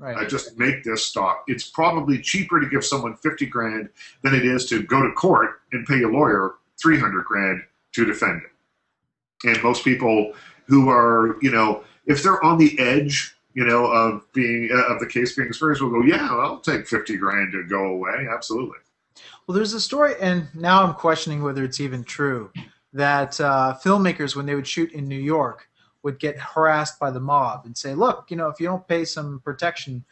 Right. 0.00 0.16
Uh, 0.16 0.28
just 0.28 0.58
make 0.58 0.82
this 0.82 1.04
stop. 1.04 1.44
It's 1.46 1.70
probably 1.70 2.20
cheaper 2.20 2.60
to 2.60 2.68
give 2.68 2.84
someone 2.84 3.14
fifty 3.16 3.46
grand 3.46 3.90
than 4.22 4.34
it 4.34 4.44
is 4.44 4.66
to 4.70 4.82
go 4.82 5.02
to 5.02 5.12
court 5.12 5.60
and 5.72 5.86
pay 5.86 6.02
a 6.02 6.08
lawyer 6.08 6.54
three 6.82 6.98
hundred 6.98 7.24
grand 7.26 7.62
to 7.92 8.04
defend 8.04 8.42
it. 8.42 9.48
And 9.48 9.62
most 9.62 9.84
people 9.84 10.34
who 10.66 10.90
are, 10.90 11.36
you 11.40 11.52
know, 11.52 11.84
if 12.06 12.22
they're 12.22 12.42
on 12.42 12.58
the 12.58 12.76
edge 12.80 13.36
you 13.58 13.66
know, 13.66 13.86
of 13.86 14.22
being 14.32 14.70
uh, 14.72 14.94
of 14.94 15.00
the 15.00 15.06
case 15.06 15.34
being 15.34 15.48
experienced 15.48 15.82
will 15.82 15.90
go, 15.90 16.02
yeah, 16.02 16.28
I'll 16.30 16.60
take 16.60 16.86
fifty 16.86 17.16
grand 17.16 17.50
to 17.54 17.64
go 17.64 17.86
away. 17.86 18.28
Absolutely. 18.30 18.78
Well, 19.46 19.56
there's 19.56 19.72
a 19.72 19.80
story, 19.80 20.14
and 20.20 20.46
now 20.54 20.84
I'm 20.84 20.94
questioning 20.94 21.42
whether 21.42 21.64
it's 21.64 21.80
even 21.80 22.04
true 22.04 22.52
that 22.92 23.40
uh, 23.40 23.74
filmmakers, 23.84 24.36
when 24.36 24.46
they 24.46 24.54
would 24.54 24.66
shoot 24.66 24.92
in 24.92 25.08
New 25.08 25.18
York, 25.18 25.68
would 26.04 26.20
get 26.20 26.38
harassed 26.38 27.00
by 27.00 27.10
the 27.10 27.18
mob 27.18 27.66
and 27.66 27.76
say, 27.76 27.94
"Look, 27.94 28.26
you 28.30 28.36
know, 28.36 28.46
if 28.46 28.60
you 28.60 28.68
don't 28.68 28.86
pay 28.86 29.04
some 29.04 29.40
protection, 29.40 30.04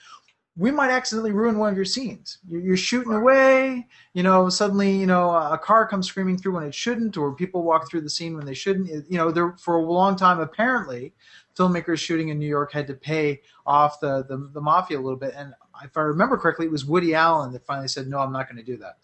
we 0.56 0.72
might 0.72 0.90
accidentally 0.90 1.30
ruin 1.30 1.56
one 1.56 1.70
of 1.70 1.76
your 1.76 1.84
scenes. 1.84 2.38
You're, 2.48 2.62
you're 2.62 2.76
shooting 2.76 3.12
away, 3.12 3.86
you 4.14 4.24
know, 4.24 4.48
suddenly, 4.48 4.90
you 4.90 5.06
know, 5.06 5.30
a 5.30 5.56
car 5.56 5.86
comes 5.86 6.08
screaming 6.08 6.36
through 6.36 6.54
when 6.54 6.64
it 6.64 6.74
shouldn't, 6.74 7.16
or 7.16 7.32
people 7.32 7.62
walk 7.62 7.88
through 7.88 8.00
the 8.00 8.10
scene 8.10 8.36
when 8.36 8.46
they 8.46 8.54
shouldn't. 8.54 8.88
You 9.08 9.18
know, 9.18 9.30
there 9.30 9.52
for 9.52 9.76
a 9.76 9.82
long 9.82 10.16
time, 10.16 10.40
apparently, 10.40 11.12
filmmakers 11.56 11.98
shooting 11.98 12.28
in 12.28 12.38
New 12.38 12.48
York 12.48 12.72
had 12.72 12.86
to 12.86 12.94
pay 12.94 13.40
off 13.64 14.00
the, 14.00 14.24
the, 14.24 14.50
the 14.52 14.60
mafia 14.60 14.98
a 14.98 15.00
little 15.00 15.18
bit. 15.18 15.34
And 15.36 15.54
if 15.84 15.96
I 15.96 16.00
remember 16.02 16.36
correctly, 16.36 16.66
it 16.66 16.72
was 16.72 16.84
Woody 16.84 17.14
Allen 17.14 17.52
that 17.52 17.66
finally 17.66 17.88
said, 17.88 18.08
"No, 18.08 18.18
I'm 18.18 18.32
not 18.32 18.48
going 18.48 18.56
to 18.56 18.62
do 18.62 18.76
that." 18.78 18.96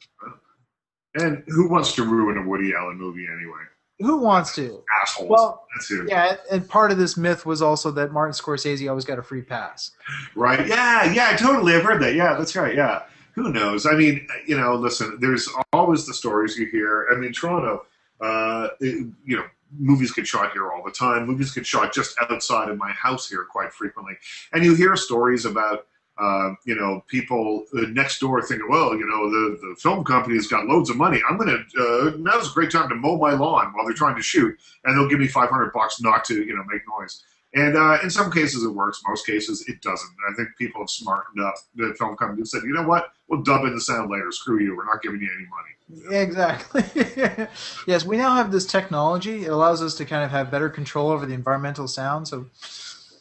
And 1.15 1.43
who 1.49 1.69
wants 1.69 1.93
to 1.95 2.05
ruin 2.05 2.39
a 2.39 2.49
Woody 2.49 2.73
Allen 2.75 2.97
movie 2.97 3.27
anyway? 3.27 3.61
Who 3.99 4.19
wants 4.19 4.55
to? 4.57 4.83
Assholes. 5.03 5.29
Well, 5.29 5.67
yeah, 6.09 6.37
and 6.51 6.69
part 6.69 6.91
of 6.91 6.99
this 6.99 7.17
myth 7.17 7.47
was 7.47 7.63
also 7.63 7.91
that 7.93 8.13
Martin 8.13 8.33
Scorsese 8.33 8.89
always 8.89 9.05
got 9.05 9.19
a 9.19 9.23
free 9.23 9.43
pass. 9.43 9.93
Right. 10.35 10.67
Yeah. 10.67 11.13
Yeah. 11.13 11.37
Totally. 11.37 11.75
I've 11.75 11.85
heard 11.85 12.03
that. 12.03 12.15
Yeah. 12.15 12.35
That's 12.35 12.57
right. 12.57 12.75
Yeah. 12.75 13.03
Who 13.35 13.53
knows? 13.53 13.87
I 13.87 13.93
mean, 13.93 14.27
you 14.47 14.59
know, 14.59 14.75
listen. 14.75 15.19
There's 15.21 15.49
always 15.73 16.07
the 16.07 16.15
stories 16.15 16.57
you 16.57 16.67
hear. 16.67 17.09
I 17.13 17.17
mean, 17.17 17.33
Toronto. 17.33 17.87
Uh, 18.21 18.69
it, 18.81 19.07
you 19.25 19.37
know, 19.37 19.45
movies 19.79 20.13
get 20.13 20.27
shot 20.27 20.53
here 20.53 20.71
all 20.71 20.83
the 20.85 20.91
time. 20.91 21.27
Movies 21.27 21.53
get 21.53 21.67
shot 21.67 21.93
just 21.93 22.17
outside 22.21 22.69
of 22.69 22.79
my 22.79 22.91
house 22.93 23.29
here 23.29 23.45
quite 23.45 23.73
frequently, 23.73 24.15
and 24.53 24.65
you 24.65 24.75
hear 24.75 24.97
stories 24.97 25.45
about. 25.45 25.87
Uh, 26.19 26.53
you 26.67 26.75
know, 26.75 27.03
people 27.09 27.65
uh, 27.75 27.87
next 27.89 28.19
door 28.19 28.43
thinking, 28.43 28.69
well, 28.69 28.95
you 28.95 29.07
know, 29.07 29.31
the, 29.31 29.57
the 29.57 29.75
film 29.81 30.05
company's 30.05 30.47
got 30.47 30.67
loads 30.67 30.91
of 30.91 30.97
money. 30.97 31.19
I'm 31.29 31.39
going 31.39 31.49
to, 31.49 31.83
uh, 31.83 32.13
now's 32.19 32.51
a 32.51 32.53
great 32.53 32.71
time 32.71 32.91
to 32.91 32.95
mow 32.95 33.17
my 33.17 33.33
lawn 33.33 33.73
while 33.73 33.87
they're 33.87 33.95
trying 33.95 34.17
to 34.17 34.23
shoot, 34.23 34.55
and 34.85 34.95
they'll 34.95 35.09
give 35.09 35.19
me 35.19 35.27
500 35.27 35.73
bucks 35.73 36.03
not 36.03 36.23
to, 36.27 36.35
you 36.45 36.55
know, 36.55 36.65
make 36.71 36.83
noise. 36.87 37.25
And 37.55 37.77
uh, 37.77 37.99
in 38.03 38.09
some 38.09 38.31
cases 38.31 38.65
it 38.65 38.71
works, 38.71 39.03
most 39.07 39.27
cases 39.27 39.69
it 39.69 39.83
doesn't. 39.83 40.11
I 40.31 40.35
think 40.35 40.49
people 40.57 40.81
have 40.81 40.89
smartened 40.89 41.45
up. 41.45 41.55
The 41.75 41.95
film 41.99 42.17
company 42.17 42.41
and 42.41 42.49
said, 42.49 42.63
you 42.63 42.73
know 42.73 42.87
what, 42.87 43.13
we'll 43.29 43.43
dub 43.43 43.65
in 43.65 43.75
the 43.75 43.81
sound 43.81 44.11
later. 44.11 44.33
Screw 44.33 44.61
you, 44.61 44.75
we're 44.75 44.87
not 44.87 45.03
giving 45.03 45.21
you 45.21 45.29
any 45.37 45.47
money. 45.47 45.73
Exactly. 46.11 46.85
yes, 47.87 48.05
we 48.07 48.17
now 48.17 48.35
have 48.37 48.51
this 48.51 48.65
technology. 48.65 49.45
It 49.45 49.49
allows 49.49 49.83
us 49.83 49.95
to 49.97 50.07
kind 50.07 50.25
of 50.25 50.31
have 50.31 50.51
better 50.51 50.71
control 50.71 51.11
over 51.11 51.27
the 51.27 51.35
environmental 51.35 51.87
sound. 51.87 52.27
So 52.27 52.47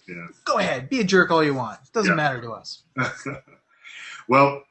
yeah. 0.07 0.27
go 0.45 0.59
ahead, 0.59 0.89
be 0.89 1.01
a 1.01 1.03
jerk 1.03 1.31
all 1.31 1.43
you 1.43 1.53
want. 1.53 1.79
It 1.83 1.91
doesn't 1.91 2.11
yeah. 2.11 2.15
matter 2.15 2.41
to 2.41 2.51
us. 2.51 2.83
well, 4.29 4.63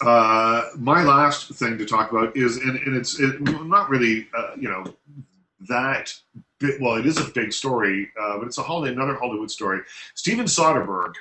uh, 0.00 0.70
my 0.78 1.04
last 1.04 1.52
thing 1.54 1.76
to 1.76 1.84
talk 1.84 2.10
about 2.10 2.36
is, 2.36 2.56
and, 2.56 2.78
and 2.78 2.96
it's 2.96 3.20
it, 3.20 3.40
not 3.40 3.90
really, 3.90 4.28
uh, 4.34 4.52
you 4.56 4.68
know, 4.68 4.84
that 5.68 6.14
well, 6.80 6.96
it 6.96 7.06
is 7.06 7.18
a 7.18 7.24
big 7.24 7.52
story, 7.52 8.10
uh, 8.20 8.38
but 8.38 8.46
it's 8.46 8.58
a 8.58 8.62
Hollywood, 8.62 8.96
another 8.96 9.14
Hollywood 9.14 9.50
story. 9.50 9.80
Steven 10.14 10.46
Soderbergh 10.46 11.14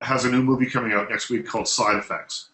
has 0.00 0.24
a 0.24 0.30
new 0.30 0.42
movie 0.42 0.66
coming 0.66 0.92
out 0.92 1.10
next 1.10 1.30
week 1.30 1.46
called 1.46 1.68
Side 1.68 1.96
Effects, 1.96 2.50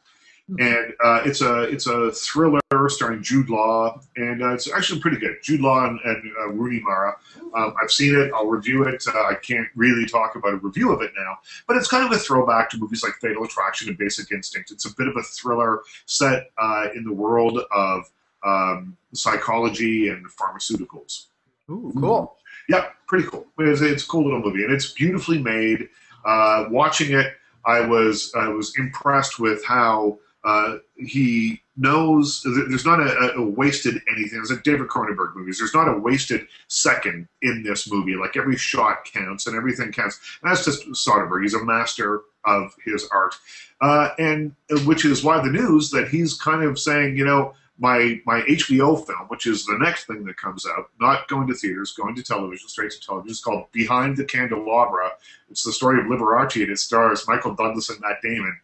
hmm. 0.46 0.56
and 0.60 0.92
uh, 1.04 1.22
it's 1.24 1.40
a 1.40 1.62
it's 1.62 1.86
a 1.86 2.12
thriller 2.12 2.60
starring 2.88 3.22
Jude 3.22 3.50
Law, 3.50 4.00
and 4.16 4.42
uh, 4.42 4.54
it's 4.54 4.70
actually 4.70 5.00
pretty 5.00 5.18
good. 5.18 5.36
Jude 5.42 5.60
Law 5.60 5.86
and, 5.86 5.98
and 6.04 6.32
uh, 6.40 6.48
Rooney 6.48 6.80
Mara. 6.80 7.16
Um, 7.54 7.74
I've 7.82 7.90
seen 7.90 8.14
it. 8.14 8.30
I'll 8.34 8.46
review 8.46 8.84
it. 8.84 9.02
Uh, 9.06 9.18
I 9.18 9.34
can't 9.34 9.66
really 9.74 10.06
talk 10.06 10.36
about 10.36 10.54
a 10.54 10.56
review 10.56 10.92
of 10.92 11.02
it 11.02 11.10
now, 11.16 11.38
but 11.66 11.76
it's 11.76 11.88
kind 11.88 12.04
of 12.04 12.12
a 12.12 12.20
throwback 12.20 12.70
to 12.70 12.78
movies 12.78 13.02
like 13.02 13.14
Fatal 13.14 13.44
Attraction 13.44 13.88
and 13.88 13.98
Basic 13.98 14.30
Instinct. 14.30 14.70
It's 14.70 14.86
a 14.86 14.94
bit 14.94 15.08
of 15.08 15.16
a 15.16 15.22
thriller 15.22 15.80
set 16.06 16.50
uh, 16.58 16.88
in 16.94 17.04
the 17.04 17.12
world 17.12 17.60
of 17.72 18.10
um, 18.44 18.96
psychology 19.12 20.08
and 20.08 20.26
pharmaceuticals. 20.26 21.26
Ooh, 21.70 21.92
cool. 21.98 22.36
Yeah, 22.68 22.86
pretty 23.06 23.28
cool. 23.28 23.46
It's, 23.58 23.80
it's, 23.80 24.04
a 24.04 24.06
cool 24.06 24.24
little 24.24 24.40
movie, 24.40 24.64
and 24.64 24.72
it's 24.72 24.92
beautifully 24.92 25.38
made. 25.38 25.88
Uh, 26.24 26.66
watching 26.70 27.16
it, 27.18 27.34
I 27.64 27.80
was 27.80 28.32
I 28.36 28.48
was 28.48 28.76
impressed 28.78 29.38
with 29.38 29.64
how 29.64 30.18
uh, 30.44 30.78
he 30.96 31.60
knows. 31.76 32.42
There's 32.44 32.84
not 32.84 33.00
a, 33.00 33.34
a, 33.34 33.42
wasted 33.42 34.00
anything. 34.10 34.38
There's 34.38 34.50
like 34.50 34.62
David 34.62 34.88
Cronenberg 34.88 35.34
movies. 35.34 35.58
There's 35.58 35.74
not 35.74 35.88
a 35.88 35.98
wasted 35.98 36.46
second 36.68 37.28
in 37.42 37.62
this 37.62 37.90
movie. 37.90 38.16
Like 38.16 38.36
every 38.36 38.56
shot 38.56 39.04
counts 39.04 39.46
and 39.46 39.56
everything 39.56 39.92
counts. 39.92 40.20
And 40.42 40.50
that's 40.50 40.64
just 40.64 40.86
Soderbergh. 40.88 41.42
He's 41.42 41.54
a 41.54 41.64
master 41.64 42.22
of 42.44 42.74
his 42.84 43.06
art, 43.12 43.34
uh, 43.80 44.10
and 44.18 44.54
which 44.86 45.04
is 45.04 45.22
why 45.22 45.42
the 45.42 45.52
news 45.52 45.90
that 45.90 46.08
he's 46.08 46.34
kind 46.34 46.62
of 46.62 46.78
saying, 46.78 47.16
you 47.16 47.24
know 47.24 47.54
my 47.80 48.20
my 48.26 48.42
HBO 48.42 49.04
film, 49.04 49.26
which 49.28 49.46
is 49.46 49.64
the 49.64 49.78
next 49.80 50.04
thing 50.04 50.24
that 50.24 50.36
comes 50.36 50.66
out, 50.66 50.90
not 51.00 51.26
going 51.28 51.48
to 51.48 51.54
theaters, 51.54 51.92
going 51.92 52.14
to 52.14 52.22
television, 52.22 52.68
straight 52.68 52.90
to 52.92 53.00
television. 53.00 53.30
It's 53.30 53.40
called 53.40 53.72
Behind 53.72 54.16
the 54.16 54.24
Candelabra. 54.24 55.12
It's 55.50 55.64
the 55.64 55.72
story 55.72 55.98
of 55.98 56.06
Liberace, 56.06 56.62
and 56.62 56.70
it 56.70 56.78
stars 56.78 57.26
Michael 57.26 57.54
Douglas 57.54 57.88
and 57.88 57.98
Matt 58.00 58.18
Damon. 58.22 58.56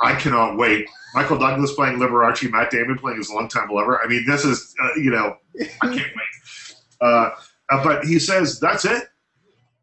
I 0.00 0.14
cannot 0.14 0.56
wait. 0.56 0.86
Michael 1.14 1.38
Douglas 1.38 1.72
playing 1.72 1.98
Liberace, 1.98 2.48
Matt 2.52 2.70
Damon 2.70 2.98
playing 2.98 3.18
his 3.18 3.30
longtime 3.30 3.70
lover. 3.70 4.00
I 4.02 4.06
mean, 4.06 4.24
this 4.26 4.44
is 4.44 4.74
uh, 4.80 4.94
you 4.96 5.10
know, 5.10 5.36
I 5.80 5.86
can't 5.86 5.96
wait. 5.96 6.76
Uh, 7.00 7.30
uh, 7.70 7.84
but 7.84 8.04
he 8.04 8.18
says 8.18 8.60
that's 8.60 8.84
it. 8.84 9.04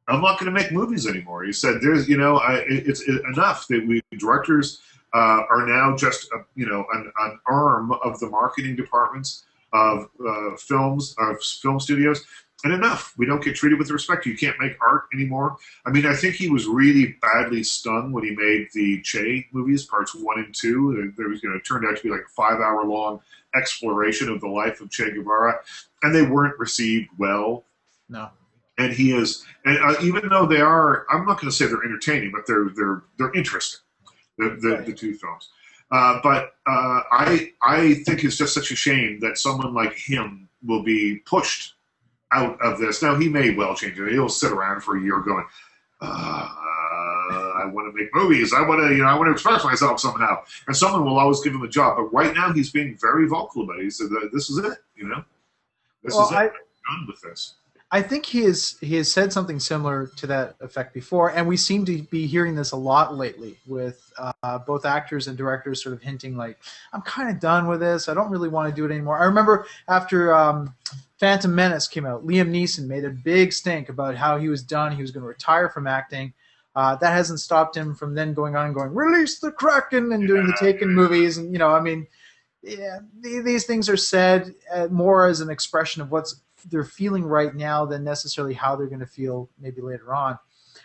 I'm 0.07 0.21
not 0.21 0.39
going 0.39 0.53
to 0.53 0.59
make 0.59 0.71
movies 0.71 1.07
anymore. 1.07 1.43
He 1.43 1.53
said, 1.53 1.81
"There's, 1.81 2.07
you 2.07 2.17
know, 2.17 2.37
I, 2.37 2.63
it's 2.67 3.01
it, 3.01 3.23
enough 3.33 3.67
that 3.69 3.85
we 3.87 4.01
directors." 4.17 4.79
Uh, 5.15 5.43
are 5.49 5.65
now 5.65 5.95
just 5.95 6.29
a, 6.33 6.39
you 6.55 6.65
know 6.65 6.85
an, 6.93 7.11
an, 7.19 7.39
arm 7.47 7.93
of 8.03 8.19
the 8.19 8.27
marketing 8.27 8.75
departments 8.75 9.45
of 9.71 10.09
uh, 10.27 10.55
films 10.57 11.15
of 11.17 11.41
film 11.41 11.79
studios. 11.79 12.23
And 12.63 12.73
enough. 12.73 13.13
We 13.17 13.27
don't 13.27 13.43
get 13.43 13.55
treated 13.55 13.77
with 13.77 13.91
respect. 13.91 14.25
You 14.25 14.35
can't 14.35 14.59
make 14.59 14.75
art 14.81 15.03
anymore. 15.13 15.57
I 15.85 15.91
mean, 15.91 16.07
I 16.07 16.15
think 16.15 16.33
he 16.33 16.49
was 16.49 16.65
really 16.65 17.15
badly 17.21 17.61
stung 17.61 18.11
when 18.11 18.23
he 18.23 18.31
made 18.31 18.69
the 18.73 19.01
Che 19.03 19.45
movies, 19.51 19.85
parts 19.85 20.15
one 20.15 20.39
and 20.39 20.55
two. 20.55 21.13
There 21.15 21.27
was, 21.27 21.43
you 21.43 21.49
know, 21.49 21.57
it 21.57 21.65
turned 21.65 21.85
out 21.85 21.95
to 21.97 22.01
be 22.01 22.09
like 22.09 22.21
a 22.21 22.29
five-hour 22.35 22.85
long 22.85 23.21
exploration 23.55 24.29
of 24.29 24.41
the 24.41 24.47
life 24.47 24.81
of 24.81 24.89
Che 24.89 25.11
Guevara, 25.11 25.59
and 26.01 26.15
they 26.15 26.23
weren't 26.23 26.57
received 26.57 27.09
well. 27.19 27.65
No 28.09 28.29
and 28.77 28.91
he 28.91 29.11
is 29.11 29.45
and 29.63 29.77
uh, 29.77 29.95
even 30.01 30.27
though 30.29 30.45
they 30.45 30.59
are 30.59 31.05
i'm 31.09 31.25
not 31.25 31.39
going 31.39 31.49
to 31.49 31.55
say 31.55 31.65
they're 31.65 31.83
entertaining 31.83 32.31
but 32.31 32.45
they're 32.45 32.69
they're 32.75 33.03
they're 33.17 33.33
interesting 33.33 33.79
the, 34.37 34.57
the, 34.61 34.69
right. 34.69 34.85
the 34.85 34.93
two 34.93 35.13
films. 35.15 35.49
Uh, 35.91 36.19
but 36.23 36.55
uh, 36.67 37.01
I 37.11 37.51
I 37.61 37.93
think 38.05 38.23
it's 38.23 38.37
just 38.37 38.53
such 38.53 38.71
a 38.71 38.75
shame 38.75 39.19
that 39.21 39.37
someone 39.37 39.73
like 39.73 39.93
him 39.93 40.49
will 40.63 40.81
be 40.83 41.17
pushed 41.25 41.73
out 42.31 42.59
of 42.61 42.79
this. 42.79 43.01
Now 43.03 43.15
he 43.15 43.29
may 43.29 43.53
well 43.53 43.75
change 43.75 43.99
it. 43.99 44.11
He'll 44.11 44.27
sit 44.29 44.51
around 44.51 44.81
for 44.81 44.97
a 44.97 45.01
year 45.01 45.19
going, 45.19 45.45
uh, 46.01 46.49
I 47.57 47.65
want 47.71 47.87
to 47.93 47.99
make 47.99 48.13
movies. 48.13 48.53
I 48.53 48.61
want 48.67 48.81
to, 48.81 48.95
you 48.95 49.03
know, 49.03 49.09
I 49.09 49.15
want 49.15 49.27
to 49.27 49.31
express 49.31 49.63
myself 49.63 49.99
somehow. 49.99 50.43
And 50.67 50.75
someone 50.75 51.05
will 51.05 51.17
always 51.19 51.41
give 51.41 51.53
him 51.53 51.61
a 51.63 51.67
job. 51.67 51.97
But 51.97 52.13
right 52.13 52.33
now, 52.35 52.51
he's 52.51 52.71
being 52.71 52.97
very 52.99 53.27
vocal 53.27 53.63
about 53.63 53.79
it. 53.79 53.83
He 53.83 53.89
said, 53.89 54.07
"This 54.33 54.49
is 54.49 54.57
it. 54.57 54.77
You 54.95 55.07
know, 55.07 55.23
this 56.03 56.13
Well, 56.15 56.25
is 56.25 56.31
it. 56.31 56.35
I- 56.35 56.43
I'm 56.45 56.99
done 56.99 57.07
with 57.07 57.21
this." 57.21 57.55
I 57.95 58.01
think 58.01 58.25
he 58.25 58.41
is 58.41 58.77
he 58.81 58.97
has 58.97 59.09
said 59.09 59.31
something 59.31 59.57
similar 59.57 60.07
to 60.17 60.27
that 60.27 60.57
effect 60.59 60.93
before, 60.93 61.29
and 61.29 61.47
we 61.47 61.55
seem 61.55 61.85
to 61.85 62.01
be 62.03 62.27
hearing 62.27 62.53
this 62.53 62.73
a 62.73 62.75
lot 62.75 63.15
lately 63.15 63.55
with 63.65 64.11
uh, 64.17 64.59
both 64.59 64.83
actors 64.83 65.27
and 65.27 65.37
directors 65.37 65.81
sort 65.81 65.95
of 65.95 66.01
hinting 66.01 66.35
like, 66.35 66.59
"I'm 66.91 67.03
kind 67.03 67.29
of 67.29 67.39
done 67.39 67.67
with 67.67 67.79
this. 67.79 68.09
I 68.09 68.13
don't 68.13 68.29
really 68.29 68.49
want 68.49 68.67
to 68.67 68.75
do 68.75 68.83
it 68.83 68.91
anymore." 68.91 69.17
I 69.17 69.23
remember 69.23 69.65
after 69.87 70.35
um, 70.35 70.75
Phantom 71.21 71.55
Menace 71.55 71.87
came 71.87 72.05
out, 72.05 72.27
Liam 72.27 72.49
Neeson 72.49 72.85
made 72.85 73.05
a 73.05 73.11
big 73.11 73.53
stink 73.53 73.87
about 73.87 74.17
how 74.17 74.37
he 74.37 74.49
was 74.49 74.61
done. 74.61 74.93
He 74.93 75.01
was 75.01 75.11
going 75.11 75.23
to 75.23 75.29
retire 75.29 75.69
from 75.69 75.87
acting. 75.87 76.33
Uh, 76.75 76.97
that 76.97 77.13
hasn't 77.13 77.39
stopped 77.39 77.77
him 77.77 77.95
from 77.95 78.13
then 78.13 78.33
going 78.33 78.57
on 78.57 78.65
and 78.65 78.75
going, 78.75 78.93
"Release 78.93 79.39
the 79.39 79.53
Kraken" 79.53 80.11
and 80.11 80.27
doing 80.27 80.47
the 80.47 80.57
Taken 80.59 80.93
movies, 80.93 81.37
and 81.37 81.53
you 81.53 81.59
know, 81.59 81.73
I 81.73 81.79
mean, 81.79 82.07
yeah, 82.61 82.99
these 83.21 83.65
things 83.65 83.87
are 83.87 83.95
said 83.95 84.53
uh, 84.73 84.87
more 84.91 85.27
as 85.27 85.39
an 85.39 85.49
expression 85.49 86.01
of 86.01 86.11
what's 86.11 86.41
they're 86.69 86.83
feeling 86.83 87.23
right 87.23 87.55
now 87.55 87.85
than 87.85 88.03
necessarily 88.03 88.53
how 88.53 88.75
they're 88.75 88.87
going 88.87 88.99
to 88.99 89.05
feel 89.05 89.49
maybe 89.59 89.81
later 89.81 90.13
on. 90.13 90.37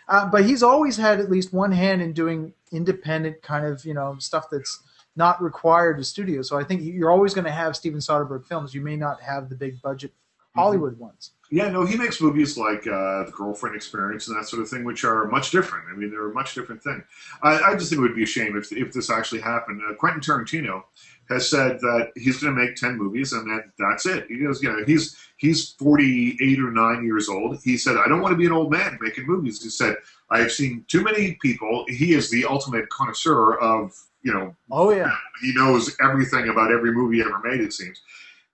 Uh, 0.07 0.29
but 0.29 0.45
he's 0.45 0.63
always 0.63 0.97
had 0.97 1.19
at 1.19 1.29
least 1.29 1.53
one 1.53 1.71
hand 1.71 2.01
in 2.01 2.13
doing 2.13 2.53
independent 2.71 3.41
kind 3.41 3.65
of 3.65 3.83
you 3.85 3.93
know 3.93 4.15
stuff 4.19 4.45
that's 4.51 4.81
not 5.15 5.41
required 5.41 5.97
to 5.97 6.03
studio. 6.03 6.41
So 6.41 6.57
I 6.57 6.63
think 6.63 6.81
you're 6.83 7.11
always 7.11 7.33
going 7.33 7.45
to 7.45 7.51
have 7.51 7.75
Steven 7.75 7.99
Soderbergh 7.99 8.45
films. 8.45 8.73
You 8.73 8.81
may 8.81 8.95
not 8.95 9.21
have 9.21 9.49
the 9.49 9.55
big 9.55 9.81
budget 9.81 10.13
Hollywood 10.55 10.97
ones. 10.97 11.31
Yeah, 11.49 11.69
no, 11.69 11.85
he 11.85 11.97
makes 11.97 12.21
movies 12.21 12.57
like 12.57 12.87
uh, 12.87 13.25
The 13.25 13.33
Girlfriend 13.35 13.75
Experience 13.75 14.29
and 14.29 14.37
that 14.37 14.47
sort 14.47 14.61
of 14.61 14.69
thing, 14.69 14.85
which 14.85 15.03
are 15.03 15.25
much 15.27 15.51
different. 15.51 15.85
I 15.91 15.97
mean, 15.97 16.09
they're 16.09 16.29
a 16.29 16.33
much 16.33 16.55
different 16.55 16.81
thing. 16.81 17.03
I, 17.43 17.59
I 17.59 17.75
just 17.75 17.89
think 17.89 17.99
it 17.99 18.03
would 18.03 18.15
be 18.15 18.23
a 18.23 18.27
shame 18.27 18.57
if, 18.57 18.71
if 18.71 18.93
this 18.93 19.09
actually 19.09 19.41
happened. 19.41 19.81
Uh, 19.81 19.93
Quentin 19.95 20.21
Tarantino 20.21 20.83
has 21.27 21.49
said 21.49 21.79
that 21.81 22.11
he's 22.15 22.41
going 22.41 22.55
to 22.55 22.61
make 22.61 22.75
10 22.75 22.97
movies 22.97 23.33
and 23.33 23.49
that 23.49 23.63
that's 23.77 24.05
it. 24.05 24.27
He 24.29 24.37
goes, 24.37 24.63
you 24.63 24.71
know, 24.71 24.83
he's, 24.85 25.17
he's 25.41 25.71
48 25.71 26.59
or 26.59 26.71
9 26.71 27.03
years 27.03 27.27
old. 27.27 27.59
He 27.63 27.75
said, 27.75 27.97
I 27.97 28.07
don't 28.07 28.21
want 28.21 28.31
to 28.31 28.37
be 28.37 28.45
an 28.45 28.51
old 28.51 28.71
man 28.71 28.99
making 29.01 29.25
movies. 29.25 29.61
He 29.61 29.69
said, 29.69 29.95
I 30.29 30.39
have 30.39 30.51
seen 30.51 30.85
too 30.87 31.03
many 31.03 31.39
people. 31.41 31.83
He 31.87 32.13
is 32.13 32.29
the 32.29 32.45
ultimate 32.45 32.89
connoisseur 32.89 33.55
of, 33.55 33.91
you 34.21 34.31
know, 34.31 34.55
Oh 34.69 34.91
yeah, 34.91 35.15
he 35.41 35.51
knows 35.55 35.95
everything 35.99 36.47
about 36.47 36.71
every 36.71 36.91
movie 36.91 37.21
ever 37.21 37.39
made, 37.43 37.59
it 37.59 37.73
seems. 37.73 37.99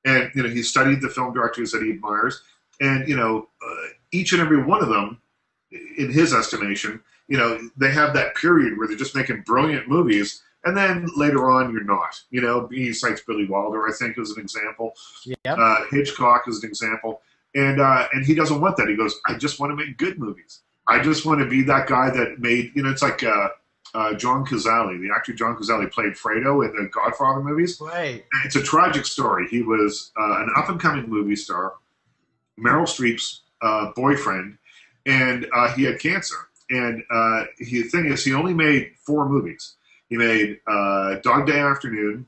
And 0.06 0.32
you 0.34 0.44
know, 0.44 0.50
he 0.50 0.64
studied 0.64 1.02
the 1.02 1.10
film 1.10 1.34
directors 1.34 1.74
that 1.74 1.84
he 1.84 1.92
admires, 1.92 2.42
and 2.80 3.06
you 3.06 3.18
know, 3.18 3.50
uh, 3.62 3.88
each 4.14 4.32
and 4.32 4.42
every 4.42 4.64
one 4.64 4.82
of 4.82 4.88
them, 4.88 5.22
in 5.98 6.10
his 6.10 6.34
estimation, 6.34 7.02
you 7.28 7.38
know, 7.38 7.60
they 7.76 7.92
have 7.92 8.14
that 8.14 8.36
period 8.36 8.78
where 8.78 8.88
they're 8.88 8.96
just 8.96 9.14
making 9.14 9.42
brilliant 9.42 9.90
movies, 9.90 10.42
and 10.68 10.78
then 10.78 11.08
later 11.16 11.50
on, 11.50 11.72
you're 11.72 11.84
not. 11.84 12.22
You 12.30 12.42
know, 12.42 12.68
he 12.68 12.94
cites 12.94 13.22
Billy 13.22 13.48
Wilder, 13.48 13.88
I 13.88 13.92
think, 13.94 14.18
as 14.18 14.32
an 14.32 14.42
example. 14.42 14.94
yeah. 15.24 15.36
Uh, 15.54 15.86
Hitchcock 15.90 16.44
is 16.48 16.64
an 16.64 16.70
example, 16.70 17.22
and 17.56 17.80
uh, 17.82 18.08
and 18.14 18.26
he 18.26 18.36
doesn't 18.36 18.62
want 18.62 18.78
that. 18.78 18.88
He 18.88 18.96
goes, 18.96 19.16
I 19.26 19.38
just 19.38 19.60
want 19.60 19.72
to 19.72 19.76
make 19.76 19.98
good 19.98 20.20
movies. 20.20 20.62
I 20.88 21.02
just 21.02 21.26
want 21.26 21.40
to 21.40 21.46
be 21.48 21.64
that 21.64 21.88
guy 21.88 22.10
that 22.10 22.40
made. 22.40 22.72
You 22.76 22.84
know, 22.84 22.90
it's 22.90 23.02
like. 23.02 23.24
Uh, 23.24 23.50
uh, 23.94 24.14
John 24.14 24.46
Cazale, 24.46 25.00
the 25.02 25.10
actor 25.16 25.34
John 25.34 25.56
Cazale, 25.56 25.90
played 25.92 26.14
Fredo 26.14 26.64
in 26.64 26.76
the 26.76 26.90
Godfather 26.90 27.42
movies. 27.42 27.80
Right. 27.80 28.24
It's 28.44 28.56
a 28.56 28.62
tragic 28.62 29.06
story. 29.06 29.48
He 29.50 29.62
was 29.62 30.12
uh, 30.20 30.42
an 30.42 30.50
up 30.56 30.70
and 30.70 30.80
coming 30.80 31.10
movie 31.10 31.38
star, 31.38 31.76
Meryl 32.60 32.84
Streep's 32.84 33.44
uh, 33.62 33.92
boyfriend, 33.96 34.58
and 35.06 35.48
uh, 35.54 35.74
he 35.74 35.84
had 35.84 36.00
cancer. 36.00 36.36
And 36.70 37.04
uh, 37.10 37.46
he, 37.58 37.84
the 37.84 37.88
thing 37.88 38.08
is, 38.08 38.26
he 38.26 38.34
only 38.34 38.54
made 38.54 38.92
four 39.06 39.28
movies. 39.28 39.76
He 40.10 40.18
made 40.18 40.60
uh, 40.68 41.16
Dog 41.22 41.48
Day 41.48 41.60
Afternoon, 41.60 42.28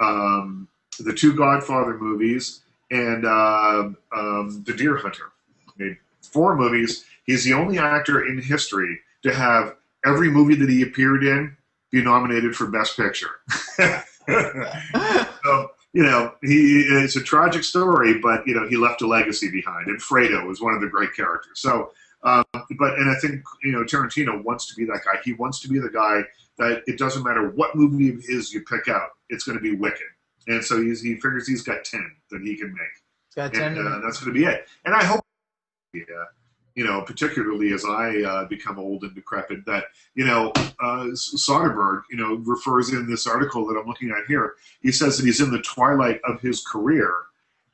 um, 0.00 0.68
the 0.98 1.12
two 1.12 1.34
Godfather 1.34 1.96
movies, 1.98 2.60
and 2.90 3.24
uh, 3.24 3.90
um, 4.14 4.62
The 4.66 4.74
Deer 4.74 4.96
Hunter. 4.96 5.30
He 5.76 5.84
made 5.84 5.96
four 6.22 6.56
movies. 6.56 7.04
He's 7.24 7.44
the 7.44 7.52
only 7.52 7.78
actor 7.78 8.26
in 8.26 8.42
history 8.42 8.98
to 9.22 9.34
have 9.34 9.76
every 10.04 10.30
movie 10.30 10.56
that 10.56 10.68
he 10.68 10.82
appeared 10.82 11.24
in 11.24 11.56
be 11.90 12.02
nominated 12.02 12.56
for 12.56 12.66
Best 12.66 12.96
Picture. 12.96 13.30
so, 15.44 15.70
you 15.92 16.02
know, 16.02 16.34
he 16.42 16.86
it's 16.88 17.16
a 17.16 17.22
tragic 17.22 17.64
story, 17.64 18.18
but 18.18 18.46
you 18.46 18.54
know, 18.54 18.68
he 18.68 18.76
left 18.76 19.02
a 19.02 19.06
legacy 19.06 19.50
behind, 19.50 19.88
and 19.88 20.00
Fredo 20.00 20.46
was 20.46 20.60
one 20.60 20.74
of 20.74 20.80
the 20.80 20.86
great 20.86 21.14
characters. 21.14 21.60
So, 21.60 21.92
um, 22.22 22.44
but 22.52 22.94
and 22.94 23.10
I 23.10 23.14
think 23.20 23.42
you 23.64 23.72
know, 23.72 23.82
Tarantino 23.82 24.42
wants 24.44 24.66
to 24.66 24.74
be 24.76 24.84
that 24.84 25.00
guy. 25.04 25.18
He 25.24 25.32
wants 25.32 25.60
to 25.60 25.68
be 25.68 25.78
the 25.78 25.90
guy 25.90 26.22
that 26.60 26.82
it 26.86 26.98
doesn't 26.98 27.24
matter 27.24 27.50
what 27.50 27.74
movie 27.74 28.10
of 28.10 28.22
his 28.22 28.52
you 28.52 28.62
pick 28.62 28.86
out, 28.88 29.08
it's 29.30 29.44
going 29.44 29.58
to 29.58 29.62
be 29.62 29.74
wicked. 29.74 30.06
And 30.46 30.64
so 30.64 30.80
he's, 30.80 31.02
he 31.02 31.14
figures 31.14 31.48
he's 31.48 31.62
got 31.62 31.84
ten 31.84 32.08
that 32.30 32.42
he 32.42 32.56
can 32.56 32.68
make 32.72 32.94
It's 33.26 33.34
got 33.34 33.52
ten. 33.52 33.76
and 33.76 33.86
uh, 33.86 34.00
that's 34.04 34.22
going 34.22 34.32
to 34.32 34.38
be 34.38 34.46
it. 34.46 34.68
And 34.84 34.94
I 34.94 35.02
hope, 35.02 35.24
yeah, 35.92 36.02
you 36.74 36.84
know, 36.84 37.02
particularly 37.02 37.72
as 37.72 37.84
I 37.84 38.22
uh, 38.22 38.44
become 38.44 38.78
old 38.78 39.02
and 39.02 39.14
decrepit, 39.14 39.66
that 39.66 39.84
you 40.14 40.24
know, 40.24 40.52
uh, 40.80 41.06
Soderbergh, 41.14 42.02
you 42.10 42.16
know, 42.16 42.36
refers 42.36 42.90
in 42.92 43.08
this 43.08 43.26
article 43.26 43.66
that 43.66 43.78
I'm 43.78 43.86
looking 43.86 44.10
at 44.10 44.26
here. 44.28 44.54
He 44.80 44.92
says 44.92 45.16
that 45.18 45.26
he's 45.26 45.40
in 45.40 45.50
the 45.50 45.62
twilight 45.62 46.20
of 46.24 46.40
his 46.40 46.64
career, 46.64 47.12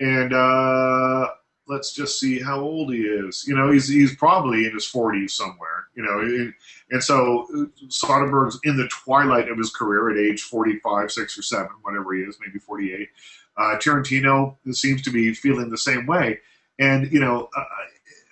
and 0.01 0.32
uh, 0.32 1.28
let's 1.69 1.93
just 1.93 2.19
see 2.21 2.41
how 2.41 2.61
old 2.61 2.93
he 2.93 3.01
is. 3.01 3.45
You 3.47 3.57
know, 3.57 3.71
he's 3.71 3.89
he's 3.89 4.14
probably 4.17 4.67
in 4.67 4.73
his 4.75 4.87
40s 4.91 5.31
somewhere. 5.31 5.87
You 5.95 6.03
know, 6.05 6.21
and- 6.21 6.55
so 7.03 7.47
uh, 7.53 7.64
Soderbergh's 7.89 8.61
in 8.64 8.77
the 8.77 8.89
twilight 8.89 9.49
of 9.51 9.59
his 9.59 9.71
career 9.71 10.11
at 10.11 10.17
age 10.19 10.43
45, 10.43 11.11
six 11.11 11.37
or 11.37 11.43
seven, 11.43 11.71
whatever 11.83 12.14
he 12.14 12.23
is, 12.23 12.39
maybe 12.41 12.61
48. 12.61 13.09
Uh, 13.57 13.77
Tarantino 13.79 14.57
seems 14.73 15.03
to 15.03 15.11
be 15.11 15.35
feeling 15.35 15.69
the 15.69 15.79
same 15.79 16.07
way, 16.07 16.39
and 16.79 17.11
you 17.11 17.19
know, 17.19 17.49
uh, 17.57 17.64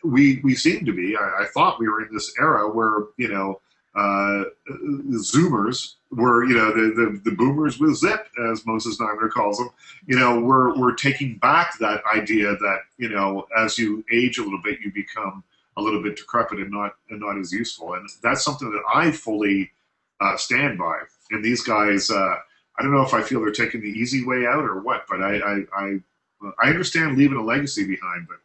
we 0.04 0.40
we 0.44 0.54
seem 0.54 0.84
to 0.84 0.92
be. 0.92 1.16
I, 1.16 1.42
I 1.42 1.46
thought 1.52 1.80
we 1.80 1.88
were 1.88 2.02
in 2.06 2.12
this 2.12 2.32
era 2.38 2.70
where 2.70 3.04
you 3.16 3.28
know, 3.28 3.60
uh, 3.96 4.44
Zoomers 5.14 5.94
were 6.14 6.44
you 6.44 6.54
know 6.54 6.72
the, 6.72 6.94
the 6.94 7.30
the 7.30 7.36
boomers 7.36 7.78
with 7.78 7.96
zip, 7.96 8.28
as 8.50 8.64
Moses 8.66 8.98
Znaimer 8.98 9.30
calls 9.30 9.58
them. 9.58 9.70
You 10.06 10.18
know, 10.18 10.40
we're 10.40 10.78
we're 10.78 10.94
taking 10.94 11.38
back 11.38 11.78
that 11.78 12.02
idea 12.14 12.56
that 12.56 12.78
you 12.98 13.08
know, 13.08 13.46
as 13.58 13.78
you 13.78 14.04
age 14.12 14.38
a 14.38 14.42
little 14.42 14.60
bit, 14.62 14.80
you 14.80 14.92
become 14.92 15.44
a 15.76 15.82
little 15.82 16.02
bit 16.02 16.16
decrepit 16.16 16.58
and 16.58 16.70
not 16.70 16.94
and 17.10 17.20
not 17.20 17.38
as 17.38 17.52
useful, 17.52 17.94
and 17.94 18.08
that's 18.22 18.44
something 18.44 18.70
that 18.70 18.82
I 18.92 19.10
fully 19.10 19.70
uh, 20.20 20.36
stand 20.36 20.78
by. 20.78 21.00
And 21.30 21.44
these 21.44 21.62
guys. 21.62 22.10
Uh, 22.10 22.36
I 22.76 22.82
don't 22.82 22.92
know 22.92 23.02
if 23.02 23.14
I 23.14 23.22
feel 23.22 23.40
they're 23.40 23.52
taking 23.52 23.80
the 23.80 23.86
easy 23.86 24.24
way 24.24 24.46
out 24.46 24.64
or 24.64 24.80
what, 24.80 25.04
but 25.08 25.22
I 25.22 25.36
I, 25.38 25.60
I, 25.76 25.98
I 26.60 26.68
understand 26.70 27.16
leaving 27.16 27.38
a 27.38 27.42
legacy 27.42 27.86
behind, 27.86 28.26
but 28.28 28.38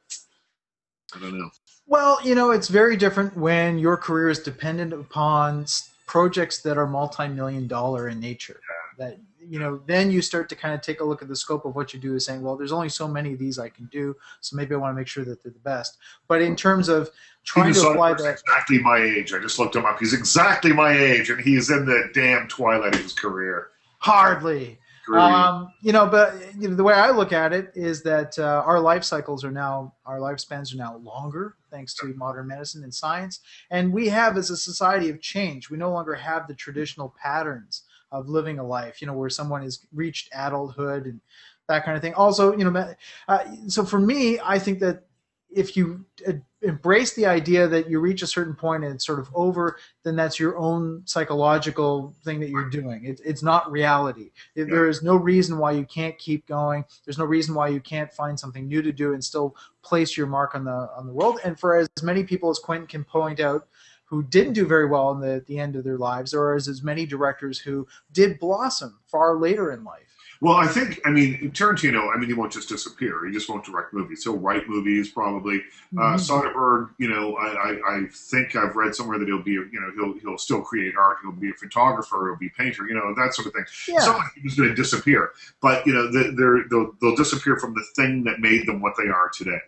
I 1.15 1.19
don't 1.19 1.37
know. 1.37 1.49
Well, 1.87 2.19
you 2.23 2.35
know, 2.35 2.51
it's 2.51 2.67
very 2.67 2.95
different 2.95 3.35
when 3.35 3.79
your 3.79 3.97
career 3.97 4.29
is 4.29 4.37
dependent 4.39 4.93
upon 4.93 5.65
projects 6.09 6.63
that 6.63 6.75
are 6.75 6.87
multi-million 6.87 7.67
dollar 7.67 8.09
in 8.09 8.19
nature. 8.19 8.59
That 8.97 9.19
you 9.47 9.59
know, 9.59 9.79
then 9.85 10.09
you 10.09 10.21
start 10.21 10.49
to 10.49 10.55
kind 10.55 10.73
of 10.73 10.81
take 10.81 11.01
a 11.01 11.03
look 11.03 11.21
at 11.21 11.27
the 11.27 11.35
scope 11.35 11.65
of 11.65 11.75
what 11.75 11.93
you 11.93 11.99
do, 11.99 12.15
is 12.15 12.25
saying, 12.25 12.41
well, 12.41 12.57
there's 12.57 12.71
only 12.71 12.89
so 12.89 13.07
many 13.07 13.33
of 13.33 13.39
these 13.39 13.59
I 13.59 13.69
can 13.69 13.85
do, 13.85 14.15
so 14.41 14.55
maybe 14.55 14.73
I 14.73 14.77
want 14.77 14.91
to 14.93 14.97
make 14.97 15.07
sure 15.07 15.23
that 15.23 15.43
they're 15.43 15.51
the 15.51 15.59
best. 15.59 15.97
But 16.27 16.41
in 16.41 16.55
terms 16.55 16.89
of 16.89 17.11
trying 17.45 17.73
to 17.73 17.89
apply 17.89 18.15
that, 18.15 18.39
exactly 18.39 18.79
my 18.79 18.97
age. 18.97 19.33
I 19.33 19.39
just 19.39 19.59
looked 19.59 19.75
him 19.75 19.85
up. 19.85 19.99
He's 19.99 20.13
exactly 20.13 20.73
my 20.73 20.91
age, 20.91 21.29
and 21.29 21.39
he's 21.39 21.69
in 21.69 21.85
the 21.85 22.09
damn 22.13 22.47
twilight 22.47 22.95
of 22.95 23.01
his 23.01 23.13
career. 23.13 23.69
hardly. 23.99 24.79
Um, 25.17 25.73
you 25.81 25.91
know, 25.91 26.05
but 26.07 26.35
you 26.57 26.69
know, 26.69 26.75
the 26.75 26.83
way 26.83 26.93
I 26.93 27.09
look 27.11 27.33
at 27.33 27.53
it 27.53 27.71
is 27.75 28.03
that 28.03 28.37
uh, 28.37 28.63
our 28.65 28.79
life 28.79 29.03
cycles 29.03 29.43
are 29.43 29.51
now, 29.51 29.93
our 30.05 30.19
lifespans 30.19 30.73
are 30.73 30.77
now 30.77 30.97
longer 30.97 31.55
thanks 31.71 31.93
to 31.95 32.13
modern 32.15 32.47
medicine 32.47 32.83
and 32.83 32.93
science. 32.93 33.39
And 33.71 33.93
we 33.93 34.07
have, 34.09 34.37
as 34.37 34.49
a 34.49 34.57
society, 34.57 35.09
of 35.09 35.21
change. 35.21 35.69
We 35.69 35.77
no 35.77 35.91
longer 35.91 36.15
have 36.15 36.47
the 36.47 36.53
traditional 36.53 37.13
patterns 37.21 37.83
of 38.11 38.27
living 38.27 38.59
a 38.59 38.65
life, 38.65 39.01
you 39.01 39.07
know, 39.07 39.13
where 39.13 39.29
someone 39.29 39.61
has 39.61 39.85
reached 39.93 40.29
adulthood 40.33 41.05
and 41.05 41.21
that 41.67 41.85
kind 41.85 41.95
of 41.95 42.01
thing. 42.01 42.15
Also, 42.15 42.57
you 42.57 42.69
know, 42.69 42.95
uh, 43.27 43.39
so 43.67 43.85
for 43.85 43.99
me, 43.99 44.39
I 44.43 44.57
think 44.57 44.79
that 44.79 45.03
if 45.51 45.75
you 45.75 46.05
uh, 46.27 46.33
embrace 46.61 47.13
the 47.13 47.25
idea 47.25 47.67
that 47.67 47.89
you 47.89 47.99
reach 47.99 48.21
a 48.21 48.27
certain 48.27 48.53
point 48.53 48.83
and 48.83 48.93
it's 48.93 49.05
sort 49.05 49.19
of 49.19 49.29
over, 49.33 49.77
then 50.03 50.15
that's 50.15 50.39
your 50.39 50.57
own 50.57 51.01
psychological 51.05 52.13
thing 52.23 52.39
that 52.39 52.49
you're 52.49 52.69
doing. 52.69 53.05
It, 53.05 53.21
it's 53.25 53.41
not 53.41 53.71
reality. 53.71 54.31
If 54.55 54.67
There 54.67 54.87
is 54.87 55.01
no 55.01 55.15
reason 55.15 55.57
why 55.57 55.71
you 55.71 55.85
can't 55.85 56.17
keep 56.17 56.45
going. 56.45 56.85
There's 57.05 57.17
no 57.17 57.25
reason 57.25 57.55
why 57.55 57.69
you 57.69 57.79
can't 57.79 58.11
find 58.13 58.39
something 58.39 58.67
new 58.67 58.81
to 58.81 58.91
do 58.91 59.13
and 59.13 59.23
still 59.23 59.55
place 59.81 60.15
your 60.15 60.27
mark 60.27 60.55
on 60.55 60.65
the 60.65 60.89
on 60.95 61.07
the 61.07 61.13
world. 61.13 61.39
And 61.43 61.59
for 61.59 61.75
as 61.75 61.89
many 62.03 62.23
people 62.23 62.49
as 62.49 62.59
Quentin 62.59 62.87
can 62.87 63.03
point 63.03 63.39
out 63.39 63.67
who 64.05 64.23
didn't 64.23 64.53
do 64.53 64.65
very 64.65 64.87
well 64.87 65.11
in 65.11 65.19
the, 65.19 65.43
the 65.47 65.59
end 65.59 65.75
of 65.75 65.83
their 65.83 65.97
lives, 65.97 66.33
are 66.33 66.55
as, 66.55 66.67
as 66.67 66.81
many 66.81 67.05
directors 67.05 67.59
who 67.59 67.87
did 68.11 68.39
blossom 68.39 68.97
far 69.05 69.37
later 69.37 69.71
in 69.71 69.83
life. 69.83 70.08
Well, 70.41 70.55
I 70.55 70.67
think, 70.67 71.01
I 71.05 71.09
mean, 71.09 71.51
Tarantino, 71.51 72.15
I 72.15 72.17
mean, 72.17 72.29
he 72.29 72.33
won't 72.33 72.53
just 72.53 72.69
disappear. 72.69 73.25
He 73.25 73.33
just 73.33 73.49
won't 73.49 73.65
direct 73.65 73.93
movies. 73.93 74.23
He'll 74.23 74.37
write 74.37 74.69
movies, 74.69 75.09
probably. 75.09 75.61
Uh, 75.97 76.13
Soderbergh, 76.15 76.91
you 76.97 77.09
know, 77.09 77.35
I, 77.35 77.47
I, 77.47 77.97
I 77.97 78.03
think 78.09 78.55
I've 78.55 78.77
read 78.77 78.95
somewhere 78.95 79.19
that 79.19 79.27
he'll 79.27 79.41
be, 79.43 79.51
you 79.51 79.69
know, 79.73 79.91
he'll 79.95 80.17
he'll 80.19 80.37
still 80.37 80.61
create 80.61 80.93
art. 80.97 81.17
He'll 81.21 81.33
be 81.33 81.49
a 81.49 81.53
photographer. 81.53 82.29
He'll 82.29 82.37
be 82.39 82.47
a 82.47 82.57
painter. 82.57 82.87
You 82.87 82.93
know, 82.93 83.13
that 83.21 83.33
sort 83.33 83.47
of 83.47 83.53
thing. 83.53 83.65
Yeah. 83.89 83.99
Someone 83.99 84.25
who's 84.41 84.55
going 84.55 84.69
to 84.69 84.75
disappear, 84.75 85.31
but 85.61 85.85
you 85.85 85.91
know, 85.93 86.09
they- 86.09 86.31
they're, 86.33 86.63
they'll 86.69 86.93
they'll 87.01 87.15
disappear 87.17 87.57
from 87.57 87.73
the 87.73 87.83
thing 87.97 88.23
that 88.23 88.39
made 88.39 88.65
them 88.65 88.79
what 88.81 88.93
they 88.97 89.09
are 89.09 89.27
today. 89.29 89.59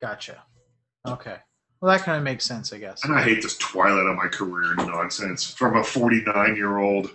Gotcha. 0.00 0.44
Okay. 1.06 1.36
Well, 1.80 1.92
that 1.92 2.02
kind 2.04 2.16
of 2.16 2.22
makes 2.22 2.44
sense, 2.44 2.72
I 2.72 2.78
guess. 2.78 3.04
And 3.04 3.14
I 3.14 3.22
hate 3.22 3.42
this 3.42 3.58
twilight 3.58 4.06
of 4.06 4.16
my 4.16 4.28
career 4.28 4.74
nonsense 4.76 5.52
from 5.52 5.76
a 5.76 5.82
49 5.84 6.54
year 6.56 6.78
old. 6.78 7.10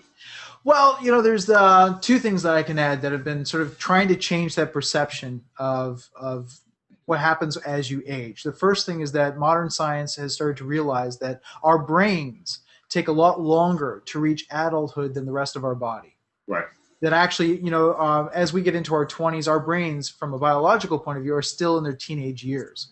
Well, 0.64 0.98
you 1.02 1.12
know, 1.12 1.22
there's 1.22 1.50
uh, 1.50 1.98
two 2.02 2.20
things 2.20 2.44
that 2.44 2.56
I 2.56 2.64
can 2.64 2.78
add 2.78 3.02
that 3.02 3.12
have 3.12 3.24
been 3.24 3.46
sort 3.46 3.64
of 3.64 3.78
trying 3.80 4.08
to 4.10 4.16
change 4.16 4.56
that 4.56 4.74
perception 4.74 5.44
of 5.58 6.10
of 6.16 6.60
what 7.06 7.20
happens 7.20 7.58
as 7.58 7.90
you 7.90 8.04
age. 8.06 8.44
The 8.44 8.52
first 8.52 8.86
thing 8.86 9.02
is 9.02 9.12
that 9.14 9.38
modern 9.38 9.72
science 9.72 10.16
has 10.18 10.36
started 10.36 10.58
to 10.58 10.64
realize 10.64 11.18
that 11.20 11.42
our 11.64 11.80
brains 11.80 12.60
take 12.88 13.08
a 13.08 13.12
lot 13.12 13.42
longer 13.42 14.04
to 14.06 14.20
reach 14.20 14.46
adulthood 14.52 15.16
than 15.16 15.26
the 15.26 15.32
rest 15.32 15.56
of 15.56 15.64
our 15.64 15.74
body. 15.74 16.16
Right. 16.46 16.66
That 17.02 17.14
actually, 17.14 17.58
you 17.62 17.72
know, 17.72 17.94
uh, 17.94 18.30
as 18.34 18.54
we 18.54 18.62
get 18.62 18.76
into 18.76 18.94
our 18.94 19.08
20s, 19.08 19.48
our 19.48 19.60
brains, 19.60 20.08
from 20.08 20.34
a 20.34 20.38
biological 20.38 21.00
point 21.00 21.18
of 21.18 21.24
view, 21.24 21.34
are 21.34 21.42
still 21.42 21.78
in 21.78 21.84
their 21.84 21.96
teenage 21.96 22.44
years. 22.44 22.90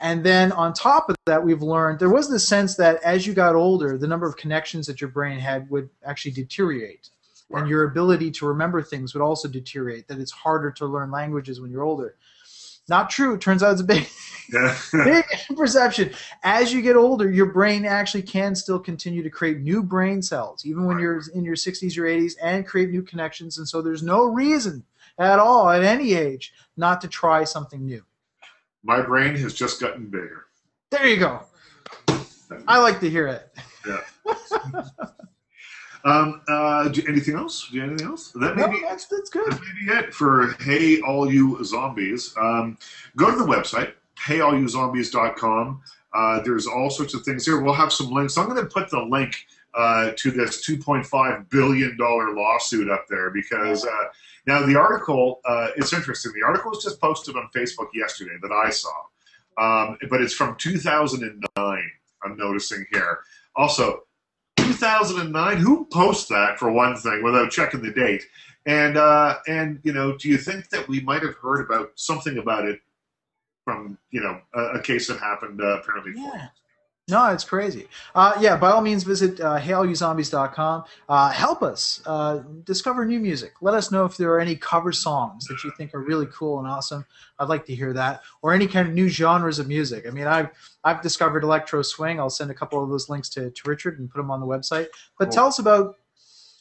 And 0.00 0.24
then 0.24 0.52
on 0.52 0.72
top 0.72 1.10
of 1.10 1.16
that, 1.26 1.42
we've 1.42 1.62
learned 1.62 1.98
there 1.98 2.08
was 2.08 2.30
this 2.30 2.46
sense 2.46 2.76
that 2.76 3.02
as 3.02 3.26
you 3.26 3.34
got 3.34 3.54
older, 3.56 3.98
the 3.98 4.06
number 4.06 4.26
of 4.28 4.36
connections 4.36 4.86
that 4.86 5.00
your 5.00 5.10
brain 5.10 5.38
had 5.40 5.68
would 5.70 5.90
actually 6.04 6.30
deteriorate. 6.32 7.10
Right. 7.50 7.62
And 7.62 7.70
your 7.70 7.84
ability 7.84 8.30
to 8.32 8.46
remember 8.46 8.82
things 8.82 9.14
would 9.14 9.22
also 9.22 9.48
deteriorate, 9.48 10.06
that 10.08 10.18
it's 10.18 10.30
harder 10.30 10.70
to 10.72 10.86
learn 10.86 11.10
languages 11.10 11.60
when 11.60 11.70
you're 11.70 11.82
older. 11.82 12.16
Not 12.88 13.10
true. 13.10 13.34
It 13.34 13.40
turns 13.40 13.62
out 13.62 13.72
it's 13.72 13.80
a 13.80 13.84
big, 13.84 14.06
big 15.04 15.24
perception. 15.56 16.12
As 16.42 16.72
you 16.72 16.80
get 16.80 16.96
older, 16.96 17.30
your 17.30 17.46
brain 17.52 17.84
actually 17.84 18.22
can 18.22 18.54
still 18.54 18.78
continue 18.78 19.22
to 19.22 19.30
create 19.30 19.60
new 19.60 19.82
brain 19.82 20.22
cells, 20.22 20.64
even 20.64 20.84
when 20.86 20.96
Right. 20.96 21.02
you're 21.02 21.22
in 21.34 21.44
your 21.44 21.56
60s 21.56 21.98
or 21.98 22.02
80s, 22.04 22.34
and 22.42 22.66
create 22.66 22.90
new 22.90 23.02
connections. 23.02 23.58
And 23.58 23.68
so 23.68 23.82
there's 23.82 24.02
no 24.02 24.24
reason 24.24 24.84
at 25.18 25.38
all 25.38 25.68
at 25.68 25.82
any 25.82 26.14
age 26.14 26.52
not 26.76 27.00
to 27.02 27.08
try 27.08 27.44
something 27.44 27.84
new. 27.84 28.04
My 28.82 29.00
brain 29.02 29.34
has 29.36 29.54
just 29.54 29.80
gotten 29.80 30.06
bigger. 30.06 30.46
There 30.90 31.06
you 31.06 31.16
go. 31.18 31.42
I 32.66 32.78
like 32.78 33.00
to 33.00 33.10
hear 33.10 33.26
it. 33.26 33.54
Yeah. 33.86 34.00
um, 36.04 36.40
uh, 36.48 36.88
do, 36.88 37.02
anything 37.08 37.34
else? 37.34 37.68
Do 37.68 37.76
you 37.76 37.82
have 37.82 37.90
anything 37.90 38.06
else? 38.08 38.32
That 38.32 38.56
may 38.56 38.62
No, 38.62 38.68
be 38.68 38.80
that's 38.80 39.06
that's 39.06 39.30
good. 39.30 39.50
That 39.52 39.60
may 39.60 39.86
be 39.86 39.92
it 39.92 40.14
for 40.14 40.54
Hey 40.60 41.00
All 41.00 41.30
You 41.30 41.62
Zombies. 41.64 42.34
Um, 42.40 42.78
go 43.16 43.30
to 43.30 43.36
the 43.36 43.44
website, 43.44 43.92
heyallyouzombies.com. 44.18 45.82
Uh, 46.14 46.40
there's 46.40 46.66
all 46.66 46.88
sorts 46.90 47.14
of 47.14 47.22
things 47.22 47.44
here. 47.44 47.60
We'll 47.60 47.74
have 47.74 47.92
some 47.92 48.10
links. 48.10 48.38
I'm 48.38 48.48
going 48.48 48.56
to 48.62 48.66
put 48.70 48.90
the 48.90 49.00
link 49.00 49.46
uh, 49.74 50.12
to 50.16 50.30
this 50.30 50.66
$2.5 50.68 51.50
billion 51.50 51.96
lawsuit 51.98 52.88
up 52.88 53.06
there 53.08 53.30
because 53.30 53.84
uh, 53.84 54.04
now 54.48 54.64
the 54.64 54.76
article, 54.76 55.40
uh, 55.44 55.68
it's 55.76 55.92
interesting. 55.92 56.32
The 56.32 56.46
article 56.46 56.70
was 56.70 56.82
just 56.82 56.98
posted 57.02 57.36
on 57.36 57.50
Facebook 57.54 57.88
yesterday 57.92 58.36
that 58.40 58.50
I 58.50 58.70
saw, 58.70 58.94
um, 59.58 59.98
but 60.08 60.22
it's 60.22 60.32
from 60.32 60.56
2009, 60.56 61.90
I'm 62.24 62.36
noticing 62.38 62.86
here. 62.90 63.20
Also, 63.56 64.04
2009, 64.56 65.58
who 65.58 65.84
posts 65.92 66.28
that 66.30 66.58
for 66.58 66.72
one 66.72 66.96
thing 66.96 67.22
without 67.22 67.50
checking 67.50 67.82
the 67.82 67.92
date? 67.92 68.24
And 68.64 68.96
uh, 68.96 69.36
and 69.46 69.80
you 69.82 69.92
know, 69.92 70.16
do 70.16 70.30
you 70.30 70.38
think 70.38 70.70
that 70.70 70.88
we 70.88 71.00
might 71.00 71.22
have 71.22 71.34
heard 71.34 71.60
about 71.60 71.90
something 71.96 72.38
about 72.38 72.66
it 72.66 72.80
from 73.64 73.98
you 74.10 74.22
know 74.22 74.40
a, 74.54 74.78
a 74.78 74.82
case 74.82 75.08
that 75.08 75.20
happened 75.20 75.60
uh, 75.60 75.80
apparently? 75.80 76.12
Yeah. 76.16 76.48
No, 77.08 77.32
it's 77.32 77.44
crazy. 77.44 77.88
Uh, 78.14 78.34
yeah, 78.38 78.56
by 78.56 78.70
all 78.70 78.82
means, 78.82 79.02
visit 79.02 79.40
uh, 79.40 79.58
heyallyouzombies.com. 79.58 80.84
Uh, 81.08 81.30
help 81.30 81.62
us 81.62 82.02
uh, 82.04 82.42
discover 82.64 83.06
new 83.06 83.18
music. 83.18 83.54
Let 83.62 83.72
us 83.72 83.90
know 83.90 84.04
if 84.04 84.18
there 84.18 84.30
are 84.32 84.40
any 84.40 84.56
cover 84.56 84.92
songs 84.92 85.46
that 85.46 85.64
you 85.64 85.72
think 85.78 85.94
are 85.94 86.00
really 86.02 86.26
cool 86.26 86.58
and 86.58 86.68
awesome. 86.68 87.06
I'd 87.38 87.48
like 87.48 87.64
to 87.66 87.74
hear 87.74 87.94
that, 87.94 88.20
or 88.42 88.52
any 88.52 88.66
kind 88.66 88.86
of 88.86 88.92
new 88.92 89.08
genres 89.08 89.58
of 89.58 89.68
music. 89.68 90.06
I 90.06 90.10
mean, 90.10 90.26
I've 90.26 90.50
I've 90.84 91.00
discovered 91.00 91.44
electro 91.44 91.80
swing. 91.80 92.20
I'll 92.20 92.28
send 92.28 92.50
a 92.50 92.54
couple 92.54 92.82
of 92.82 92.90
those 92.90 93.08
links 93.08 93.30
to, 93.30 93.50
to 93.50 93.62
Richard 93.64 93.98
and 93.98 94.10
put 94.10 94.18
them 94.18 94.30
on 94.30 94.40
the 94.40 94.46
website. 94.46 94.88
But 95.18 95.26
Cool. 95.26 95.32
tell 95.32 95.46
us 95.46 95.58
about 95.58 95.96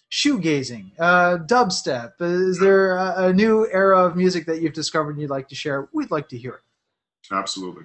shoegazing, 0.10 0.92
uh, 0.98 1.40
dubstep. 1.40 2.14
Is 2.22 2.60
there 2.60 2.96
a, 2.96 3.26
a 3.26 3.34
new 3.34 3.68
era 3.70 4.06
of 4.06 4.16
music 4.16 4.46
that 4.46 4.62
you've 4.62 4.74
discovered 4.74 5.12
and 5.12 5.22
you'd 5.22 5.30
like 5.30 5.50
to 5.50 5.56
share? 5.56 5.90
We'd 5.92 6.12
like 6.12 6.30
to 6.30 6.38
hear 6.38 6.54
it. 6.54 7.34
Absolutely. 7.34 7.84